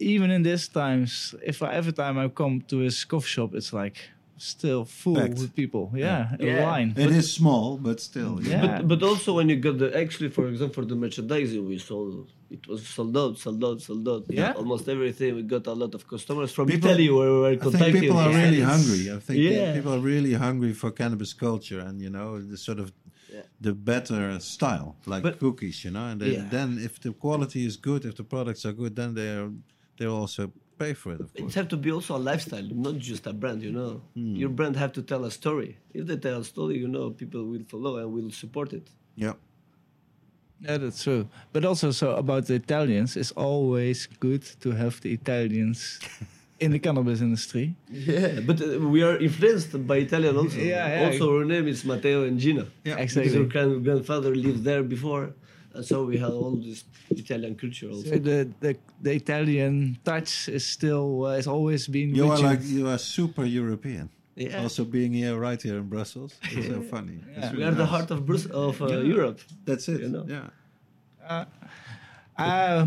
even 0.00 0.30
in 0.30 0.42
these 0.42 0.68
times, 0.68 1.34
if 1.44 1.62
I, 1.62 1.72
every 1.74 1.92
time 1.92 2.18
I 2.18 2.28
come 2.28 2.62
to 2.68 2.78
his 2.78 3.04
coffee 3.04 3.28
shop, 3.28 3.54
it's 3.54 3.72
like 3.72 3.96
still 4.36 4.84
full 4.86 5.16
Packed. 5.16 5.38
with 5.38 5.54
people. 5.54 5.84
Yeah, 5.94 6.34
a 6.40 6.44
Yeah. 6.46 6.66
line. 6.70 6.94
It 6.96 7.10
is 7.10 7.30
small, 7.40 7.76
but 7.76 8.00
still. 8.00 8.40
Yeah. 8.42 8.78
But, 8.78 8.88
but 8.88 9.02
also 9.02 9.34
when 9.36 9.48
you 9.50 9.56
got 9.56 9.76
the 9.78 9.88
actually 10.04 10.30
for 10.30 10.48
example 10.48 10.74
for 10.82 10.84
the 10.86 10.96
merchandising 10.96 11.62
we 11.68 11.76
sold 11.78 12.32
it 12.56 12.66
was 12.66 12.80
sold 12.96 13.14
out 13.22 13.34
sold 13.38 13.62
out 13.68 13.78
sold 13.82 14.08
out 14.08 14.24
Yeah? 14.30 14.52
almost 14.60 14.88
everything 14.88 15.30
we 15.36 15.42
got 15.56 15.66
a 15.66 15.76
lot 15.82 15.92
of 15.94 16.02
customers 16.08 16.50
from 16.56 16.66
People- 16.68 16.88
Italy 16.90 17.08
where 17.10 17.30
we 17.34 17.38
were 17.44 17.48
I 17.48 17.56
think 17.78 18.00
people 18.00 18.18
are 18.26 18.30
really 18.42 18.60
it's- 18.62 18.72
hungry. 18.74 19.02
I 19.16 19.18
think 19.26 19.38
Yeah. 19.38 19.74
people 19.76 19.92
are 19.96 20.04
really 20.14 20.32
hungry 20.46 20.72
for 20.80 20.90
cannabis 21.00 21.32
culture 21.46 21.80
and 21.86 22.00
you 22.04 22.10
know 22.16 22.28
the 22.52 22.56
sort 22.68 22.78
of 22.84 22.88
Yeah. 23.36 23.42
the 23.66 23.74
better 23.90 24.22
style, 24.40 24.88
like 25.12 25.22
But- 25.26 25.38
cookies. 25.38 25.84
You 25.84 25.90
know, 25.94 26.06
and 26.12 26.18
then, 26.22 26.32
Yeah. 26.32 26.48
then 26.56 26.68
if 26.88 26.92
the 27.04 27.12
quality 27.24 27.60
is 27.70 27.74
good, 27.88 28.00
if 28.10 28.14
the 28.20 28.24
products 28.34 28.62
are 28.68 28.72
good, 28.82 28.92
then 29.00 29.10
they 29.18 29.28
are 29.38 29.50
they'll 30.00 30.16
also 30.24 30.50
pay 30.78 30.94
for 30.94 31.12
it. 31.12 31.20
Of 31.20 31.30
It 31.34 31.40
course. 31.42 31.54
have 31.54 31.68
to 31.68 31.76
be 31.76 31.92
also 31.92 32.16
a 32.16 32.22
lifestyle, 32.30 32.66
not 32.86 32.96
just 33.10 33.26
a 33.26 33.32
brand. 33.42 33.62
You 33.62 33.72
know, 33.78 33.92
Hmm. 34.16 34.34
your 34.42 34.48
brand 34.58 34.74
have 34.76 34.92
to 34.98 35.02
tell 35.02 35.22
a 35.24 35.30
story. 35.40 35.76
If 35.98 36.02
they 36.08 36.16
tell 36.16 36.40
a 36.40 36.44
story, 36.54 36.76
you 36.84 36.88
know, 36.88 37.10
people 37.22 37.42
will 37.52 37.64
follow 37.72 37.92
and 38.00 38.06
will 38.16 38.30
support 38.42 38.72
it. 38.72 38.86
Yeah. 39.24 39.34
Yeah, 40.62 40.78
that's 40.78 41.02
true. 41.04 41.22
But 41.52 41.64
also, 41.64 41.90
so 41.90 42.06
about 42.24 42.42
the 42.46 42.54
Italians, 42.54 43.16
it's 43.16 43.32
always 43.32 44.08
good 44.26 44.42
to 44.62 44.68
have 44.72 45.00
the 45.00 45.10
Italians 45.20 45.78
in 46.60 46.70
the 46.72 46.78
cannabis 46.78 47.20
industry. 47.20 47.66
Yeah, 47.90 48.40
but 48.48 48.60
uh, 48.60 48.66
we 48.94 49.02
are 49.02 49.16
influenced 49.28 49.72
by 49.86 49.96
Italian 50.08 50.36
also. 50.36 50.58
Yeah, 50.58 50.86
yeah. 50.88 51.06
Also, 51.06 51.24
our 51.38 51.44
name 51.44 51.66
is 51.68 51.84
Matteo 51.84 52.24
and 52.28 52.38
Gino. 52.38 52.64
Yeah. 52.84 52.96
Because 53.04 53.34
our 53.36 53.44
grandfather 53.88 54.34
lived 54.46 54.62
there 54.64 54.82
before, 54.82 55.24
and 55.74 55.84
so 55.84 56.04
we 56.04 56.18
have 56.18 56.32
all 56.32 56.56
this 56.56 56.84
Italian 57.10 57.54
culture 57.54 57.88
also. 57.90 58.04
So 58.10 58.18
the, 58.18 58.48
the 58.60 58.76
the 59.02 59.12
Italian 59.12 59.98
touch 60.04 60.48
is 60.48 60.64
still 60.66 61.24
uh, 61.26 61.36
has 61.36 61.46
always 61.46 61.86
been. 61.88 62.14
You 62.14 62.26
with 62.28 62.40
are 62.40 62.50
like 62.50 62.62
you 62.64 62.88
are 62.88 62.98
super 62.98 63.44
European. 63.44 64.08
Yeah. 64.36 64.62
Also 64.62 64.84
being 64.84 65.12
here, 65.12 65.36
right 65.38 65.60
here 65.62 65.76
in 65.76 65.88
Brussels, 65.88 66.32
it's 66.42 66.66
so 66.68 66.80
funny. 66.82 67.18
It's 67.36 67.38
Yeah. 67.38 67.52
we 67.52 67.58
really 67.58 67.68
are 67.72 67.74
the 67.74 67.86
heart 67.86 68.10
of 68.10 68.24
Brus- 68.26 68.50
of 68.50 68.80
uh, 68.80 68.86
Yeah. 68.86 69.14
Europe. 69.14 69.40
That's 69.66 69.88
it. 69.88 70.00
you 70.00 70.08
know. 70.08 70.24
Yeah. 70.28 71.44
Uh, 72.38 72.86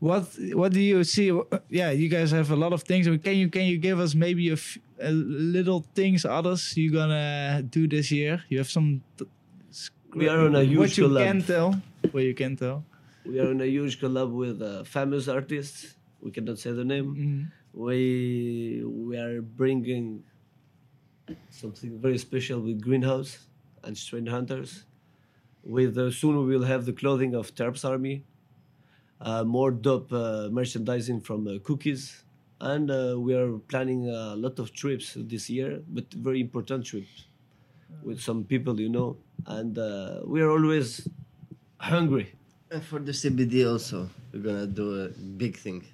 what 0.00 0.28
what 0.54 0.72
do 0.72 0.80
you 0.80 1.04
see? 1.04 1.30
Yeah, 1.70 1.90
you 1.90 2.08
guys 2.08 2.30
have 2.32 2.50
a 2.50 2.56
lot 2.56 2.72
of 2.72 2.82
things. 2.82 3.06
Can 3.06 3.34
you 3.36 3.48
can 3.48 3.62
you 3.64 3.78
give 3.78 3.98
us 4.00 4.14
maybe 4.14 4.48
a, 4.50 4.54
f- 4.54 4.78
a 5.00 5.10
little 5.12 5.84
things 5.94 6.24
others 6.24 6.76
you 6.76 6.90
gonna 6.92 7.62
do 7.62 7.86
this 7.88 8.10
year? 8.10 8.42
You 8.48 8.58
have 8.58 8.68
some. 8.68 9.02
We 10.14 10.28
are 10.28 10.40
on 10.46 10.54
a 10.54 10.62
huge 10.62 10.78
What 10.78 10.98
you 10.98 11.08
collab. 11.08 11.24
can 11.26 11.42
tell, 11.42 11.82
what 12.10 12.24
you 12.24 12.34
can 12.34 12.56
tell. 12.56 12.84
We 13.24 13.40
are 13.40 13.50
on 13.50 13.60
a 13.60 13.66
huge 13.66 14.00
collab 14.00 14.32
with 14.32 14.62
uh, 14.62 14.84
famous 14.84 15.28
artists. 15.28 15.94
We 16.20 16.30
cannot 16.30 16.58
say 16.58 16.72
the 16.72 16.84
name. 16.84 17.14
Mm. 17.14 17.52
We 17.74 18.82
we 18.84 19.16
are 19.18 19.42
bringing 19.42 20.24
something 21.50 21.98
very 22.00 22.18
special 22.18 22.60
with 22.60 22.80
Greenhouse 22.80 23.46
and 23.84 23.96
Strain 23.98 24.26
Hunters. 24.26 24.84
With 25.62 25.98
uh, 25.98 26.10
soon 26.10 26.46
we 26.46 26.56
will 26.56 26.64
have 26.64 26.86
the 26.86 26.92
clothing 26.92 27.34
of 27.34 27.54
Terps 27.54 27.84
Army, 27.84 28.24
uh, 29.20 29.44
more 29.44 29.70
dope 29.70 30.12
uh, 30.12 30.48
merchandising 30.50 31.20
from 31.20 31.46
uh, 31.48 31.58
Cookies, 31.64 32.22
and 32.60 32.90
uh, 32.90 33.16
we 33.18 33.34
are 33.34 33.58
planning 33.58 34.08
a 34.08 34.36
lot 34.36 34.58
of 34.58 34.72
trips 34.72 35.14
this 35.18 35.50
year, 35.50 35.82
but 35.88 36.12
very 36.14 36.40
important 36.40 36.86
trips 36.86 37.25
with 38.02 38.20
some 38.20 38.44
people, 38.44 38.80
you 38.80 38.88
know, 38.88 39.16
and 39.46 39.78
uh, 39.78 40.20
we 40.24 40.40
are 40.42 40.50
always 40.50 41.06
hungry. 41.78 42.32
And 42.70 42.82
for 42.82 42.98
the 42.98 43.12
CBD 43.12 43.70
also, 43.70 44.08
we're 44.32 44.40
gonna 44.42 44.66
do 44.66 45.04
a 45.04 45.08
big 45.08 45.56
thing. 45.56 45.84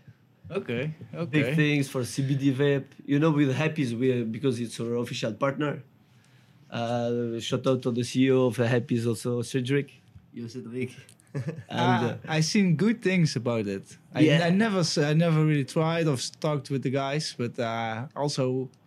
Okay, 0.50 0.94
okay. 1.14 1.42
big 1.42 1.56
things 1.56 1.88
for 1.88 2.02
CBD 2.02 2.52
vape. 2.54 2.84
You 3.06 3.18
know, 3.18 3.30
with 3.30 3.54
Happease, 3.56 3.92
we 3.98 4.22
because 4.24 4.60
it's 4.60 4.78
our 4.80 4.96
official 4.96 5.32
partner. 5.32 5.82
Uh, 6.70 7.38
shout 7.40 7.66
out 7.66 7.82
to 7.82 7.90
the 7.90 8.00
CEO 8.02 8.46
of 8.48 8.56
Happease, 8.56 9.06
also 9.06 9.42
Cedric. 9.42 9.90
You 10.32 10.48
Cedric. 10.48 10.92
And 11.34 12.04
uh, 12.04 12.16
Ah, 12.28 12.36
I 12.36 12.40
seen 12.40 12.76
good 12.76 13.00
things 13.00 13.36
about 13.36 13.66
it. 13.66 13.96
I, 14.14 14.20
Yeah. 14.20 14.44
I 14.46 14.50
never 14.50 14.80
s- 14.80 14.98
I 14.98 15.14
never 15.14 15.42
really 15.44 15.64
tried 15.64 16.06
or 16.06 16.18
talked 16.40 16.68
with 16.70 16.82
the 16.82 16.90
guys, 16.90 17.34
but 17.38 17.58
uh, 17.58 18.06
also 18.14 18.68
I 18.68 18.81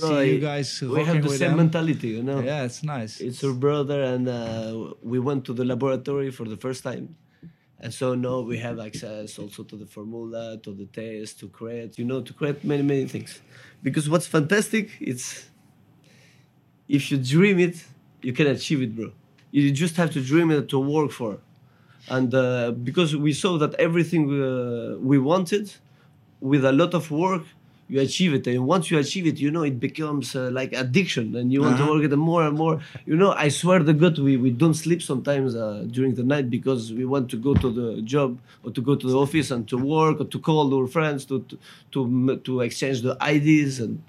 Bro, 0.00 0.08
see 0.08 0.32
you 0.34 0.40
guys 0.40 0.80
we 0.80 1.04
have 1.04 1.22
the 1.22 1.28
same 1.30 1.50
them. 1.50 1.56
mentality, 1.58 2.08
you 2.08 2.22
know. 2.22 2.40
Yeah, 2.40 2.64
it's 2.64 2.82
nice. 2.82 3.20
It's 3.20 3.42
our 3.44 3.52
brother, 3.52 4.02
and 4.02 4.28
uh, 4.28 4.94
we 5.02 5.18
went 5.18 5.44
to 5.46 5.52
the 5.52 5.64
laboratory 5.64 6.30
for 6.30 6.44
the 6.44 6.56
first 6.56 6.82
time. 6.82 7.16
And 7.80 7.94
so 7.94 8.14
now 8.14 8.40
we 8.40 8.58
have 8.58 8.80
access 8.80 9.38
also 9.38 9.62
to 9.62 9.76
the 9.76 9.86
formula, 9.86 10.58
to 10.64 10.72
the 10.72 10.86
test, 10.86 11.38
to 11.40 11.48
create, 11.48 11.96
you 11.98 12.04
know, 12.04 12.20
to 12.22 12.32
create 12.32 12.64
many, 12.64 12.82
many 12.82 13.06
things. 13.06 13.40
Because 13.82 14.10
what's 14.10 14.26
fantastic, 14.26 14.90
it's 15.00 15.48
if 16.88 17.10
you 17.10 17.18
dream 17.18 17.58
it, 17.60 17.84
you 18.22 18.32
can 18.32 18.48
achieve 18.48 18.82
it, 18.82 18.96
bro. 18.96 19.12
You 19.52 19.70
just 19.70 19.96
have 19.96 20.10
to 20.12 20.20
dream 20.20 20.50
it 20.50 20.68
to 20.70 20.78
work 20.80 21.12
for. 21.12 21.38
And 22.08 22.34
uh, 22.34 22.72
because 22.72 23.14
we 23.14 23.32
saw 23.32 23.58
that 23.58 23.74
everything 23.74 24.24
uh, 24.42 24.96
we 24.98 25.18
wanted, 25.18 25.72
with 26.40 26.64
a 26.64 26.72
lot 26.72 26.94
of 26.94 27.10
work, 27.10 27.44
you 27.90 28.00
achieve 28.00 28.34
it. 28.34 28.46
And 28.46 28.66
once 28.66 28.90
you 28.90 28.98
achieve 28.98 29.26
it, 29.26 29.38
you 29.44 29.50
know, 29.50 29.62
it 29.62 29.80
becomes 29.80 30.36
uh, 30.36 30.50
like 30.60 30.72
addiction 30.84 31.26
and 31.38 31.46
you 31.52 31.60
want 31.62 31.74
Uh-huh. 31.74 31.86
to 31.86 31.92
work 31.92 32.04
it 32.12 32.14
more 32.16 32.42
and 32.48 32.54
more. 32.62 32.74
You 33.06 33.16
know, 33.16 33.32
I 33.32 33.48
swear 33.48 33.78
to 33.78 33.92
God, 34.02 34.18
we, 34.18 34.36
we 34.36 34.50
don't 34.50 34.74
sleep 34.74 35.00
sometimes 35.02 35.54
uh, 35.54 35.84
during 35.96 36.12
the 36.20 36.22
night 36.34 36.46
because 36.50 36.92
we 36.92 37.04
want 37.14 37.26
to 37.30 37.36
go 37.48 37.52
to 37.54 37.68
the 37.80 37.88
job 38.14 38.30
or 38.64 38.70
to 38.76 38.80
go 38.88 38.94
to 39.02 39.06
the 39.12 39.16
office 39.26 39.50
and 39.54 39.66
to 39.72 39.76
work 39.78 40.20
or 40.20 40.26
to 40.34 40.38
call 40.38 40.64
our 40.76 40.86
friends 40.86 41.24
to, 41.30 41.34
to, 41.48 41.58
to, 41.92 42.36
to 42.46 42.60
exchange 42.60 42.98
the 43.02 43.16
ideas 43.22 43.80
and 43.80 44.02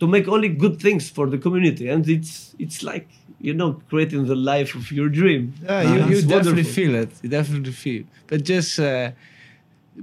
to 0.00 0.06
make 0.06 0.26
only 0.28 0.48
good 0.48 0.76
things 0.80 1.10
for 1.10 1.26
the 1.28 1.38
community. 1.38 1.88
And 1.88 2.08
it's, 2.08 2.54
it's 2.58 2.82
like, 2.82 3.08
you 3.40 3.52
know, 3.52 3.70
creating 3.90 4.26
the 4.26 4.36
life 4.36 4.74
of 4.74 4.90
your 4.98 5.08
dream. 5.20 5.42
Yeah, 5.62 5.82
you, 5.82 5.88
Uh-huh. 5.98 6.10
you 6.12 6.16
It's 6.18 6.26
definitely 6.34 6.62
wonderful. 6.62 6.82
feel 6.84 6.94
it. 7.02 7.10
You 7.22 7.28
definitely 7.28 7.72
feel. 7.72 8.04
But 8.30 8.38
just 8.54 8.78
uh, 8.80 9.10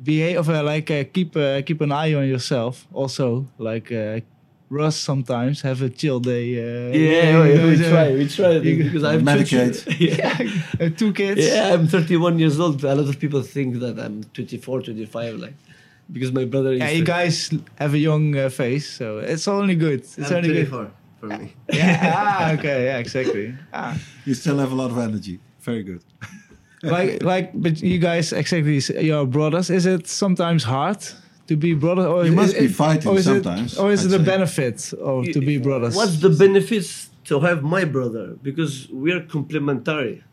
behave 0.03 0.49
uh, 0.49 0.63
like 0.63 0.91
uh, 0.91 1.03
keep 1.11 1.35
uh, 1.35 1.61
keep 1.61 1.81
an 1.81 1.91
eye 1.91 2.13
on 2.13 2.27
yourself. 2.27 2.87
Also, 2.93 3.47
like 3.57 3.91
uh, 3.91 4.19
Russ 4.69 4.95
sometimes 4.95 5.61
have 5.61 5.81
a 5.81 5.89
chill 5.89 6.19
day. 6.19 6.57
Uh, 6.57 6.91
Yeah, 6.91 7.41
we, 7.41 7.77
we 7.77 7.85
uh, 7.85 7.89
try, 7.89 8.11
we 8.13 8.27
try 8.27 8.59
because 8.59 9.03
I 9.03 9.13
have 9.13 9.21
Medicate. 9.21 9.85
Two, 9.85 10.05
yeah. 10.05 10.85
uh, 10.85 10.89
two 10.89 11.13
kids. 11.13 11.45
yeah, 11.45 11.73
I'm 11.73 11.87
31 11.87 12.39
years 12.39 12.59
old. 12.59 12.83
A 12.83 12.95
lot 12.95 13.07
of 13.07 13.19
people 13.19 13.41
think 13.41 13.79
that 13.79 13.99
I'm 13.99 14.23
24, 14.23 14.81
25, 14.81 15.35
like 15.35 15.53
because 16.11 16.31
my 16.31 16.45
brother 16.45 16.73
is. 16.73 16.79
Yeah, 16.79 16.89
you 16.89 17.03
guys 17.05 17.53
have 17.75 17.93
a 17.93 17.97
young 17.97 18.35
uh, 18.35 18.49
face, 18.49 18.89
so 18.89 19.19
it's 19.19 19.47
only 19.47 19.75
good. 19.75 19.99
It's 20.01 20.31
I'm 20.31 20.37
only 20.37 20.49
good. 20.49 20.69
24 20.69 20.91
for 21.19 21.27
me. 21.27 21.53
Yeah, 21.73 22.13
ah, 22.15 22.51
okay, 22.53 22.85
yeah, 22.85 22.97
exactly. 22.97 23.53
Ah. 23.73 23.97
You 24.25 24.33
still 24.33 24.57
have 24.57 24.71
a 24.71 24.75
lot 24.75 24.91
of 24.91 24.97
energy. 24.97 25.39
Very 25.61 25.83
good. 25.83 26.03
like 26.91 27.23
like 27.23 27.51
but 27.53 27.81
you 27.81 27.97
guys 27.99 28.31
exactly 28.33 28.79
your 29.05 29.25
brothers 29.25 29.69
is 29.69 29.85
it 29.85 30.07
sometimes 30.07 30.63
hard 30.63 30.99
to 31.47 31.55
be 31.55 31.73
brothers 31.73 32.05
or 32.05 32.23
You 32.25 32.31
is 32.31 32.35
must 32.35 32.55
it- 32.55 32.59
be 32.61 32.67
fighting 32.67 33.11
or 33.11 33.21
sometimes, 33.21 33.73
it, 33.73 33.79
or 33.81 33.91
is 33.91 34.05
I'd 34.05 34.13
it 34.13 34.21
a 34.21 34.23
benefit 34.23 34.93
of 35.11 35.25
to 35.35 35.39
be 35.39 35.57
brothers 35.57 35.95
What's 35.95 36.17
the 36.19 36.29
benefits 36.29 37.09
to 37.25 37.39
have 37.39 37.61
my 37.63 37.83
brother? 37.85 38.35
Because 38.41 38.73
we 38.91 39.11
are 39.11 39.21
complementary. 39.21 40.23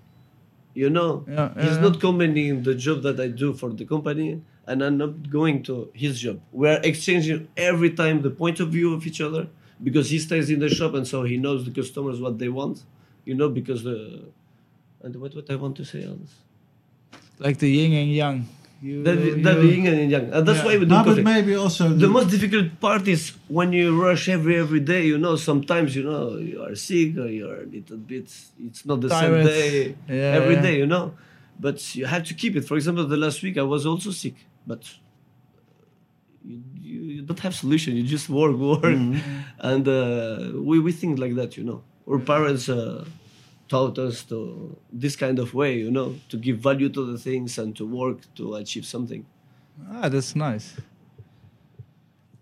You 0.74 0.88
know, 0.88 1.24
Yeah, 1.28 1.52
he's 1.64 1.76
yeah. 1.76 1.80
not 1.86 2.00
combining 2.00 2.62
the 2.62 2.74
job 2.74 3.02
that 3.02 3.20
I 3.20 3.28
do 3.28 3.52
for 3.52 3.70
the 3.80 3.84
company, 3.84 4.40
and 4.66 4.82
I'm 4.82 4.96
not 4.96 5.28
going 5.38 5.62
to 5.64 5.74
his 5.92 6.18
job. 6.24 6.40
We 6.50 6.68
are 6.72 6.80
exchanging 6.82 7.48
every 7.56 7.90
time 7.90 8.22
the 8.22 8.30
point 8.42 8.58
of 8.60 8.68
view 8.70 8.94
of 8.94 9.06
each 9.06 9.20
other 9.20 9.48
because 9.82 10.08
he 10.14 10.18
stays 10.18 10.48
in 10.48 10.60
the 10.60 10.70
shop, 10.70 10.94
and 10.94 11.06
so 11.06 11.24
he 11.24 11.36
knows 11.36 11.64
the 11.66 11.70
customers 11.80 12.20
what 12.24 12.38
they 12.38 12.48
want. 12.48 12.76
You 13.26 13.34
know, 13.34 13.48
because 13.50 13.80
the 13.84 13.98
and 15.02 15.14
what 15.16 15.34
what 15.34 15.50
I 15.50 15.56
want 15.56 15.76
to 15.76 15.84
say 15.84 16.04
else. 16.04 16.32
Like 17.38 17.58
the 17.58 17.68
yin 17.70 17.92
and 17.92 18.12
yang 18.14 18.48
you, 18.82 19.02
That, 19.04 19.18
you- 19.18 19.42
that 19.42 19.62
yin 19.62 19.86
and 19.86 20.10
yang. 20.10 20.24
And 20.32 20.42
that's 20.46 20.58
Yeah. 20.58 20.66
why 20.66 20.74
we 20.78 20.84
do 20.86 20.94
No, 20.94 21.04
but 21.04 21.22
maybe 21.22 21.54
also 21.54 21.88
The 21.88 22.08
most 22.08 22.30
difficult 22.30 22.80
part 22.80 23.06
is 23.06 23.32
when 23.48 23.72
you 23.72 23.86
rush 24.06 24.28
every 24.28 24.56
every 24.64 24.80
day. 24.80 25.06
You 25.06 25.18
know, 25.18 25.36
sometimes 25.36 25.94
you 25.96 26.02
know 26.02 26.36
you 26.50 26.58
are 26.66 26.74
sick 26.74 27.16
or 27.16 27.28
you 27.28 27.44
are 27.52 27.60
a 27.62 27.66
little 27.76 27.96
bit. 28.12 28.26
It's 28.66 28.82
not 28.84 29.00
the 29.00 29.08
Tired. 29.08 29.46
same 29.46 29.46
day 29.46 29.94
Yeah, 30.08 30.38
every 30.38 30.54
yeah. 30.56 30.62
day. 30.66 30.74
You 30.82 30.86
know, 30.86 31.04
but 31.60 31.76
you 31.94 32.06
have 32.06 32.24
to 32.30 32.34
keep 32.34 32.56
it. 32.58 32.64
For 32.70 32.76
example, 32.76 33.04
the 33.06 33.16
last 33.16 33.38
week 33.46 33.56
I 33.56 33.62
was 33.74 33.86
also 33.86 34.10
sick, 34.10 34.34
but 34.66 34.82
you, 36.44 36.60
you, 36.80 37.00
you 37.16 37.22
don't 37.22 37.38
have 37.40 37.54
solution. 37.54 37.94
You 37.96 38.02
just 38.02 38.28
work, 38.28 38.56
work, 38.56 38.82
and 39.70 39.84
uh, 39.88 40.50
we 40.68 40.80
we 40.80 40.92
think 40.92 41.18
like 41.18 41.34
that, 41.36 41.56
you 41.56 41.64
know. 41.64 41.80
Our 42.08 42.18
parents 42.18 42.68
uh, 42.68 43.04
taught 43.72 43.98
us 43.98 44.16
to 44.30 44.38
this 45.02 45.14
kind 45.16 45.38
of 45.38 45.48
way, 45.54 45.72
you 45.84 45.90
know, 45.90 46.08
to 46.28 46.36
give 46.36 46.56
value 46.68 46.90
to 46.96 47.02
the 47.10 47.18
things 47.26 47.58
and 47.58 47.74
to 47.78 47.84
work 48.00 48.18
to 48.38 48.44
achieve 48.62 48.86
something. 48.94 49.22
Ah, 49.90 50.08
that's 50.12 50.34
nice. 50.36 50.66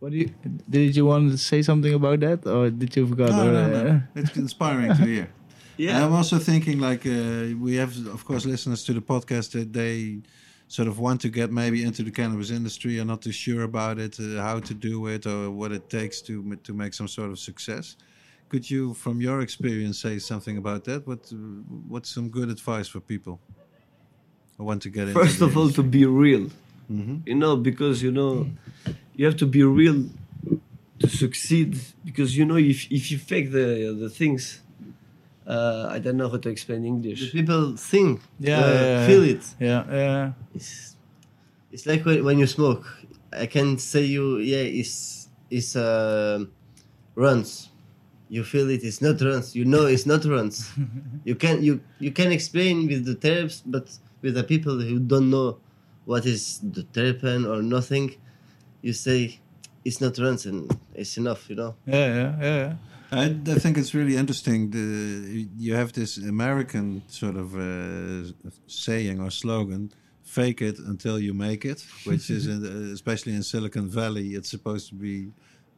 What 0.01 0.11
do 0.13 0.17
you 0.23 0.29
did 0.69 0.97
you 0.99 1.07
want 1.13 1.25
to 1.33 1.39
say 1.39 1.61
something 1.71 1.95
about 2.01 2.19
that, 2.27 2.47
or 2.55 2.71
did 2.71 2.91
you 2.97 3.07
forgot? 3.07 3.31
No, 3.31 3.49
or, 3.49 3.53
no, 3.53 3.65
uh, 3.65 3.83
no. 3.89 4.03
It's 4.21 4.37
inspiring 4.37 4.95
to 5.01 5.07
hear. 5.15 5.29
Yeah. 5.85 5.95
And 5.95 6.05
I'm 6.05 6.17
also 6.21 6.39
thinking 6.39 6.79
like 6.89 7.07
uh, 7.07 7.57
we 7.67 7.77
have, 7.83 7.93
of 8.17 8.23
course, 8.29 8.45
listeners 8.45 8.85
to 8.85 8.93
the 8.93 9.01
podcast 9.13 9.53
that 9.53 9.73
they 9.73 10.21
sort 10.69 10.89
of 10.89 10.99
want 10.99 11.23
to 11.23 11.31
get 11.31 11.51
maybe 11.51 11.81
into 11.89 12.03
the 12.03 12.11
cannabis 12.11 12.51
industry, 12.51 13.01
are 13.01 13.09
not 13.13 13.23
too 13.23 13.33
sure 13.33 13.63
about 13.63 13.99
it, 13.99 14.21
uh, 14.21 14.43
how 14.49 14.61
to 14.69 14.75
do 14.75 14.95
it, 15.15 15.23
or 15.27 15.51
what 15.61 15.71
it 15.73 15.85
takes 15.89 16.17
to 16.27 16.35
to 16.67 16.73
make 16.83 16.93
some 16.93 17.09
sort 17.09 17.31
of 17.31 17.39
success. 17.39 17.97
Could 18.51 18.69
you, 18.69 18.95
from 18.95 19.21
your 19.21 19.41
experience, 19.41 20.01
say 20.01 20.19
something 20.19 20.57
about 20.59 20.83
that? 20.85 21.07
What 21.07 21.23
what's 21.93 22.11
some 22.11 22.29
good 22.31 22.49
advice 22.51 22.89
for 22.89 23.01
people 23.01 23.41
who 24.59 24.65
want 24.65 24.83
to 24.83 24.91
get 24.91 25.07
into? 25.09 25.21
First 25.21 25.41
of 25.41 25.57
all, 25.57 25.71
to 25.71 25.83
be 25.83 26.05
real, 26.05 26.51
hmm 26.89 27.19
you 27.25 27.37
know, 27.37 27.57
because 27.57 28.03
you 28.03 28.11
know, 28.11 28.51
you 29.15 29.25
have 29.27 29.37
to 29.37 29.47
be 29.47 29.63
real 29.63 29.99
to 30.99 31.09
succeed. 31.09 31.79
Because 32.05 32.37
you 32.37 32.45
know, 32.45 32.57
if 32.57 32.91
if 32.91 33.11
you 33.13 33.19
fake 33.19 33.53
the 33.53 33.95
the 34.03 34.11
things, 34.11 34.61
uh, 35.47 35.87
I 35.95 35.99
don't 36.01 36.17
know 36.17 36.29
how 36.29 36.39
to 36.39 36.49
explain 36.51 36.83
The 36.83 36.89
English. 36.89 37.33
people 37.33 37.77
think, 37.77 38.21
Yeah, 38.41 38.59
uh, 38.59 38.67
yeah, 38.67 38.83
yeah. 38.83 39.07
feel 39.07 39.23
it. 39.25 39.45
yeah, 39.61 39.83
yeah. 39.91 40.33
It's, 40.55 40.97
it's 41.73 41.87
like 41.87 42.05
when, 42.05 42.25
when 42.25 42.39
you 42.39 42.47
smoke. 42.47 42.85
I 43.33 43.47
can 43.47 43.79
say 43.79 44.03
you, 44.11 44.39
yeah, 44.39 44.67
it's 44.81 45.29
it's 45.51 45.77
uh, 45.77 46.45
runs. 47.15 47.70
You 48.31 48.45
feel. 48.45 48.71
It's 48.71 49.03
not 49.03 49.21
runs. 49.21 49.57
You 49.57 49.65
know 49.65 49.87
it's 49.87 50.07
not 50.07 50.25
runs. 50.25 50.71
you 51.25 51.35
can 51.35 51.63
you 51.63 51.81
you 51.99 52.13
can 52.13 52.31
explain 52.31 52.87
with 52.87 53.05
the 53.05 53.17
terps, 53.17 53.61
but 53.67 53.87
with 54.23 54.35
the 54.35 54.45
people 54.45 54.79
who 54.79 55.01
don't 55.01 55.31
know 55.31 55.59
what 56.05 56.25
is 56.27 56.61
the 56.63 56.85
terpen 56.97 57.45
or 57.45 57.61
nothing, 57.61 58.15
you 58.83 58.93
say 58.93 59.41
it's 59.85 60.01
not 60.01 60.17
runs 60.19 60.47
and 60.47 60.71
it's 60.95 61.17
enough. 61.17 61.51
You 61.51 61.57
know. 61.57 61.75
Yeah, 61.87 62.07
yeah, 62.07 62.37
yeah, 62.41 62.57
yeah. 62.57 62.75
I, 63.13 63.25
I 63.55 63.59
think 63.59 63.77
it's 63.77 63.95
really 63.95 64.17
interesting. 64.17 64.71
The, 64.71 65.49
you 65.59 65.75
have 65.75 65.93
this 65.93 66.17
American 66.17 67.03
sort 67.09 67.35
of 67.35 67.57
uh, 67.57 68.31
saying 68.69 69.21
or 69.21 69.31
slogan: 69.31 69.91
"Fake 70.23 70.63
it 70.63 70.79
until 70.79 71.19
you 71.19 71.35
make 71.35 71.65
it," 71.65 71.85
which 72.05 72.31
is, 72.31 72.47
in, 72.53 72.65
especially 72.93 73.35
in 73.35 73.43
Silicon 73.43 73.89
Valley, 73.89 74.35
it's 74.35 74.51
supposed 74.51 74.89
to 74.91 74.95
be 74.95 75.33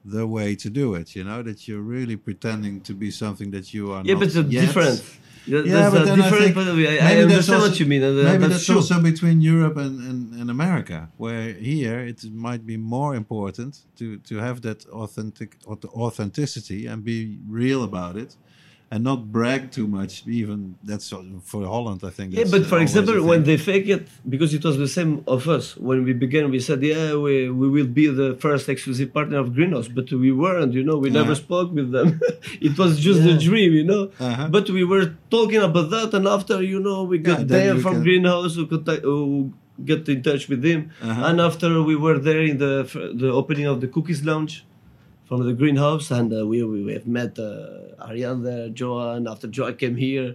the 0.05 0.27
way 0.27 0.55
to 0.57 0.69
do 0.71 0.95
it. 0.95 1.15
You 1.17 1.25
know 1.25 1.43
that 1.43 1.67
you're 1.69 1.81
really 1.97 2.17
pretending 2.17 2.81
to 2.83 2.95
be 2.95 3.11
something 3.11 3.51
that 3.53 3.73
you 3.75 3.93
are. 3.93 4.03
Yeah, 4.05 4.15
not 4.15 4.21
but 4.21 4.29
it's 4.29 4.37
yet. 4.37 4.61
different. 4.67 4.99
That- 5.01 5.67
Yeah, 5.67 5.91
but 5.91 6.03
a 6.03 6.05
then 6.05 6.13
I 6.13 6.23
different 6.23 6.43
think 6.45 6.55
point 6.55 6.69
of 6.69 6.77
view. 6.77 6.89
I, 6.89 6.97
I 7.11 7.17
understand 7.17 7.57
also- 7.57 7.69
what 7.71 7.81
you 7.81 7.87
mean. 7.87 8.03
uh, 8.05 8.13
Maybe 8.13 8.47
that's, 8.47 8.67
that's, 8.67 8.71
also 8.71 9.01
between 9.03 9.41
Europe 9.41 9.77
and, 9.77 9.95
and, 10.09 10.19
and 10.41 10.49
America, 10.51 10.99
where 11.17 11.53
here 11.55 11.99
it 12.13 12.21
might 12.49 12.65
be 12.73 12.77
more 12.77 13.13
important 13.23 13.73
to, 13.99 14.19
to 14.19 14.35
have 14.47 14.61
that 14.63 14.87
authentic 15.05 15.57
authenticity 16.07 16.87
and 16.87 17.03
be 17.05 17.39
real 17.49 17.83
about 17.83 18.17
it, 18.17 18.37
and 18.93 19.01
not 19.11 19.21
brag 19.37 19.63
too 19.77 19.87
much. 19.99 20.13
Even 20.43 20.59
that's 20.89 21.07
for 21.51 21.63
Holland, 21.75 22.01
I 22.11 22.11
think. 22.17 22.29
Yeah, 22.35 22.45
but 22.55 22.63
for 22.73 22.79
example, 22.85 23.17
when 23.31 23.43
they 23.49 23.57
fake 23.71 23.89
it, 23.97 24.03
because 24.35 24.51
it 24.59 24.63
was 24.69 24.77
the 24.85 24.91
same 24.99 25.13
of 25.37 25.41
us. 25.57 25.65
When 25.89 25.99
we 26.09 26.13
began, 26.25 26.45
we 26.57 26.61
said, 26.69 26.79
yeah, 26.93 27.15
we, 27.27 27.35
we 27.61 27.67
will 27.77 27.91
be 28.01 28.07
the 28.23 28.31
first 28.47 28.65
exclusive 28.75 29.09
partner 29.19 29.39
of 29.45 29.47
Greenhouse, 29.57 29.89
but 29.99 30.07
we 30.25 30.31
weren't, 30.43 30.73
you 30.79 30.85
know, 30.89 30.99
we 31.05 31.11
never 31.21 31.33
Uh-huh. 31.33 31.47
spoke 31.47 31.71
with 31.79 31.89
them. 31.97 32.09
it 32.69 32.75
was 32.83 32.93
just 33.09 33.21
a 33.33 33.35
dream, 33.49 33.71
you 33.81 33.87
know. 33.93 34.03
Uh-huh. 34.29 34.49
But 34.57 34.67
we 34.79 34.85
were 34.93 35.07
talking 35.37 35.63
about 35.71 35.89
that, 35.97 36.09
and 36.17 36.25
after, 36.37 36.57
you 36.73 36.79
know, 36.87 36.99
we 37.13 37.17
got 37.31 37.39
Yeah, 37.41 37.45
there 37.57 37.75
from 37.85 37.95
can- 37.95 38.03
Greenhouse 38.07 38.53
who, 38.57 38.65
contact, 38.75 39.03
who 39.11 39.21
get 39.91 40.03
in 40.15 40.23
touch 40.29 40.43
with 40.53 40.63
him. 40.71 40.81
Uh-huh. 41.01 41.27
And 41.29 41.37
after 41.49 41.69
we 41.91 41.97
were 42.05 42.19
there 42.29 42.43
in 42.51 42.57
the 42.65 42.75
the 43.23 43.31
opening 43.41 43.67
of 43.73 43.77
the 43.83 43.89
Cookies 43.95 44.23
Lounge 44.29 44.55
from 45.33 45.47
the 45.47 45.55
greenhouse, 45.55 46.11
and 46.11 46.31
uh, 46.31 46.47
we, 46.47 46.63
we 46.63 46.85
we 46.85 46.93
have 46.93 47.07
met 47.07 47.39
uh, 47.39 48.07
Arjan 48.07 48.43
there, 48.45 48.69
Joan. 48.69 49.27
After 49.27 49.47
Joan 49.49 49.75
came 49.83 49.97
here, 49.97 50.35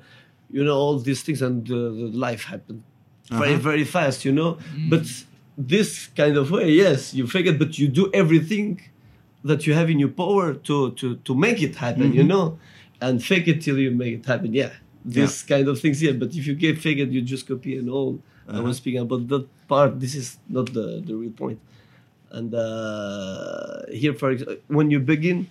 you 0.50 0.64
know 0.66 0.76
all 0.76 0.98
these 0.98 1.22
things, 1.22 1.40
and 1.48 1.62
uh, 1.70 1.76
the 1.76 2.10
life 2.28 2.44
happened 2.54 2.82
very 3.30 3.54
Uh-huh. 3.54 3.70
very 3.72 3.86
fast, 3.98 4.20
you 4.28 4.34
know. 4.40 4.52
But 4.94 5.06
this 5.74 5.90
kind 6.22 6.36
of 6.42 6.46
way, 6.50 6.68
yes, 6.86 7.00
you 7.18 7.28
fake 7.28 7.46
it, 7.52 7.58
but 7.64 7.72
you 7.80 7.88
do 8.02 8.10
everything 8.22 8.70
that 9.50 9.68
you 9.68 9.74
have 9.80 9.88
in 9.94 10.00
your 10.04 10.14
power 10.24 10.46
to 10.68 10.76
to 11.00 11.08
to 11.28 11.32
make 11.46 11.60
it 11.68 11.74
happen, 11.86 12.08
you 12.20 12.26
know, 12.34 12.46
and 13.06 13.16
fake 13.30 13.48
it 13.54 13.58
till 13.66 13.78
you 13.84 13.92
make 14.04 14.14
it 14.20 14.26
happen. 14.32 14.50
Yeah, 14.62 14.72
this 15.18 15.34
kind 15.54 15.66
of 15.72 15.76
things. 15.84 15.98
Yeah, 16.06 16.16
but 16.22 16.30
if 16.40 16.44
you 16.50 16.56
get 16.66 16.76
fake 16.86 17.00
it, 17.04 17.10
you 17.16 17.22
just 17.34 17.44
copy 17.52 17.72
and 17.80 17.88
all. 17.98 18.14
I 18.58 18.62
was 18.68 18.76
speaking 18.82 19.02
about 19.08 19.22
that 19.34 19.46
part. 19.72 19.92
This 20.04 20.14
is 20.22 20.28
not 20.58 20.68
the 20.78 20.86
the 21.08 21.14
real 21.22 21.36
point. 21.44 21.60
And 22.32 22.54
uh, 22.54 23.82
here, 23.92 24.14
for 24.14 24.32
example, 24.32 24.58
when 24.68 24.92
you 24.92 25.00
begin, 25.00 25.50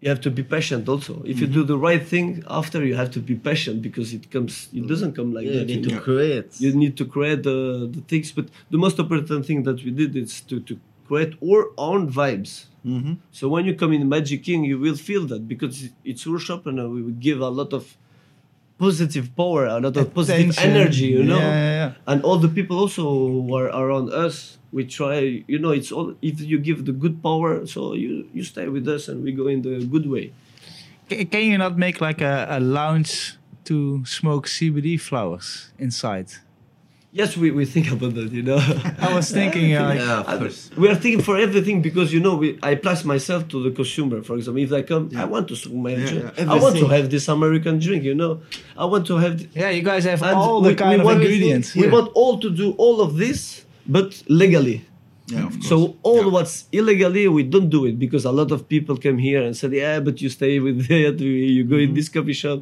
you 0.00 0.08
have 0.08 0.20
to 0.22 0.30
be 0.30 0.42
patient. 0.42 0.88
Also, 0.88 1.22
if 1.24 1.38
you 1.40 1.46
do 1.46 1.62
the 1.62 1.78
right 1.78 2.04
thing, 2.04 2.42
after 2.48 2.84
you 2.84 2.96
have 2.96 3.10
to 3.12 3.20
be 3.20 3.36
patient 3.36 3.82
because 3.82 4.12
it 4.12 4.30
comes. 4.30 4.68
It 4.74 4.86
doesn't 4.88 5.12
come 5.14 5.32
like 5.32 5.46
Yeah, 5.46 5.52
you 5.52 5.58
that. 5.60 5.66
need 5.66 5.84
you 5.84 5.90
to 5.90 5.94
know. 5.96 6.00
create. 6.00 6.60
You 6.60 6.72
need 6.74 6.96
to 6.96 7.04
create 7.04 7.44
the, 7.44 7.88
the 7.92 8.00
things, 8.10 8.32
but 8.32 8.46
the 8.70 8.78
most 8.78 8.98
important 8.98 9.46
thing 9.46 9.62
that 9.62 9.82
we 9.84 9.90
did 9.92 10.16
is 10.16 10.40
to, 10.42 10.58
to 10.60 10.78
create 11.06 11.34
our 11.48 11.70
own 11.78 12.10
vibes. 12.10 12.66
Mhm. 12.84 13.18
So 13.30 13.48
when 13.48 13.64
you 13.64 13.74
come 13.76 13.92
in 13.92 14.08
Magic 14.08 14.42
King, 14.42 14.64
you 14.64 14.76
will 14.78 14.96
feel 14.96 15.24
that 15.26 15.46
because 15.46 15.90
it's 16.04 16.26
our 16.26 16.38
shop 16.40 16.66
and 16.66 16.76
we 16.92 17.00
will 17.02 17.18
give 17.28 17.40
a 17.40 17.48
lot 17.48 17.72
of 17.72 17.96
positive 18.86 19.26
power, 19.40 19.62
a 19.66 19.78
lot 19.78 19.96
of 19.96 20.06
positive 20.18 20.58
energy, 20.58 21.06
you 21.16 21.22
know. 21.22 21.38
Yeah, 21.38 21.54
yeah, 21.54 21.74
yeah. 21.80 22.10
And 22.10 22.18
all 22.26 22.38
the 22.46 22.48
people 22.58 22.76
also 22.84 23.02
who 23.06 23.54
are 23.58 23.68
around 23.82 24.10
us, 24.24 24.58
we 24.76 24.82
try, 24.98 25.44
you 25.52 25.58
know, 25.62 25.70
it's 25.78 25.92
all 25.96 26.08
if 26.20 26.40
you 26.40 26.58
give 26.68 26.78
the 26.88 26.92
good 27.02 27.16
power, 27.22 27.50
so 27.74 27.80
you 27.94 28.12
you 28.36 28.42
stay 28.42 28.66
with 28.76 28.86
us 28.96 29.02
and 29.08 29.16
we 29.26 29.30
go 29.40 29.46
in 29.54 29.62
the 29.62 29.74
good 29.94 30.06
way. 30.14 30.32
Ca- 31.08 31.24
Can 31.32 31.42
you 31.50 31.58
not 31.58 31.74
make 31.78 31.96
like 32.08 32.20
a, 32.24 32.46
a 32.50 32.58
lounge 32.60 33.38
to 33.70 34.04
smoke 34.18 34.44
CBD 34.48 34.98
flowers 35.08 35.70
inside? 35.78 36.28
Yes, 37.14 37.36
we, 37.36 37.50
we 37.50 37.66
think 37.66 37.90
about 37.92 38.14
that, 38.14 38.32
you 38.32 38.42
know. 38.42 38.56
I 38.98 39.14
was 39.14 39.30
thinking, 39.30 39.74
uh, 39.76 39.84
like, 39.84 39.98
yeah, 39.98 40.20
of 40.20 40.38
course. 40.38 40.70
We 40.78 40.88
are 40.88 40.94
thinking 40.94 41.20
for 41.20 41.36
everything 41.36 41.82
because 41.82 42.10
you 42.10 42.20
know 42.20 42.36
we, 42.36 42.58
I 42.62 42.74
place 42.74 43.04
myself 43.04 43.48
to 43.48 43.62
the 43.62 43.70
consumer. 43.70 44.22
For 44.22 44.36
example, 44.36 44.62
if 44.62 44.72
I 44.72 44.80
come, 44.80 45.10
I 45.14 45.26
want 45.26 45.46
to 45.48 45.56
smoke 45.56 45.76
my 45.76 45.94
drink. 45.94 46.32
yeah. 46.38 46.50
I 46.50 46.58
want 46.58 46.76
to 46.78 46.86
have 46.88 47.10
this 47.10 47.28
American 47.28 47.78
drink. 47.78 48.02
You 48.04 48.14
know, 48.14 48.40
I 48.78 48.86
want 48.86 49.06
to 49.08 49.18
have. 49.18 49.34
yeah, 49.54 49.68
you 49.68 49.82
guys 49.82 50.04
have 50.04 50.22
all 50.22 50.62
the 50.62 50.70
we- 50.70 50.74
kind 50.74 50.94
we 50.94 51.00
of 51.00 51.04
want- 51.04 51.20
ingredients. 51.20 51.74
We 51.74 51.82
here. 51.82 51.92
want 51.92 52.10
all 52.14 52.38
to 52.40 52.48
do 52.48 52.72
all 52.78 53.02
of 53.02 53.16
this, 53.18 53.66
but 53.86 54.22
legally. 54.28 54.86
Yeah, 55.26 55.46
of 55.48 55.52
course. 55.52 55.68
So 55.68 55.96
all 56.02 56.22
Yeah. 56.24 56.30
what's 56.36 56.64
illegally, 56.72 57.28
we 57.28 57.42
don't 57.42 57.68
do 57.68 57.84
it 57.84 57.98
because 57.98 58.24
a 58.24 58.32
lot 58.32 58.50
of 58.52 58.66
people 58.70 58.96
come 58.96 59.18
here 59.18 59.42
and 59.42 59.54
said, 59.54 59.72
"Yeah, 59.74 60.00
but 60.00 60.22
you 60.22 60.30
stay 60.30 60.60
with 60.60 60.86
that. 60.88 61.20
You 61.20 61.64
go 61.64 61.76
Mm-hmm. 61.76 61.84
in 61.90 61.94
this 61.94 62.08
coffee 62.08 62.32
shop." 62.32 62.60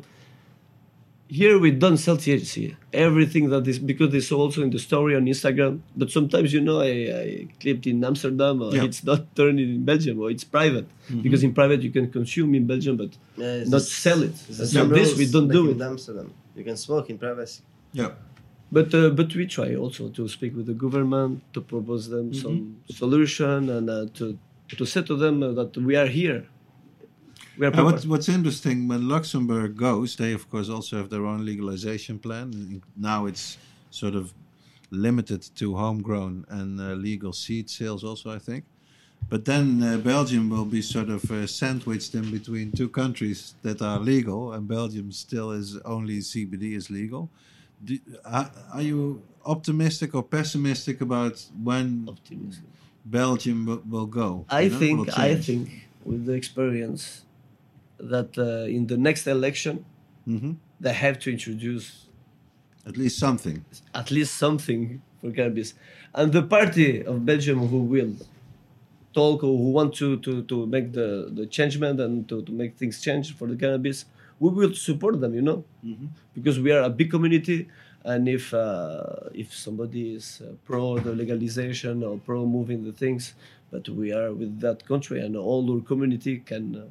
Here 1.39 1.57
we 1.65 1.71
don't 1.83 1.97
sell 2.07 2.17
THC. 2.17 2.75
Everything 2.93 3.45
that 3.51 3.65
is 3.73 3.79
because 3.79 4.13
it's 4.19 4.33
also 4.33 4.59
in 4.67 4.71
the 4.77 4.81
story 4.89 5.13
on 5.19 5.23
Instagram. 5.35 5.75
But 6.01 6.09
sometimes 6.11 6.53
you 6.57 6.61
know 6.61 6.79
I, 6.81 6.93
I 7.25 7.27
clipped 7.61 7.87
in 7.87 8.03
Amsterdam 8.11 8.55
or 8.63 8.71
Yeah. 8.75 8.85
it's 8.89 9.03
not 9.11 9.21
turned 9.39 9.61
in 9.61 9.85
Belgium 9.91 10.17
or 10.23 10.29
it's 10.35 10.43
private 10.59 10.87
because 11.25 11.43
in 11.49 11.53
private 11.61 11.81
you 11.87 11.93
can 11.99 12.07
consume 12.19 12.51
in 12.61 12.65
Belgium 12.73 12.95
but 13.03 13.11
Yeah, 13.37 13.59
not 13.75 13.83
the- 13.87 13.95
sell 14.05 14.21
it. 14.29 14.35
it's 14.49 14.57
the 14.59 14.65
And 14.65 14.71
same 14.77 14.89
so 14.89 14.95
this 14.99 15.11
we 15.23 15.27
don't 15.35 15.49
like 15.49 15.59
do 15.59 15.71
in 15.71 15.81
it. 15.81 15.85
Amsterdam. 15.93 16.29
You 16.57 16.65
can 16.69 16.77
smoke 16.77 17.07
in 17.13 17.17
privacy. 17.27 17.63
yeah. 17.93 18.11
But 18.73 18.89
uh, 18.95 19.11
but 19.21 19.29
we 19.39 19.45
try 19.59 19.71
also 19.83 20.03
to 20.19 20.23
speak 20.37 20.53
with 20.59 20.67
the 20.73 20.79
government 20.85 21.33
to 21.55 21.61
propose 21.73 22.05
them 22.15 22.27
some 22.43 22.59
solution 23.03 23.69
and 23.77 23.87
uh, 23.91 24.07
to 24.19 24.25
to 24.79 24.85
say 24.93 25.03
to 25.11 25.17
them 25.23 25.37
uh, 25.43 25.49
that 25.59 25.71
we 25.89 25.93
are 26.03 26.07
here. 26.21 26.41
We 27.61 27.67
are 27.67 27.77
Uh, 27.77 27.85
what, 27.85 28.07
what's 28.07 28.31
interesting 28.31 28.89
when 28.89 29.07
Luxembourg 29.07 29.77
goes, 29.77 30.17
they 30.17 30.33
of 30.33 30.49
course 30.49 30.71
also 30.71 30.97
have 30.97 31.11
their 31.11 31.27
own 31.27 31.45
legalization 31.45 32.19
plan. 32.19 32.81
Now 32.97 33.27
it's 33.27 33.59
sort 33.91 34.15
of 34.15 34.33
limited 34.91 35.43
to 35.57 35.77
homegrown 35.77 36.47
and 36.49 36.81
uh, 36.81 36.95
legal 36.95 37.35
seed 37.35 37.69
sales, 37.69 38.03
also 38.03 38.35
I 38.35 38.39
think. 38.39 38.65
But 39.29 39.45
then 39.45 39.83
uh, 39.83 39.99
Belgium 39.99 40.49
will 40.49 40.65
be 40.65 40.81
sort 40.81 41.11
of 41.11 41.31
uh, 41.31 41.47
sandwiched 41.47 42.15
in 42.15 42.31
between 42.31 42.73
two 42.73 42.89
countries 42.89 43.55
that 43.61 43.83
are 43.83 43.99
legal, 43.99 44.55
and 44.55 44.67
Belgium 44.67 45.13
still 45.13 45.51
is 45.51 45.77
only 45.85 46.21
CBD 46.21 46.75
is 46.75 46.89
legal. 46.89 47.29
Do, 47.85 47.99
are, 48.25 48.51
are 48.73 48.83
you 48.83 49.23
optimistic 49.45 50.15
or 50.15 50.23
pessimistic 50.23 51.03
about 51.03 51.45
when 51.63 52.07
Optimism. 52.09 52.65
Belgium 53.05 53.67
will, 53.67 53.83
will 53.87 54.07
go? 54.07 54.47
I 54.49 54.63
you 54.63 54.71
know, 54.71 54.79
think 54.79 55.19
I 55.19 55.35
think 55.35 55.89
with 56.07 56.25
the 56.25 56.33
experience 56.33 57.27
that 58.03 58.37
uh, 58.39 58.67
in 58.77 58.87
the 58.87 58.97
next 58.97 59.27
election 59.27 59.85
Mhm. 60.27 60.57
they 60.81 60.93
have 60.93 61.19
to 61.19 61.31
introduce 61.31 62.07
At 62.87 62.97
least 62.97 63.19
something. 63.19 63.65
at 63.95 64.11
least 64.11 64.35
something 64.37 65.01
for 65.21 65.31
cannabis. 65.33 65.75
And 66.15 66.33
the 66.33 66.43
party 66.43 67.05
of 67.05 67.25
Belgium 67.27 67.59
who 67.69 67.81
will 67.83 68.15
talk 69.13 69.43
or 69.43 69.57
who 69.59 69.71
want 69.73 69.95
to, 69.95 70.17
to, 70.19 70.43
to 70.45 70.67
make 70.67 70.93
the, 70.93 71.31
the 71.33 71.47
changement 71.47 72.01
and 72.01 72.29
to, 72.29 72.43
to 72.43 72.53
make 72.53 72.77
things 72.77 73.01
change 73.01 73.35
for 73.37 73.47
the 73.49 73.57
cannabis, 73.57 74.05
we 74.39 74.49
will 74.51 74.75
support 74.75 75.21
them, 75.21 75.35
you 75.35 75.43
know, 75.43 75.65
because 76.35 76.59
we 76.61 76.71
are 76.73 76.83
a 76.83 76.91
big 76.91 77.11
community. 77.11 77.69
And 78.05 78.29
if 78.29 78.55
uh, 78.55 79.05
if 79.35 79.53
somebody 79.55 80.15
is 80.15 80.41
uh, 80.43 80.53
pro 80.65 80.99
the 80.99 81.13
legalization 81.13 82.03
or 82.03 82.17
pro 82.19 82.47
moving 82.47 82.83
the 82.85 82.93
things, 82.93 83.35
but 83.71 83.87
we 83.91 84.11
are 84.11 84.33
with 84.33 84.59
that 84.61 84.87
country 84.87 85.21
and 85.21 85.37
all 85.37 85.71
our 85.71 85.83
community 85.83 86.39
can 86.39 86.65
uh, 86.77 86.85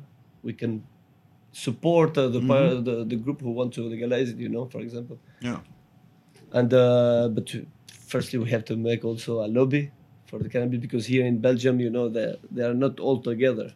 we 0.44 0.54
can 0.54 0.84
support 1.52 2.18
uh, 2.18 2.28
the, 2.28 2.42
par- 2.50 2.76
the 2.90 2.96
the 3.12 3.16
group 3.16 3.42
who 3.42 3.52
want 3.52 3.74
to 3.74 3.82
legalize 3.94 4.30
it, 4.30 4.38
you 4.38 4.50
know, 4.50 4.66
for 4.66 4.80
example 4.82 5.18
Yeah. 5.42 5.60
and 6.54 6.74
uh, 6.74 7.30
but 7.36 7.48
firstly 8.12 8.38
we 8.40 8.50
have 8.56 8.64
to 8.66 8.76
make 8.76 9.02
also 9.06 9.32
a 9.46 9.48
lobby 9.48 9.92
for 10.28 10.38
the 10.40 10.50
cannabis 10.50 10.80
because 10.80 11.06
here 11.06 11.26
in 11.26 11.40
Belgium 11.40 11.80
you 11.80 11.90
know 11.90 12.06
they 12.10 12.28
they 12.56 12.64
are 12.70 12.74
not 12.86 13.00
all 13.00 13.20
together 13.22 13.68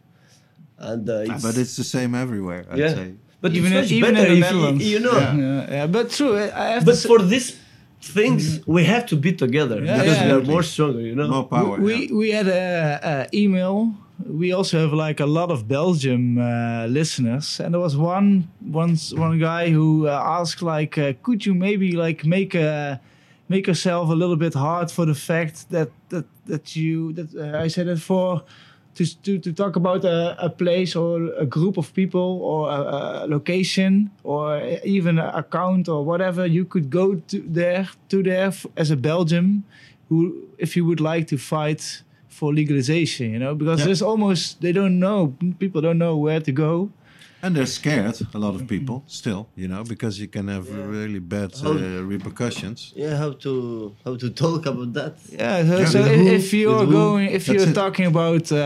and 0.78 1.08
uh, 1.08 1.24
it's, 1.30 1.42
but 1.42 1.56
it's 1.62 1.76
the 1.76 1.84
same 1.96 2.14
everywhere, 2.14 2.62
I'd 2.70 2.78
yeah 2.78 2.94
say. 2.94 3.14
but 3.40 3.50
even 3.58 3.72
it's 3.72 3.82
much 3.90 3.92
even 3.92 4.14
better 4.14 4.26
in 4.32 4.40
the 4.40 4.46
if 4.46 4.52
you- 4.52 4.58
Netherlands. 4.58 4.84
you, 4.92 5.00
know 5.06 5.16
Yeah, 5.18 5.36
yeah, 5.36 5.72
yeah. 5.76 5.86
But 5.96 6.04
true, 6.16 6.34
I 6.38 6.46
I 6.64 6.66
have 6.74 6.84
but 6.88 6.92
to 6.96 7.00
say- 7.02 7.08
for 7.12 7.20
these 7.32 7.48
things 8.18 8.42
we 8.76 8.82
have 8.92 9.04
to 9.12 9.16
be 9.26 9.32
together 9.44 9.78
Yeah, 9.82 9.98
because 9.98 10.18
we 10.24 10.28
yeah. 10.30 10.36
are 10.38 10.44
more 10.54 10.64
stronger 10.72 11.00
you 11.10 11.14
know 11.18 11.28
More 11.36 11.46
power. 11.56 11.74
we 11.88 11.94
yeah. 11.94 12.18
we 12.20 12.26
had 12.38 12.48
a, 12.48 12.64
a 13.12 13.14
email. 13.42 13.76
We 14.26 14.52
also 14.52 14.78
have 14.78 14.92
like 14.92 15.20
a 15.20 15.26
lot 15.26 15.50
of 15.50 15.66
Belgium 15.66 16.38
uh, 16.38 16.86
listeners, 16.86 17.60
and 17.60 17.74
there 17.74 17.80
was 17.80 17.96
one 17.96 18.48
once 18.62 19.12
one 19.12 19.38
guy 19.38 19.70
who 19.70 20.06
uh, 20.06 20.12
asked 20.12 20.62
like, 20.62 20.96
uh, 20.98 21.14
could 21.22 21.44
you 21.44 21.54
maybe 21.54 21.92
like 21.92 22.24
make 22.24 22.54
a 22.54 23.00
make 23.48 23.66
yourself 23.66 24.08
a 24.10 24.14
little 24.14 24.36
bit 24.36 24.54
hard 24.54 24.90
for 24.90 25.04
the 25.04 25.14
fact 25.14 25.68
that 25.70 25.90
that 26.10 26.26
that 26.46 26.76
you 26.76 27.12
that 27.14 27.34
uh, 27.34 27.58
I 27.58 27.68
said 27.68 27.88
it 27.88 27.98
for. 27.98 28.42
To, 28.98 29.22
to, 29.22 29.40
to 29.40 29.52
talk 29.52 29.74
about 29.74 30.04
a, 30.04 30.36
a 30.38 30.48
place 30.48 30.94
or 30.94 31.32
a 31.36 31.44
group 31.44 31.76
of 31.78 31.92
people 31.94 32.40
or 32.44 32.70
a, 32.70 33.24
a 33.24 33.26
location 33.26 34.12
or 34.22 34.62
even 34.84 35.18
an 35.18 35.34
account 35.34 35.88
or 35.88 36.04
whatever 36.04 36.46
you 36.46 36.64
could 36.64 36.90
go 36.90 37.16
to 37.16 37.42
there 37.44 37.88
to 38.10 38.22
there 38.22 38.52
as 38.76 38.92
a 38.92 38.96
Belgium 38.96 39.64
who 40.08 40.46
if 40.58 40.76
you 40.76 40.84
would 40.84 41.00
like 41.00 41.26
to 41.26 41.36
fight 41.36 42.04
for 42.34 42.52
legalization 42.52 43.26
you 43.34 43.38
know 43.38 43.54
because 43.54 43.78
Yeah. 43.80 43.86
there's 43.86 44.02
almost 44.02 44.60
they 44.64 44.72
don't 44.72 44.98
know 44.98 45.18
people 45.62 45.80
don't 45.86 45.98
know 45.98 46.16
where 46.26 46.40
to 46.48 46.52
go 46.66 46.90
And 47.44 47.54
they're 47.56 47.66
scared, 47.80 48.16
a 48.34 48.38
lot 48.38 48.54
of 48.58 48.62
people, 48.74 48.96
still, 49.06 49.42
you 49.62 49.68
know, 49.72 49.82
because 49.84 50.14
you 50.22 50.28
can 50.36 50.46
have 50.48 50.66
really 50.96 51.18
bad 51.20 51.50
uh, 51.54 51.62
How- 51.64 52.02
repercussions. 52.14 52.92
Yeah, 52.96 53.16
how 53.22 53.32
to 53.44 53.52
how 54.04 54.14
to 54.22 54.28
talk 54.30 54.62
about 54.72 54.90
that? 54.98 55.12
yeah 55.30 55.64
so, 55.66 55.78
Yeah, 55.78 55.86
so 55.94 55.98
with 56.02 56.10
who? 56.20 56.26
if 56.40 56.46
you're 56.60 56.86
going 57.02 57.26
if 57.38 57.46
That's 57.46 57.48
you're 57.54 57.70
it. 57.70 57.74
talking 57.84 58.06
about 58.14 58.44
uh, 58.52 58.58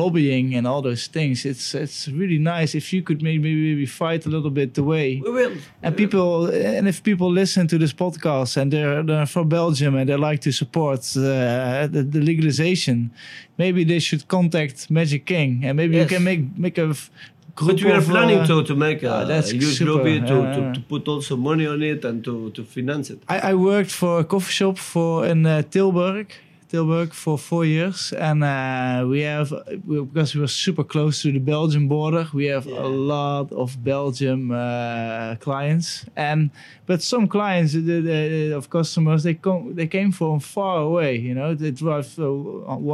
lobbying 0.00 0.54
and 0.56 0.64
all 0.70 0.82
those 0.82 1.04
things 1.16 1.44
it's 1.44 1.74
it's 1.84 2.08
really 2.20 2.38
nice 2.56 2.70
if 2.80 2.86
you 2.94 3.00
could 3.06 3.20
maybe 3.22 3.50
maybe 3.68 3.86
fight 3.86 4.26
a 4.26 4.30
little 4.36 4.50
bit 4.60 4.68
the 4.74 4.82
way 4.94 5.08
we 5.26 5.30
will 5.38 5.52
and 5.84 5.92
people 6.02 6.46
and 6.76 6.84
if 6.92 6.98
people 7.10 7.28
listen 7.42 7.66
to 7.72 7.76
this 7.78 7.92
podcast 8.04 8.56
and 8.60 8.66
they're, 8.72 9.02
they're 9.08 9.26
from 9.34 9.48
belgium 9.48 9.94
and 9.98 10.08
they 10.08 10.16
like 10.30 10.40
to 10.48 10.52
support 10.52 11.00
uh, 11.16 11.86
the, 11.94 12.02
the 12.14 12.20
legalization 12.30 13.10
maybe 13.58 13.84
they 13.84 14.00
should 14.00 14.22
contact 14.28 14.90
magic 14.90 15.22
king 15.26 15.50
and 15.66 15.76
maybe 15.76 15.94
Yes. 15.96 16.02
you 16.10 16.16
can 16.16 16.24
make 16.30 16.42
make 16.66 16.76
a 16.78 16.88
f- 16.88 17.10
group 17.33 17.33
but 17.56 17.80
we 17.82 17.90
are 17.90 18.00
planning 18.02 18.38
uh, 18.38 18.46
to, 18.46 18.62
to 18.64 18.74
make 18.74 19.02
a, 19.02 19.10
Ah, 19.12 19.24
that's 19.24 19.50
a 19.52 19.54
huge 19.54 19.78
super, 19.78 19.92
lobby 19.92 20.20
to, 20.20 20.26
yeah, 20.26 20.54
to, 20.54 20.60
yeah. 20.60 20.72
to 20.72 20.80
put 20.80 21.06
also 21.08 21.36
money 21.36 21.66
on 21.66 21.82
it 21.82 22.04
and 22.04 22.24
to, 22.24 22.50
to 22.50 22.64
finance 22.64 23.10
it 23.10 23.18
I, 23.28 23.38
I 23.50 23.54
worked 23.54 23.90
for 23.92 24.20
a 24.20 24.24
coffee 24.24 24.52
shop 24.52 24.76
for 24.78 25.26
in 25.26 25.46
uh, 25.46 25.62
Tilburg, 25.70 26.26
Tilburg 26.70 27.12
for 27.12 27.38
four 27.38 27.64
years, 27.64 28.12
and 28.12 28.42
uh, 28.42 29.06
we 29.08 29.20
have 29.20 29.52
we, 29.86 30.00
because 30.02 30.34
we 30.34 30.40
were 30.40 30.48
super 30.48 30.82
close 30.82 31.22
to 31.22 31.30
the 31.30 31.38
Belgian 31.38 31.86
border. 31.86 32.26
We 32.32 32.46
have 32.46 32.66
a 32.66 32.88
lot 32.88 33.52
of 33.52 33.68
Belgium 33.84 34.50
uh, 34.50 35.36
clients, 35.36 36.04
and 36.16 36.50
but 36.86 37.00
some 37.02 37.28
clients 37.28 37.74
the, 37.74 37.80
the, 38.00 38.56
of 38.56 38.70
customers 38.70 39.22
they 39.22 39.34
come 39.34 39.74
they 39.76 39.86
came 39.86 40.10
from 40.10 40.40
far 40.40 40.78
away. 40.78 41.16
You 41.16 41.34
know, 41.34 41.54
they 41.54 41.70
drive 41.70 42.08
uh, 42.18 42.24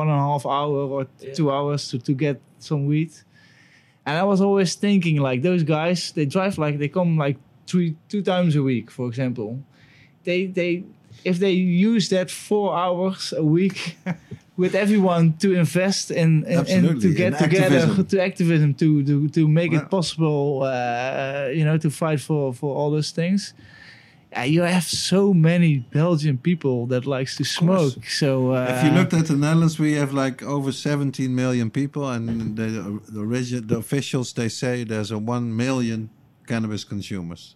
one 0.00 0.08
and 0.08 0.18
a 0.18 0.22
half 0.32 0.44
hour 0.44 0.78
or 0.94 1.06
Yeah. 1.20 1.32
two 1.32 1.48
hours 1.50 1.88
to 1.90 1.98
to 1.98 2.12
get 2.12 2.36
some 2.58 2.84
weed. 2.86 3.12
And 4.10 4.18
I 4.18 4.24
was 4.24 4.40
always 4.40 4.74
thinking 4.74 5.16
like 5.28 5.42
those 5.42 5.62
guys, 5.62 6.10
they 6.12 6.26
drive 6.26 6.58
like 6.58 6.78
they 6.78 6.88
come 6.88 7.16
like 7.26 7.36
three 7.66 7.94
two 8.08 8.22
times 8.22 8.56
a 8.56 8.62
week, 8.62 8.90
for 8.90 9.06
example. 9.08 9.62
They 10.24 10.46
they 10.46 10.82
if 11.24 11.38
they 11.38 11.52
use 11.92 12.08
that 12.08 12.28
four 12.30 12.74
hours 12.76 13.32
a 13.36 13.42
week 13.44 13.96
with 14.56 14.74
everyone 14.74 15.34
to 15.38 15.54
invest 15.54 16.10
in, 16.10 16.44
in, 16.44 16.66
in 16.66 16.82
to 17.00 17.08
in 17.08 17.14
get 17.14 17.38
together 17.38 17.76
activism. 17.76 18.06
to 18.06 18.16
activism 18.20 18.74
to 18.74 19.02
to, 19.04 19.28
to 19.28 19.46
make 19.48 19.72
Wow. 19.72 19.78
it 19.78 19.90
possible 19.90 20.62
uh, 20.64 21.48
you 21.54 21.64
know 21.64 21.78
to 21.78 21.90
fight 21.90 22.20
for 22.20 22.52
for 22.54 22.74
all 22.74 22.90
those 22.90 23.12
things 23.12 23.54
you 24.46 24.62
have 24.62 24.84
so 24.84 25.32
many 25.34 25.78
Belgian 25.92 26.38
people 26.38 26.86
that 26.86 27.04
likes 27.06 27.36
to 27.36 27.44
smoke. 27.44 28.06
So 28.06 28.52
uh, 28.52 28.66
if 28.70 28.84
you 28.84 28.90
looked 28.90 29.12
at 29.14 29.26
the 29.26 29.36
Netherlands, 29.36 29.78
we 29.78 29.94
have 29.94 30.12
like 30.12 30.42
over 30.42 30.72
17 30.72 31.34
million 31.34 31.70
people, 31.70 32.08
and 32.08 32.56
the, 32.56 32.66
the, 33.12 33.20
origi- 33.20 33.66
the 33.66 33.76
officials 33.78 34.32
they 34.32 34.48
say 34.48 34.84
there's 34.84 35.10
a 35.10 35.18
1 35.18 35.56
million 35.56 36.10
cannabis 36.46 36.84
consumers. 36.84 37.54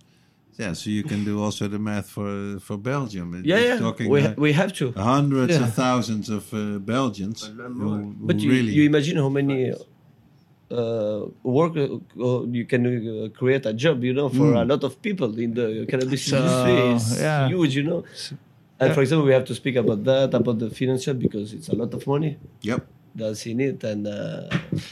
Yeah, 0.59 0.74
so 0.74 0.88
you 0.90 1.02
can 1.02 1.24
do 1.24 1.42
also 1.42 1.66
the 1.68 1.78
math 1.80 2.09
for 2.09 2.59
for 2.60 2.76
Belgium. 2.78 3.34
It- 3.34 3.44
yeah 3.46 3.56
it's 3.59 3.68
yeah 3.68 3.78
talking 3.80 4.09
we, 4.10 4.20
uh, 4.22 4.34
we 4.36 4.52
have 4.52 4.72
to 4.74 4.92
hundreds 4.92 5.52
Yeah. 5.52 5.64
of 5.66 5.74
thousands 5.74 6.28
of 6.30 6.52
uh, 6.55 6.78
Belgians 6.78 7.42
who, 7.46 7.52
who 7.62 8.14
But 8.20 8.38
you, 8.38 8.51
really. 8.51 8.72
you 8.72 8.84
imagine 8.86 9.16
how 9.16 9.28
many 9.30 9.72
uh, 10.70 11.27
work 11.43 11.77
uh, 11.77 12.43
you 12.59 12.65
can 12.65 12.86
uh, 12.86 13.28
create 13.39 13.66
a 13.66 13.73
job, 13.73 14.03
you 14.05 14.15
know, 14.15 14.28
for 14.28 14.55
a 14.55 14.65
lot 14.65 14.82
of 14.85 15.01
people 15.03 15.39
in 15.39 15.55
the 15.55 15.86
cannabis 15.89 16.24
So, 16.24 16.36
industry. 16.36 16.74
It's 16.95 17.20
yeah. 17.20 17.49
huge, 17.49 17.77
you 17.77 17.85
know. 17.85 18.05
And 18.81 18.93
for 18.95 19.03
example, 19.03 19.27
we 19.27 19.32
have 19.32 19.45
to 19.47 19.55
speak 19.55 19.77
about 19.77 20.05
that, 20.05 20.35
about 20.35 20.59
the 20.59 20.70
financial, 20.70 21.15
because 21.15 21.53
it's 21.53 21.69
a 21.69 21.74
lot 21.74 21.95
of 21.95 22.07
money 22.07 22.39
yep. 22.62 22.86
that's 23.15 23.47
in 23.47 23.61
it. 23.61 23.85
And 23.85 24.07
uh, 24.07 24.49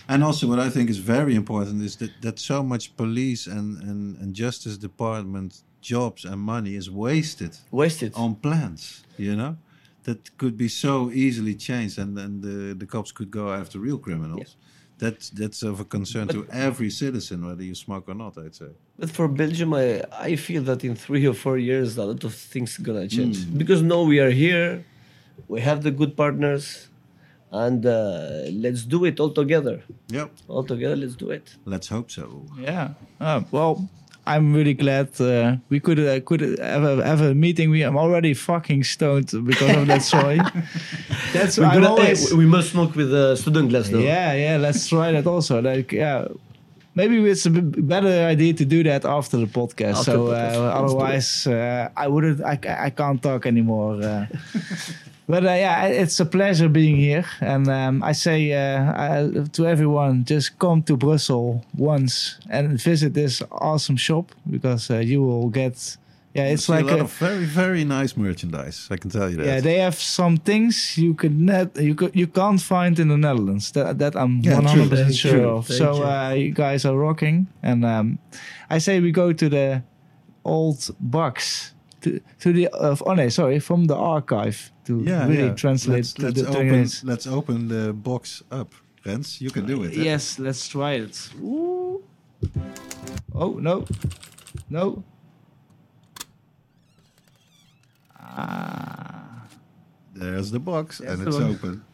And 0.08 0.22
also, 0.22 0.46
what 0.46 0.60
I 0.60 0.70
think 0.70 0.88
is 0.88 0.98
very 0.98 1.34
important 1.34 1.82
is 1.82 1.96
that, 1.96 2.12
that 2.20 2.38
so 2.38 2.62
much 2.62 2.96
police 2.96 3.46
and, 3.46 3.82
and, 3.82 4.16
and 4.20 4.34
justice 4.34 4.76
department 4.78 5.62
jobs 5.80 6.24
and 6.24 6.40
money 6.40 6.76
is 6.76 6.88
wasted 6.88 7.56
wasted. 7.70 8.12
on 8.14 8.36
plans, 8.36 9.04
you 9.18 9.34
know? 9.34 9.56
That 10.04 10.36
could 10.36 10.56
be 10.56 10.68
so 10.68 11.10
easily 11.12 11.54
changed, 11.54 11.96
and, 11.98 12.18
and 12.18 12.42
the, 12.42 12.74
the 12.74 12.86
cops 12.86 13.12
could 13.12 13.30
go 13.30 13.52
after 13.52 13.78
real 13.78 13.98
criminals. 13.98 14.56
That's, 15.02 15.30
that's 15.30 15.60
of 15.64 15.80
a 15.80 15.84
concern 15.84 16.28
to 16.28 16.46
every 16.52 16.90
citizen, 16.90 17.44
whether 17.44 17.64
you 17.70 17.74
smoke 17.74 18.04
or 18.12 18.14
not, 18.14 18.38
I'd 18.38 18.54
say. 18.54 18.70
But 19.00 19.10
for 19.10 19.26
Belgium, 19.26 19.74
I, 19.74 19.86
I 20.28 20.36
feel 20.36 20.62
that 20.70 20.84
in 20.84 20.94
three 20.94 21.26
or 21.26 21.34
four 21.34 21.58
years, 21.58 21.96
a 21.98 22.04
lot 22.04 22.22
of 22.22 22.32
things 22.52 22.78
gonna 22.78 23.08
change 23.08 23.36
because 23.60 23.82
now 23.82 24.02
we 24.02 24.20
are 24.20 24.30
here, 24.30 24.84
we 25.48 25.60
have 25.60 25.82
the 25.82 25.90
good 25.90 26.16
partners, 26.16 26.88
and 27.50 27.84
uh, 27.84 28.46
let's 28.64 28.82
do 28.84 29.04
it 29.04 29.18
all 29.18 29.30
together. 29.30 29.82
Yep. 30.08 30.30
All 30.46 30.64
together, 30.64 30.94
let's 30.94 31.16
do 31.16 31.30
it. 31.30 31.46
Let's 31.64 31.88
hope 31.88 32.08
so. 32.10 32.46
Yeah. 32.56 32.94
Uh, 33.20 33.42
well, 33.50 33.88
I'm 34.26 34.54
really 34.54 34.74
glad 34.74 35.20
uh, 35.20 35.56
we 35.68 35.80
could 35.80 35.98
uh, 35.98 36.20
could 36.20 36.40
have 36.60 36.84
a, 36.84 37.04
have 37.04 37.20
a 37.20 37.34
meeting. 37.34 37.70
We 37.70 37.82
I'm 37.82 37.96
already 37.96 38.34
fucking 38.34 38.84
stoned 38.84 39.32
because 39.44 39.76
of 39.76 39.86
that 39.88 40.02
soy. 40.02 40.38
That's 41.32 41.58
gonna- 41.58 41.88
always. 41.88 42.32
we 42.32 42.46
must 42.46 42.70
smoke 42.70 42.94
with 42.94 43.12
uh, 43.12 43.34
student 43.36 43.70
glass 43.70 43.88
though. 43.88 43.98
yeah, 43.98 44.32
yeah. 44.34 44.56
Let's 44.58 44.88
try 44.88 45.10
that 45.12 45.26
also. 45.26 45.60
Like, 45.60 45.90
yeah. 45.92 46.28
Maybe 46.94 47.16
it's 47.30 47.46
a 47.46 47.50
better 47.50 48.26
idea 48.26 48.52
to 48.52 48.64
do 48.66 48.82
that 48.82 49.04
after 49.04 49.38
the 49.38 49.46
podcast. 49.46 50.00
After 50.00 50.12
so 50.12 50.26
podcast, 50.26 50.56
uh, 50.56 50.68
it. 50.68 50.84
otherwise, 50.84 51.46
uh, 51.46 51.88
I 51.96 52.08
wouldn't. 52.08 52.44
I, 52.44 52.58
I 52.86 52.90
can't 52.90 53.22
talk 53.22 53.46
anymore. 53.46 54.02
Uh, 54.02 54.26
but 55.28 55.44
uh, 55.44 55.56
yeah, 55.56 55.86
it's 55.86 56.20
a 56.20 56.26
pleasure 56.26 56.68
being 56.68 56.96
here, 56.96 57.24
and 57.40 57.66
um, 57.68 58.02
I 58.02 58.12
say 58.12 58.52
uh, 58.52 58.92
I, 58.92 59.46
to 59.52 59.66
everyone, 59.66 60.24
just 60.26 60.58
come 60.58 60.82
to 60.82 60.96
Brussels 60.96 61.64
once 61.76 62.38
and 62.50 62.78
visit 62.78 63.14
this 63.14 63.42
awesome 63.50 63.96
shop 63.96 64.32
because 64.50 64.90
uh, 64.90 64.98
you 64.98 65.22
will 65.22 65.48
get. 65.48 65.96
Yeah, 66.34 66.52
it's 66.52 66.68
like 66.68 66.84
a 66.84 66.90
lot 66.90 66.98
a, 67.00 67.02
of 67.04 67.12
very, 67.20 67.44
very 67.44 67.84
nice 67.84 68.16
merchandise, 68.16 68.88
I 68.90 68.96
can 68.96 69.10
tell 69.10 69.28
you 69.30 69.36
that. 69.36 69.46
yeah, 69.46 69.60
they 69.60 69.78
have 69.80 69.94
some 69.96 70.38
things 70.38 70.96
you 70.96 71.14
could 71.14 71.38
net 71.38 71.76
you 71.76 71.94
could 71.94 72.14
you 72.14 72.26
can't 72.26 72.60
find 72.60 72.98
in 72.98 73.08
the 73.08 73.16
Netherlands. 73.16 73.70
That 73.72 73.98
that 73.98 74.14
I'm 74.16 74.40
Yeah, 74.40 74.54
one 74.54 74.62
true. 74.62 74.70
hundred 74.82 74.90
percent 74.90 75.14
sure 75.14 75.36
you. 75.36 75.48
of. 75.48 75.66
Thank 75.66 75.78
so 75.78 75.94
you. 75.96 76.04
uh, 76.04 76.30
you 76.34 76.50
guys 76.54 76.84
are 76.86 76.96
rocking, 76.96 77.46
and 77.62 77.84
um, 77.84 78.18
I 78.70 78.78
say 78.80 79.00
we 79.00 79.10
go 79.12 79.32
to 79.34 79.48
the 79.48 79.82
old 80.44 80.90
box 80.98 81.74
to 82.00 82.10
to 82.40 82.52
the 82.52 82.68
uh, 82.72 82.96
oh 83.06 83.14
no 83.14 83.28
sorry 83.28 83.60
from 83.60 83.84
the 83.86 83.94
archive 83.96 84.56
to 84.84 85.02
yeah, 85.06 85.26
really 85.28 85.46
yeah. 85.48 85.54
translate 85.54 85.96
Let's, 85.96 86.12
to 86.14 86.22
let's 86.22 86.40
the 86.42 86.48
open, 86.48 86.66
English. 86.66 87.04
let's 87.04 87.26
open 87.26 87.68
the 87.68 87.92
box 87.92 88.42
up. 88.50 88.74
Rens, 89.06 89.40
you 89.40 89.50
can 89.50 89.66
do 89.66 89.82
it. 89.84 89.92
eh? 89.98 90.02
Yes, 90.04 90.38
let's 90.38 90.66
try 90.68 90.92
it. 91.04 91.30
Ooh. 91.42 92.00
Oh 93.34 93.58
no, 93.60 93.84
no. 94.70 95.02
Ah. 98.36 99.46
There's 100.14 100.50
the 100.50 100.60
box, 100.60 100.98
There's 100.98 101.18
and 101.18 101.22
the 101.22 101.28
it's 101.28 101.36
open. 101.36 101.84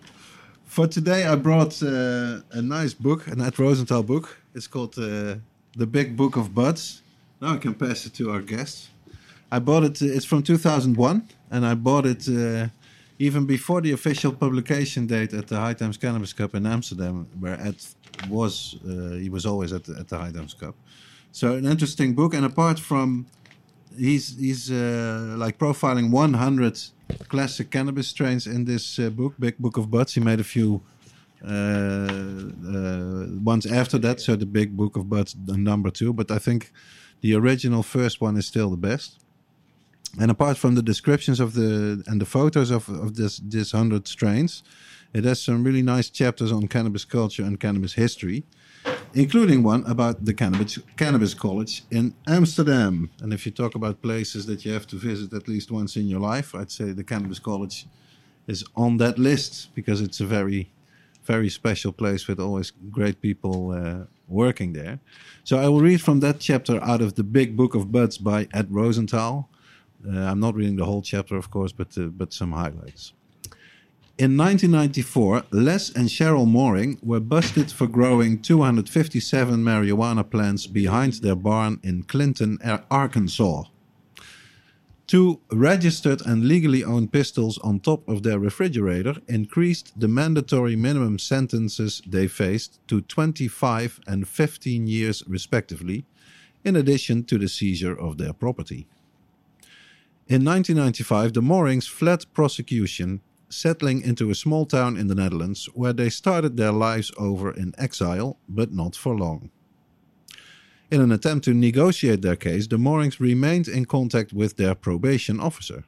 For 0.64 0.86
today, 0.86 1.24
I 1.24 1.34
brought 1.36 1.82
uh, 1.82 2.40
a 2.52 2.62
nice 2.62 2.94
book, 2.94 3.26
an 3.26 3.40
Ed 3.40 3.58
Rosenthal 3.58 4.02
book. 4.02 4.38
It's 4.54 4.66
called 4.66 4.98
uh, 4.98 5.36
The 5.76 5.86
Big 5.86 6.16
Book 6.16 6.36
of 6.36 6.54
Buds. 6.54 7.02
Now 7.40 7.54
I 7.54 7.56
can 7.56 7.74
pass 7.74 8.06
it 8.06 8.14
to 8.14 8.30
our 8.30 8.42
guests. 8.42 8.88
I 9.50 9.60
bought 9.60 9.84
it, 9.84 10.02
uh, 10.02 10.06
it's 10.16 10.26
from 10.26 10.42
2001, 10.42 11.28
and 11.50 11.66
I 11.66 11.74
bought 11.74 12.06
it 12.06 12.28
uh, 12.28 12.68
even 13.18 13.46
before 13.46 13.80
the 13.80 13.92
official 13.92 14.32
publication 14.32 15.06
date 15.06 15.32
at 15.32 15.48
the 15.48 15.56
High 15.56 15.74
Times 15.74 15.96
Cannabis 15.96 16.32
Cup 16.32 16.54
in 16.54 16.66
Amsterdam, 16.66 17.26
where 17.40 17.58
Ed 17.60 17.76
was, 18.28 18.76
uh, 18.86 19.14
he 19.14 19.30
was 19.30 19.46
always 19.46 19.72
at 19.72 19.84
the, 19.84 19.96
at 19.98 20.08
the 20.08 20.18
High 20.18 20.32
Times 20.32 20.54
Cup. 20.54 20.74
So, 21.32 21.54
an 21.54 21.66
interesting 21.66 22.14
book, 22.14 22.34
and 22.34 22.44
apart 22.44 22.78
from 22.78 23.26
he's 23.98 24.36
he's 24.38 24.70
uh, 24.70 25.34
like 25.36 25.58
profiling 25.58 26.10
100 26.10 26.80
classic 27.28 27.70
cannabis 27.70 28.08
strains 28.08 28.46
in 28.46 28.64
this 28.64 28.98
uh, 28.98 29.10
book, 29.10 29.34
Big 29.38 29.58
Book 29.58 29.76
of 29.76 29.90
Buds. 29.90 30.14
He 30.14 30.20
made 30.20 30.40
a 30.40 30.44
few 30.44 30.80
uh, 31.44 31.48
uh, 31.48 33.26
ones 33.42 33.66
after 33.66 33.98
that, 33.98 34.20
so 34.20 34.36
the 34.36 34.46
Big 34.46 34.76
Book 34.76 34.96
of 34.96 35.08
Buds, 35.08 35.36
number 35.46 35.90
two. 35.90 36.12
But 36.12 36.30
I 36.30 36.38
think 36.38 36.72
the 37.20 37.34
original 37.34 37.82
first 37.82 38.20
one 38.20 38.36
is 38.36 38.46
still 38.46 38.70
the 38.70 38.76
best. 38.76 39.18
And 40.18 40.30
apart 40.30 40.56
from 40.56 40.74
the 40.74 40.82
descriptions 40.82 41.38
of 41.40 41.52
the 41.52 42.02
and 42.06 42.20
the 42.20 42.26
photos 42.26 42.70
of, 42.70 42.88
of 42.88 43.16
this 43.16 43.40
this 43.44 43.72
hundred 43.72 44.08
strains, 44.08 44.62
it 45.12 45.24
has 45.24 45.42
some 45.42 45.64
really 45.64 45.82
nice 45.82 46.10
chapters 46.10 46.52
on 46.52 46.68
cannabis 46.68 47.04
culture 47.04 47.44
and 47.44 47.60
cannabis 47.60 47.94
history 47.94 48.44
including 49.14 49.62
one 49.62 49.84
about 49.86 50.24
the 50.24 50.34
cannabis 50.34 50.78
cannabis 50.96 51.34
college 51.34 51.84
in 51.90 52.14
Amsterdam. 52.26 53.10
And 53.20 53.32
if 53.32 53.46
you 53.46 53.52
talk 53.52 53.74
about 53.74 54.02
places 54.02 54.46
that 54.46 54.64
you 54.64 54.72
have 54.72 54.86
to 54.88 54.96
visit 54.96 55.32
at 55.32 55.48
least 55.48 55.70
once 55.70 55.96
in 55.96 56.06
your 56.08 56.20
life, 56.20 56.54
I'd 56.54 56.70
say 56.70 56.92
the 56.92 57.04
cannabis 57.04 57.38
college 57.38 57.86
is 58.46 58.64
on 58.74 58.96
that 58.98 59.18
list 59.18 59.74
because 59.74 60.00
it's 60.00 60.20
a 60.20 60.26
very 60.26 60.70
very 61.24 61.50
special 61.50 61.92
place 61.92 62.26
with 62.26 62.40
always 62.40 62.72
great 62.90 63.20
people 63.20 63.72
uh, 63.72 64.06
working 64.26 64.72
there. 64.72 64.98
So 65.44 65.58
I 65.58 65.68
will 65.68 65.82
read 65.82 66.00
from 66.00 66.20
that 66.20 66.40
chapter 66.40 66.82
out 66.82 67.02
of 67.02 67.14
the 67.16 67.22
Big 67.22 67.54
Book 67.54 67.74
of 67.74 67.92
Buds 67.92 68.16
by 68.16 68.48
Ed 68.54 68.68
Rosenthal. 68.70 69.50
Uh, 70.06 70.20
I'm 70.20 70.40
not 70.40 70.54
reading 70.54 70.76
the 70.76 70.86
whole 70.86 71.02
chapter, 71.02 71.36
of 71.36 71.50
course, 71.50 71.72
but 71.72 71.98
uh, 71.98 72.04
but 72.20 72.32
some 72.32 72.52
highlights. 72.52 73.12
In 74.18 74.36
1994, 74.36 75.44
Les 75.52 75.90
and 75.90 76.08
Cheryl 76.08 76.44
Mooring 76.44 76.98
were 77.04 77.20
busted 77.20 77.70
for 77.70 77.86
growing 77.86 78.42
257 78.42 79.62
marijuana 79.62 80.28
plants 80.28 80.66
behind 80.66 81.12
their 81.14 81.36
barn 81.36 81.78
in 81.84 82.02
Clinton, 82.02 82.58
Arkansas. 82.90 83.62
Two 85.06 85.40
registered 85.52 86.20
and 86.26 86.48
legally 86.48 86.82
owned 86.82 87.12
pistols 87.12 87.58
on 87.58 87.78
top 87.78 88.08
of 88.08 88.24
their 88.24 88.40
refrigerator 88.40 89.14
increased 89.28 89.92
the 90.00 90.08
mandatory 90.08 90.74
minimum 90.74 91.20
sentences 91.20 92.02
they 92.04 92.26
faced 92.26 92.80
to 92.88 93.00
25 93.02 94.00
and 94.08 94.26
15 94.26 94.88
years, 94.88 95.22
respectively, 95.28 96.04
in 96.64 96.74
addition 96.74 97.22
to 97.22 97.38
the 97.38 97.48
seizure 97.48 97.96
of 97.96 98.18
their 98.18 98.32
property. 98.32 98.88
In 100.26 100.44
1995, 100.44 101.34
the 101.34 101.40
Moorings 101.40 101.86
fled 101.86 102.26
prosecution 102.34 103.20
settling 103.48 104.02
into 104.02 104.30
a 104.30 104.34
small 104.34 104.66
town 104.66 104.96
in 104.96 105.08
the 105.08 105.14
Netherlands 105.14 105.68
where 105.74 105.92
they 105.92 106.08
started 106.08 106.56
their 106.56 106.72
lives 106.72 107.12
over 107.18 107.50
in 107.52 107.74
exile, 107.78 108.38
but 108.48 108.72
not 108.72 108.96
for 108.96 109.16
long. 109.16 109.50
In 110.90 111.00
an 111.00 111.12
attempt 111.12 111.44
to 111.44 111.54
negotiate 111.54 112.22
their 112.22 112.36
case, 112.36 112.66
the 112.66 112.78
Moorings 112.78 113.20
remained 113.20 113.68
in 113.68 113.84
contact 113.84 114.32
with 114.32 114.56
their 114.56 114.74
probation 114.74 115.38
officer. 115.38 115.84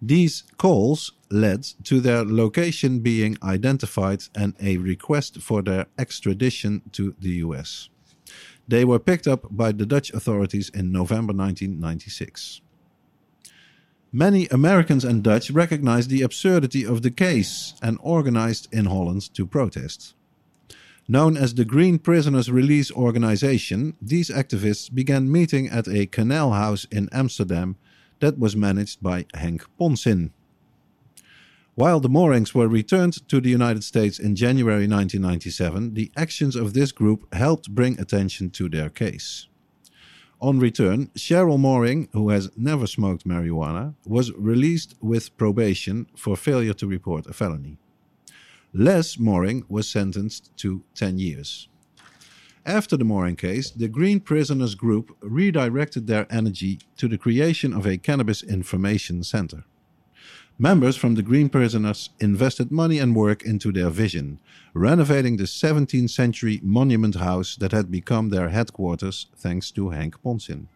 These 0.00 0.44
calls 0.56 1.12
led 1.30 1.64
to 1.84 2.00
their 2.00 2.24
location 2.24 3.00
being 3.00 3.36
identified 3.42 4.24
and 4.34 4.54
a 4.58 4.78
request 4.78 5.42
for 5.42 5.60
their 5.60 5.86
extradition 5.98 6.82
to 6.92 7.14
the 7.20 7.44
US. 7.46 7.90
They 8.66 8.84
were 8.84 8.98
picked 8.98 9.26
up 9.26 9.44
by 9.50 9.72
the 9.72 9.84
Dutch 9.84 10.12
authorities 10.14 10.70
in 10.70 10.92
November 10.92 11.34
1996. 11.34 12.62
Many 14.12 14.48
Americans 14.48 15.04
and 15.04 15.22
Dutch 15.22 15.52
recognized 15.52 16.10
the 16.10 16.22
absurdity 16.22 16.84
of 16.84 17.02
the 17.02 17.12
case 17.12 17.74
and 17.80 17.96
organized 18.00 18.66
in 18.72 18.86
Holland 18.86 19.32
to 19.34 19.46
protest. 19.46 20.14
Known 21.06 21.36
as 21.36 21.54
the 21.54 21.64
Green 21.64 22.00
Prisoners 22.00 22.50
Release 22.50 22.90
Organization, 22.90 23.96
these 24.02 24.28
activists 24.28 24.92
began 24.92 25.30
meeting 25.30 25.68
at 25.68 25.86
a 25.86 26.06
canal 26.06 26.50
house 26.50 26.86
in 26.90 27.08
Amsterdam 27.12 27.76
that 28.18 28.36
was 28.36 28.56
managed 28.56 29.00
by 29.00 29.26
Henk 29.34 29.62
Poncin. 29.78 30.32
While 31.76 32.00
the 32.00 32.08
moorings 32.08 32.52
were 32.52 32.66
returned 32.66 33.28
to 33.28 33.40
the 33.40 33.48
United 33.48 33.84
States 33.84 34.18
in 34.18 34.34
January 34.34 34.88
1997, 34.88 35.94
the 35.94 36.10
actions 36.16 36.56
of 36.56 36.74
this 36.74 36.90
group 36.90 37.32
helped 37.32 37.76
bring 37.76 37.98
attention 38.00 38.50
to 38.50 38.68
their 38.68 38.90
case. 38.90 39.46
On 40.42 40.58
return, 40.58 41.08
Cheryl 41.14 41.58
Mooring, 41.58 42.08
who 42.12 42.30
has 42.30 42.50
never 42.56 42.86
smoked 42.86 43.28
marijuana, 43.28 43.94
was 44.06 44.32
released 44.32 44.94
with 45.02 45.36
probation 45.36 46.06
for 46.16 46.34
failure 46.34 46.72
to 46.72 46.86
report 46.86 47.26
a 47.26 47.34
felony. 47.34 47.76
Les 48.72 49.18
Mooring 49.18 49.64
was 49.68 49.86
sentenced 49.86 50.56
to 50.56 50.82
10 50.94 51.18
years. 51.18 51.68
After 52.64 52.96
the 52.96 53.04
Mooring 53.04 53.36
case, 53.36 53.70
the 53.70 53.88
Green 53.88 54.18
Prisoners 54.18 54.74
Group 54.74 55.14
redirected 55.20 56.06
their 56.06 56.26
energy 56.30 56.78
to 56.96 57.06
the 57.06 57.18
creation 57.18 57.74
of 57.74 57.86
a 57.86 57.98
cannabis 57.98 58.42
information 58.42 59.22
center. 59.22 59.64
Members 60.62 60.94
from 60.94 61.14
the 61.14 61.22
Green 61.22 61.48
Prisoners 61.48 62.10
invested 62.20 62.70
money 62.70 62.98
and 62.98 63.16
work 63.16 63.42
into 63.44 63.72
their 63.72 63.88
vision, 63.88 64.40
renovating 64.74 65.38
the 65.38 65.44
17th 65.44 66.10
century 66.10 66.60
monument 66.62 67.14
house 67.14 67.56
that 67.56 67.72
had 67.72 67.90
become 67.90 68.28
their 68.28 68.50
headquarters 68.50 69.28
thanks 69.34 69.70
to 69.70 69.88
Hank 69.88 70.22
Poncin. 70.22 70.68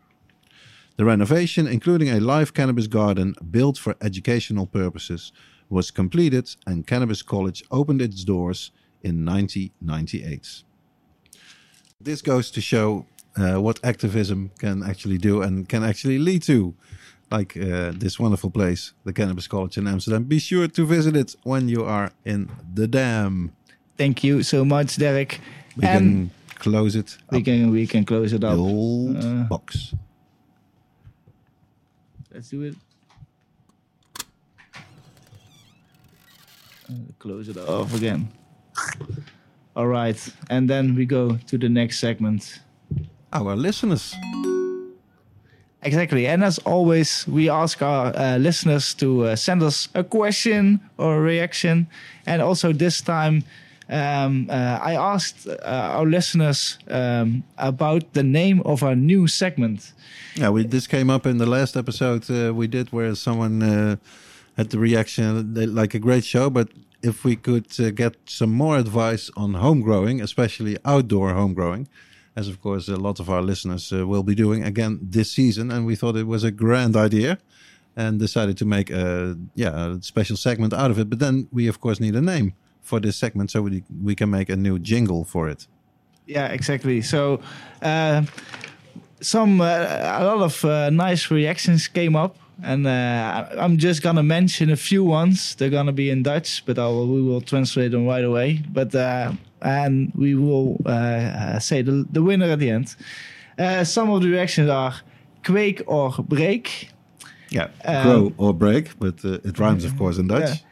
The 0.96 1.04
renovation, 1.04 1.66
including 1.66 2.08
a 2.08 2.18
live 2.18 2.54
cannabis 2.54 2.86
garden 2.86 3.34
built 3.50 3.76
for 3.76 3.94
educational 4.00 4.66
purposes, 4.66 5.32
was 5.68 5.90
completed 5.90 6.48
and 6.66 6.86
Cannabis 6.86 7.20
College 7.20 7.62
opened 7.70 8.00
its 8.00 8.24
doors 8.24 8.70
in 9.02 9.22
1998. 9.26 10.62
This 12.00 12.22
goes 12.22 12.50
to 12.52 12.62
show 12.62 13.04
uh, 13.36 13.60
what 13.60 13.84
activism 13.84 14.50
can 14.58 14.82
actually 14.82 15.18
do 15.18 15.42
and 15.42 15.68
can 15.68 15.84
actually 15.84 16.18
lead 16.18 16.42
to 16.44 16.74
like 17.30 17.56
uh, 17.56 17.92
this 17.98 18.18
wonderful 18.18 18.50
place, 18.50 18.92
the 19.04 19.12
Cannabis 19.12 19.46
College 19.48 19.76
in 19.78 19.86
Amsterdam. 19.88 20.24
Be 20.24 20.38
sure 20.38 20.68
to 20.68 20.86
visit 20.86 21.16
it 21.16 21.34
when 21.42 21.68
you 21.68 21.84
are 21.84 22.10
in 22.24 22.48
the 22.74 22.86
dam. 22.86 23.52
Thank 23.96 24.22
you 24.24 24.42
so 24.42 24.64
much, 24.64 24.96
Derek. 24.96 25.40
We 25.76 25.84
and 25.84 26.30
can 26.30 26.30
close 26.58 26.96
it. 26.96 27.16
we 27.30 27.38
up, 27.38 27.44
can 27.44 27.70
we 27.70 27.86
can 27.86 28.04
close 28.04 28.32
it 28.32 28.40
the 28.40 28.48
up. 28.48 28.58
old 28.58 29.16
Uh, 29.16 29.44
box. 29.48 29.94
Let's 32.32 32.48
do 32.50 32.62
it. 32.62 32.74
Uh, 36.88 36.92
close 37.18 37.48
it 37.48 37.56
off 37.56 37.94
again. 37.94 38.28
All 39.76 39.86
right, 39.88 40.18
and 40.50 40.68
then 40.68 40.94
we 40.94 41.06
go 41.06 41.36
to 41.46 41.58
the 41.58 41.68
next 41.68 41.98
segment. 41.98 42.60
Our 43.32 43.56
listeners. 43.56 44.14
Exactly, 45.84 46.26
and 46.26 46.42
as 46.42 46.58
always, 46.60 47.28
we 47.28 47.50
ask 47.50 47.82
our 47.82 48.06
uh, 48.16 48.38
listeners 48.38 48.94
to 48.94 49.26
uh, 49.26 49.36
send 49.36 49.62
us 49.62 49.88
a 49.94 50.02
question 50.02 50.80
or 50.96 51.18
a 51.18 51.20
reaction, 51.20 51.86
and 52.26 52.40
also 52.40 52.72
this 52.72 53.02
time. 53.02 53.44
Um, 53.90 54.48
uh, 54.48 54.78
I 54.80 54.94
asked 54.94 55.46
uh, 55.46 55.58
our 55.62 56.06
listeners 56.06 56.78
um, 56.88 57.44
about 57.58 58.14
the 58.14 58.22
name 58.22 58.62
of 58.64 58.82
our 58.82 58.96
new 58.96 59.26
segment. 59.26 59.92
Yeah, 60.36 60.48
we, 60.48 60.64
this 60.64 60.86
came 60.86 61.10
up 61.10 61.26
in 61.26 61.36
the 61.36 61.44
last 61.44 61.76
episode 61.76 62.30
uh, 62.30 62.54
we 62.54 62.66
did 62.66 62.90
where 62.90 63.14
someone 63.14 63.62
uh, 63.62 63.96
had 64.56 64.70
the 64.70 64.78
reaction 64.78 65.52
they, 65.52 65.66
like 65.66 65.92
a 65.92 65.98
great 65.98 66.24
show, 66.24 66.48
but 66.48 66.68
if 67.02 67.24
we 67.24 67.36
could 67.36 67.68
get 67.94 68.16
some 68.24 68.52
more 68.54 68.78
advice 68.78 69.30
on 69.36 69.52
home 69.52 69.82
growing, 69.82 70.22
especially 70.22 70.78
outdoor 70.86 71.34
home 71.34 71.52
growing, 71.52 71.86
as 72.36 72.48
of 72.48 72.60
course 72.60 72.88
a 72.88 72.96
lot 72.96 73.20
of 73.20 73.28
our 73.28 73.42
listeners 73.42 73.92
uh, 73.92 74.06
will 74.06 74.22
be 74.22 74.34
doing 74.34 74.64
again 74.64 74.98
this 75.02 75.30
season, 75.32 75.70
and 75.70 75.86
we 75.86 75.96
thought 75.96 76.16
it 76.16 76.26
was 76.26 76.44
a 76.44 76.50
grand 76.50 76.96
idea 76.96 77.38
and 77.96 78.18
decided 78.18 78.56
to 78.58 78.64
make 78.64 78.90
a 78.90 79.36
yeah 79.54 79.94
a 79.94 80.02
special 80.02 80.36
segment 80.36 80.72
out 80.72 80.90
of 80.90 80.98
it. 80.98 81.08
But 81.08 81.18
then 81.18 81.48
we 81.52 81.68
of 81.68 81.80
course 81.80 82.00
need 82.00 82.14
a 82.14 82.20
name 82.20 82.54
for 82.82 83.00
this 83.00 83.16
segment, 83.16 83.50
so 83.50 83.62
we 83.62 83.82
we 84.02 84.14
can 84.14 84.30
make 84.30 84.48
a 84.48 84.56
new 84.56 84.78
jingle 84.78 85.24
for 85.24 85.48
it. 85.48 85.66
Yeah, 86.26 86.46
exactly. 86.48 87.02
So, 87.02 87.40
uh, 87.82 88.22
some 89.20 89.60
uh, 89.60 89.64
a 89.66 90.24
lot 90.24 90.42
of 90.42 90.64
uh, 90.64 90.90
nice 90.90 91.30
reactions 91.30 91.86
came 91.88 92.16
up, 92.16 92.36
and 92.62 92.86
uh, 92.86 93.46
I'm 93.58 93.76
just 93.78 94.02
gonna 94.02 94.22
mention 94.22 94.70
a 94.70 94.76
few 94.76 95.04
ones. 95.04 95.54
They're 95.54 95.70
gonna 95.70 95.92
be 95.92 96.10
in 96.10 96.22
Dutch, 96.22 96.64
but 96.66 96.78
I 96.78 96.86
will, 96.86 97.06
we 97.06 97.22
will 97.22 97.40
translate 97.42 97.90
them 97.90 98.06
right 98.06 98.24
away. 98.24 98.62
But 98.72 98.94
uh, 98.94 99.32
and 99.64 100.12
we 100.14 100.34
will 100.34 100.76
uh, 100.86 101.58
say 101.58 101.82
the 101.82 102.04
the 102.12 102.20
winner 102.22 102.50
at 102.50 102.58
the 102.58 102.70
end. 102.70 102.96
Uh, 103.58 103.84
some 103.84 104.12
of 104.12 104.20
the 104.20 104.28
reactions 104.28 104.68
are 104.68 104.92
Quake 105.42 105.82
or 105.86 106.24
Break, 106.28 106.92
Yeah, 107.48 107.68
Um, 107.84 108.02
grow 108.02 108.32
or 108.36 108.54
break, 108.54 108.98
but 108.98 109.24
uh, 109.24 109.38
it 109.44 109.58
rhymes, 109.58 109.84
of 109.84 109.96
course, 109.96 110.18
in 110.20 110.26
Dutch. 110.26 110.64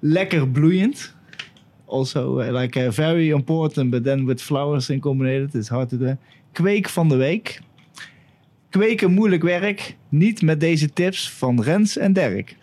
Lekker 0.00 0.52
bloeiend. 0.52 1.14
Also, 1.86 2.40
uh, 2.40 2.50
like 2.60 2.76
uh, 2.76 2.90
very 2.90 3.28
important, 3.30 3.90
but 3.90 4.04
then 4.04 4.26
with 4.26 4.40
flowers 4.40 4.90
in 4.90 5.00
combinated, 5.00 5.54
it's 5.54 5.68
hard 5.68 5.88
to 5.88 5.96
do. 5.96 6.16
Kweek 6.52 6.88
van 6.88 7.08
de 7.08 7.16
week. 7.16 7.60
Kweken 8.70 9.10
moeilijk 9.10 9.42
werk. 9.42 9.96
Niet 10.08 10.42
met 10.42 10.60
deze 10.60 10.92
tips 10.92 11.30
van 11.30 11.62
Rens 11.62 11.96
en 11.96 12.12
Dirk. 12.12 12.56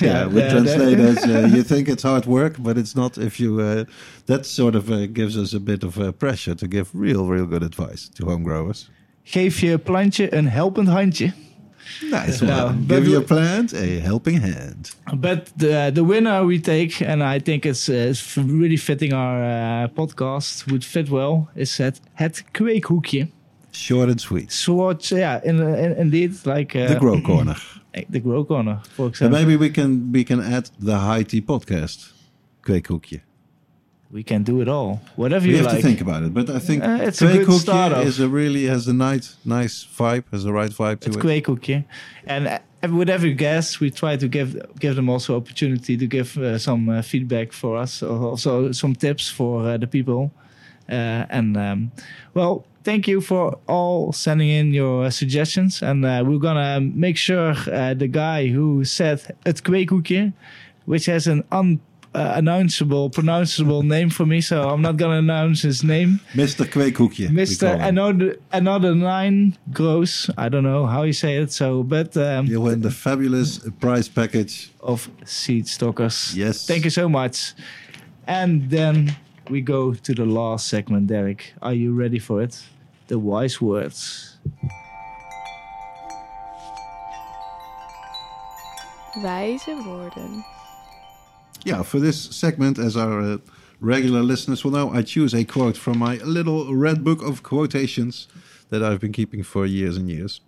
Yeah, 0.00 0.26
we 0.26 0.40
translate 0.40 0.98
as 0.98 1.24
uh, 1.24 1.48
you 1.54 1.62
think 1.62 1.88
it's 1.88 2.02
hard 2.02 2.24
work, 2.24 2.56
but 2.58 2.76
it's 2.76 2.94
not. 2.94 3.16
If 3.16 3.38
you 3.38 3.60
uh, 3.60 3.84
that 4.24 4.46
sort 4.46 4.74
of 4.74 4.88
uh, 4.90 5.06
gives 5.12 5.36
us 5.36 5.54
a 5.54 5.60
bit 5.60 5.84
of 5.84 5.96
uh, 5.96 6.12
pressure 6.12 6.54
to 6.54 6.68
give 6.68 6.90
real, 6.92 7.26
real 7.26 7.46
good 7.46 7.62
advice 7.62 8.08
to 8.14 8.24
home 8.24 8.44
growers. 8.44 8.90
Geef 9.22 9.60
je 9.60 9.78
plantje 9.78 10.34
een 10.34 10.48
helpend 10.48 10.88
handje. 10.88 11.32
Nice 12.10 12.44
one. 12.44 12.84
Give 12.86 13.08
your 13.08 13.24
plant 13.24 13.74
a 13.74 14.00
helping 14.00 14.40
hand. 14.40 14.96
But 15.16 15.52
the 15.56 15.90
the 15.94 16.04
winner 16.04 16.46
we 16.46 16.60
take, 16.60 17.04
and 17.06 17.22
I 17.22 17.40
think 17.40 17.64
it's, 17.64 17.88
uh, 17.88 17.94
it's 17.94 18.36
really 18.36 18.76
fitting 18.78 19.12
our 19.12 19.42
uh, 19.42 19.88
podcast, 19.94 20.64
would 20.66 20.84
fit 20.84 21.08
well, 21.08 21.48
is 21.54 21.78
het, 21.78 22.00
het 22.14 22.44
kweekhoekje. 22.50 23.28
Short 23.70 24.08
and 24.08 24.20
sweet. 24.20 24.52
Short, 24.52 25.08
yeah, 25.08 25.44
in, 25.44 25.58
in, 25.60 25.96
indeed, 25.96 26.32
like 26.44 26.78
uh, 26.78 26.86
the 26.86 26.98
grow 26.98 27.20
corner. 27.20 27.56
The 28.10 28.20
grow 28.20 28.44
corner, 28.44 28.80
for 28.96 29.02
And 29.06 29.10
example. 29.14 29.38
maybe 29.38 29.56
we 29.56 29.70
can 29.70 30.12
we 30.12 30.24
can 30.24 30.40
add 30.40 30.70
the 30.80 30.96
high 30.98 31.24
tea 31.24 31.40
podcast. 31.42 32.12
Kweekhoekje. 32.62 33.20
we 34.10 34.22
can 34.22 34.42
do 34.42 34.60
it 34.62 34.68
all, 34.68 35.00
whatever 35.16 35.46
We 35.46 35.52
you 35.52 35.62
have 35.64 35.76
to 35.76 35.82
think 35.82 36.00
about 36.00 36.22
it, 36.22 36.32
but 36.34 36.48
I 36.48 36.58
think 36.58 36.82
Uh, 36.82 37.06
it's 37.08 37.20
a 37.22 37.26
good 37.26 37.46
Kweekhoekje 37.46 37.60
start-off. 37.60 38.06
is 38.06 38.18
a 38.20 38.28
really 38.28 38.66
has 38.68 38.88
a 38.88 38.92
nice 38.92 39.36
nice 39.44 39.86
vibe, 39.98 40.24
has 40.32 40.42
the 40.44 40.52
right 40.52 40.70
vibe 40.72 40.98
to 41.00 41.08
It's 41.08 41.16
it. 41.16 41.22
kweekhoekje, 41.22 41.84
and 42.26 42.46
uh, 42.48 42.58
with 42.98 43.08
every 43.10 43.34
guest, 43.34 43.80
we 43.80 43.90
try 43.90 44.16
to 44.16 44.28
give 44.28 44.50
give 44.80 44.94
them 44.94 45.08
also 45.10 45.36
opportunity 45.36 45.96
to 45.96 46.06
give 46.06 46.36
uh, 46.38 46.58
some 46.58 46.88
uh, 46.88 47.02
feedback 47.02 47.52
for 47.52 47.76
us, 47.82 48.02
also 48.02 48.72
some 48.72 48.94
tips 48.94 49.28
for 49.30 49.54
uh, 49.66 49.76
the 49.80 49.86
people. 49.86 50.30
Uh, 50.90 51.26
and 51.38 51.56
um, 51.56 51.90
well, 52.34 52.64
thank 52.88 53.06
you 53.06 53.20
for 53.20 53.58
all 53.66 54.12
sending 54.12 54.48
in 54.48 54.72
your 54.72 55.04
uh, 55.04 55.10
suggestions, 55.10 55.82
and 55.82 56.06
uh, 56.06 56.24
we're 56.26 56.38
gonna 56.38 56.80
make 56.80 57.18
sure 57.18 57.50
uh, 57.70 57.92
the 57.92 58.08
guy 58.08 58.48
who 58.48 58.82
said 58.84 59.20
het 59.44 59.60
kweekhoekje, 59.62 60.32
which 60.86 61.04
has 61.06 61.26
an 61.26 61.44
un 61.50 61.80
uh, 62.14 62.38
announceable, 62.40 63.10
pronounceable 63.10 63.82
name 63.82 64.08
for 64.08 64.24
me, 64.26 64.40
so 64.40 64.70
I'm 64.70 64.80
not 64.80 64.96
gonna 64.96 65.18
announce 65.18 65.60
his 65.60 65.82
name. 65.82 66.18
Mr. 66.34 66.64
Kweekhoekje. 66.64 67.28
Mr. 67.28 67.78
Another 67.78 68.36
another 68.52 68.94
nine 68.94 69.56
gross. 69.72 70.30
I 70.38 70.48
don't 70.48 70.64
know 70.64 70.86
how 70.86 71.02
you 71.02 71.12
say 71.12 71.36
it. 71.42 71.52
So, 71.52 71.82
but 71.82 72.16
um, 72.16 72.46
You 72.46 72.62
win 72.62 72.80
the 72.80 72.90
fabulous 72.90 73.58
prize 73.80 74.08
package. 74.08 74.70
of 74.80 75.10
seed 75.24 75.68
stockers. 75.68 76.34
Yes. 76.34 76.66
Thank 76.66 76.84
you 76.84 76.90
so 76.90 77.08
much. 77.08 77.52
And 78.26 78.70
then 78.70 79.14
we 79.50 79.60
go 79.60 79.94
to 79.94 80.14
the 80.14 80.24
last 80.24 80.68
segment. 80.68 81.06
Derek, 81.06 81.52
are 81.60 81.74
you 81.74 81.92
ready 81.92 82.18
for 82.18 82.42
it? 82.42 82.62
The 83.08 83.18
wise 83.18 83.60
words. 83.60 84.36
Wijze 89.16 89.74
woorden. 89.86 90.44
Yeah, 91.64 91.82
for 91.82 91.98
this 91.98 92.22
segment, 92.22 92.78
as 92.78 92.96
our 92.96 93.20
uh, 93.20 93.38
regular 93.80 94.22
listeners 94.22 94.62
will 94.62 94.72
know, 94.72 94.90
I 94.90 95.02
choose 95.02 95.34
a 95.34 95.44
quote 95.44 95.76
from 95.76 95.98
my 95.98 96.16
little 96.16 96.74
red 96.74 97.02
book 97.02 97.22
of 97.22 97.42
quotations 97.42 98.28
that 98.68 98.82
I've 98.82 99.00
been 99.00 99.12
keeping 99.12 99.42
for 99.42 99.64
years 99.66 99.96
and 99.96 100.10
years. 100.10 100.40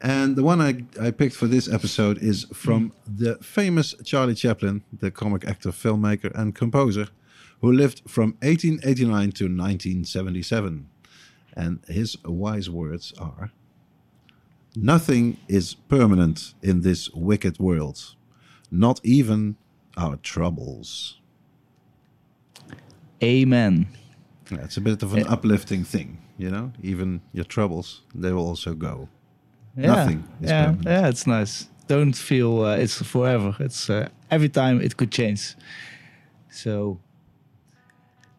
And 0.00 0.34
the 0.34 0.42
one 0.42 0.60
I, 0.60 0.84
I 1.00 1.12
picked 1.12 1.36
for 1.36 1.46
this 1.46 1.72
episode 1.72 2.18
is 2.18 2.44
from 2.52 2.92
the 3.06 3.36
famous 3.36 3.94
Charlie 4.04 4.34
Chaplin, 4.34 4.82
the 4.92 5.10
comic 5.10 5.46
actor, 5.46 5.70
filmmaker, 5.70 6.32
and 6.34 6.54
composer, 6.54 7.08
who 7.60 7.70
lived 7.70 8.02
from 8.08 8.36
1889 8.40 9.32
to 9.32 9.44
1977. 9.44 10.89
And 11.56 11.80
his 11.88 12.16
wise 12.24 12.70
words 12.70 13.12
are 13.18 13.50
Nothing 14.76 15.36
is 15.48 15.74
permanent 15.74 16.54
in 16.62 16.82
this 16.82 17.10
wicked 17.10 17.58
world, 17.58 18.14
not 18.70 19.00
even 19.02 19.56
our 19.96 20.16
troubles. 20.16 21.18
Amen. 23.22 23.88
Yeah, 24.50 24.58
it's 24.62 24.76
a 24.76 24.80
bit 24.80 25.02
of 25.02 25.14
an 25.14 25.26
uplifting 25.26 25.82
thing, 25.84 26.18
you 26.38 26.50
know? 26.50 26.72
Even 26.82 27.20
your 27.32 27.44
troubles, 27.44 28.02
they 28.14 28.32
will 28.32 28.46
also 28.46 28.74
go. 28.74 29.08
Yeah. 29.76 29.86
Nothing 29.86 30.24
is 30.40 30.50
yeah, 30.50 30.64
permanent. 30.66 30.86
yeah, 30.86 31.08
it's 31.08 31.26
nice. 31.26 31.68
Don't 31.88 32.12
feel 32.12 32.62
uh, 32.62 32.76
it's 32.76 33.02
forever. 33.02 33.56
It's 33.58 33.90
uh, 33.90 34.08
every 34.30 34.48
time 34.48 34.80
it 34.80 34.96
could 34.96 35.10
change. 35.10 35.56
So 36.50 37.00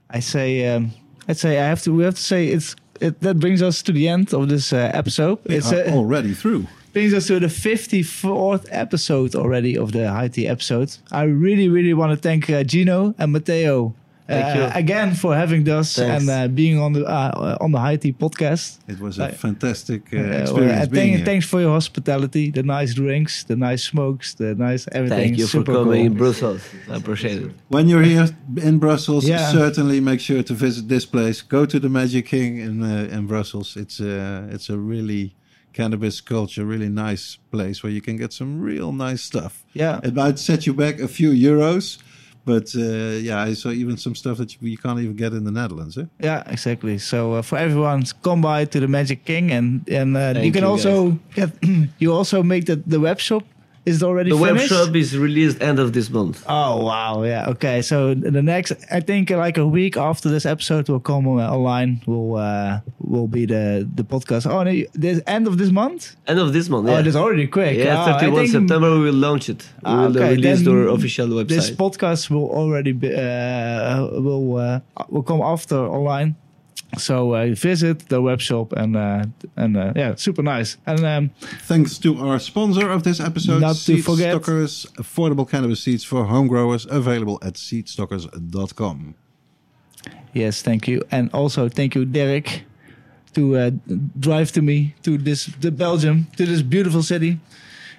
I 0.10 0.22
say, 0.22 0.66
um, 0.68 0.92
I'd 1.28 1.38
say 1.38 1.60
I 1.60 1.68
have 1.68 1.82
to. 1.84 1.94
We 1.94 2.04
have 2.04 2.16
to 2.16 2.22
say 2.22 2.48
it's. 2.48 2.76
It, 3.02 3.20
that 3.22 3.40
brings 3.40 3.62
us 3.62 3.82
to 3.84 3.92
the 3.92 4.08
end 4.08 4.34
of 4.34 4.48
this 4.48 4.72
uh, 4.72 4.92
episode. 4.94 5.40
It's 5.46 5.74
are 5.74 5.88
uh, 5.88 5.92
already 5.92 6.34
through. 6.34 6.68
brings 6.94 7.14
us 7.14 7.28
to 7.28 7.40
the 7.40 7.48
54th 7.48 8.68
episode 8.70 9.34
already 9.36 9.76
of 9.78 9.92
the 9.92 10.10
High 10.10 10.28
Tea 10.28 10.48
episode. 10.48 10.96
I 11.12 11.24
really, 11.24 11.68
really 11.68 11.94
want 11.94 12.12
to 12.12 12.18
thank 12.18 12.50
uh, 12.50 12.64
Gino 12.64 13.16
and 13.18 13.32
Matteo 13.32 13.96
Thank 14.32 14.46
uh, 14.56 14.60
you. 14.60 14.66
again 14.84 15.10
for 15.22 15.32
having 15.36 15.64
us 15.80 15.96
Thanks. 15.96 16.12
and 16.16 16.26
uh, 16.30 16.48
being 16.62 16.78
on 16.86 16.92
the 16.94 17.04
uh, 17.06 17.58
on 17.64 17.70
the 17.76 17.80
High 17.88 17.98
Tea 18.04 18.14
podcast. 18.24 18.66
It 18.94 19.00
was 19.00 19.20
a 19.20 19.24
Uh, 19.26 19.32
fantastic 19.48 20.02
uh, 20.14 20.18
Uh, 20.18 20.22
well, 20.22 20.42
experience 20.42 20.88
being 21.00 21.14
thank- 21.14 21.26
thanks 21.30 21.46
for 21.52 21.60
your 21.66 21.74
hospitality, 21.80 22.46
the 22.52 22.64
nice 22.64 22.92
drinks, 23.02 23.44
the 23.52 23.56
nice 23.56 23.84
smokes, 23.92 24.28
the 24.42 24.50
nice 24.68 24.84
everything. 24.98 25.20
Thank 25.24 25.38
you 25.40 25.46
for 25.48 25.58
Super 25.60 25.74
coming 25.74 26.06
in. 26.06 26.14
Brussels. 26.18 26.62
I 26.90 26.96
appreciate 27.02 27.40
it. 27.46 27.52
When 27.76 27.86
you're 27.90 28.08
here 28.14 28.28
in 28.70 28.80
Brussels, 28.80 29.24
Yeah. 29.28 29.52
certainly 29.52 30.00
make 30.02 30.20
sure 30.22 30.44
to 30.44 30.54
visit 30.54 30.88
this 30.88 31.06
place. 31.06 31.38
Go 31.58 31.66
to 31.66 31.78
the 31.80 31.90
Magic 31.90 32.26
King 32.34 32.52
in 32.68 32.74
uh, 32.84 33.16
in 33.18 33.28
Brussels. 33.28 33.76
It's 33.76 34.00
uh, 34.00 34.56
it's 34.56 34.70
a 34.70 34.78
really 34.94 35.26
cannabis 35.74 36.22
culture, 36.22 36.66
really 36.66 36.90
nice 36.90 37.38
place 37.50 37.78
where 37.84 37.94
you 37.94 38.02
can 38.02 38.18
get 38.18 38.34
some 38.34 38.52
real 38.70 38.92
nice 38.92 39.22
stuff. 39.24 39.54
Yeah, 39.74 40.00
It 40.04 40.14
might 40.14 40.38
set 40.40 40.66
you 40.68 40.74
back 40.74 41.00
a 41.00 41.08
few 41.08 41.32
euros, 41.32 41.98
but 42.46 42.74
uh, 42.76 43.20
yeah, 43.22 43.42
I 43.42 43.54
saw 43.54 43.70
even 43.70 43.98
some 43.98 44.16
stuff 44.16 44.38
that 44.38 44.54
you, 44.54 44.70
you 44.70 44.78
can't 44.78 45.00
even 45.00 45.16
get 45.16 45.34
in 45.34 45.44
the 45.44 45.52
Netherlands. 45.52 45.98
Eh? 45.98 46.06
yeah, 46.20 46.44
exactly. 46.48 46.98
So 46.98 47.34
uh, 47.34 47.42
for 47.42 47.58
everyone, 47.58 48.04
come 48.24 48.42
by 48.42 48.66
to 48.66 48.80
the 48.80 48.88
Magic 48.88 49.26
King, 49.26 49.52
and 49.52 49.88
and 49.90 50.18
uh, 50.18 50.40
you 50.42 50.52
can 50.52 50.64
you, 50.64 50.70
also 50.70 51.20
get. 51.36 51.52
you 52.00 52.14
also 52.14 52.44
make 52.44 52.66
the 52.66 52.76
the 52.76 53.00
web 53.00 53.20
shop. 53.20 53.44
Is 53.84 54.04
already 54.04 54.30
The 54.30 54.38
web 54.38 54.56
finished? 54.58 54.70
shop 54.74 54.96
is 54.96 55.18
released 55.18 55.60
end 55.60 55.80
of 55.80 55.92
this 55.94 56.08
month. 56.12 56.44
Oh 56.48 56.86
wow, 56.86 57.24
yeah. 57.24 57.50
Okay, 57.50 57.82
so 57.82 58.14
the 58.14 58.44
next, 58.44 58.74
I 58.92 59.00
think, 59.00 59.32
like 59.32 59.58
a 59.58 59.66
week 59.66 59.98
after 59.98 60.30
this 60.30 60.46
episode 60.46 60.88
will 60.88 61.00
come 61.00 61.26
online. 61.28 62.00
Will 62.06 62.36
uh, 62.38 62.82
will 63.00 63.28
be 63.28 63.48
the 63.48 63.88
the 63.96 64.04
podcast. 64.04 64.46
Oh, 64.46 64.62
no, 64.62 64.72
the 64.94 65.24
end 65.28 65.48
of 65.48 65.58
this 65.58 65.72
month. 65.72 66.16
End 66.28 66.40
of 66.40 66.54
this 66.54 66.70
month. 66.70 66.88
Oh, 66.88 66.92
Yeah, 66.92 67.02
that's 67.02 67.16
already 67.16 67.48
quick. 67.48 67.76
yeah 67.78 67.98
Oh, 68.06 68.12
I 68.12 68.20
31 68.20 68.36
think 68.40 68.52
September 68.52 68.90
we 68.98 69.02
will 69.06 69.20
launch 69.28 69.50
it. 69.50 69.62
We 69.84 69.90
Ah, 69.90 70.06
will 70.08 70.18
okay, 70.18 70.36
release 70.36 70.68
our 70.68 70.88
official 70.90 71.28
website. 71.30 71.48
This 71.48 71.72
podcast 71.72 72.30
will 72.30 72.50
already 72.62 72.92
be 72.92 73.08
uh, 73.10 74.06
will 74.28 74.58
uh, 74.58 74.80
will 75.10 75.24
come 75.24 75.42
after 75.42 75.78
online. 75.98 76.36
So 76.98 77.34
uh, 77.36 77.54
visit 77.56 78.10
the 78.10 78.22
web 78.22 78.40
shop 78.42 78.74
and 78.74 78.96
uh, 78.98 79.24
and 79.56 79.78
uh, 79.78 79.94
yeah, 79.96 80.16
super 80.16 80.44
nice. 80.44 80.78
And 80.86 81.04
um, 81.06 81.30
Thanks 81.68 81.98
to 82.00 82.18
our 82.20 82.40
sponsor 82.40 82.90
of 82.92 83.04
this 83.04 83.20
episode, 83.20 83.62
Not 83.62 83.76
to 83.76 83.82
Seed 83.82 84.04
forget- 84.06 84.34
Stockers, 84.36 84.86
affordable 84.98 85.46
cannabis 85.50 85.80
seeds 85.84 86.04
for 86.04 86.26
home 86.26 86.48
growers, 86.48 86.86
available 86.90 87.40
at 87.42 87.54
seedstockers.com. 87.56 89.16
yes, 90.34 90.62
thank 90.62 90.88
you, 90.88 91.02
and 91.12 91.30
also 91.34 91.70
thank 91.70 91.96
you, 91.96 92.06
Derek, 92.06 92.64
to 93.34 93.56
uh, 93.58 93.72
drive 94.20 94.52
to 94.52 94.62
me 94.62 94.94
to 95.04 95.18
this 95.18 95.50
to 95.62 95.72
Belgium 95.72 96.28
to 96.38 96.46
this 96.46 96.62
beautiful 96.62 97.04
city. 97.04 97.40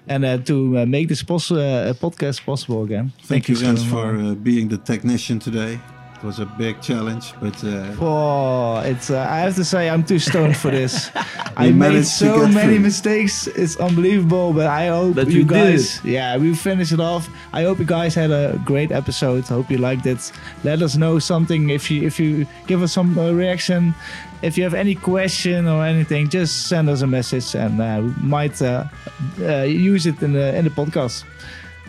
And 0.09 0.24
uh, 0.24 0.39
to 0.39 0.78
uh, 0.78 0.85
make 0.86 1.06
this 1.09 1.23
pos- 1.23 1.52
uh, 1.52 1.94
podcast 2.01 2.44
possible 2.44 2.82
again. 2.82 3.12
Thank, 3.23 3.48
you, 3.48 3.55
so 3.55 3.66
Rens, 3.66 3.85
for 3.85 4.16
uh, 4.16 4.35
being 4.35 4.69
the 4.69 4.77
technician 4.78 5.39
today. 5.39 5.78
It 6.23 6.27
was 6.27 6.39
a 6.39 6.47
big 6.47 6.81
challenge, 6.81 7.35
but 7.40 7.65
uh, 7.65 7.97
Oh, 8.01 8.78
it's. 8.85 9.11
Uh, 9.11 9.27
I 9.28 9.39
have 9.40 9.57
to 9.57 9.65
say, 9.65 9.90
I'm 9.90 10.05
too 10.05 10.20
stoned 10.20 10.57
for 10.57 10.70
this. 10.70 11.11
I 11.57 11.73
made 11.73 12.05
so 12.05 12.47
many 12.47 12.74
through. 12.74 12.78
mistakes. 12.78 13.49
It's 13.49 13.77
unbelievable, 13.77 14.53
but 14.53 14.66
I 14.69 14.86
hope 14.86 15.16
But 15.16 15.27
you 15.27 15.40
you 15.40 15.44
guys. 15.44 16.01
Yeah, 16.05 16.36
we 16.39 16.55
finished 16.55 16.93
it 16.93 17.01
off. 17.01 17.28
I 17.53 17.65
hope 17.65 17.81
you 17.81 17.85
guys 17.86 18.15
had 18.15 18.31
a 18.31 18.57
great 18.65 18.93
episode. 18.93 19.49
Hope 19.49 19.69
you 19.69 19.78
liked 19.78 20.07
it. 20.07 20.31
Let 20.62 20.81
us 20.81 20.94
know 20.97 21.19
something 21.19 21.70
if 21.70 21.90
you 21.90 22.07
if 22.07 22.20
you 22.20 22.47
give 22.69 22.82
us 22.85 22.93
some 22.93 23.19
uh, 23.19 23.32
reaction. 23.32 23.93
If 24.43 24.57
you 24.57 24.62
have 24.62 24.74
any 24.74 24.94
question 24.94 25.66
or 25.66 25.85
anything, 25.85 26.28
just 26.28 26.69
send 26.69 26.89
us 26.89 27.03
a 27.03 27.07
message, 27.07 27.57
and 27.57 27.81
uh, 27.81 28.01
we 28.01 28.11
might 28.23 28.62
uh, 28.62 28.85
uh, 29.40 29.62
use 29.62 30.07
it 30.07 30.23
in 30.23 30.35
the 30.35 30.55
in 30.57 30.65
the 30.65 30.70
podcast. 30.70 31.24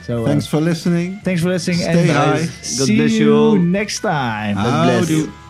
So 0.03 0.23
uh, 0.23 0.27
thanks 0.27 0.45
for 0.47 0.59
listening. 0.59 1.19
thanks 1.23 1.41
for 1.41 1.49
listening. 1.49 1.77
Stay 1.77 2.09
and 2.09 2.11
high. 2.11 2.39
God 2.41 2.49
see 2.61 2.95
bless 2.97 3.11
you 3.11 3.25
you 3.25 3.35
all. 3.35 3.55
next 3.55 3.99
time. 4.01 4.55
God 4.55 4.85
bless. 4.85 5.09
Howdy. 5.09 5.42